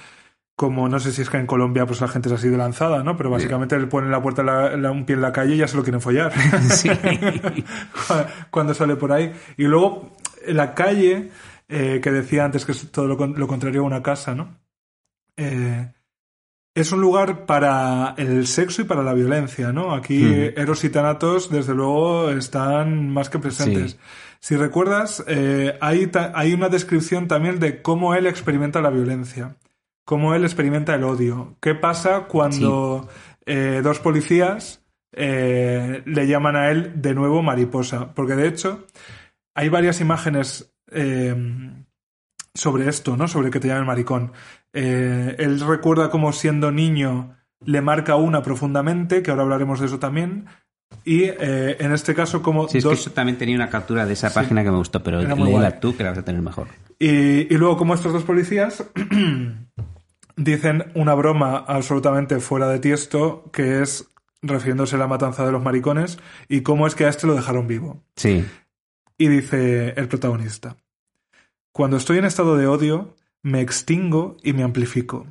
como 0.57 0.89
no 0.89 0.99
sé 0.99 1.13
si 1.13 1.23
es 1.23 1.31
que 1.31 1.37
en 1.37 1.47
Colombia 1.47 1.85
pues 1.87 2.01
la 2.01 2.09
gente 2.09 2.29
es 2.31 2.35
así 2.35 2.49
de 2.49 2.57
lanzada, 2.57 3.03
¿no? 3.05 3.17
Pero 3.17 3.31
básicamente 3.31 3.79
le 3.79 3.87
ponen 3.87 4.11
la 4.11 4.23
puerta 4.23 4.43
la- 4.43 4.77
la- 4.77 4.91
un 4.91 5.05
pie 5.05 5.15
en 5.17 5.23
la 5.23 5.31
calle 5.33 5.55
y 5.55 5.59
ya 5.59 5.69
se 5.69 5.77
lo 5.77 5.83
quieren 5.85 6.01
follar. 6.01 6.33
Sí. 6.71 6.89
Cuando 8.51 8.75
sale 8.75 8.97
por 8.97 9.13
ahí. 9.13 9.33
Y 9.57 9.65
luego 9.65 10.11
en 10.47 10.57
la 10.57 10.75
calle, 10.75 11.31
eh, 11.69 12.01
que 12.03 12.11
decía 12.11 12.45
antes 12.45 12.65
que 12.65 12.73
es 12.73 12.91
todo 12.91 13.07
lo, 13.07 13.17
con- 13.17 13.39
lo 13.39 13.47
contrario 13.47 13.83
a 13.83 13.85
una 13.85 14.03
casa, 14.03 14.35
¿no? 14.35 14.59
Eh, 15.37 15.93
es 16.75 16.91
un 16.91 17.01
lugar 17.01 17.47
para 17.47 18.15
el 18.19 18.47
sexo 18.49 18.83
y 18.83 18.85
para 18.85 19.03
la 19.05 19.15
violencia, 19.15 19.73
¿no? 19.73 19.95
Aquí 19.95 20.25
Eros 20.57 20.83
y 20.83 20.91
Thanatos, 20.91 21.49
desde 21.49 21.73
luego, 21.73 22.31
están 22.31 23.11
más 23.11 23.31
que 23.31 23.39
presentes. 23.39 23.93
Sí. 23.93 23.99
Si 24.41 24.57
recuerdas, 24.57 25.25
eh, 25.29 25.79
hay, 25.81 26.53
una 26.53 26.69
descripción 26.69 27.29
también 27.29 27.61
de 27.61 27.81
cómo 27.81 28.15
él 28.15 28.27
experimenta 28.27 28.83
la 28.83 28.91
violencia, 28.91 29.57
cómo 30.05 30.35
él 30.35 30.45
experimenta 30.45 30.97
el 30.97 31.05
odio. 31.05 31.57
¿Qué 31.61 31.75
pasa 31.75 32.25
cuando 32.25 33.09
eh, 33.47 33.81
dos 33.83 34.01
policías 34.01 34.83
eh, 35.13 36.03
le 36.05 36.27
llaman 36.27 36.57
a 36.57 36.71
él 36.71 37.01
de 37.01 37.15
nuevo 37.15 37.41
mariposa? 37.41 38.13
Porque 38.15 38.35
de 38.35 38.49
hecho, 38.49 38.85
hay 39.55 39.69
varias 39.69 40.01
imágenes 40.01 40.74
eh, 40.95 41.35
sobre 42.55 42.89
esto, 42.89 43.17
¿no? 43.17 43.29
Sobre 43.29 43.51
que 43.51 43.61
te 43.61 43.69
llamen 43.69 43.87
maricón. 43.87 44.33
Eh, 44.73 45.37
él 45.39 45.61
recuerda 45.61 46.11
cómo 46.11 46.33
siendo 46.33 46.71
niño 46.71 47.37
le 47.65 47.81
marca 47.81 48.17
una 48.17 48.43
profundamente, 48.43 49.23
que 49.23 49.31
ahora 49.31 49.43
hablaremos 49.43 49.81
de 49.81 49.87
eso 49.87 49.99
también. 49.99 50.47
Y 51.05 51.25
eh, 51.25 51.77
en 51.81 51.93
este 51.93 52.15
caso, 52.15 52.43
como 52.43 52.69
Sí, 52.69 52.79
es 52.79 52.85
que 52.87 53.11
también 53.11 53.37
tenía 53.37 53.57
una 53.57 53.69
captura 53.69 54.07
de 54.07 54.13
esa 54.13 54.33
página 54.33 54.63
que 54.63 54.71
me 54.71 54.77
gustó, 54.77 55.03
pero 55.03 55.21
léela 55.23 55.81
tú 55.81 55.97
que 55.97 56.05
la 56.05 56.11
vas 56.11 56.19
a 56.19 56.25
tener 56.25 56.41
mejor. 56.41 56.69
Y, 56.99 57.53
y 57.53 57.57
luego, 57.59 57.77
como 57.77 57.95
estos 57.95 58.13
dos 58.13 58.23
policías 58.23 58.85
dicen 60.37 60.85
una 60.95 61.15
broma 61.15 61.65
absolutamente 61.67 62.39
fuera 62.39 62.69
de 62.69 62.79
tiesto, 62.79 63.51
que 63.53 63.83
es 63.83 64.11
refiriéndose 64.43 64.97
a 64.97 64.99
la 64.99 65.07
matanza 65.07 65.45
de 65.45 65.53
los 65.53 65.63
maricones 65.63 66.19
y 66.49 66.61
cómo 66.61 66.87
es 66.87 66.95
que 66.95 67.07
a 67.07 67.09
este 67.09 67.27
lo 67.27 67.35
dejaron 67.35 67.67
vivo. 67.67 68.03
Sí, 68.17 68.45
Y 69.19 69.29
dice 69.29 69.95
el 69.97 70.09
protagonista, 70.09 70.77
cuando 71.75 71.97
estoy 71.97 72.19
en 72.19 72.25
estado 72.25 72.57
de 72.57 72.69
odio, 72.69 73.17
me 73.43 73.61
extingo 73.61 74.37
y 74.45 74.53
me 74.53 74.63
amplifico. 74.63 75.27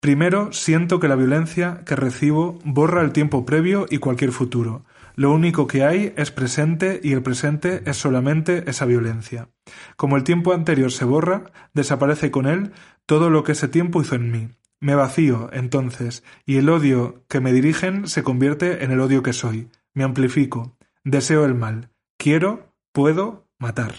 Primero, 0.00 0.52
siento 0.52 0.98
que 0.98 1.06
la 1.06 1.14
violencia 1.14 1.84
que 1.86 1.94
recibo 1.94 2.58
borra 2.64 3.02
el 3.02 3.12
tiempo 3.12 3.46
previo 3.46 3.86
y 3.88 3.98
cualquier 3.98 4.32
futuro. 4.32 4.84
Lo 5.14 5.30
único 5.30 5.68
que 5.68 5.84
hay 5.84 6.12
es 6.16 6.32
presente 6.32 7.00
y 7.04 7.12
el 7.12 7.22
presente 7.22 7.82
es 7.86 7.96
solamente 7.96 8.68
esa 8.68 8.84
violencia. 8.84 9.48
Como 9.96 10.16
el 10.16 10.24
tiempo 10.24 10.54
anterior 10.54 10.90
se 10.90 11.04
borra, 11.04 11.44
desaparece 11.72 12.32
con 12.32 12.46
él 12.46 12.72
todo 13.06 13.30
lo 13.30 13.44
que 13.44 13.52
ese 13.52 13.68
tiempo 13.68 14.02
hizo 14.02 14.16
en 14.16 14.32
mí. 14.32 14.48
Me 14.80 14.96
vacío, 14.96 15.50
entonces, 15.52 16.24
y 16.46 16.56
el 16.56 16.68
odio 16.68 17.22
que 17.28 17.38
me 17.38 17.52
dirigen 17.52 18.08
se 18.08 18.24
convierte 18.24 18.82
en 18.82 18.90
el 18.90 18.98
odio 18.98 19.22
que 19.22 19.32
soy. 19.32 19.68
Me 19.94 20.02
amplifico. 20.02 20.76
Deseo 21.04 21.44
el 21.44 21.54
mal. 21.54 21.90
Quiero, 22.16 22.72
puedo, 22.90 23.46
matar. 23.60 23.94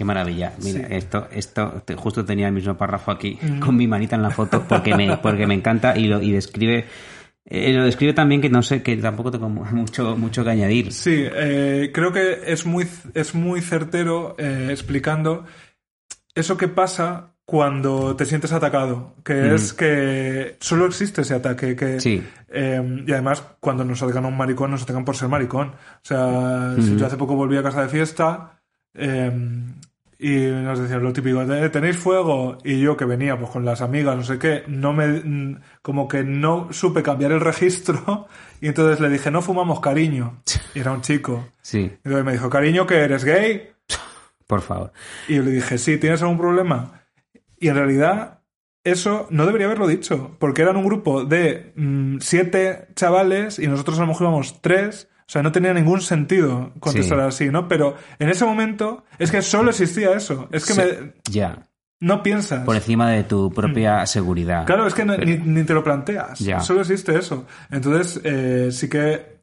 Qué 0.00 0.04
maravilla. 0.06 0.54
Mira, 0.64 0.88
Sí. 0.88 0.94
esto, 0.94 1.28
esto, 1.30 1.82
justo 1.96 2.24
tenía 2.24 2.46
el 2.48 2.54
mismo 2.54 2.74
párrafo 2.74 3.10
aquí 3.10 3.38
con 3.60 3.76
mi 3.76 3.86
manita 3.86 4.16
en 4.16 4.22
la 4.22 4.30
foto 4.30 4.64
porque 4.66 4.94
me, 4.96 5.14
porque 5.22 5.46
me 5.46 5.52
encanta 5.52 5.94
y 5.98 6.06
lo 6.06 6.22
y 6.22 6.32
describe. 6.32 6.86
eh, 7.44 7.72
lo 7.74 7.84
describe 7.84 8.14
también 8.14 8.40
que 8.40 8.48
no 8.48 8.62
sé, 8.62 8.82
que 8.82 8.96
tampoco 8.96 9.30
tengo 9.30 9.50
mu- 9.50 9.66
mucho, 9.72 10.16
mucho 10.16 10.42
que 10.42 10.48
añadir. 10.48 10.90
Sí, 10.90 11.14
eh, 11.30 11.90
creo 11.92 12.12
que 12.14 12.38
es 12.46 12.64
muy, 12.64 12.86
es 13.12 13.34
muy 13.34 13.60
certero 13.60 14.36
eh, 14.38 14.68
explicando 14.70 15.44
eso 16.34 16.56
que 16.56 16.68
pasa 16.68 17.34
cuando 17.44 18.16
te 18.16 18.24
sientes 18.24 18.52
atacado, 18.54 19.16
que 19.22 19.54
es 19.54 19.74
que 19.74 20.56
solo 20.60 20.86
existe 20.86 21.20
ese 21.22 21.34
ataque, 21.34 21.76
que 21.76 22.00
Sí. 22.00 22.22
eh, 22.48 23.04
y 23.06 23.12
además 23.12 23.42
cuando 23.60 23.84
nos 23.84 24.02
atacan 24.02 24.24
a 24.24 24.28
un 24.28 24.36
maricón 24.38 24.70
nos 24.70 24.82
atacan 24.84 25.04
por 25.04 25.14
ser 25.16 25.28
maricón. 25.28 25.68
O 25.70 26.04
sea, 26.04 26.74
si 26.80 26.96
yo 26.96 27.04
hace 27.06 27.18
poco 27.18 27.34
volví 27.34 27.58
a 27.58 27.62
casa 27.62 27.82
de 27.82 27.88
fiesta 27.90 28.52
eh, 28.94 29.30
y 30.20 30.36
nos 30.50 30.78
decían 30.78 31.02
lo 31.02 31.12
típico, 31.12 31.44
tenéis 31.70 31.96
fuego 31.96 32.58
y 32.62 32.78
yo 32.80 32.96
que 32.96 33.06
venía 33.06 33.38
pues 33.38 33.50
con 33.50 33.64
las 33.64 33.80
amigas, 33.80 34.16
no 34.16 34.22
sé 34.22 34.38
qué, 34.38 34.64
no 34.66 34.92
me 34.92 35.58
como 35.80 36.08
que 36.08 36.22
no 36.22 36.68
supe 36.72 37.02
cambiar 37.02 37.32
el 37.32 37.40
registro 37.40 38.26
y 38.60 38.68
entonces 38.68 39.00
le 39.00 39.08
dije, 39.08 39.30
"No 39.30 39.40
fumamos 39.40 39.80
cariño." 39.80 40.42
Y 40.74 40.78
era 40.80 40.92
un 40.92 41.00
chico. 41.00 41.48
Sí, 41.62 41.80
Y 41.80 41.84
entonces 42.04 42.24
me 42.24 42.32
dijo, 42.32 42.50
"Cariño, 42.50 42.86
que 42.86 42.96
eres 42.96 43.24
gay?" 43.24 43.70
por 44.46 44.62
favor. 44.62 44.92
Y 45.28 45.36
yo 45.36 45.42
le 45.42 45.52
dije, 45.52 45.78
sí, 45.78 45.96
¿tienes 45.96 46.22
algún 46.22 46.38
problema? 46.38 47.02
Y 47.58 47.68
en 47.68 47.76
realidad, 47.76 48.40
eso 48.82 49.28
no 49.30 49.46
debería 49.46 49.66
haberlo 49.66 49.86
dicho, 49.86 50.36
porque 50.38 50.62
eran 50.62 50.76
un 50.76 50.84
grupo 50.86 51.24
de 51.24 51.72
mm, 51.76 52.18
siete 52.20 52.88
chavales 52.96 53.58
y 53.58 53.68
nosotros 53.68 53.98
a 53.98 54.02
lo 54.02 54.08
mejor 54.08 54.26
íbamos 54.26 54.60
tres. 54.60 55.08
O 55.30 55.32
sea, 55.32 55.44
no 55.44 55.52
tenía 55.52 55.72
ningún 55.72 56.00
sentido 56.00 56.72
contestar 56.80 57.18
Sí. 57.20 57.24
así, 57.44 57.50
¿no? 57.52 57.68
Pero 57.68 57.94
en 58.18 58.30
ese 58.30 58.44
momento 58.44 59.04
es 59.16 59.30
que 59.30 59.42
solo 59.42 59.70
existía 59.70 60.10
eso. 60.12 60.48
Es 60.50 60.66
que 60.66 60.72
Sí, 60.74 60.80
me, 60.80 61.12
Ya, 61.30 61.58
no 62.00 62.20
piensas. 62.24 62.64
por 62.64 62.74
encima 62.74 63.08
de 63.12 63.22
tu 63.22 63.48
propia 63.52 64.04
seguridad. 64.06 64.64
Mm. 64.64 64.66
Claro, 64.66 64.86
es 64.88 64.94
que 64.94 65.04
no- 65.04 65.14
Pero- 65.14 65.26
ni, 65.26 65.36
ni 65.38 65.62
te 65.62 65.72
lo 65.72 65.84
planteas. 65.84 66.40
Ya. 66.40 66.58
Solo 66.58 66.80
existe 66.80 67.16
eso. 67.16 67.46
Entonces, 67.70 68.20
eh, 68.24 68.70
sí 68.72 68.88
que 68.88 69.38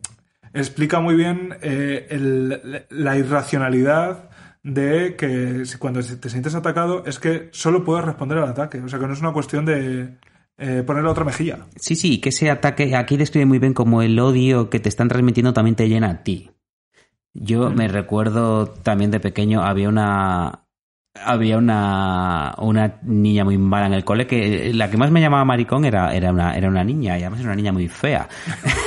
explica 0.54 1.00
muy 1.00 1.16
bien 1.16 1.56
eh, 1.62 2.08
el- 2.10 2.86
la 2.90 3.16
irracionalidad 3.18 4.30
de 4.64 5.16
que 5.16 5.64
cuando 5.80 6.02
te 6.02 6.30
sientes 6.30 6.54
atacado 6.54 7.04
es 7.06 7.18
que 7.18 7.48
solo 7.54 7.86
puedes 7.86 8.04
responder 8.04 8.40
al 8.40 8.50
ataque. 8.50 8.82
O 8.82 8.90
sea, 8.90 9.00
que 9.00 9.08
no 9.08 9.14
es 9.14 9.22
una 9.22 9.32
cuestión 9.32 9.64
de 9.64 10.18
eh, 10.58 10.84
poner 10.86 11.04
la 11.04 11.12
otra 11.12 11.24
mejilla. 11.24 11.68
Sí, 11.76 11.96
sí, 11.96 12.20
que 12.20 12.30
ese 12.30 12.50
ataque 12.50 12.96
aquí 12.96 13.18
describe 13.18 13.46
muy 13.46 13.60
bien 13.60 13.74
como 13.74 14.02
el 14.02 14.20
odio 14.20 14.70
que 14.70 14.80
te 14.80 14.90
están 14.90 15.08
transmitiendo 15.08 15.54
también 15.54 15.76
te 15.76 15.88
llena 15.88 16.10
a 16.10 16.24
ti. 16.24 16.50
Yo 17.34 17.70
me 17.70 17.88
recuerdo 17.88 18.68
también 18.68 19.12
de 19.12 19.20
pequeño, 19.20 19.62
había 19.62 19.90
una 19.90 20.64
había 21.24 21.58
una, 21.58 22.56
una 22.60 23.00
niña 23.04 23.44
muy 23.44 23.58
mala 23.58 23.88
en 23.88 23.94
el 23.94 24.04
cole 24.04 24.28
que 24.28 24.72
la 24.74 24.90
que 24.90 24.98
más 24.98 25.12
me 25.12 25.22
llamaba 25.22 25.46
maricón 25.46 25.86
era, 25.86 26.14
era, 26.14 26.32
una, 26.32 26.56
era 26.56 26.68
una 26.68 26.84
niña 26.84 27.18
y 27.18 27.22
además 27.22 27.40
era 27.40 27.50
una 27.50 27.56
niña 27.56 27.72
muy 27.72 27.88
fea. 27.88 28.28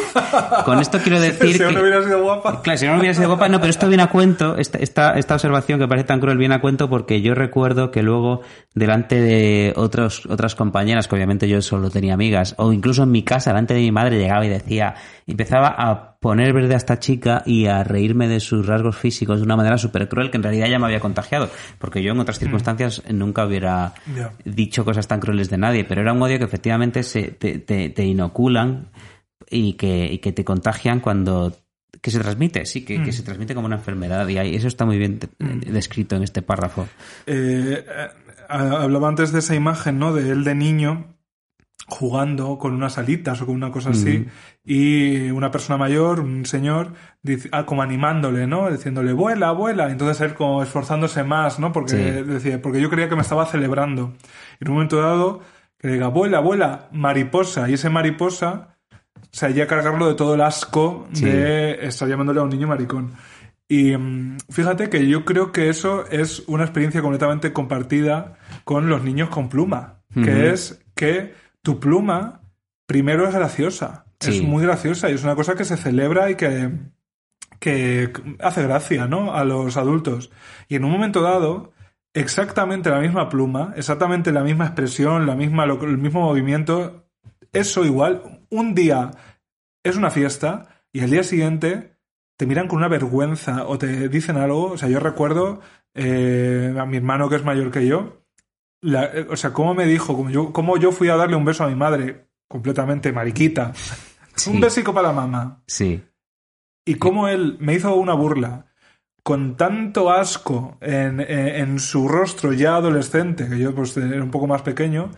Con 0.64 0.80
esto 0.80 0.98
quiero 0.98 1.20
decir 1.20 1.52
si 1.52 1.58
que... 1.58 1.72
no 1.72 1.80
hubiera 1.80 2.02
sido 2.02 2.22
guapa. 2.22 2.62
Claro, 2.62 2.78
si 2.78 2.86
no 2.86 2.98
hubiera 2.98 3.14
sido 3.14 3.28
guapa, 3.28 3.48
no, 3.48 3.60
pero 3.60 3.70
esto 3.70 3.88
viene 3.88 4.02
a 4.02 4.08
cuento, 4.08 4.56
esta, 4.56 4.78
esta, 4.78 5.12
esta 5.12 5.34
observación 5.34 5.78
que 5.78 5.88
parece 5.88 6.06
tan 6.06 6.20
cruel 6.20 6.38
viene 6.38 6.54
a 6.54 6.60
cuento 6.60 6.88
porque 6.88 7.22
yo 7.22 7.34
recuerdo 7.34 7.90
que 7.90 8.02
luego, 8.02 8.42
delante 8.74 9.20
de 9.20 9.72
otros, 9.76 10.26
otras 10.26 10.54
compañeras, 10.54 11.08
que 11.08 11.14
obviamente 11.14 11.48
yo 11.48 11.60
solo 11.62 11.90
tenía 11.90 12.14
amigas, 12.14 12.54
o 12.58 12.72
incluso 12.72 13.02
en 13.04 13.10
mi 13.10 13.22
casa, 13.22 13.50
delante 13.50 13.74
de 13.74 13.80
mi 13.80 13.92
madre, 13.92 14.18
llegaba 14.18 14.44
y 14.44 14.48
decía, 14.48 14.94
empezaba 15.26 15.74
a 15.76 16.10
poner 16.20 16.52
verde 16.52 16.74
a 16.74 16.76
esta 16.76 16.98
chica 16.98 17.42
y 17.46 17.66
a 17.66 17.82
reírme 17.82 18.28
de 18.28 18.40
sus 18.40 18.66
rasgos 18.66 18.96
físicos 18.96 19.38
de 19.38 19.44
una 19.44 19.56
manera 19.56 19.78
súper 19.78 20.08
cruel 20.08 20.30
que 20.30 20.36
en 20.36 20.42
realidad 20.42 20.68
ya 20.68 20.78
me 20.78 20.86
había 20.86 21.00
contagiado, 21.00 21.48
porque 21.78 22.02
yo 22.02 22.12
en 22.12 22.20
otras 22.20 22.38
circunstancias 22.38 23.02
nunca 23.10 23.46
hubiera 23.46 23.94
dicho 24.44 24.84
cosas 24.84 25.08
tan 25.08 25.20
crueles 25.20 25.48
de 25.48 25.56
nadie, 25.56 25.84
pero 25.84 26.02
era 26.02 26.12
un 26.12 26.22
odio 26.22 26.38
que 26.38 26.44
efectivamente 26.44 27.02
se, 27.02 27.28
te, 27.28 27.58
te, 27.58 27.88
te 27.88 28.04
inoculan 28.04 28.88
y 29.48 29.74
que, 29.74 30.12
y 30.12 30.18
que 30.18 30.32
te 30.32 30.44
contagian 30.44 31.00
cuando 31.00 31.52
que 32.02 32.10
se 32.10 32.18
transmite, 32.20 32.64
sí, 32.66 32.84
que, 32.84 33.02
que 33.02 33.12
se 33.12 33.22
transmite 33.22 33.54
como 33.54 33.66
una 33.66 33.76
enfermedad 33.76 34.26
y 34.28 34.38
ahí, 34.38 34.54
eso 34.54 34.68
está 34.68 34.84
muy 34.86 34.96
bien 34.96 35.18
eh, 35.38 35.70
descrito 35.70 36.16
en 36.16 36.22
este 36.22 36.40
párrafo. 36.40 36.88
Eh, 37.26 37.84
eh, 37.86 38.08
hablaba 38.48 39.08
antes 39.08 39.32
de 39.32 39.40
esa 39.40 39.54
imagen, 39.54 39.98
¿no? 39.98 40.12
De 40.14 40.30
él 40.30 40.44
de 40.44 40.54
niño 40.54 41.14
jugando 41.86 42.56
con 42.58 42.72
unas 42.74 42.98
alitas 42.98 43.42
o 43.42 43.46
con 43.46 43.56
una 43.56 43.72
cosa 43.72 43.90
así 43.90 44.26
y 44.64 45.30
una 45.30 45.50
persona 45.50 45.76
mayor, 45.76 46.20
un 46.20 46.46
señor, 46.46 46.92
dice- 47.22 47.48
ah, 47.52 47.66
como 47.66 47.82
animándole, 47.82 48.46
¿no? 48.46 48.70
Diciéndole, 48.70 49.12
vuela, 49.12 49.50
vuela. 49.52 49.90
Entonces 49.90 50.20
él 50.20 50.34
como 50.34 50.62
esforzándose 50.62 51.24
más, 51.24 51.58
¿no? 51.58 51.72
Porque, 51.72 51.90
Sí. 52.22 52.22
decía, 52.30 52.62
porque 52.62 52.80
yo 52.80 52.90
creía 52.90 53.08
que 53.08 53.16
me 53.16 53.22
estaba 53.22 53.44
celebrando. 53.46 54.14
Y 54.60 54.64
en 54.64 54.68
un 54.68 54.74
momento 54.74 55.00
dado, 55.02 55.40
que 55.78 55.88
diga, 55.88 56.06
vuela, 56.08 56.38
vuela, 56.40 56.88
mariposa. 56.92 57.68
Y 57.68 57.74
ese 57.74 57.90
mariposa, 57.90 58.76
sea, 59.36 59.50
ya 59.50 59.66
cargarlo 59.66 60.08
de 60.08 60.14
todo 60.14 60.34
el 60.34 60.40
asco 60.40 61.08
Sí. 61.12 61.24
de 61.24 61.86
estar 61.86 62.08
llamándole 62.08 62.40
a 62.40 62.42
un 62.42 62.50
niño 62.50 62.66
maricón. 62.68 63.12
Y 63.68 63.96
mm, 63.96 64.38
fíjate 64.50 64.90
que 64.90 65.06
yo 65.06 65.24
creo 65.24 65.52
que 65.52 65.68
eso 65.68 66.04
es 66.10 66.42
una 66.48 66.64
experiencia 66.64 67.02
completamente 67.02 67.52
compartida 67.52 68.36
con 68.64 68.88
los 68.88 69.02
niños 69.04 69.28
con 69.28 69.48
pluma, 69.48 70.00
que 70.12 70.50
es 70.50 70.82
que 70.96 71.34
tu 71.62 71.78
pluma 71.78 72.40
primero 72.86 73.28
es 73.28 73.34
graciosa, 73.34 74.06
es 74.18 74.42
muy 74.42 74.64
graciosa 74.64 75.08
y 75.08 75.14
es 75.14 75.22
una 75.22 75.36
cosa 75.36 75.54
que 75.54 75.64
se 75.64 75.76
celebra 75.76 76.30
y 76.30 76.34
que, 76.34 76.72
que 77.60 78.12
hace 78.40 78.64
gracia, 78.64 79.06
¿no? 79.06 79.34
A 79.34 79.44
los 79.44 79.76
adultos. 79.76 80.32
Y 80.68 80.74
en 80.74 80.84
un 80.84 80.90
momento 80.90 81.22
dado, 81.22 81.72
exactamente 82.12 82.90
la 82.90 82.98
misma 82.98 83.28
pluma, 83.28 83.72
exactamente 83.76 84.32
la 84.32 84.42
misma 84.42 84.64
expresión, 84.66 85.26
la 85.26 85.36
misma, 85.36 85.64
el 85.64 85.98
mismo 85.98 86.22
movimiento. 86.22 86.99
Eso 87.52 87.84
igual, 87.84 88.44
un 88.50 88.74
día 88.74 89.10
es 89.84 89.96
una 89.96 90.10
fiesta 90.10 90.68
y 90.92 91.00
al 91.00 91.10
día 91.10 91.22
siguiente 91.22 91.96
te 92.36 92.46
miran 92.46 92.68
con 92.68 92.78
una 92.78 92.88
vergüenza 92.88 93.66
o 93.66 93.78
te 93.78 94.08
dicen 94.08 94.36
algo. 94.36 94.72
O 94.72 94.78
sea, 94.78 94.88
yo 94.88 95.00
recuerdo 95.00 95.60
eh, 95.94 96.74
a 96.78 96.86
mi 96.86 96.96
hermano 96.98 97.28
que 97.28 97.36
es 97.36 97.44
mayor 97.44 97.70
que 97.70 97.86
yo, 97.86 98.22
la- 98.80 99.06
eh, 99.06 99.26
o 99.28 99.36
sea, 99.36 99.52
cómo 99.52 99.74
me 99.74 99.84
dijo, 99.86 100.16
cómo 100.16 100.30
yo, 100.30 100.52
cómo 100.52 100.76
yo 100.78 100.92
fui 100.92 101.08
a 101.08 101.16
darle 101.16 101.36
un 101.36 101.44
beso 101.44 101.64
a 101.64 101.68
mi 101.68 101.74
madre, 101.74 102.28
completamente 102.48 103.12
mariquita. 103.12 103.72
Sí. 104.36 104.50
Un 104.50 104.60
besico 104.60 104.94
para 104.94 105.08
la 105.08 105.14
mamá. 105.14 105.62
Sí. 105.66 106.02
Y 106.86 106.94
cómo 106.94 107.28
él 107.28 107.56
me 107.60 107.74
hizo 107.74 107.94
una 107.94 108.14
burla 108.14 108.66
con 109.22 109.56
tanto 109.56 110.10
asco 110.10 110.78
en, 110.80 111.20
en- 111.20 111.48
en 111.48 111.78
su 111.78 112.08
rostro 112.08 112.52
ya 112.54 112.76
adolescente, 112.76 113.48
que 113.48 113.58
yo 113.58 113.74
pues 113.74 113.94
era 113.96 114.22
un 114.24 114.30
poco 114.30 114.46
más 114.46 114.62
pequeño, 114.62 115.10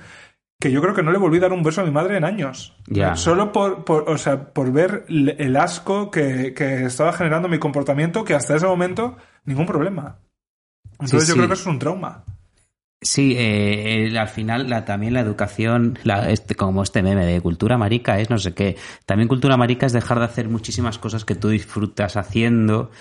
que 0.62 0.70
yo 0.70 0.80
creo 0.80 0.94
que 0.94 1.02
no 1.02 1.10
le 1.10 1.18
volví 1.18 1.39
a 1.39 1.40
dar 1.40 1.52
un 1.52 1.64
beso 1.64 1.80
a 1.80 1.84
mi 1.84 1.90
madre 1.90 2.16
en 2.16 2.24
años. 2.24 2.76
Ya. 2.86 3.16
Solo 3.16 3.51
por, 3.51 3.84
por- 3.84 4.09
o 4.09 4.16
sea, 4.16 4.52
por 4.52 4.70
ver 4.70 5.05
el 5.09 5.56
asco 5.56 6.09
que, 6.12 6.55
que 6.55 6.84
estaba 6.84 7.12
generando 7.12 7.48
mi 7.48 7.59
comportamiento, 7.59 8.22
que 8.24 8.34
hasta 8.34 8.55
ese 8.55 8.66
momento 8.66 9.16
ningún 9.44 9.66
problema. 9.66 10.18
Entonces 10.93 11.22
Sí, 11.24 11.28
yo 11.30 11.32
sí. 11.32 11.39
creo 11.39 11.48
que 11.48 11.55
eso 11.55 11.62
es 11.62 11.66
un 11.74 11.78
trauma. 11.80 12.22
Sí, 13.01 13.34
eh, 13.36 14.06
el- 14.06 14.16
al 14.16 14.28
final 14.28 14.70
la, 14.70 14.84
también 14.84 15.14
la 15.14 15.20
educación, 15.20 15.98
la- 16.05 16.30
este, 16.30 16.55
como 16.55 16.84
este 16.84 17.02
meme 17.02 17.26
de 17.26 17.40
cultura 17.40 17.76
marica 17.76 18.20
es 18.20 18.30
no 18.30 18.39
sé 18.39 18.55
qué. 18.55 18.76
También 19.05 19.26
cultura 19.26 19.56
marica 19.56 19.86
es 19.86 19.93
dejar 19.93 20.20
de 20.20 20.26
hacer 20.26 20.48
muchísimas 20.48 20.97
cosas 21.01 21.24
que 21.24 21.34
tú 21.34 21.48
disfrutas 21.48 22.16
haciendo 22.16 22.93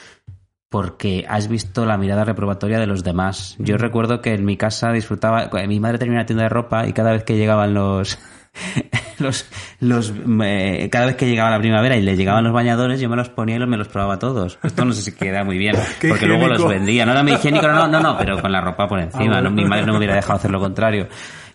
porque 0.71 1.25
has 1.27 1.49
visto 1.49 1.85
la 1.85 1.97
mirada 1.97 2.23
reprobatoria 2.23 2.79
de 2.79 2.87
los 2.87 3.03
demás. 3.03 3.55
Yo 3.59 3.77
recuerdo 3.77 4.21
que 4.21 4.33
en 4.33 4.45
mi 4.45 4.55
casa 4.55 4.93
disfrutaba, 4.93 5.49
mi 5.67 5.81
madre 5.81 5.97
tenía 5.97 6.13
una 6.13 6.25
tienda 6.25 6.43
de 6.43 6.49
ropa 6.49 6.87
y 6.87 6.93
cada 6.93 7.11
vez 7.11 7.23
que 7.25 7.35
llegaban 7.37 7.73
los... 7.75 8.17
Los, 9.19 9.45
los, 9.79 10.11
eh, 10.43 10.89
cada 10.91 11.05
vez 11.05 11.15
que 11.15 11.27
llegaba 11.27 11.51
la 11.51 11.59
primavera 11.59 11.95
y 11.95 12.01
le 12.01 12.15
llegaban 12.17 12.43
los 12.43 12.51
bañadores, 12.53 12.99
yo 12.99 13.07
me 13.07 13.15
los 13.15 13.29
ponía 13.29 13.57
y 13.57 13.59
los- 13.59 13.69
me 13.69 13.77
los 13.77 13.87
probaba 13.87 14.17
todos. 14.17 14.57
Esto 14.63 14.83
no 14.83 14.93
sé 14.93 15.03
si 15.03 15.11
queda 15.15 15.43
muy 15.43 15.59
bien, 15.59 15.75
porque 16.09 16.25
luego 16.25 16.47
los 16.47 16.67
vendía. 16.67 17.05
No 17.05 17.11
era 17.11 17.21
muy 17.21 17.33
higiénico, 17.33 17.67
no, 17.67 17.87
no, 17.87 17.99
no, 17.99 18.17
pero 18.17 18.41
con 18.41 18.51
la 18.51 18.61
ropa 18.61 18.87
por 18.87 18.99
encima. 18.99 19.37
Ah, 19.37 19.41
¿no? 19.41 19.51
bueno. 19.51 19.51
Mi 19.51 19.65
madre 19.65 19.85
no 19.85 19.91
me 19.91 19.99
hubiera 19.99 20.15
dejado 20.15 20.39
hacer 20.39 20.49
lo 20.49 20.59
contrario. 20.59 21.07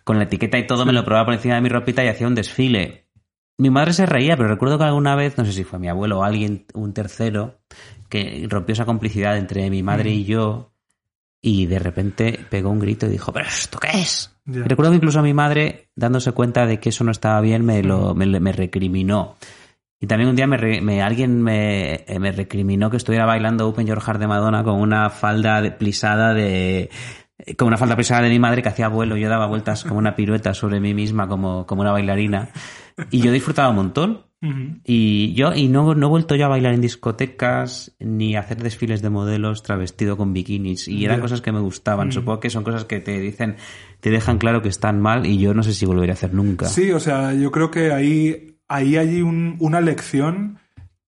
Con 0.04 0.16
la 0.18 0.24
etiqueta 0.24 0.58
y 0.58 0.66
todo 0.68 0.86
me 0.86 0.92
lo 0.92 1.04
probaba 1.04 1.24
por 1.24 1.34
encima 1.34 1.56
de 1.56 1.60
mi 1.62 1.68
ropita 1.68 2.04
y 2.04 2.08
hacía 2.08 2.28
un 2.28 2.36
desfile. 2.36 3.08
Mi 3.58 3.68
madre 3.70 3.92
se 3.94 4.06
reía, 4.06 4.36
pero 4.36 4.48
recuerdo 4.48 4.78
que 4.78 4.84
alguna 4.84 5.16
vez, 5.16 5.36
no 5.36 5.44
sé 5.44 5.52
si 5.52 5.64
fue 5.64 5.80
mi 5.80 5.88
abuelo 5.88 6.20
o 6.20 6.22
alguien, 6.22 6.66
un 6.74 6.94
tercero, 6.94 7.58
que 8.08 8.46
rompió 8.48 8.72
esa 8.72 8.84
complicidad 8.84 9.36
entre 9.36 9.68
mi 9.70 9.82
madre 9.82 10.10
y 10.10 10.24
yo 10.24 10.72
y 11.42 11.66
de 11.66 11.78
repente 11.78 12.40
pegó 12.50 12.70
un 12.70 12.80
grito 12.80 13.06
y 13.06 13.10
dijo, 13.10 13.32
¿pero 13.32 13.46
esto 13.46 13.78
qué 13.78 14.00
es? 14.00 14.32
Recuerdo 14.46 14.92
que 14.92 14.96
incluso 14.96 15.22
mi 15.22 15.34
madre, 15.34 15.88
dándose 15.94 16.32
cuenta 16.32 16.66
de 16.66 16.78
que 16.80 16.88
eso 16.90 17.04
no 17.04 17.10
estaba 17.10 17.40
bien, 17.40 17.64
me, 17.64 17.82
lo, 17.82 18.14
me, 18.14 18.26
me 18.40 18.52
recriminó. 18.52 19.36
Y 19.98 20.06
también 20.06 20.28
un 20.30 20.36
día 20.36 20.46
me, 20.46 21.02
alguien 21.02 21.42
me, 21.42 22.04
eh, 22.06 22.18
me 22.20 22.30
recriminó 22.32 22.90
que 22.90 22.96
estuviera 22.98 23.24
bailando 23.26 23.66
Open 23.68 23.86
Your 23.86 24.00
Heart 24.00 24.20
de 24.20 24.26
Madonna 24.26 24.62
con 24.62 24.80
una 24.80 25.08
falda 25.10 25.60
de- 25.62 25.70
plisada 25.72 26.34
de... 26.34 26.90
eh, 27.38 27.54
Con 27.56 27.68
una 27.68 27.76
falda 27.76 27.96
plisada 27.96 28.22
de 28.22 28.30
mi 28.30 28.38
madre 28.38 28.62
que 28.62 28.68
hacía 28.68 28.88
vuelo. 28.88 29.16
Yo 29.16 29.28
daba 29.28 29.46
vueltas 29.46 29.84
como 29.84 29.98
una 29.98 30.14
pirueta 30.16 30.54
sobre 30.54 30.80
mí 30.80 30.94
misma, 30.94 31.28
como, 31.28 31.66
como 31.66 31.82
una 31.82 31.92
bailarina. 31.92 32.48
Y 33.10 33.20
yo 33.20 33.32
disfrutaba 33.32 33.68
un 33.70 33.76
montón. 33.76 34.22
Ujú. 34.42 34.80
Y 34.84 35.32
yo, 35.34 35.54
y 35.54 35.68
no, 35.68 35.94
no 35.94 36.06
he 36.06 36.10
vuelto 36.10 36.34
yo 36.36 36.44
a 36.44 36.48
bailar 36.48 36.74
en 36.74 36.80
discotecas 36.82 37.96
ni 37.98 38.36
a 38.36 38.40
hacer 38.40 38.62
desfiles 38.62 39.00
de 39.02 39.08
modelos 39.10 39.62
travestido 39.62 40.16
con 40.16 40.32
bikinis. 40.34 40.88
Y 40.88 41.04
eran 41.04 41.16
Ya. 41.18 41.22
cosas 41.22 41.40
que 41.40 41.52
me 41.52 41.60
gustaban. 41.60 42.08
Mm. 42.08 42.12
Supongo 42.12 42.40
que 42.40 42.50
son 42.50 42.62
cosas 42.64 42.84
que 42.84 43.00
te 43.00 43.18
dicen, 43.18 43.56
te 44.00 44.10
dejan 44.10 44.38
claro 44.38 44.60
que 44.62 44.68
están 44.68 45.00
mal 45.00 45.26
y 45.26 45.38
yo 45.38 45.54
no 45.54 45.62
sé 45.62 45.72
si 45.72 45.86
volveré 45.86 46.12
a 46.12 46.14
hacer 46.14 46.34
nunca. 46.34 46.66
Sí, 46.66 46.90
o 46.92 47.00
sea, 47.00 47.32
yo 47.34 47.50
creo 47.50 47.70
que 47.70 47.92
ahí, 47.92 48.58
ahí 48.68 48.96
hay 48.96 49.22
un- 49.22 49.56
una 49.58 49.80
lección 49.80 50.58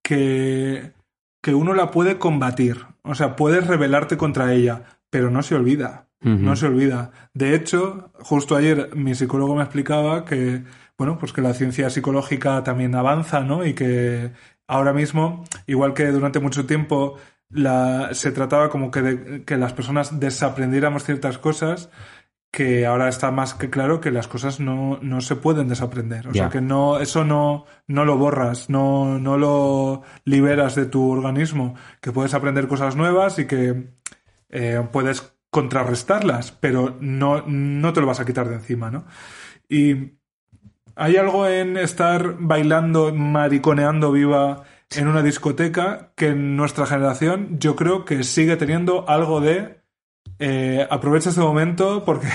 que, 0.02 0.92
que 1.42 1.54
uno 1.54 1.74
la 1.74 1.90
puede 1.90 2.18
combatir. 2.18 2.78
O 3.02 3.14
sea, 3.14 3.36
puedes 3.36 3.66
rebelarte 3.66 4.16
contra 4.16 4.52
ella, 4.54 4.84
pero 5.10 5.30
no 5.30 5.42
se 5.42 5.54
olvida. 5.54 6.07
No 6.20 6.56
se 6.56 6.66
olvida. 6.66 7.12
De 7.32 7.54
hecho, 7.54 8.10
justo 8.20 8.56
ayer 8.56 8.90
mi 8.96 9.14
psicólogo 9.14 9.54
me 9.54 9.62
explicaba 9.62 10.24
que, 10.24 10.64
bueno, 10.96 11.16
pues 11.18 11.32
que 11.32 11.40
la 11.42 11.54
ciencia 11.54 11.90
psicológica 11.90 12.62
también 12.64 12.94
avanza, 12.96 13.40
¿no? 13.40 13.64
Y 13.64 13.74
que 13.74 14.32
ahora 14.66 14.92
mismo, 14.92 15.44
igual 15.66 15.94
que 15.94 16.06
durante 16.08 16.40
mucho 16.40 16.66
tiempo 16.66 17.16
la, 17.50 18.10
se 18.14 18.32
trataba 18.32 18.68
como 18.68 18.90
que, 18.90 19.02
de- 19.02 19.44
que 19.44 19.56
las 19.56 19.72
personas 19.72 20.18
desaprendiéramos 20.18 21.04
ciertas 21.04 21.38
cosas, 21.38 21.88
que 22.50 22.84
ahora 22.86 23.08
está 23.08 23.30
más 23.30 23.54
que 23.54 23.70
claro 23.70 24.00
que 24.00 24.10
las 24.10 24.26
cosas 24.26 24.58
no, 24.58 24.98
no 25.02 25.20
se 25.20 25.36
pueden 25.36 25.68
desaprender. 25.68 26.26
O 26.28 26.32
sea 26.34 26.48
que 26.50 26.60
no, 26.60 26.98
eso 26.98 27.24
no, 27.24 27.64
no 27.86 28.04
lo 28.04 28.16
borras, 28.18 28.68
no, 28.68 29.18
no 29.20 29.36
lo 29.38 30.02
liberas 30.24 30.74
de 30.74 30.86
tu 30.86 31.10
organismo, 31.10 31.74
que 32.00 32.10
puedes 32.10 32.34
aprender 32.34 32.66
cosas 32.66 32.96
nuevas 32.96 33.38
y 33.38 33.46
que 33.46 33.90
eh, 34.50 34.82
puedes 34.90 35.32
contrarrestarlas, 35.50 36.52
pero 36.52 36.96
no, 37.00 37.42
no 37.46 37.92
te 37.92 38.00
lo 38.00 38.06
vas 38.06 38.20
a 38.20 38.24
quitar 38.24 38.48
de 38.48 38.56
encima, 38.56 38.90
¿no? 38.90 39.04
Y 39.68 40.18
hay 40.96 41.16
algo 41.16 41.46
en 41.46 41.76
estar 41.76 42.36
bailando, 42.38 43.14
mariconeando 43.14 44.12
viva 44.12 44.64
en 44.96 45.06
una 45.06 45.22
discoteca 45.22 46.12
que 46.16 46.28
en 46.28 46.56
nuestra 46.56 46.86
generación 46.86 47.58
yo 47.58 47.76
creo 47.76 48.04
que 48.04 48.24
sigue 48.24 48.56
teniendo 48.56 49.08
algo 49.08 49.40
de 49.40 49.80
eh, 50.38 50.86
aprovecha 50.90 51.30
este 51.30 51.40
momento 51.40 52.04
porque 52.04 52.28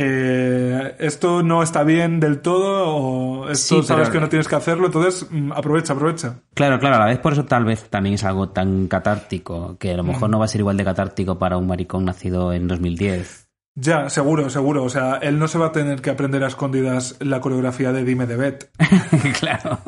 eh, 0.00 0.94
esto 1.00 1.42
no 1.42 1.62
está 1.62 1.82
bien 1.82 2.20
del 2.20 2.40
todo 2.40 2.86
o 2.96 3.48
esto 3.50 3.80
Sí, 3.80 3.86
sabes 3.86 4.08
pero- 4.08 4.12
que 4.12 4.20
no 4.20 4.28
tienes 4.28 4.46
que 4.48 4.54
hacerlo, 4.56 4.86
entonces 4.86 5.26
mm, 5.30 5.52
aprovecha, 5.52 5.92
aprovecha. 5.94 6.36
Claro, 6.54 6.78
claro, 6.78 6.96
a 6.96 6.98
la 7.00 7.06
vez 7.06 7.18
por 7.18 7.32
eso 7.32 7.44
tal 7.44 7.64
vez 7.64 7.88
también 7.90 8.14
es 8.14 8.24
algo 8.24 8.50
tan 8.50 8.86
catártico, 8.88 9.76
que 9.78 9.92
a 9.92 9.96
lo 9.96 10.04
Mm. 10.04 10.08
mejor 10.08 10.30
no 10.30 10.38
va 10.38 10.44
a 10.44 10.48
ser 10.48 10.60
igual 10.60 10.76
de 10.76 10.84
catártico 10.84 11.38
para 11.38 11.56
un 11.56 11.66
maricón 11.66 12.04
nacido 12.04 12.52
en 12.52 12.68
2010. 12.68 13.47
Ya, 13.80 14.10
seguro, 14.10 14.50
seguro. 14.50 14.82
O 14.82 14.88
sea, 14.88 15.18
él 15.22 15.38
no 15.38 15.46
se 15.46 15.56
va 15.56 15.66
a 15.66 15.72
tener 15.72 16.00
que 16.00 16.10
aprender 16.10 16.42
a 16.42 16.48
escondidas 16.48 17.14
la 17.20 17.40
coreografía 17.40 17.92
de 17.92 18.02
Dime 18.04 18.26
de 18.26 18.36
Bet. 18.36 18.70
claro. 19.38 19.78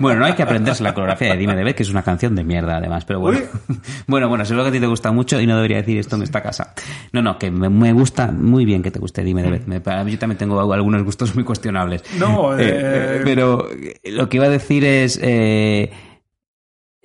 Bueno, 0.00 0.20
no 0.20 0.26
hay 0.26 0.32
que 0.32 0.42
aprenderse 0.42 0.82
la 0.82 0.94
coreografía 0.94 1.30
de 1.32 1.36
Dime 1.36 1.54
de 1.54 1.62
Bet, 1.62 1.76
que 1.76 1.84
es 1.84 1.90
una 1.90 2.02
canción 2.02 2.34
de 2.34 2.42
mierda 2.42 2.78
además, 2.78 3.04
pero 3.04 3.20
bueno. 3.20 3.40
Bueno, 4.08 4.28
bueno, 4.28 4.44
seguro 4.44 4.64
que 4.64 4.70
a 4.70 4.72
ti 4.72 4.80
te 4.80 4.86
gusta 4.86 5.12
mucho 5.12 5.40
y 5.40 5.46
no 5.46 5.54
debería 5.56 5.76
decir 5.76 5.96
esto 5.98 6.16
en 6.16 6.22
esta 6.22 6.42
casa. 6.42 6.74
No, 7.12 7.22
no, 7.22 7.38
que 7.38 7.50
me, 7.52 7.68
me 7.70 7.92
gusta 7.92 8.32
muy 8.32 8.64
bien 8.64 8.82
que 8.82 8.90
te 8.90 8.98
guste 8.98 9.22
Dime 9.22 9.42
de 9.44 9.50
Bet. 9.50 9.66
Me- 9.66 9.80
para 9.80 10.02
mí 10.02 10.10
yo 10.10 10.18
también 10.18 10.38
tengo 10.38 10.72
algunos 10.72 11.02
gustos 11.04 11.32
muy 11.36 11.44
cuestionables. 11.44 12.02
No, 12.18 12.54
Eh, 12.58 12.64
eh, 12.68 13.20
pero 13.24 13.68
lo 14.04 14.28
que 14.28 14.36
iba 14.38 14.46
a 14.46 14.50
decir 14.50 14.84
es... 14.84 15.18
eh, 15.22 15.92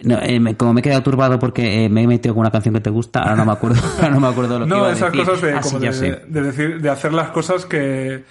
no, 0.04 0.20
eh, 0.22 0.40
me- 0.40 0.56
como 0.58 0.74
me 0.74 0.80
he 0.82 0.84
quedado 0.84 1.04
turbado 1.04 1.40
porque 1.40 1.86
eh, 1.86 1.90
me 1.90 2.04
he 2.04 2.08
metido 2.08 2.36
con 2.36 2.42
una 2.42 2.52
canción 2.52 2.74
que 2.76 2.82
te 2.82 2.90
gusta, 2.90 3.20
ahora 3.22 3.36
no 3.36 3.46
me 3.46 3.52
acuerdo, 3.54 3.82
ahora 3.98 4.10
no 4.10 4.20
me 4.20 4.28
acuerdo 4.28 4.60
lo 4.60 4.66
que 4.66 4.70
no, 4.70 4.78
iba 4.78 4.88
a 4.90 4.94
esas 4.94 5.12
decir. 5.12 5.26
cosas 5.26 5.42
de, 5.42 5.60
como 5.62 5.80
de, 5.80 6.42
decir, 6.42 6.82
de 6.82 6.90
hacer 6.90 7.14
las 7.14 7.30
cosas 7.30 7.66
que, 7.66 8.26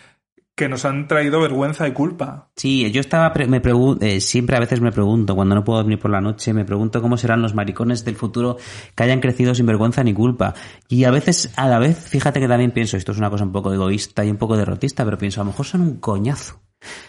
que 0.55 0.69
nos 0.69 0.85
han 0.85 1.09
traído 1.09 1.41
vergüenza 1.41 1.89
y 1.89 1.93
culpa. 1.93 2.51
Sí, 2.55 2.89
yo 2.93 3.01
estaba, 3.01 3.33
me 3.49 3.61
eh, 4.01 4.21
siempre 4.21 4.57
a 4.57 4.61
veces 4.61 4.81
me 4.81 4.93
pregunto, 4.93 5.35
cuando 5.35 5.55
no 5.55 5.65
puedo 5.65 5.79
dormir 5.81 5.99
por 5.99 6.11
la 6.13 6.21
noche, 6.21 6.53
me 6.55 6.65
pregunto 6.65 7.03
cómo 7.03 7.17
serán 7.17 7.43
los 7.43 7.55
maricones 7.55 8.05
del 8.05 8.15
futuro 8.15 8.57
que 8.95 9.03
hayan 9.03 9.21
crecido 9.21 9.55
sin 9.55 9.67
vergüenza 9.67 10.05
ni 10.05 10.15
culpa. 10.15 10.55
Y 10.89 11.05
a 11.05 11.11
veces, 11.11 11.53
a 11.57 11.67
la 11.67 11.79
vez, 11.81 11.99
fíjate 11.99 12.39
que 12.41 12.47
también 12.47 12.71
pienso, 12.71 12.97
esto 12.97 13.11
es 13.13 13.19
una 13.19 13.31
cosa 13.31 13.45
un 13.45 13.53
poco 13.53 13.73
egoísta 13.73 14.25
y 14.25 14.31
un 14.31 14.37
poco 14.37 14.57
derrotista, 14.57 15.05
pero 15.05 15.19
pienso, 15.19 15.41
a 15.41 15.45
lo 15.45 15.51
mejor 15.51 15.67
son 15.67 15.81
un 15.81 15.97
coñazo. 15.97 16.61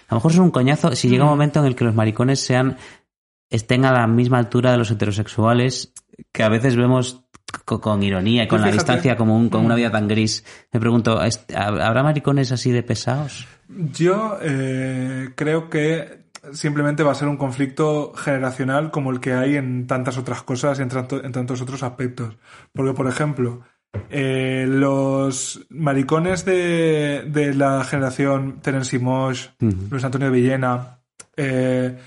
A 0.08 0.16
lo 0.16 0.18
mejor 0.18 0.32
son 0.34 0.46
un 0.46 0.52
coñazo 0.52 0.96
si 0.96 1.10
llega 1.10 1.26
un 1.26 1.30
momento 1.30 1.60
en 1.60 1.66
el 1.66 1.76
que 1.76 1.84
los 1.84 1.94
maricones 1.94 2.40
sean, 2.40 2.78
estén 3.56 3.86
a 3.86 3.92
la 3.92 4.06
misma 4.08 4.38
altura 4.40 4.72
de 4.72 4.78
los 4.78 4.92
heterosexuales, 4.92 5.94
que 6.32 6.44
a 6.44 6.50
veces 6.50 6.76
vemos 6.76 7.24
co- 7.66 7.80
con, 7.82 8.04
ironía 8.04 8.44
y 8.44 8.48
con 8.48 8.60
Pues 8.60 8.68
la 8.68 8.74
distancia 8.74 9.16
como, 9.18 9.36
un- 9.38 9.50
como 9.50 9.66
una 9.66 9.76
vida 9.76 9.92
tan 9.92 10.08
gris. 10.08 10.44
Me 10.72 10.80
pregunto, 10.80 11.22
¿est- 11.24 11.54
¿habrá 11.56 12.04
maricones 12.04 12.52
así 12.52 12.72
de 12.72 12.84
pesados? 12.84 13.48
Yo 13.70 14.38
eh, 14.42 15.30
creo 15.36 15.70
que 15.70 16.26
simplemente 16.54 17.02
va 17.04 17.12
a 17.12 17.16
ser 17.16 17.28
un 17.28 17.38
conflicto 17.38 18.14
generacional 18.16 18.92
como 18.92 19.10
el 19.12 19.20
que 19.20 19.34
hay 19.34 19.56
en 19.56 19.88
tantas 19.88 20.18
otras 20.18 20.44
cosas 20.44 20.78
y 20.80 20.84
en, 20.84 20.90
tanto- 20.90 21.24
en 21.24 21.32
tantos 21.32 21.62
otros 21.62 21.82
aspectos. 21.82 22.38
Porque, 22.74 22.94
por 22.94 23.08
ejemplo, 23.08 23.62
eh, 24.10 24.66
los 24.68 25.66
maricones 25.70 26.46
de, 26.46 27.24
de 27.28 27.54
la 27.56 27.84
generación 27.84 28.60
Terence 28.62 29.00
Mosh. 29.00 29.48
Luis 29.90 30.04
Antonio 30.04 30.30
Villena, 30.30 31.00
eh, 31.38 31.98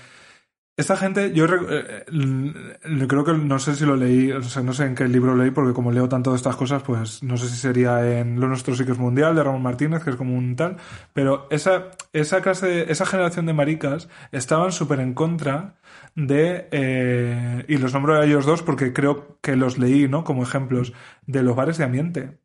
esta 0.79 0.95
gente, 0.95 1.33
yo 1.33 1.45
eh, 1.45 2.05
eh, 2.07 3.05
creo 3.07 3.25
que 3.25 3.33
no 3.33 3.59
sé 3.59 3.75
si 3.75 3.85
lo 3.85 3.97
leí, 3.97 4.31
o 4.31 4.41
sea, 4.41 4.63
no 4.63 4.71
sé 4.71 4.85
en 4.85 4.95
qué 4.95 5.09
libro 5.09 5.35
leí, 5.35 5.51
porque 5.51 5.73
como 5.73 5.91
leo 5.91 6.07
tanto 6.07 6.29
de 6.29 6.37
estas 6.37 6.55
cosas, 6.55 6.83
pues 6.83 7.21
no 7.21 7.35
sé 7.35 7.49
si 7.49 7.57
sería 7.57 8.19
en 8.19 8.39
Lo 8.39 8.47
Nuestro 8.47 8.73
sí 8.73 8.85
es 8.87 8.97
mundial, 8.97 9.35
de 9.35 9.43
Ramón 9.43 9.61
Martínez, 9.61 10.05
que 10.05 10.11
es 10.11 10.15
como 10.15 10.37
un 10.37 10.55
tal, 10.55 10.77
pero 11.11 11.47
esa, 11.49 11.89
esa 12.13 12.41
clase, 12.41 12.89
esa 12.89 13.05
generación 13.05 13.45
de 13.45 13.53
maricas 13.53 14.07
estaban 14.31 14.71
súper 14.71 15.01
en 15.01 15.13
contra 15.13 15.75
de, 16.15 16.69
eh, 16.71 17.65
y 17.67 17.77
los 17.77 17.93
nombro 17.93 18.15
a 18.15 18.25
ellos 18.25 18.45
dos 18.45 18.63
porque 18.63 18.93
creo 18.93 19.37
que 19.41 19.57
los 19.57 19.77
leí, 19.77 20.07
¿no? 20.07 20.23
Como 20.23 20.43
ejemplos, 20.43 20.93
de 21.27 21.43
los 21.43 21.57
bares 21.57 21.77
de 21.77 21.83
ambiente. 21.83 22.37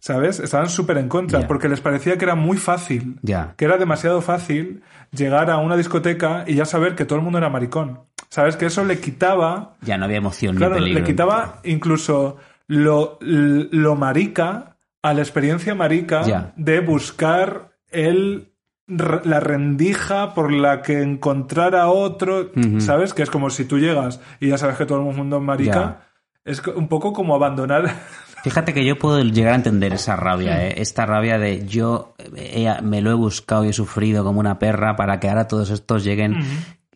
¿Sabes? 0.00 0.40
Estaban 0.40 0.68
súper 0.68 0.98
en 0.98 1.08
contra, 1.08 1.46
porque 1.48 1.68
les 1.68 1.80
parecía 1.80 2.16
que 2.18 2.24
era 2.24 2.34
muy 2.34 2.56
fácil 2.56 3.18
Ya. 3.22 3.54
que 3.56 3.64
era 3.64 3.78
demasiado 3.78 4.20
fácil 4.22 4.82
llegar 5.10 5.50
a 5.50 5.58
una 5.58 5.76
discoteca 5.76 6.44
y 6.46 6.54
ya 6.54 6.64
saber 6.64 6.94
que 6.94 7.04
todo 7.04 7.18
el 7.18 7.24
mundo 7.24 7.38
era 7.38 7.48
maricón. 7.48 8.00
¿Sabes? 8.30 8.56
Que 8.56 8.66
eso 8.66 8.84
le 8.84 9.00
quitaba, 9.00 9.76
Ya 9.80 9.96
no 9.96 10.04
había 10.04 10.18
emoción 10.18 10.56
claro, 10.56 10.74
ni 10.74 10.80
peligro. 10.80 11.00
le 11.00 11.06
quitaba 11.06 11.60
incluso 11.64 12.36
lo, 12.66 13.18
lo 13.20 13.96
marica 13.96 14.76
a 15.02 15.14
la 15.14 15.20
experiencia 15.22 15.74
marica 15.74 16.52
de 16.56 16.80
buscar 16.80 17.70
el 17.90 18.48
la 18.86 19.38
rendija 19.40 20.32
por 20.34 20.50
la 20.52 20.80
que 20.82 21.02
encontrar 21.02 21.74
a 21.76 21.88
otro. 21.88 22.50
¿sabes? 22.78 23.12
Que 23.14 23.22
es 23.22 23.30
como 23.30 23.50
si 23.50 23.64
tú 23.64 23.78
llegas 23.78 24.20
y 24.40 24.48
ya 24.48 24.58
sabes 24.58 24.76
que 24.76 24.86
todo 24.86 24.98
el 25.08 25.14
mundo 25.16 25.36
es 25.38 25.42
marica, 25.42 26.02
es 26.44 26.62
un 26.66 26.88
poco 26.88 27.12
como 27.12 27.34
abandonar 27.34 27.94
Fíjate 28.48 28.72
que 28.74 28.84
yo 28.84 28.98
puedo 28.98 29.20
llegar 29.22 29.52
a 29.52 29.56
entender 29.56 29.92
esa 29.92 30.16
rabia, 30.16 30.66
¿eh? 30.66 30.74
esta 30.78 31.04
rabia 31.06 31.38
de 31.38 31.66
yo 31.66 32.14
eh, 32.36 32.72
me 32.82 33.00
lo 33.02 33.10
he 33.10 33.14
buscado 33.14 33.64
y 33.64 33.68
he 33.68 33.72
sufrido 33.72 34.24
como 34.24 34.40
una 34.40 34.58
perra 34.58 34.96
para 34.96 35.20
que 35.20 35.28
ahora 35.28 35.46
todos 35.48 35.70
estos 35.70 36.04
lleguen 36.04 36.36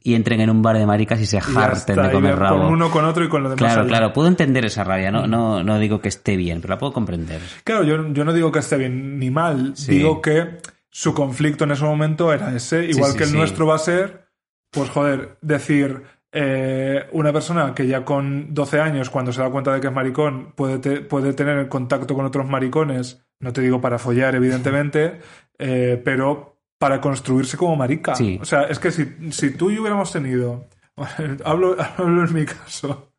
y 0.02 0.14
entren 0.14 0.40
en 0.40 0.50
un 0.50 0.62
bar 0.62 0.76
de 0.78 0.86
maricas 0.86 1.20
y 1.20 1.26
se 1.26 1.38
harten 1.38 1.96
de 1.96 2.10
comer 2.10 2.36
rabo. 2.38 2.62
con 2.62 2.72
uno 2.72 2.90
con 2.90 3.04
otro 3.04 3.24
y 3.24 3.28
con 3.28 3.42
lo 3.42 3.50
demás. 3.50 3.58
Claro, 3.58 3.80
allá. 3.82 3.88
claro, 3.88 4.12
puedo 4.12 4.28
entender 4.28 4.64
esa 4.64 4.82
rabia, 4.82 5.10
no, 5.10 5.26
no, 5.26 5.62
no 5.62 5.78
digo 5.78 6.00
que 6.00 6.08
esté 6.08 6.36
bien, 6.36 6.60
pero 6.60 6.74
la 6.74 6.78
puedo 6.78 6.92
comprender. 6.92 7.40
Claro, 7.64 7.84
yo, 7.84 8.12
yo 8.12 8.24
no 8.24 8.32
digo 8.32 8.50
que 8.50 8.58
esté 8.58 8.76
bien 8.78 9.18
ni 9.18 9.30
mal, 9.30 9.72
Sí. 9.76 9.92
digo 9.92 10.20
que 10.20 10.58
su 10.90 11.14
conflicto 11.14 11.64
en 11.64 11.70
ese 11.72 11.84
momento 11.84 12.32
era 12.32 12.54
ese, 12.54 12.84
igual 12.86 13.12
sí, 13.12 13.18
que 13.18 13.24
el 13.24 13.32
nuestro 13.32 13.66
va 13.66 13.76
a 13.76 13.78
ser, 13.78 14.26
pues 14.70 14.90
joder, 14.90 15.38
decir, 15.40 16.02
eh, 16.32 17.06
una 17.12 17.32
persona 17.32 17.74
que 17.74 17.86
ya 17.86 18.04
con 18.04 18.54
12 18.54 18.80
años, 18.80 19.10
cuando 19.10 19.32
se 19.32 19.42
da 19.42 19.50
cuenta 19.50 19.72
de 19.74 19.80
que 19.80 19.88
es 19.88 19.92
maricón, 19.92 20.52
puede, 20.56 20.78
te- 20.78 21.00
puede 21.02 21.32
tener 21.34 21.68
contacto 21.68 22.14
con 22.14 22.24
otros 22.24 22.48
maricones, 22.48 23.24
no 23.40 23.52
te 23.52 23.60
digo 23.60 23.80
para 23.80 23.98
follar, 23.98 24.34
evidentemente, 24.34 25.20
eh, 25.58 26.00
pero 26.04 26.58
para 26.78 27.00
construirse 27.00 27.56
como 27.56 27.76
marica. 27.76 28.14
Sí. 28.16 28.38
O 28.40 28.44
sea, 28.44 28.62
es 28.64 28.78
que 28.78 28.90
si, 28.90 29.04
si 29.30 29.50
tú 29.50 29.70
y 29.70 29.74
yo 29.76 29.82
hubiéramos 29.82 30.10
tenido, 30.10 30.66
hablo, 31.44 31.76
hablo 31.98 32.24
en 32.24 32.32
mi 32.34 32.44
caso, 32.44 33.12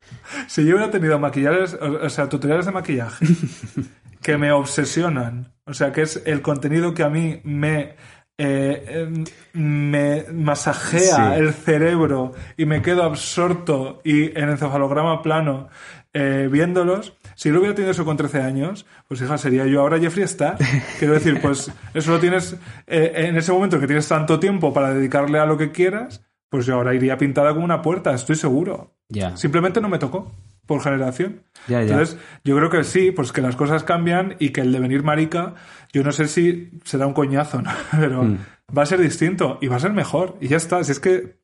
si 0.47 0.65
yo 0.65 0.75
hubiera 0.75 0.91
tenido 0.91 1.17
maquillajes, 1.19 1.75
o 1.81 2.05
o 2.05 2.09
sea, 2.09 2.27
tutoriales 2.27 2.65
de 2.65 2.71
maquillaje 2.71 3.25
que 4.21 4.37
me 4.37 4.51
obsesionan, 4.51 5.53
o 5.65 5.73
sea, 5.73 5.91
que 5.91 6.01
es 6.01 6.21
el 6.25 6.41
contenido 6.41 6.93
que 6.93 7.03
a 7.03 7.09
mí 7.09 7.39
me, 7.43 7.95
eh, 8.37 9.07
em, 9.13 9.23
me 9.53 10.25
masajea 10.33 11.35
Sí. 11.35 11.39
el 11.39 11.53
cerebro 11.53 12.33
y 12.57 12.65
me 12.65 12.81
quedo 12.81 13.03
absorto 13.03 14.01
y 14.03 14.37
en 14.37 14.49
encefalograma 14.49 15.21
plano 15.21 15.67
eh, 16.13 16.47
viéndolos. 16.51 17.17
Si 17.35 17.49
lo 17.49 17.59
hubiera 17.59 17.73
tenido 17.75 17.91
eso 17.91 18.05
con 18.05 18.17
13 18.17 18.41
años, 18.41 18.85
pues 19.07 19.21
hija, 19.21 19.37
sería 19.37 19.65
yo 19.65 19.81
ahora 19.81 19.99
Jeffrey 19.99 20.23
Star. 20.25 20.57
Quiero 20.99 21.15
decir, 21.15 21.41
pues 21.41 21.71
eso 21.93 22.11
lo 22.11 22.19
tienes 22.19 22.55
eh, 22.87 23.13
en 23.15 23.35
ese 23.37 23.51
momento 23.51 23.79
que 23.79 23.87
tienes 23.87 24.07
tanto 24.07 24.39
tiempo 24.39 24.73
para 24.73 24.93
dedicarle 24.93 25.39
a 25.39 25.45
lo 25.45 25.57
que 25.57 25.71
quieras, 25.71 26.23
pues 26.49 26.65
yo 26.67 26.75
ahora 26.75 26.93
iría 26.93 27.17
pintada 27.17 27.51
como 27.53 27.65
una 27.65 27.81
puerta, 27.81 28.13
estoy 28.13 28.35
seguro. 28.35 28.93
Ya. 29.09 29.35
Simplemente 29.37 29.81
no 29.81 29.89
me 29.89 29.97
tocó 29.99 30.31
por 30.65 30.81
generación. 30.81 31.41
Ya, 31.67 31.81
ya. 31.83 31.91
Entonces, 31.93 32.17
yo 32.43 32.55
creo 32.57 32.69
que 32.69 32.83
sí, 32.83 33.11
pues 33.11 33.31
que 33.31 33.41
las 33.41 33.55
cosas 33.55 33.83
cambian 33.83 34.35
y 34.39 34.49
que 34.49 34.61
el 34.61 34.71
devenir 34.71 35.03
marica, 35.03 35.55
yo 35.91 36.03
no 36.03 36.11
sé 36.11 36.27
si 36.27 36.71
será 36.83 37.05
un 37.07 37.13
coñazo, 37.13 37.61
¿no? 37.61 37.71
Pero 37.91 38.23
Mm. 38.23 38.37
va 38.77 38.83
a 38.83 38.85
ser 38.85 38.99
distinto 39.01 39.57
y 39.61 39.67
va 39.67 39.75
a 39.75 39.79
ser 39.79 39.93
mejor. 39.93 40.37
Y 40.41 40.47
ya 40.49 40.57
está. 40.57 40.83
Si 40.83 40.91
es 40.91 40.99
que 40.99 41.37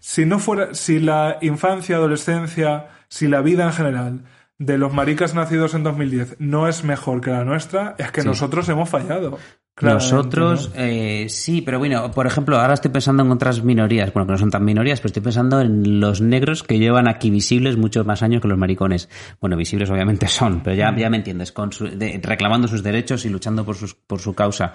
si 0.00 0.24
no 0.26 0.38
fuera, 0.38 0.74
si 0.74 0.98
la 1.00 1.38
infancia, 1.40 1.96
adolescencia, 1.96 2.88
si 3.08 3.28
la 3.28 3.40
vida 3.40 3.64
en 3.64 3.72
general 3.72 4.24
de 4.58 4.78
los 4.78 4.92
maricas 4.92 5.34
nacidos 5.34 5.74
en 5.74 5.82
2010 5.82 6.36
no 6.38 6.66
es 6.68 6.82
mejor 6.84 7.20
que 7.20 7.30
la 7.30 7.44
nuestra, 7.44 7.94
es 7.98 8.10
que 8.10 8.22
Sí. 8.22 8.26
nosotros 8.28 8.68
hemos 8.68 8.88
fallado. 8.88 9.38
Claramente, 9.78 10.14
Nosotros, 10.14 10.70
¿no? 10.74 10.80
eh, 10.82 11.26
sí, 11.28 11.60
pero 11.60 11.78
bueno, 11.78 12.10
por 12.10 12.26
ejemplo, 12.26 12.58
ahora 12.58 12.72
estoy 12.72 12.90
pensando 12.90 13.22
en 13.22 13.30
otras 13.30 13.62
minorías, 13.62 14.10
bueno, 14.10 14.26
que 14.26 14.32
no 14.32 14.38
son 14.38 14.50
tan 14.50 14.64
minorías, 14.64 15.00
pero 15.00 15.08
estoy 15.08 15.22
pensando 15.22 15.60
en 15.60 16.00
los 16.00 16.22
negros 16.22 16.62
que 16.62 16.78
llevan 16.78 17.06
aquí 17.06 17.28
visibles 17.28 17.76
muchos 17.76 18.06
más 18.06 18.22
años 18.22 18.40
que 18.40 18.48
los 18.48 18.56
maricones. 18.56 19.10
Bueno, 19.38 19.54
visibles 19.54 19.90
obviamente 19.90 20.28
son, 20.28 20.62
pero 20.62 20.74
Mm. 20.76 20.78
ya, 20.78 20.96
ya 20.96 21.10
me 21.10 21.18
entiendes, 21.18 21.52
con 21.52 21.72
su- 21.72 21.88
de- 21.88 22.18
reclamando 22.22 22.68
sus 22.68 22.82
derechos 22.82 23.26
y 23.26 23.28
luchando 23.28 23.66
por, 23.66 23.76
sus, 23.76 23.92
por 23.94 24.18
su 24.18 24.32
causa. 24.34 24.72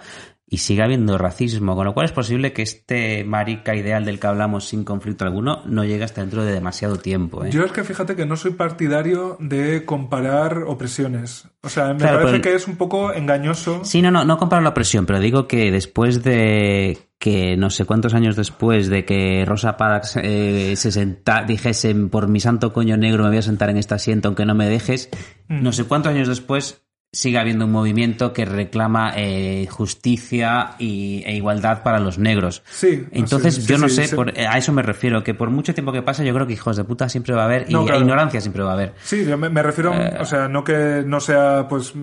Y 0.54 0.58
sigue 0.58 0.84
habiendo 0.84 1.18
racismo, 1.18 1.78
con 1.78 1.86
lo 1.86 1.94
cual 1.94 2.08
es 2.08 2.12
posible 2.12 2.52
que 2.52 2.62
este 2.62 3.24
marica 3.24 3.74
ideal 3.74 4.04
del 4.04 4.20
que 4.20 4.28
hablamos 4.28 4.68
sin 4.68 4.84
conflicto 4.84 5.24
alguno 5.24 5.62
no 5.66 5.86
llegue 5.86 6.04
hasta 6.04 6.20
dentro 6.20 6.44
de 6.44 6.52
demasiado 6.52 6.98
tiempo. 6.98 7.46
¿eh? 7.46 7.52
Yo 7.52 7.64
es 7.64 7.72
que 7.72 7.86
fíjate 7.86 8.18
que 8.18 8.26
no 8.26 8.36
soy 8.36 8.52
partidario 8.52 9.38
de 9.40 9.86
comparar 9.86 10.64
opresiones. 10.68 11.48
O 11.64 11.70
sea, 11.70 11.94
me 11.94 12.00
Claro, 12.00 12.18
parece 12.20 12.32
pero- 12.40 12.44
que 12.44 12.56
es 12.56 12.68
un 12.68 12.76
poco 12.76 13.14
engañoso. 13.14 13.80
Sí, 13.86 14.02
no, 14.02 14.12
no, 14.12 14.26
no 14.26 14.38
comparo 14.38 14.62
la 14.62 14.74
presión, 14.74 15.06
pero 15.06 15.22
digo 15.22 15.48
que 15.48 15.72
después 15.72 16.22
de 16.22 16.98
que 17.18 17.56
no 17.56 17.70
sé 17.70 17.86
cuántos 17.86 18.14
años 18.14 18.36
después 18.36 18.90
de 18.90 19.06
que 19.06 19.46
Rosa 19.48 19.78
Parks 19.78 20.18
eh, 20.22 20.74
se 20.76 20.92
senta, 20.92 21.44
dijese 21.44 21.96
por 21.96 22.28
mi 22.28 22.42
santo 22.42 22.74
coño 22.74 22.98
negro 22.98 23.24
me 23.24 23.30
voy 23.30 23.38
a 23.38 23.42
sentar 23.44 23.70
en 23.70 23.78
este 23.78 23.94
asiento 23.94 24.28
aunque 24.28 24.44
no 24.46 24.54
me 24.56 24.68
dejes, 24.68 25.10
Mm. 25.48 25.64
no 25.64 25.72
sé 25.72 25.86
cuántos 25.86 26.12
años 26.14 26.28
después 26.28 26.84
sigue 27.14 27.38
habiendo 27.38 27.66
un 27.66 27.72
movimiento 27.74 28.32
que 28.32 28.46
reclama 28.46 29.12
eh, 29.18 29.68
justicia 29.70 30.76
y, 30.80 31.22
e 31.26 31.36
igualdad 31.36 31.84
para 31.84 32.00
los 32.00 32.18
negros. 32.18 32.64
Sí, 32.72 33.06
Entonces, 33.12 33.56
sí, 33.56 33.62
sí, 33.64 33.68
yo 33.68 33.78
no 33.78 33.90
sí, 33.90 34.06
sé, 34.06 34.16
por- 34.16 34.30
a 34.40 34.58
eso 34.58 34.72
me 34.72 34.82
refiero, 34.82 35.22
que 35.24 35.34
por 35.34 35.50
mucho 35.50 35.74
tiempo 35.74 35.92
que 35.92 36.02
pase, 36.02 36.26
yo 36.26 36.34
creo 36.34 36.48
que 36.48 36.54
hijos 36.54 36.78
de 36.78 36.86
puta 36.86 37.10
siempre 37.10 37.36
va 37.36 37.42
a 37.42 37.46
haber 37.46 37.66
y 37.70 37.74
No, 37.74 37.84
claro. 37.86 38.00
ignorancia 38.00 38.40
siempre 38.40 38.64
va 38.64 38.72
a 38.72 38.74
haber. 38.76 38.94
Sí, 39.04 39.26
yo 39.26 39.38
me, 39.38 39.50
me 39.50 39.62
refiero, 39.62 39.94
Eh. 39.94 40.18
o 40.22 40.26
sea, 40.26 40.48
no 40.48 40.64
que 40.64 41.04
no 41.06 41.20
sea, 41.20 41.68
pues, 41.68 41.94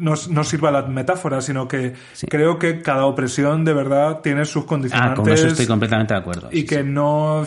no, 0.00 0.14
no 0.30 0.44
sirva 0.44 0.70
la 0.70 0.82
metáfora, 0.82 1.40
sino 1.40 1.66
que 1.66 1.94
creo 2.28 2.58
que 2.58 2.82
cada 2.82 3.06
opresión 3.06 3.64
de 3.64 3.72
verdad 3.72 4.20
tiene 4.22 4.44
sus 4.44 4.64
Ah, 4.64 4.66
condicionantes 4.66 5.18
con 5.20 5.32
eso 5.32 5.46
estoy 5.46 5.66
completamente 5.66 6.12
de 6.12 6.20
acuerdo. 6.20 6.48
y 6.52 6.64
que 6.64 6.82
no, 6.84 7.44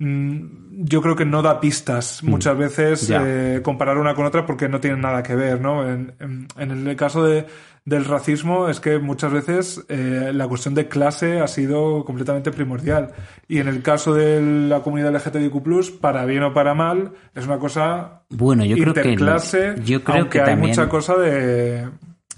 yo 0.00 1.02
creo 1.02 1.14
que 1.14 1.26
no 1.26 1.42
da 1.42 1.60
pistas 1.60 2.22
muchas 2.24 2.56
veces 2.56 3.10
Mm. 3.10 3.14
Eh, 3.22 3.60
comparar 3.62 3.98
una 3.98 4.14
con 4.14 4.24
otra 4.24 4.46
porque 4.46 4.68
no 4.68 4.80
tienen 4.80 5.00
nada 5.02 5.22
que 5.22 5.34
ver, 5.34 5.60
¿no? 5.60 5.86
En, 5.88 6.14
en- 6.20 6.48
en 6.58 6.86
el 6.88 6.96
caso 6.96 7.22
de, 7.24 7.46
del 7.84 8.04
racismo 8.06 8.68
es 8.70 8.80
que 8.80 8.98
muchas 8.98 9.30
veces 9.32 9.84
eh, 9.88 10.30
la 10.32 10.48
cuestión 10.48 10.74
de 10.74 10.88
clase 10.88 11.40
ha 11.40 11.46
sido 11.48 12.04
completamente 12.04 12.50
primordial 12.50 13.10
y 13.46 13.58
en 13.58 13.68
el 13.68 13.82
caso 13.82 14.14
de 14.14 14.40
la 14.68 14.80
comunidad 14.80 15.14
LGTBIQ+, 15.14 16.00
para 16.00 16.24
bien 16.24 16.44
o 16.44 16.54
para 16.54 16.72
mal, 16.74 17.12
es 17.34 17.44
una 17.46 17.58
cosa 17.58 18.22
Bueno, 18.30 18.64
yo 18.64 18.76
creo 18.76 18.94
que 18.94 19.02
no. 19.04 19.10
interclase, 19.10 19.74
Yo 19.84 20.02
creo 20.02 20.20
aunque 20.22 20.42
que 20.42 20.50
hay 20.50 20.56
mucha 20.56 20.88
cosa 20.88 21.16
de... 21.16 21.88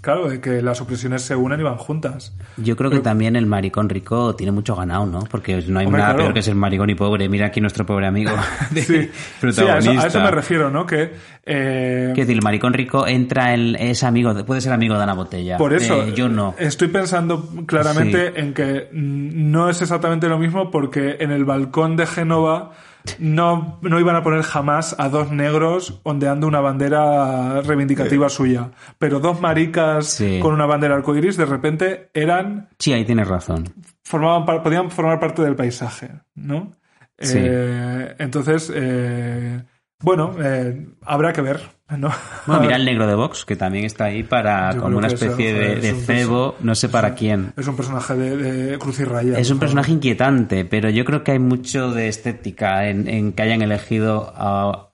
Claro, 0.02 0.28
de 0.28 0.40
que 0.40 0.60
las 0.62 0.80
opresiones 0.80 1.22
se 1.22 1.34
unen 1.36 1.60
y 1.60 1.62
van 1.62 1.76
juntas. 1.76 2.34
Yo 2.56 2.76
creo 2.76 2.90
que 2.90 2.98
también 2.98 3.36
el 3.36 3.46
maricón 3.46 3.88
rico 3.88 4.34
tiene 4.34 4.50
mucho 4.52 4.74
ganado, 4.76 5.06
¿no? 5.06 5.20
Porque 5.30 5.62
no 5.68 5.78
hay 5.78 5.86
Hombre, 5.86 6.00
nada 6.02 6.14
claro. 6.14 6.24
peor 6.24 6.34
que 6.34 6.42
ser 6.42 6.54
maricón 6.56 6.90
y 6.90 6.96
pobre. 6.96 7.28
Mira 7.28 7.46
aquí 7.46 7.60
nuestro 7.60 7.86
pobre 7.86 8.06
amigo. 8.08 8.32
Sí, 8.74 8.82
sí, 8.82 9.62
a, 9.62 9.78
eso, 9.78 9.90
a 9.92 10.06
eso 10.08 10.20
me 10.20 10.30
refiero, 10.32 10.70
¿no? 10.70 10.84
Que 10.86 11.12
eh, 11.46 12.10
Quiero 12.14 12.26
decir, 12.26 12.36
el 12.36 12.42
maricón 12.42 12.72
rico 12.72 13.06
entra 13.06 13.54
en, 13.54 13.76
es 13.76 14.02
amigo, 14.02 14.34
de- 14.34 14.44
puede 14.44 14.60
ser 14.60 14.72
amigo 14.72 14.96
de 14.96 15.02
Ana 15.04 15.14
Botella. 15.14 15.56
Por 15.56 15.72
eso, 15.72 16.02
Eh, 16.02 16.12
yo 16.16 16.28
no. 16.28 16.54
Estoy 16.58 16.88
pensando 16.88 17.48
claramente 17.66 18.40
en 18.40 18.54
que 18.54 18.88
mm, 18.92 19.50
no 19.52 19.68
es 19.70 19.80
exactamente 19.82 20.28
lo 20.28 20.38
mismo 20.38 20.70
porque 20.70 21.16
en 21.20 21.30
el 21.30 21.44
balcón 21.44 21.96
de 21.96 22.06
Génova 22.06 22.72
no, 23.18 23.78
no 23.82 24.00
iban 24.00 24.16
a 24.16 24.22
poner 24.22 24.42
jamás 24.42 24.94
a 24.98 25.08
dos 25.08 25.30
negros 25.30 26.00
ondeando 26.04 26.46
una 26.46 26.60
bandera 26.60 27.60
reivindicativa 27.62 28.28
suya. 28.28 28.70
Pero 28.98 29.20
dos 29.20 29.40
maricas 29.40 30.06
Sí. 30.06 30.38
con 30.40 30.52
una 30.54 30.66
bandera 30.66 30.94
arcoiris 30.94 31.36
de 31.36 31.46
repente 31.46 32.10
eran, 32.14 32.68
Sí, 32.78 32.92
ahí 32.92 33.04
tienes 33.04 33.28
razón. 33.28 33.72
formaban, 34.04 34.62
podían 34.62 34.90
formar 34.90 35.20
parte 35.20 35.42
del 35.42 35.56
paisaje, 35.56 36.10
¿no? 36.34 36.72
Sí. 37.18 37.38
Eh, 37.40 38.14
entonces, 38.18 38.72
eh, 38.74 39.62
bueno, 40.02 40.34
eh, 40.40 40.88
habrá 41.02 41.32
que 41.32 41.40
ver, 41.40 41.60
¿no? 41.96 42.10
Bueno, 42.46 42.62
mira 42.62 42.76
el 42.76 42.84
negro 42.86 43.06
de 43.06 43.14
Vox, 43.14 43.44
que 43.44 43.56
también 43.56 43.84
está 43.84 44.06
ahí 44.06 44.22
para 44.22 44.74
Yo 44.74 44.82
como 44.82 44.98
una 44.98 45.08
especie 45.08 45.54
de, 45.54 45.72
es 45.74 45.82
de 45.82 45.92
un 45.94 46.00
cebo, 46.00 46.56
no 46.60 46.74
sé 46.74 46.88
para 46.88 47.14
quién. 47.14 47.52
Es 47.56 47.66
un 47.66 47.76
personaje 47.76 48.14
de, 48.14 48.36
de 48.36 48.78
cruz 48.78 49.00
y 49.00 49.04
raya. 49.04 49.38
Es 49.38 49.48
un 49.48 49.56
favor. 49.56 49.60
personaje 49.60 49.92
inquietante, 49.92 50.64
pero 50.64 50.90
yo 50.90 51.04
creo 51.04 51.24
que 51.24 51.32
hay 51.32 51.38
mucho 51.38 51.90
de 51.90 52.08
estética 52.08 52.88
en, 52.88 53.08
en 53.08 53.32
que 53.32 53.42
hayan 53.42 53.62
elegido 53.62 54.32
a, 54.36 54.92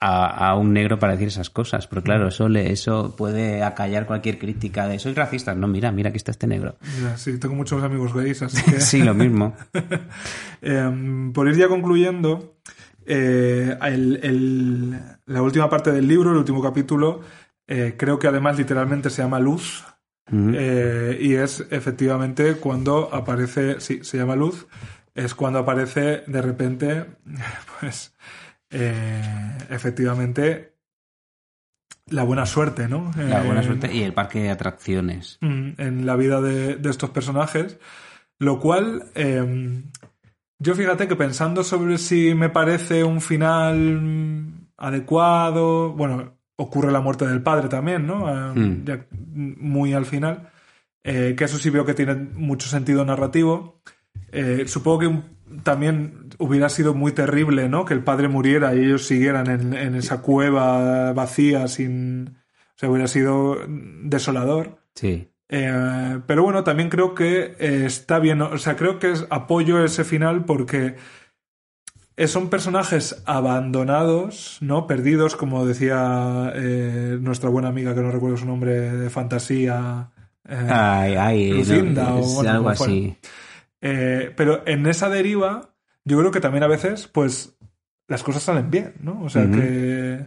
a, 0.00 0.56
un 0.56 0.72
negro 0.72 0.98
para 0.98 1.12
decir 1.12 1.28
esas 1.28 1.50
cosas. 1.50 1.86
Pero 1.86 2.02
claro, 2.02 2.28
eso, 2.28 2.48
le, 2.48 2.72
eso 2.72 3.14
puede 3.16 3.62
acallar 3.62 4.06
cualquier 4.06 4.38
crítica 4.38 4.88
de 4.88 4.98
soy 4.98 5.14
racista. 5.14 5.54
No, 5.54 5.68
mira, 5.68 5.92
mira, 5.92 6.08
aquí 6.08 6.16
está 6.16 6.30
este 6.30 6.46
negro. 6.46 6.76
sí, 7.16 7.38
tengo 7.38 7.54
muchos 7.54 7.82
amigos 7.82 8.14
gays, 8.14 8.42
así 8.42 8.62
que... 8.70 8.80
sí, 8.80 9.02
lo 9.02 9.14
mismo. 9.14 9.54
Em, 10.62 11.32
por 11.32 11.48
ir 11.48 11.56
ya 11.56 11.68
concluyendo, 11.68 12.56
eh, 13.06 13.76
la 15.26 15.42
última 15.42 15.68
parte 15.68 15.92
del 15.92 16.06
libro, 16.06 16.30
el 16.30 16.38
último 16.38 16.62
capítulo, 16.62 17.20
eh, 17.66 17.94
creo 17.96 18.18
que 18.18 18.28
además 18.28 18.58
literalmente 18.58 19.10
se 19.10 19.22
llama 19.22 19.40
Luz. 19.40 19.84
Eh, 20.32 21.18
y 21.20 21.34
es 21.34 21.66
efectivamente 21.70 22.54
cuando 22.54 23.12
aparece, 23.12 23.80
sí, 23.80 24.04
se 24.04 24.16
llama 24.16 24.36
Luz, 24.36 24.68
es 25.12 25.34
cuando 25.34 25.58
aparece 25.58 26.22
de 26.24 26.40
repente, 26.40 27.06
pues 27.80 28.14
efectivamente 29.68 30.70
la 32.10 32.24
buena 32.24 32.44
suerte, 32.46 32.88
¿no? 32.88 33.10
La 33.16 33.42
buena 33.42 33.62
suerte 33.62 33.92
y 33.94 34.02
el 34.02 34.12
parque 34.12 34.40
de 34.42 34.50
atracciones. 34.50 35.38
Mm, 35.40 35.70
en 35.78 36.06
la 36.06 36.16
vida 36.16 36.40
de, 36.40 36.78
estos 36.88 37.10
personajes. 37.10 37.78
Lo 38.38 38.58
cual, 38.58 39.04
em, 39.14 39.90
yo 40.60 40.74
fíjate 40.74 41.08
que 41.08 41.16
pensando 41.16 41.64
sobre 41.64 41.96
si 41.96 42.34
me 42.34 42.50
parece 42.50 43.02
un 43.02 43.22
final 43.22 44.68
adecuado, 44.76 45.92
bueno, 45.94 46.34
ocurre 46.56 46.92
la 46.92 47.00
muerte 47.00 47.26
del 47.26 47.42
padre 47.42 47.68
también, 47.68 48.06
¿no? 48.06 48.28
Ah, 48.28 48.52
mm. 48.54 48.84
muy 49.58 49.94
al 49.94 50.04
final, 50.04 50.50
eh, 51.02 51.34
que 51.36 51.44
eso 51.44 51.56
sí 51.56 51.70
veo 51.70 51.86
que 51.86 51.94
tiene 51.94 52.14
mucho 52.14 52.68
sentido 52.68 53.04
narrativo. 53.06 53.80
Eh, 54.32 54.64
supongo 54.66 54.98
que 54.98 55.22
también 55.62 56.28
hubiera 56.38 56.68
sido 56.68 56.92
muy 56.92 57.12
terrible, 57.12 57.70
¿no? 57.70 57.86
Que 57.86 57.94
el 57.94 58.04
padre 58.04 58.28
muriera 58.28 58.74
y 58.74 58.80
ellos 58.80 59.06
siguieran 59.06 59.48
en, 59.48 59.94
esa 59.94 60.20
cueva 60.20 61.14
vacía 61.14 61.68
sin... 61.68 62.36
O 62.76 62.80
sea, 62.80 62.90
hubiera 62.90 63.08
sido 63.08 63.56
desolador. 63.66 64.78
Sí. 64.94 65.28
Eh, 65.50 66.20
pero 66.26 66.42
bueno, 66.42 66.64
también 66.64 66.88
creo 66.88 67.14
que 67.14 67.56
eh, 67.58 67.82
está 67.84 68.18
bien, 68.18 68.40
o 68.40 68.56
sea, 68.56 68.76
creo 68.76 68.98
que 68.98 69.10
es, 69.10 69.26
apoyo 69.30 69.84
ese 69.84 70.04
final 70.04 70.44
porque 70.44 70.96
son 72.26 72.48
personajes 72.48 73.22
abandonados, 73.26 74.58
¿no? 74.60 74.86
Perdidos, 74.86 75.36
como 75.36 75.66
decía 75.66 76.52
nuestra 77.20 77.50
buena 77.50 77.68
amiga, 77.68 77.94
que 77.94 78.02
no 78.02 78.10
recuerdo 78.10 78.36
su 78.36 78.46
nombre, 78.46 78.72
de 78.92 79.10
fantasía. 79.10 80.10
ay, 80.46 81.14
ay, 81.14 81.52
Lucinda, 81.52 82.14
o 82.14 82.40
algo 82.42 82.68
así. 82.68 83.16
Eh, 83.80 84.32
pero 84.36 84.62
en 84.66 84.86
esa 84.86 85.08
deriva, 85.08 85.74
yo 86.04 86.18
creo 86.18 86.30
que 86.30 86.40
también 86.40 86.64
a 86.64 86.68
veces, 86.68 87.06
pues, 87.06 87.56
las 88.08 88.22
cosas 88.22 88.42
salen 88.42 88.70
bien, 88.70 88.94
¿no? 89.00 89.22
O 89.22 89.28
sea, 89.28 89.50
que 89.50 90.26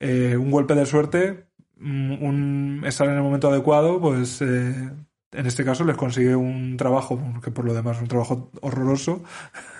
eh, 0.00 0.36
un 0.36 0.50
golpe 0.50 0.74
de 0.74 0.86
suerte, 0.86 1.46
un, 1.80 2.82
estar 2.86 3.08
en 3.08 3.14
el 3.14 3.22
momento 3.22 3.48
adecuado, 3.48 4.00
pues, 4.00 4.40
eh, 4.42 4.90
en 5.34 5.46
este 5.46 5.64
caso 5.64 5.84
les 5.84 5.96
consigue 5.96 6.36
un 6.36 6.76
trabajo, 6.76 7.20
que 7.42 7.50
por 7.50 7.64
lo 7.64 7.74
demás 7.74 7.96
es 7.96 8.02
un 8.02 8.08
trabajo 8.08 8.50
horroroso. 8.60 9.22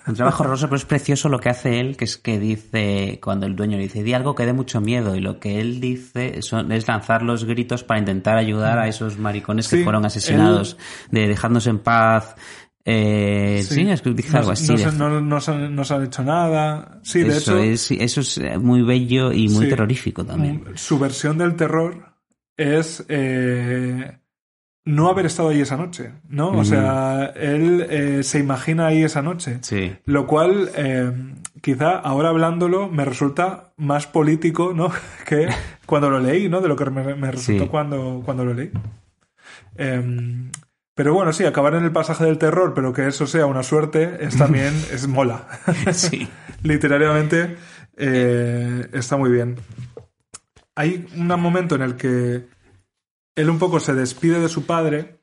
Un 0.06 0.14
trabajo 0.14 0.42
horroroso, 0.42 0.66
pero 0.66 0.76
es 0.76 0.84
precioso 0.84 1.28
lo 1.28 1.38
que 1.38 1.48
hace 1.48 1.80
él, 1.80 1.96
que 1.96 2.04
es 2.04 2.18
que 2.18 2.38
dice, 2.38 3.20
cuando 3.22 3.46
el 3.46 3.56
dueño 3.56 3.76
le 3.76 3.84
dice, 3.84 4.02
di 4.02 4.12
algo 4.12 4.34
que 4.34 4.44
dé 4.44 4.52
mucho 4.52 4.80
miedo, 4.80 5.14
y 5.14 5.20
lo 5.20 5.38
que 5.38 5.60
él 5.60 5.80
dice 5.80 6.42
son, 6.42 6.72
es 6.72 6.88
lanzar 6.88 7.22
los 7.22 7.44
gritos 7.44 7.84
para 7.84 8.00
intentar 8.00 8.36
ayudar 8.36 8.78
a 8.78 8.88
esos 8.88 9.18
maricones 9.18 9.68
que 9.68 9.82
fueron 9.82 10.04
asesinados, 10.04 10.76
de 11.10 11.28
dejarnos 11.28 11.66
en 11.66 11.78
paz, 11.78 12.34
eh, 12.86 13.64
sí. 13.66 13.88
es 13.88 14.02
que 14.02 14.10
dije 14.10 14.36
algo 14.36 14.50
así. 14.50 14.72
No, 14.72 15.40
se, 15.40 15.52
han, 15.52 16.04
hecho 16.04 16.22
nada. 16.22 17.00
Sí, 17.02 17.22
de 17.22 17.28
eso 17.28 17.58
hecho. 17.58 17.58
Es, 17.58 17.90
eso 17.90 18.20
es 18.20 18.38
eh, 18.38 18.58
muy 18.58 18.82
bello 18.82 19.32
y 19.32 19.48
muy 19.48 19.68
terrorífico 19.68 20.24
también. 20.24 20.64
Su 20.74 20.98
versión 20.98 21.38
del 21.38 21.56
terror 21.56 22.14
es 22.56 23.04
eh, 23.08 24.18
no 24.84 25.08
haber 25.08 25.26
estado 25.26 25.48
ahí 25.48 25.62
esa 25.62 25.78
noche, 25.78 26.12
¿no? 26.28 26.50
O 26.50 26.64
sea, 26.64 27.32
él 27.36 27.86
eh, 27.88 28.22
se 28.22 28.38
imagina 28.38 28.88
ahí 28.88 29.02
esa 29.02 29.22
noche. 29.22 29.58
Sí. 29.62 29.96
Lo 30.04 30.26
cual, 30.26 30.70
quizá 31.62 31.98
ahora 31.98 32.28
hablándolo, 32.28 32.90
me 32.90 33.06
resulta 33.06 33.72
más 33.78 34.06
político, 34.06 34.74
¿no? 34.74 34.90
que 35.26 35.48
cuando 35.86 36.10
lo 36.10 36.20
leí, 36.20 36.50
¿no? 36.50 36.60
De 36.60 36.68
lo 36.68 36.76
que 36.76 36.84
me, 36.90 37.30
resultó 37.30 37.70
cuando, 37.70 38.20
cuando 38.26 38.44
lo 38.44 38.52
leí. 38.52 38.70
Pero 40.94 41.12
bueno, 41.12 41.32
sí, 41.32 41.44
acabar 41.44 41.74
en 41.74 41.84
el 41.84 41.92
pasaje 41.92 42.24
del 42.24 42.38
terror, 42.38 42.72
pero 42.72 42.92
que 42.92 43.08
eso 43.08 43.26
sea 43.26 43.46
una 43.46 43.64
suerte, 43.64 44.24
es 44.24 44.36
también, 44.36 44.72
es 44.92 45.08
mola. 45.08 45.48
Sí. 45.92 46.28
Literariamente 46.62 47.56
eh, 47.96 48.88
está 48.92 49.16
muy 49.16 49.30
bien. 49.30 49.56
Hay 50.76 51.06
un 51.16 51.26
momento 51.26 51.74
en 51.74 51.82
el 51.82 51.96
que 51.96 52.46
él 53.34 53.50
un 53.50 53.58
poco 53.58 53.80
se 53.80 53.94
despide 53.94 54.40
de 54.40 54.48
su 54.48 54.66
padre 54.66 55.20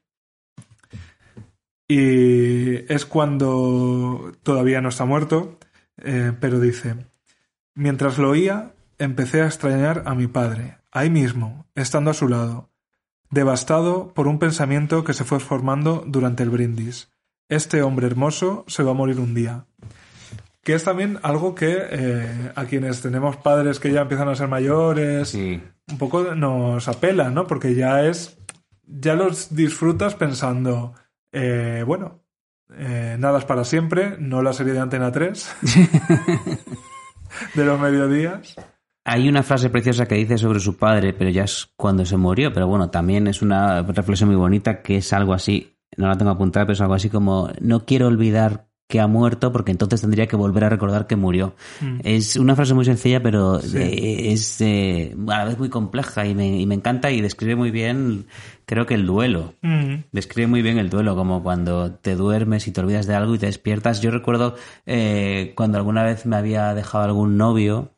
y 1.88 2.92
es 2.92 3.06
cuando 3.06 4.34
todavía 4.44 4.82
no 4.82 4.90
está 4.90 5.06
muerto, 5.06 5.58
eh, 5.98 6.34
pero 6.40 6.60
dice, 6.60 6.96
mientras 7.74 8.18
lo 8.18 8.30
oía, 8.30 8.74
empecé 8.98 9.42
a 9.42 9.48
extrañar 9.48 10.04
a 10.06 10.16
mi 10.16 10.28
padre, 10.28 10.78
ahí 10.92 11.10
mismo, 11.10 11.66
estando 11.76 12.12
a 12.12 12.14
su 12.14 12.30
lado 12.30 12.71
devastado 13.32 14.14
por 14.14 14.28
un 14.28 14.38
pensamiento 14.38 15.04
que 15.04 15.14
se 15.14 15.24
fue 15.24 15.40
formando 15.40 16.04
durante 16.06 16.44
el 16.44 16.50
brindis. 16.50 17.12
Este 17.50 17.82
hombre 17.82 18.08
hermoso 18.08 18.64
se 18.68 18.84
va 18.84 18.92
a 18.92 18.96
morir 18.96 19.20
un 19.20 19.34
día. 19.34 19.66
Que 20.64 20.76
es 20.76 20.84
también 20.84 21.18
algo 21.24 21.56
que 21.56 21.76
eh, 21.80 22.52
a 22.56 22.66
quienes 22.66 23.02
tenemos 23.02 23.38
padres 23.38 23.80
que 23.80 23.92
ya 23.92 24.02
empiezan 24.02 24.30
a 24.30 24.36
ser 24.36 24.48
mayores, 24.48 25.34
un 25.34 25.98
poco 25.98 26.36
nos 26.36 26.88
apela, 26.88 27.32
¿no? 27.32 27.48
Porque 27.48 27.74
ya 27.74 28.06
es. 28.06 28.38
Ya 28.86 29.16
los 29.16 29.56
disfrutas 29.56 30.16
pensando, 30.16 30.94
eh, 31.32 31.84
bueno, 31.88 32.22
eh, 32.76 33.16
nada 33.18 33.40
es 33.40 33.46
para 33.46 33.64
siempre, 33.64 34.18
no 34.20 34.42
la 34.42 34.54
serie 34.54 34.74
de 34.74 34.80
Antena 34.80 35.12
3 35.12 35.56
de 37.56 37.66
los 37.66 37.80
mediodías. 37.80 38.56
Hay 39.04 39.28
una 39.28 39.44
frase 39.44 39.70
preciosa 39.70 40.06
que 40.06 40.16
dice 40.16 40.38
sobre 40.38 40.60
su 40.60 40.78
padre, 40.78 41.14
pero 41.14 41.30
ya 41.30 41.44
es 41.44 41.70
cuando 41.76 42.06
se 42.06 42.18
murió, 42.18 42.54
pero 42.54 42.68
bueno, 42.68 42.92
también 42.92 43.28
es 43.28 43.42
una 43.42 43.82
reflexión 43.82 44.30
muy 44.30 44.38
bonita 44.38 44.82
que 44.84 44.98
es 44.98 45.12
algo 45.12 45.34
así, 45.34 45.76
no 45.98 46.08
la 46.08 46.18
tengo 46.18 46.32
apuntada, 46.32 46.66
pero 46.66 46.74
es 46.74 46.82
algo 46.82 46.94
así 46.94 47.10
como, 47.10 47.50
no 47.60 47.86
quiero 47.86 48.08
olvidar 48.08 48.68
que 48.92 49.00
ha 49.00 49.08
muerto 49.08 49.54
porque 49.54 49.72
entonces 49.72 50.02
tendría 50.02 50.28
que 50.28 50.36
volver 50.36 50.66
a 50.66 50.70
recordar 50.70 51.08
que 51.08 51.16
murió. 51.16 51.56
Mm. 51.80 52.02
Es 52.04 52.36
una 52.36 52.56
frase 52.56 52.74
muy 52.74 52.84
sencilla, 52.84 53.24
pero 53.24 53.60
eh, 53.60 54.34
es 54.34 54.60
eh, 54.60 55.16
a 55.30 55.38
la 55.38 55.46
vez 55.46 55.58
muy 55.58 55.70
compleja 55.70 56.28
y 56.28 56.36
me, 56.36 56.60
y 56.60 56.66
me, 56.66 56.76
encanta 56.76 57.10
y 57.10 57.22
describe 57.22 57.56
muy 57.56 57.72
bien, 57.72 58.26
creo 58.66 58.86
que 58.86 58.96
el 58.96 59.08
duelo. 59.08 59.56
Mm. 59.62 60.04
Describe 60.12 60.48
muy 60.48 60.62
bien 60.62 60.78
el 60.78 60.90
duelo, 60.90 61.16
como 61.16 61.42
cuando 61.42 61.94
te 61.94 62.16
duermes 62.16 62.68
y 62.68 62.72
te 62.72 62.82
olvidas 62.82 63.08
de 63.08 63.16
algo 63.16 63.34
y 63.34 63.40
te 63.40 63.46
despiertas. 63.46 64.02
Yo 64.02 64.12
recuerdo 64.12 64.56
eh, 64.86 65.54
cuando 65.56 65.78
alguna 65.78 66.04
vez 66.04 66.26
me 66.26 66.36
había 66.36 66.74
dejado 66.76 67.06
algún 67.06 67.38
novio. 67.38 67.96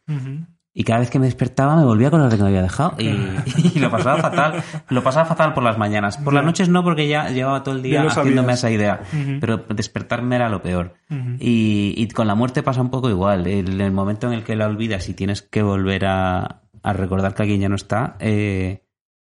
Y 0.76 0.86
cada 0.86 1.00
vez 1.00 1.12
que 1.12 1.20
me 1.20 1.26
despertaba 1.28 1.76
me 1.76 1.86
volvía 1.86 2.08
a 2.08 2.10
acordar 2.10 2.32
de 2.32 2.38
que 2.38 2.41
me 2.41 2.50
había 2.50 2.64
dejado. 2.64 2.95
Y, 2.98 3.80
lo 3.80 3.91
pasaba 3.91 4.18
fatal. 4.22 4.64
Lo 4.90 5.04
pasaba 5.04 5.26
fatal 5.26 5.54
por 5.54 5.64
las 5.64 5.78
mañanas. 5.78 6.18
Por 6.18 6.34
las 6.34 6.44
noches 6.44 6.68
no, 6.68 6.84
porque 6.84 7.08
ya 7.08 7.30
llevaba 7.30 7.64
todo 7.64 7.76
el 7.76 7.84
día 7.84 8.04
haciéndome 8.04 8.54
esa 8.54 8.72
idea. 8.72 9.02
Pero 9.40 9.58
despertarme 9.70 10.36
era 10.36 10.50
lo 10.50 10.62
peor. 10.62 10.95
y, 11.40 12.08
con 12.10 12.28
la 12.28 12.36
muerte 12.36 12.64
pasa 12.64 12.82
un 12.82 12.90
poco 12.90 13.10
igual. 13.10 13.45
En 13.48 13.80
el 13.80 13.91
momento 13.91 14.28
en 14.28 14.34
el 14.34 14.44
que 14.44 14.56
la 14.56 14.68
olvidas 14.68 15.08
y 15.10 15.14
tienes 15.14 15.41
que 15.44 15.62
volver 15.62 16.06
a, 16.06 16.62
recordar 16.84 17.34
que 17.36 17.44
alguien 17.44 17.62
ya 17.62 17.70
no 17.70 17.76
está, 17.76 18.18
eh, 18.20 18.84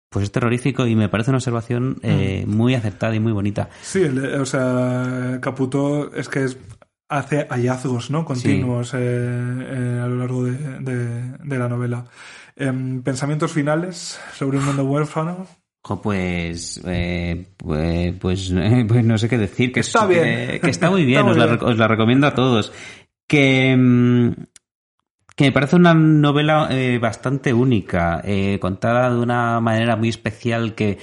pues 0.08 0.24
es 0.24 0.32
terrorífico 0.32 0.86
y 0.86 0.94
me 0.94 1.08
parece 1.08 1.30
una 1.30 1.38
observación 1.38 1.98
eh, 2.02 2.44
muy 2.46 2.74
acertada 2.74 3.14
y 3.14 3.20
muy 3.20 3.32
bonita. 3.32 3.68
Sí, 3.82 4.04
o 4.04 4.44
sea, 4.44 5.38
Caputo 5.40 6.14
es 6.14 6.28
que 6.28 6.44
es 6.44 6.58
hace 7.10 7.46
hallazgos 7.50 8.10
¿no? 8.10 8.24
continuos 8.24 8.94
eh, 8.94 8.98
eh, 8.98 10.00
a 10.02 10.06
lo 10.06 10.16
largo 10.16 10.44
de, 10.44 11.58
la 11.58 11.68
novela. 11.68 12.04
Em, 12.56 13.02
¿Pensamientos 13.02 13.52
finales 13.52 14.18
sobre 14.32 14.58
un 14.58 14.64
mundo 14.64 14.84
huérfano? 14.84 15.46
pues, 16.02 16.80
eh, 16.86 17.46
pues, 17.56 18.14
pues, 18.18 18.54
pues, 18.88 19.04
no 19.04 19.18
sé 19.18 19.28
qué 19.28 19.38
decir. 19.38 19.72
Que 19.72 19.80
está 19.80 20.06
bien. 20.06 20.60
Que, 20.60 20.70
está 20.70 20.88
muy 20.88 21.04
bien, 21.06 21.26
os, 21.26 21.36
La, 21.36 21.88
recomiendo 21.88 22.28
a 22.28 22.34
todos. 22.34 22.72
Que, 23.26 23.72
em, 23.72 24.34
que 25.34 25.44
me 25.46 25.52
parece 25.52 25.76
una 25.76 25.94
novela 25.94 26.68
bastante 27.00 27.52
única, 27.52 28.22
contada 28.60 29.10
de 29.10 29.18
una 29.18 29.60
manera 29.60 29.96
muy 29.96 30.10
especial 30.10 30.74
que 30.74 30.98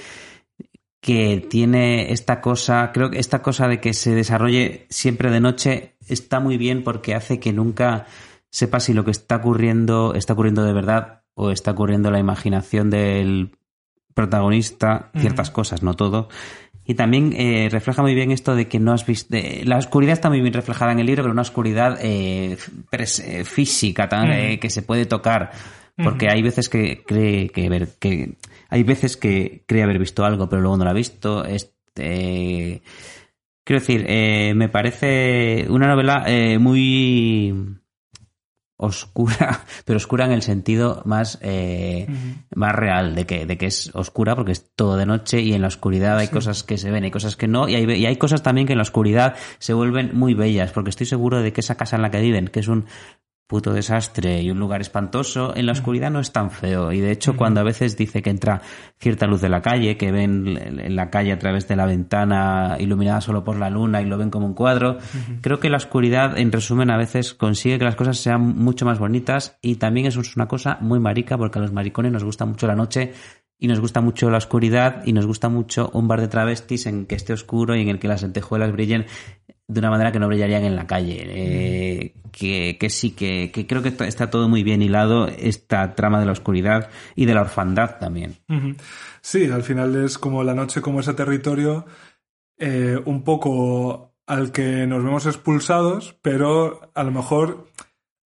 que 1.00 1.46
tiene 1.48 2.12
esta 2.12 2.40
cosa, 2.40 2.90
creo 2.92 3.10
que 3.10 3.18
esta 3.18 3.40
cosa 3.40 3.68
de 3.68 3.80
que 3.80 3.94
se 3.94 4.14
desarrolle 4.14 4.86
siempre 4.90 5.30
de 5.30 5.40
noche 5.40 5.96
está 6.08 6.40
muy 6.40 6.56
bien 6.56 6.84
porque 6.84 7.14
hace 7.14 7.40
que 7.40 7.52
nunca 7.52 8.06
sepa 8.50 8.80
si 8.80 8.94
lo 8.94 9.04
que 9.04 9.10
está 9.10 9.36
ocurriendo 9.36 10.14
está 10.14 10.32
ocurriendo 10.32 10.64
de 10.64 10.72
verdad 10.72 11.22
o 11.34 11.50
está 11.50 11.72
ocurriendo 11.72 12.10
la 12.10 12.18
imaginación 12.18 12.90
del 12.90 13.56
protagonista, 14.14 15.10
ciertas 15.14 15.52
cosas, 15.52 15.84
no 15.84 15.94
todo. 15.94 16.28
Y 16.84 16.94
también 16.94 17.34
eh, 17.36 17.68
refleja 17.70 18.02
muy 18.02 18.14
bien 18.14 18.32
esto 18.32 18.56
de 18.56 18.66
que 18.66 18.80
no 18.80 18.92
has 18.92 19.06
visto... 19.06 19.36
la 19.64 19.76
oscuridad 19.76 20.14
está 20.14 20.30
muy 20.30 20.40
bien 20.40 20.54
reflejada 20.54 20.90
en 20.90 20.98
el 20.98 21.06
libro, 21.06 21.22
pero 21.22 21.32
una 21.32 21.42
oscuridad 21.42 21.98
eh, 22.00 22.56
eh, 22.90 23.44
física 23.44 24.08
tan, 24.08 24.32
eh, 24.32 24.58
que 24.58 24.70
se 24.70 24.82
puede 24.82 25.04
tocar. 25.04 25.52
Porque 26.02 26.28
hay 26.30 26.42
veces 26.42 26.68
que 26.68 27.04
cree 27.04 27.50
que, 27.50 27.68
ver, 27.68 27.90
que... 28.00 28.36
Hay 28.70 28.84
veces 28.84 29.16
que 29.16 29.64
cree 29.66 29.82
haber 29.82 29.98
visto 29.98 30.24
algo, 30.24 30.48
pero 30.48 30.62
luego 30.62 30.78
no 30.78 30.84
lo 30.84 30.90
ha 30.90 30.94
visto. 30.94 31.44
Este, 31.44 32.82
quiero 33.68 33.80
decir, 33.80 34.06
eh, 34.08 34.54
me 34.54 34.70
parece 34.70 35.66
una 35.68 35.88
novela 35.88 36.24
eh, 36.26 36.58
muy 36.58 37.54
oscura, 38.78 39.62
pero 39.84 39.98
oscura 39.98 40.24
en 40.24 40.32
el 40.32 40.40
sentido 40.40 41.02
más, 41.04 41.38
eh, 41.42 42.06
más 42.54 42.72
real, 42.74 43.14
de 43.14 43.26
que, 43.26 43.44
de 43.44 43.58
que 43.58 43.66
es 43.66 43.94
oscura 43.94 44.34
porque 44.34 44.52
es 44.52 44.74
todo 44.74 44.96
de 44.96 45.04
noche 45.04 45.42
y 45.42 45.52
en 45.52 45.60
la 45.60 45.68
oscuridad 45.68 46.16
hay 46.16 46.28
cosas 46.28 46.62
que 46.62 46.78
se 46.78 46.90
ven, 46.90 47.04
hay 47.04 47.10
cosas 47.10 47.36
que 47.36 47.46
no, 47.46 47.68
y 47.68 47.74
hay, 47.74 47.84
y 47.92 48.06
hay 48.06 48.16
cosas 48.16 48.42
también 48.42 48.66
que 48.66 48.72
en 48.72 48.78
la 48.78 48.84
oscuridad 48.84 49.34
se 49.58 49.74
vuelven 49.74 50.12
muy 50.14 50.32
bellas, 50.32 50.72
porque 50.72 50.88
estoy 50.88 51.04
seguro 51.04 51.42
de 51.42 51.52
que 51.52 51.60
esa 51.60 51.76
casa 51.76 51.96
en 51.96 52.02
la 52.02 52.10
que 52.10 52.22
viven, 52.22 52.48
que 52.48 52.60
es 52.60 52.68
un 52.68 52.86
puto 53.48 53.72
desastre 53.72 54.42
y 54.42 54.50
un 54.50 54.60
lugar 54.60 54.82
espantoso, 54.82 55.56
en 55.56 55.64
la 55.64 55.72
oscuridad 55.72 56.10
no 56.10 56.20
es 56.20 56.32
tan 56.32 56.50
feo. 56.50 56.92
Y 56.92 57.00
de 57.00 57.10
hecho, 57.10 57.34
cuando 57.34 57.60
a 57.60 57.64
veces 57.64 57.96
dice 57.96 58.20
que 58.20 58.28
entra 58.28 58.60
cierta 58.98 59.26
luz 59.26 59.40
de 59.40 59.48
la 59.48 59.62
calle, 59.62 59.96
que 59.96 60.12
ven 60.12 60.58
en 60.58 60.94
la 60.94 61.08
calle 61.08 61.32
a 61.32 61.38
través 61.38 61.66
de 61.66 61.74
la 61.74 61.86
ventana 61.86 62.76
iluminada 62.78 63.22
solo 63.22 63.44
por 63.44 63.56
la 63.58 63.70
luna 63.70 64.02
y 64.02 64.04
lo 64.04 64.18
ven 64.18 64.28
como 64.28 64.46
un 64.46 64.52
cuadro, 64.52 64.98
creo 65.40 65.60
que 65.60 65.70
la 65.70 65.78
oscuridad, 65.78 66.36
en 66.36 66.52
resumen, 66.52 66.90
a 66.90 66.98
veces 66.98 67.32
consigue 67.32 67.78
que 67.78 67.86
las 67.86 67.96
cosas 67.96 68.18
sean 68.18 68.42
mucho 68.42 68.84
más 68.84 68.98
bonitas 68.98 69.56
y 69.62 69.76
también 69.76 70.06
eso 70.06 70.20
es 70.20 70.36
una 70.36 70.46
cosa 70.46 70.76
muy 70.82 71.00
marica 71.00 71.38
porque 71.38 71.58
a 71.58 71.62
los 71.62 71.72
maricones 71.72 72.12
nos 72.12 72.24
gusta 72.24 72.44
mucho 72.44 72.66
la 72.66 72.76
noche 72.76 73.14
y 73.58 73.68
nos 73.68 73.80
gusta 73.80 74.00
mucho 74.00 74.30
la 74.30 74.38
oscuridad 74.38 75.02
y 75.04 75.12
nos 75.12 75.26
gusta 75.26 75.48
mucho 75.48 75.90
un 75.92 76.08
bar 76.08 76.20
de 76.20 76.28
travestis 76.28 76.86
en 76.86 77.06
que 77.06 77.16
esté 77.16 77.32
oscuro 77.32 77.74
y 77.76 77.82
en 77.82 77.88
el 77.88 77.98
que 77.98 78.08
las 78.08 78.22
lentejuelas 78.22 78.72
brillen 78.72 79.06
de 79.66 79.80
una 79.80 79.90
manera 79.90 80.12
que 80.12 80.18
no 80.18 80.28
brillarían 80.28 80.64
en 80.64 80.76
la 80.76 80.86
calle. 80.86 81.24
Eh, 81.26 82.14
que, 82.32 82.78
que 82.78 82.88
sí, 82.88 83.10
que, 83.10 83.50
que 83.50 83.66
creo 83.66 83.82
que 83.82 83.94
está 84.06 84.30
todo 84.30 84.48
muy 84.48 84.62
bien 84.62 84.80
hilado, 84.80 85.28
esta 85.28 85.94
trama 85.94 86.20
de 86.20 86.26
la 86.26 86.32
oscuridad 86.32 86.88
y 87.14 87.26
de 87.26 87.34
la 87.34 87.42
orfandad 87.42 87.98
también. 87.98 88.36
Sí, 89.20 89.46
al 89.46 89.62
final 89.62 89.94
es 90.04 90.18
como 90.18 90.42
la 90.44 90.54
noche, 90.54 90.80
como 90.80 91.00
ese 91.00 91.14
territorio 91.14 91.84
eh, 92.58 92.98
un 93.04 93.22
poco 93.24 94.14
al 94.26 94.52
que 94.52 94.86
nos 94.86 95.04
vemos 95.04 95.26
expulsados, 95.26 96.16
pero 96.22 96.90
a 96.94 97.02
lo 97.02 97.10
mejor 97.10 97.66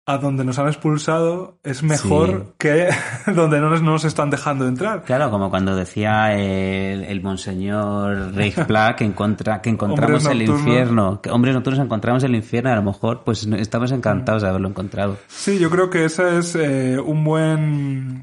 a 0.08 0.18
donde 0.18 0.46
nos 0.46 0.58
han 0.58 0.68
expulsado 0.68 1.60
es 1.66 1.84
mejor 1.84 2.56
que 2.58 2.88
donde 3.36 3.60
no 3.60 3.70
nos, 3.70 3.82
no 3.82 3.92
nos 3.92 4.06
están 4.06 4.30
dejando 4.30 4.66
entrar. 4.66 5.04
Claro, 5.04 5.30
como 5.30 5.50
cuando 5.50 5.76
decía 5.76 6.34
el, 6.34 7.04
el 7.04 7.22
monseñor 7.22 8.34
Reich 8.34 8.56
Plack 8.66 9.00
que, 9.00 9.04
encontra, 9.04 9.62
que 9.62 9.70
encontramos 9.70 10.26
el 10.26 10.44
infierno, 10.44 11.22
que 11.22 11.30
hombres 11.30 11.54
nocturnos 11.54 11.84
encontramos 11.84 12.24
el 12.24 12.36
infierno, 12.36 12.72
a 12.72 12.78
lo 12.78 12.84
mejor 12.84 13.26
pues 13.26 13.46
estamos 13.58 13.92
encantados 13.92 14.44
de 14.44 14.48
haberlo 14.48 14.70
encontrado. 14.70 15.18
Sí, 15.28 15.60
yo 15.60 15.70
creo 15.70 15.90
que 15.90 16.06
ese 16.06 16.38
es 16.38 16.56
eh, 16.56 16.98
un 16.98 17.26
buen 17.26 18.22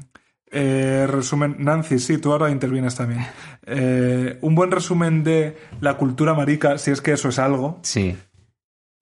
eh, 0.49 1.05
resumen. 1.07 1.57
Nancy, 1.59 1.99
sí, 1.99 2.17
tú 2.17 2.31
ahora 2.31 2.49
intervienes 2.49 2.95
también. 2.95 3.27
Eh, 3.67 4.39
un 4.41 4.55
buen 4.55 4.71
resumen 4.71 5.23
de 5.23 5.55
la 5.81 5.97
cultura 5.97 6.33
marica, 6.33 6.79
si 6.79 6.89
es 6.89 6.99
que 7.01 7.11
eso 7.11 7.29
es 7.29 7.37
algo, 7.37 7.77
Sí, 7.83 8.17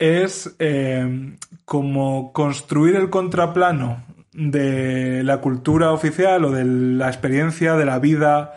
es 0.04 0.54
eh, 0.60 1.38
como 1.64 2.34
construir 2.34 2.98
el 2.98 3.10
contraplano 3.10 4.04
de 4.34 5.24
la 5.24 5.38
cultura 5.38 5.92
oficial 5.92 6.44
o 6.44 6.52
de 6.52 6.66
la 6.66 7.08
experiencia 7.08 7.76
de 7.76 7.86
la 7.86 8.00
vida 8.00 8.54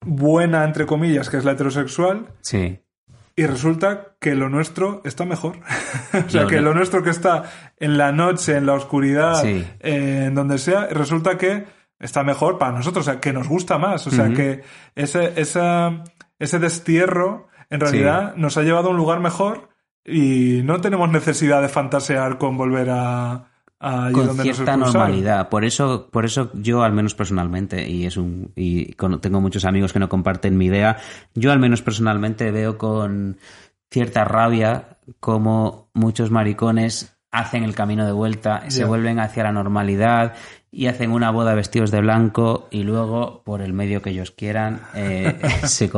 buena, 0.00 0.62
entre 0.64 0.86
comillas, 0.86 1.30
que 1.30 1.38
es 1.38 1.44
la 1.44 1.52
heterosexual, 1.52 2.28
sí. 2.42 2.78
y 3.34 3.46
resulta 3.46 4.14
que 4.20 4.36
lo 4.36 4.48
nuestro 4.48 5.00
está 5.04 5.24
mejor. 5.24 5.56
o 6.26 6.30
sea, 6.30 6.46
que 6.46 6.60
lo 6.60 6.74
nuestro 6.74 7.02
que 7.02 7.10
está 7.10 7.44
en 7.78 7.98
la 7.98 8.12
noche, 8.12 8.56
en 8.56 8.66
la 8.66 8.74
oscuridad, 8.74 9.42
Sí. 9.42 9.66
eh, 9.80 10.24
en 10.26 10.34
donde 10.36 10.58
sea, 10.58 10.86
resulta 10.86 11.38
que 11.38 11.64
está 11.98 12.22
mejor 12.22 12.58
para 12.58 12.70
nosotros, 12.72 13.08
o 13.08 13.10
sea, 13.10 13.20
que 13.20 13.32
nos 13.32 13.48
gusta 13.48 13.78
más. 13.78 14.06
O 14.06 14.10
sea, 14.10 14.28
que 14.32 14.62
ese, 14.94 15.32
esa, 15.40 16.04
ese 16.38 16.58
destierro 16.60 17.48
en 17.70 17.80
realidad 17.80 18.34
nos 18.36 18.56
ha 18.58 18.62
llevado 18.62 18.88
a 18.88 18.90
un 18.90 18.96
lugar 18.98 19.18
mejor 19.20 19.73
y 20.04 20.60
no 20.64 20.80
tenemos 20.80 21.10
necesidad 21.10 21.62
de 21.62 21.68
fantasear 21.68 22.38
con 22.38 22.56
volver 22.56 22.90
a, 22.90 23.32
a 23.80 24.04
allí 24.06 24.14
con 24.14 24.26
donde 24.28 24.44
nos 24.44 24.56
cierta 24.56 24.76
normalidad. 24.76 25.48
Por 25.48 25.64
eso, 25.64 26.08
por 26.10 26.24
eso 26.24 26.50
yo, 26.54 26.82
al 26.82 26.92
menos 26.92 27.14
personalmente, 27.14 27.88
y 27.88 28.04
es 28.06 28.16
un, 28.16 28.52
y 28.56 28.92
con- 28.94 29.20
tengo 29.20 29.40
muchos 29.40 29.64
amigos 29.64 29.92
que 29.92 29.98
no 29.98 30.08
comparten 30.08 30.56
mi 30.58 30.66
idea, 30.66 30.98
yo 31.34 31.52
al 31.52 31.58
menos 31.58 31.82
personalmente 31.82 32.50
veo 32.50 32.76
con 32.78 33.38
cierta 33.90 34.24
rabia 34.24 34.98
como 35.20 35.88
muchos 35.94 36.30
maricones 36.30 37.16
hacen 37.30 37.64
el 37.64 37.74
camino 37.74 38.06
de 38.06 38.12
vuelta, 38.12 38.62
se 38.70 38.84
vuelven 38.84 39.18
hacia 39.18 39.42
la 39.42 39.52
normalidad 39.52 40.34
y 40.70 40.86
hacen 40.86 41.10
una 41.10 41.30
boda 41.30 41.54
vestidos 41.54 41.90
de 41.90 42.00
blanco 42.00 42.68
y 42.70 42.84
luego, 42.84 43.42
por 43.44 43.60
el 43.60 43.72
medio 43.72 44.02
que 44.02 44.10
ellos 44.10 44.30
quieran, 44.30 44.80
eh, 44.94 45.36
se, 45.64 45.90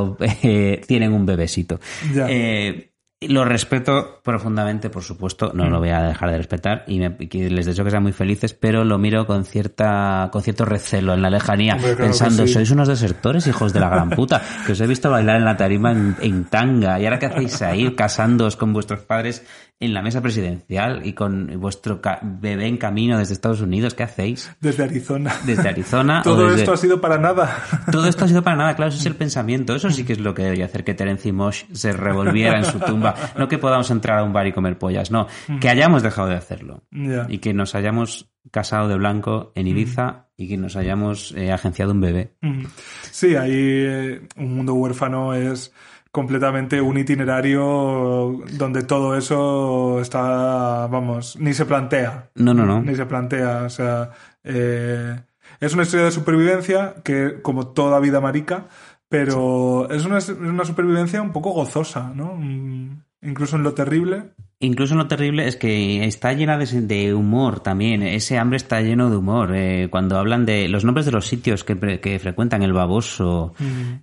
eh, 0.42 0.80
tienen 0.86 1.12
un 1.12 1.26
bebesito. 1.26 1.78
Ya. 2.14 2.26
Eh, 2.30 2.92
lo 3.22 3.46
respeto 3.46 4.20
profundamente, 4.22 4.90
por 4.90 5.02
supuesto, 5.02 5.52
no 5.54 5.70
lo 5.70 5.78
voy 5.78 5.88
a 5.88 6.02
dejar 6.02 6.30
de 6.30 6.36
respetar 6.36 6.84
y, 6.86 6.98
me- 6.98 7.16
les 7.48 7.64
deseo 7.64 7.82
que 7.82 7.90
sean 7.90 8.02
muy 8.02 8.12
felices, 8.12 8.52
pero 8.52 8.84
lo 8.84 8.98
miro 8.98 9.26
con 9.26 9.46
cierta 9.46 10.28
con 10.30 10.42
cierto 10.42 10.66
recelo 10.66 11.14
en 11.14 11.22
la 11.22 11.30
lejanía, 11.30 11.74
Hombre, 11.76 11.94
claro 11.94 11.96
que 11.96 12.02
pensando, 12.04 12.46
sí. 12.46 12.52
sois 12.52 12.70
unos 12.70 12.88
desertores, 12.88 13.46
hijos 13.46 13.72
de 13.72 13.80
la 13.80 13.88
gran 13.88 14.10
puta, 14.10 14.42
que 14.66 14.72
os 14.72 14.80
he 14.82 14.86
visto 14.86 15.10
bailar 15.10 15.36
en 15.36 15.46
la 15.46 15.56
tarima 15.56 15.92
en, 15.92 16.14
en 16.20 16.44
tanga, 16.44 17.00
y 17.00 17.04
ahora 17.06 17.18
qué 17.18 17.26
hacéis 17.26 17.62
ahí 17.62 17.94
casándoos 17.94 18.56
con 18.56 18.74
vuestros 18.74 19.00
padres 19.00 19.46
en 19.78 19.92
la 19.92 20.00
mesa 20.00 20.22
presidencial 20.22 21.04
y 21.04 21.12
con 21.12 21.60
vuestro 21.60 22.00
bebé 22.22 22.66
en 22.66 22.78
camino 22.78 23.18
desde 23.18 23.34
Estados 23.34 23.60
Unidos, 23.60 23.94
¿qué 23.94 24.04
hacéis? 24.04 24.50
Desde 24.60 24.84
Arizona. 24.84 25.34
Desde 25.44 25.68
Arizona. 25.68 26.20
Todo 26.24 26.46
desde- 26.48 26.60
esto 26.62 26.72
ha 26.72 26.76
sido 26.78 27.00
para 27.00 27.18
nada. 27.18 27.54
todo 27.92 28.06
esto 28.08 28.24
ha 28.24 28.28
sido 28.28 28.42
para 28.42 28.56
nada, 28.56 28.74
claro, 28.74 28.88
eso 28.88 28.98
es 29.00 29.06
el 29.06 29.16
pensamiento. 29.16 29.74
Eso 29.74 29.90
sí 29.90 30.04
que 30.04 30.14
es 30.14 30.20
lo 30.20 30.32
que 30.34 30.42
debería 30.44 30.64
hacer 30.64 30.82
que 30.84 30.94
Terence 30.94 31.30
Mosh 31.32 31.64
se 31.72 31.92
revolviera 31.92 32.58
en 32.58 32.64
su 32.64 32.78
tumba. 32.80 33.14
No 33.36 33.48
que 33.48 33.58
podamos 33.58 33.90
entrar 33.90 34.18
a 34.18 34.24
un 34.24 34.32
bar 34.32 34.46
y 34.46 34.52
comer 34.52 34.78
pollas, 34.78 35.10
no. 35.10 35.26
Que 35.60 35.68
hayamos 35.68 36.02
dejado 36.02 36.28
de 36.28 36.36
hacerlo. 36.36 36.82
Ya. 36.90 37.26
Y 37.28 37.38
que 37.38 37.52
nos 37.52 37.74
hayamos 37.74 38.30
casado 38.50 38.88
de 38.88 38.96
blanco 38.96 39.52
en 39.56 39.66
Ibiza 39.66 40.28
y 40.36 40.48
que 40.48 40.56
nos 40.56 40.76
hayamos 40.76 41.32
eh, 41.36 41.52
agenciado 41.52 41.92
un 41.92 42.00
bebé. 42.00 42.34
Mm. 42.40 42.64
Sí, 43.10 43.34
ahí 43.36 43.52
eh, 43.54 44.20
un 44.36 44.54
mundo 44.54 44.74
huérfano 44.74 45.34
es 45.34 45.72
completamente 46.16 46.80
un 46.80 46.96
itinerario 46.96 48.40
donde 48.52 48.84
todo 48.84 49.18
eso 49.18 50.00
está, 50.00 50.86
vamos, 50.86 51.36
ni 51.38 51.52
se 51.52 51.66
plantea. 51.66 52.30
No, 52.36 52.54
no, 52.54 52.64
no. 52.64 52.80
Ni 52.80 52.94
se 52.94 53.04
plantea. 53.04 53.64
O 53.64 53.68
sea, 53.68 54.12
eh, 54.42 55.14
es 55.60 55.74
una 55.74 55.82
historia 55.82 56.06
de 56.06 56.12
supervivencia 56.12 56.94
que, 57.04 57.42
como 57.42 57.66
toda 57.66 58.00
vida 58.00 58.22
marica, 58.22 58.64
pero 59.10 59.90
es, 59.90 60.06
una, 60.06 60.16
es 60.16 60.30
una 60.30 60.64
supervivencia 60.64 61.20
un 61.20 61.34
poco 61.34 61.50
gozosa, 61.50 62.10
¿no? 62.14 62.34
Mm, 62.34 63.02
Incluso 63.20 63.56
en 63.56 63.62
lo 63.62 63.74
terrible. 63.74 64.30
Incluso 64.58 64.94
lo 64.94 65.06
terrible 65.06 65.46
es 65.46 65.56
que 65.56 66.04
está 66.06 66.32
llena 66.32 66.56
de, 66.56 66.64
de 66.82 67.12
humor 67.12 67.60
también. 67.60 68.02
Ese 68.02 68.38
hambre 68.38 68.56
está 68.56 68.80
lleno 68.80 69.10
de 69.10 69.16
humor. 69.18 69.50
Eh, 69.54 69.88
cuando 69.90 70.18
hablan 70.18 70.46
de 70.46 70.66
los 70.70 70.82
nombres 70.82 71.04
de 71.04 71.12
los 71.12 71.26
sitios 71.26 71.62
que, 71.62 71.78
que 72.00 72.18
frecuentan, 72.18 72.62
el 72.62 72.72
baboso, 72.72 73.52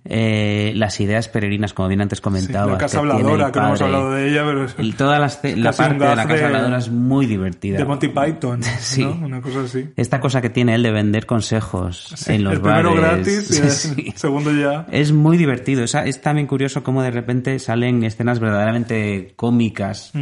eh, 0.04 0.72
las 0.76 1.00
ideas 1.00 1.28
peregrinas, 1.28 1.72
como 1.72 1.88
bien 1.88 2.02
antes 2.02 2.18
Sí, 2.18 2.22
comentabas. 2.22 2.70
la 2.72 2.78
casa 2.78 2.98
que 2.98 3.00
habladora, 3.00 3.50
que 3.50 3.58
no 3.60 3.66
hemos 3.66 3.80
hablado 3.80 4.12
de 4.12 4.30
ella, 4.30 4.44
pero 4.44 4.64
es 4.66 4.76
Y 4.78 4.92
toda 4.92 5.18
la, 5.18 5.26
la 5.26 5.72
parte 5.72 5.94
de 5.98 6.16
la 6.16 6.26
casa 6.28 6.46
habladora 6.46 6.78
es 6.78 6.88
muy 6.90 7.26
divertida. 7.26 7.78
de 7.78 7.84
Monty 7.84 8.08
Python, 8.08 8.62
Sí. 8.78 9.02
¿no? 9.02 9.10
Una 9.26 9.40
cosa 9.40 9.62
así. 9.62 9.86
Esta 9.96 10.20
cosa 10.20 10.40
que 10.40 10.50
tiene 10.50 10.76
él 10.76 10.84
de 10.84 10.92
vender 10.92 11.26
consejos 11.26 12.12
Sí, 12.14 12.32
en 12.32 12.44
los 12.44 12.52
el 12.54 12.60
primero 12.60 12.94
bares. 12.94 13.26
gratis 13.26 13.58
y 13.58 13.62
el 13.64 13.70
Sí. 13.70 14.12
segundo 14.14 14.52
ya. 14.52 14.86
Es 14.92 15.10
muy 15.10 15.36
divertido. 15.36 15.82
O 15.82 15.88
sea, 15.88 16.04
es 16.04 16.20
también 16.20 16.46
curioso 16.46 16.84
cómo 16.84 17.02
de 17.02 17.10
repente 17.10 17.58
salen 17.58 18.04
escenas 18.04 18.38
verdaderamente 18.38 19.32
cómicas. 19.36 20.12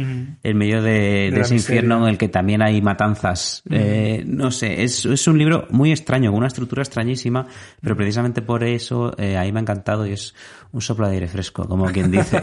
En 0.43 0.57
medio 0.57 0.81
de, 0.81 1.29
de 1.29 1.31
la 1.31 1.41
ese 1.41 1.53
miseria. 1.53 1.81
infierno 1.81 2.03
en 2.05 2.11
el 2.11 2.17
que 2.17 2.29
también 2.29 2.61
hay 2.61 2.81
matanzas. 2.81 3.63
Eh, 3.69 4.23
no 4.25 4.51
sé, 4.51 4.83
es, 4.83 5.05
es 5.05 5.27
un 5.27 5.37
libro 5.37 5.67
muy 5.69 5.91
extraño, 5.91 6.31
con 6.31 6.39
una 6.39 6.47
estructura 6.47 6.81
extrañísima, 6.81 7.47
pero 7.81 7.95
precisamente 7.95 8.41
por 8.41 8.63
eso 8.63 9.13
eh, 9.17 9.37
ahí 9.37 9.51
me 9.51 9.59
ha 9.59 9.61
encantado 9.61 10.05
y 10.05 10.13
es 10.13 10.33
un 10.71 10.81
soplo 10.81 11.07
de 11.07 11.13
aire 11.13 11.27
fresco, 11.27 11.67
como 11.67 11.85
quien 11.85 12.09
dice. 12.11 12.41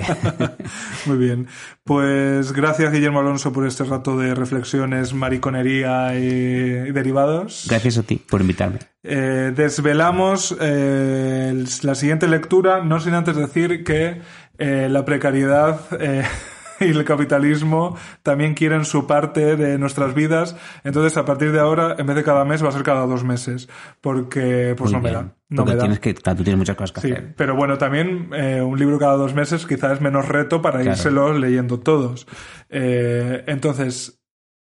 Muy 1.07 1.17
bien. 1.19 1.47
Pues 1.85 2.53
gracias, 2.53 2.93
Guillermo 2.93 3.21
Alonso, 3.21 3.53
por 3.53 3.67
este 3.67 3.85
rato 3.85 4.17
de 4.17 4.35
reflexiones, 4.35 5.13
mariconería 5.15 6.17
y, 6.19 6.89
y 6.89 6.93
derivados. 6.93 7.67
Gracias 7.69 7.99
a 7.99 8.03
ti 8.05 8.17
por 8.17 8.41
invitarme. 8.41 8.79
Eh, 9.03 9.53
desvelamos 9.57 10.55
eh, 10.61 11.65
la 11.83 11.95
siguiente 11.95 12.29
lectura, 12.29 12.85
no 12.85 13.01
sin 13.01 13.15
antes 13.15 13.35
decir 13.35 13.83
que 13.83 14.21
eh, 14.59 14.89
la 14.91 15.05
precariedad 15.07 15.81
eh, 15.99 16.23
y 16.85 16.87
el 16.91 17.05
capitalismo 17.05 17.97
también 18.23 18.55
quieren 18.55 18.85
su 18.85 19.07
parte 19.07 19.57
de 19.57 19.79
nuestras 19.79 20.15
vidas. 20.15 20.57
Entonces, 20.85 21.17
a 21.17 21.25
partir 21.25 21.53
de 21.53 21.61
ahora, 21.61 21.97
en 21.99 22.07
vez 22.07 22.17
de 22.17 22.25
cada 22.25 22.45
mes, 22.45 22.65
va 22.65 22.69
a 22.69 22.73
ser 22.73 22.83
cada 22.83 23.07
dos 23.07 23.23
meses. 23.25 23.69
Porque, 24.01 24.75
pues 24.77 24.93
Muy 24.93 25.01
no 25.01 25.03
me 25.09 25.13
da. 25.13 25.23
No 25.49 25.63
Porque 25.65 25.71
me 25.73 25.77
da. 25.77 25.81
tienes 25.83 26.01
que, 26.01 26.15
tú 26.15 26.35
tienes 26.45 26.57
muchas 26.59 26.77
cosas 26.77 26.93
que 26.93 27.01
Sí, 27.01 27.13
hacer. 27.13 27.35
pero 27.37 27.55
bueno, 27.57 27.77
también 27.79 28.31
eh, 28.35 28.63
un 28.63 28.79
libro 28.79 28.99
cada 28.99 29.17
dos 29.17 29.35
meses 29.35 29.67
quizás 29.67 29.93
es 29.95 30.01
menos 30.01 30.29
reto 30.29 30.63
para 30.63 30.81
Claro. 30.81 30.93
írselos 30.97 31.39
leyendo 31.41 31.81
todos. 31.81 32.27
Eh, 32.69 33.43
entonces, 33.47 34.21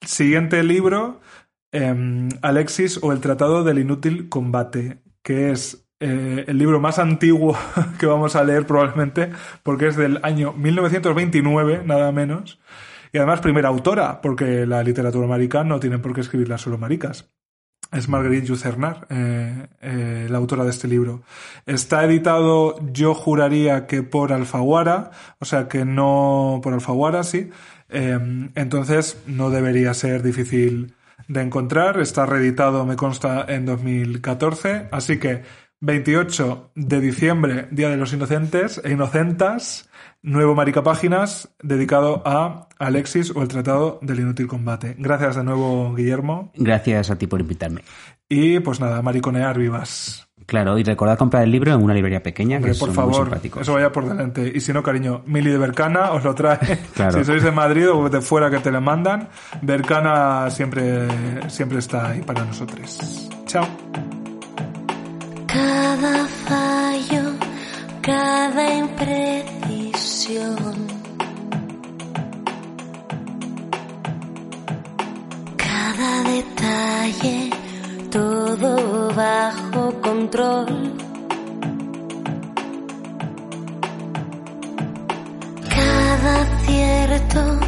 siguiente 0.01 0.63
libro, 0.63 1.21
em, 1.71 2.29
Alexis 2.41 2.99
o 3.01 3.11
el 3.13 3.19
Tratado 3.19 3.63
del 3.63 3.79
Inútil 3.79 4.29
Combate, 4.29 4.99
que 5.23 5.51
es 5.51 5.82
eh, 6.03 6.43
el 6.47 6.57
libro 6.57 6.81
más 6.81 6.99
antiguo 6.99 7.57
que 7.99 8.05
vamos 8.05 8.35
a 8.35 8.43
leer 8.43 8.67
probablemente, 8.67 9.31
porque 9.63 9.87
es 9.87 9.95
del 9.95 10.19
año 10.23 10.51
1929, 10.53 11.83
nada 11.85 12.11
menos. 12.11 12.59
Y 13.13 13.19
además, 13.19 13.39
primera 13.39 13.69
autora, 13.69 14.21
porque 14.21 14.65
la 14.65 14.83
literatura 14.83 15.27
marica 15.27 15.63
no 15.63 15.79
tienen 15.79 16.01
por 16.01 16.13
qué 16.13 16.21
escribirla 16.21 16.57
solo 16.57 16.77
maricas. 16.77 17.31
Es 17.93 18.09
Marguerite 18.09 18.47
Yourcenar, 18.47 19.05
eh, 19.11 19.67
eh, 19.81 20.27
la 20.29 20.39
autora 20.39 20.63
de 20.63 20.71
este 20.71 20.87
libro. 20.87 21.21
Está 21.67 22.03
editado, 22.03 22.75
yo 22.91 23.13
juraría 23.13 23.85
que 23.85 24.01
por 24.01 24.33
Alfaguara, 24.33 25.11
o 25.39 25.45
sea 25.45 25.67
que 25.67 25.85
no 25.85 26.59
por 26.63 26.73
Alfaguara, 26.73 27.23
sí. 27.23 27.51
Eh, 27.89 28.49
entonces 28.55 29.21
no 29.27 29.51
debería 29.51 29.93
ser 29.93 30.23
difícil 30.23 30.95
de 31.27 31.41
encontrar. 31.41 31.99
Está 31.99 32.25
reeditado, 32.25 32.83
me 32.85 32.95
consta, 32.95 33.45
en 33.47 33.65
2014. 33.67 34.87
Así 34.91 35.19
que 35.19 35.43
28 35.83 36.71
de 36.75 37.01
diciembre, 37.01 37.67
Día 37.71 37.89
de 37.89 37.97
los 37.97 38.13
Inocentes 38.13 38.79
e 38.85 38.93
Inocentas, 38.93 39.89
nuevo 40.21 40.55
Marica 40.55 40.81
Páginas 40.81 41.53
dedicado 41.61 42.23
a 42.25 42.69
Alexis 42.79 43.35
o 43.35 43.41
el 43.41 43.49
Tratado 43.49 43.99
del 44.01 44.21
Inútil 44.21 44.47
Combate. 44.47 44.95
Gracias 44.97 45.35
de 45.35 45.43
nuevo, 45.43 45.93
Guillermo. 45.93 46.53
Gracias 46.55 47.11
a 47.11 47.17
ti 47.17 47.27
por 47.27 47.41
invitarme. 47.41 47.81
Y 48.29 48.61
pues 48.61 48.79
nada, 48.79 49.01
mariconear 49.01 49.57
vivas. 49.59 50.29
Claro, 50.45 50.77
y 50.77 50.83
recordad 50.83 51.17
comprar 51.17 51.43
el 51.43 51.51
libro 51.51 51.73
en 51.73 51.83
una 51.83 51.93
librería 51.93 52.23
pequeña, 52.23 52.57
Hombre, 52.57 52.71
que 52.71 52.79
por 52.79 52.93
son 52.93 52.95
favor, 52.95 53.39
eso 53.59 53.73
vaya 53.73 53.91
por 53.91 54.07
delante. 54.07 54.53
Y 54.55 54.61
si 54.61 54.71
no, 54.71 54.83
cariño, 54.83 55.23
Mili 55.25 55.51
de 55.51 55.57
Bercana 55.57 56.11
os 56.11 56.23
lo 56.23 56.33
trae. 56.33 56.59
Claro. 56.95 57.17
Si 57.19 57.25
sois 57.25 57.43
de 57.43 57.51
Madrid 57.51 57.89
o 57.89 58.09
de 58.09 58.21
fuera 58.21 58.49
que 58.49 58.59
te 58.59 58.71
le 58.71 58.79
mandan, 58.79 59.27
Bercana 59.61 60.49
siempre, 60.49 61.49
siempre 61.49 61.79
está 61.79 62.11
ahí 62.11 62.21
para 62.21 62.45
nosotros. 62.45 63.29
Chao. 63.47 63.67
Cada 65.53 66.25
fallo, 66.49 67.37
cada 68.01 68.73
imprecisión. 68.73 70.73
Cada 75.55 76.23
detalle, 76.23 77.51
todo 78.09 79.13
bajo 79.13 79.93
control. 80.01 80.97
Cada 85.69 86.41
acierto, 86.41 87.59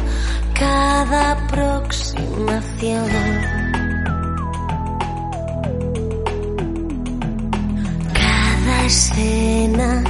cada 0.58 1.30
aproximación. 1.38 3.75
Escena 8.86 10.02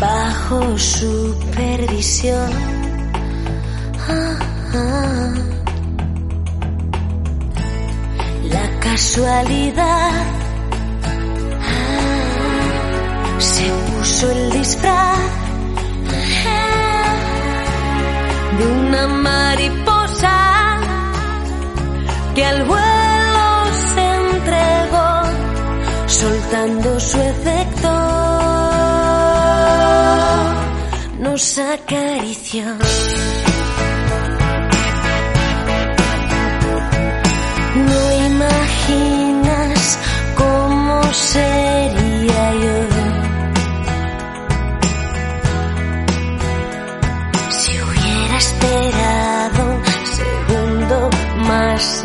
bajo 0.00 0.78
supervisión. 0.78 2.50
Ah, 4.08 4.38
ah. 4.74 5.34
La 8.50 8.80
casualidad 8.80 10.12
ah, 11.60 12.20
se 13.38 13.64
puso 13.86 14.30
el 14.30 14.50
disfraz 14.50 15.18
ah, 16.46 17.14
de 18.58 18.66
una 18.66 19.06
mariposa 19.08 20.78
que 22.34 22.44
al 22.44 22.64
vuelo 22.64 23.05
soltando 26.20 26.98
su 26.98 27.18
efecto. 27.20 27.90
Nos 31.18 31.58
acarició. 31.58 32.64
No 37.88 38.00
imaginas 38.32 39.98
cómo 40.34 41.02
sería 41.12 42.44
yo 42.64 42.78
si 47.58 47.72
hubiera 47.82 48.36
esperado 48.38 49.60
un 49.74 49.82
segundo 50.20 51.10
más 51.48 52.04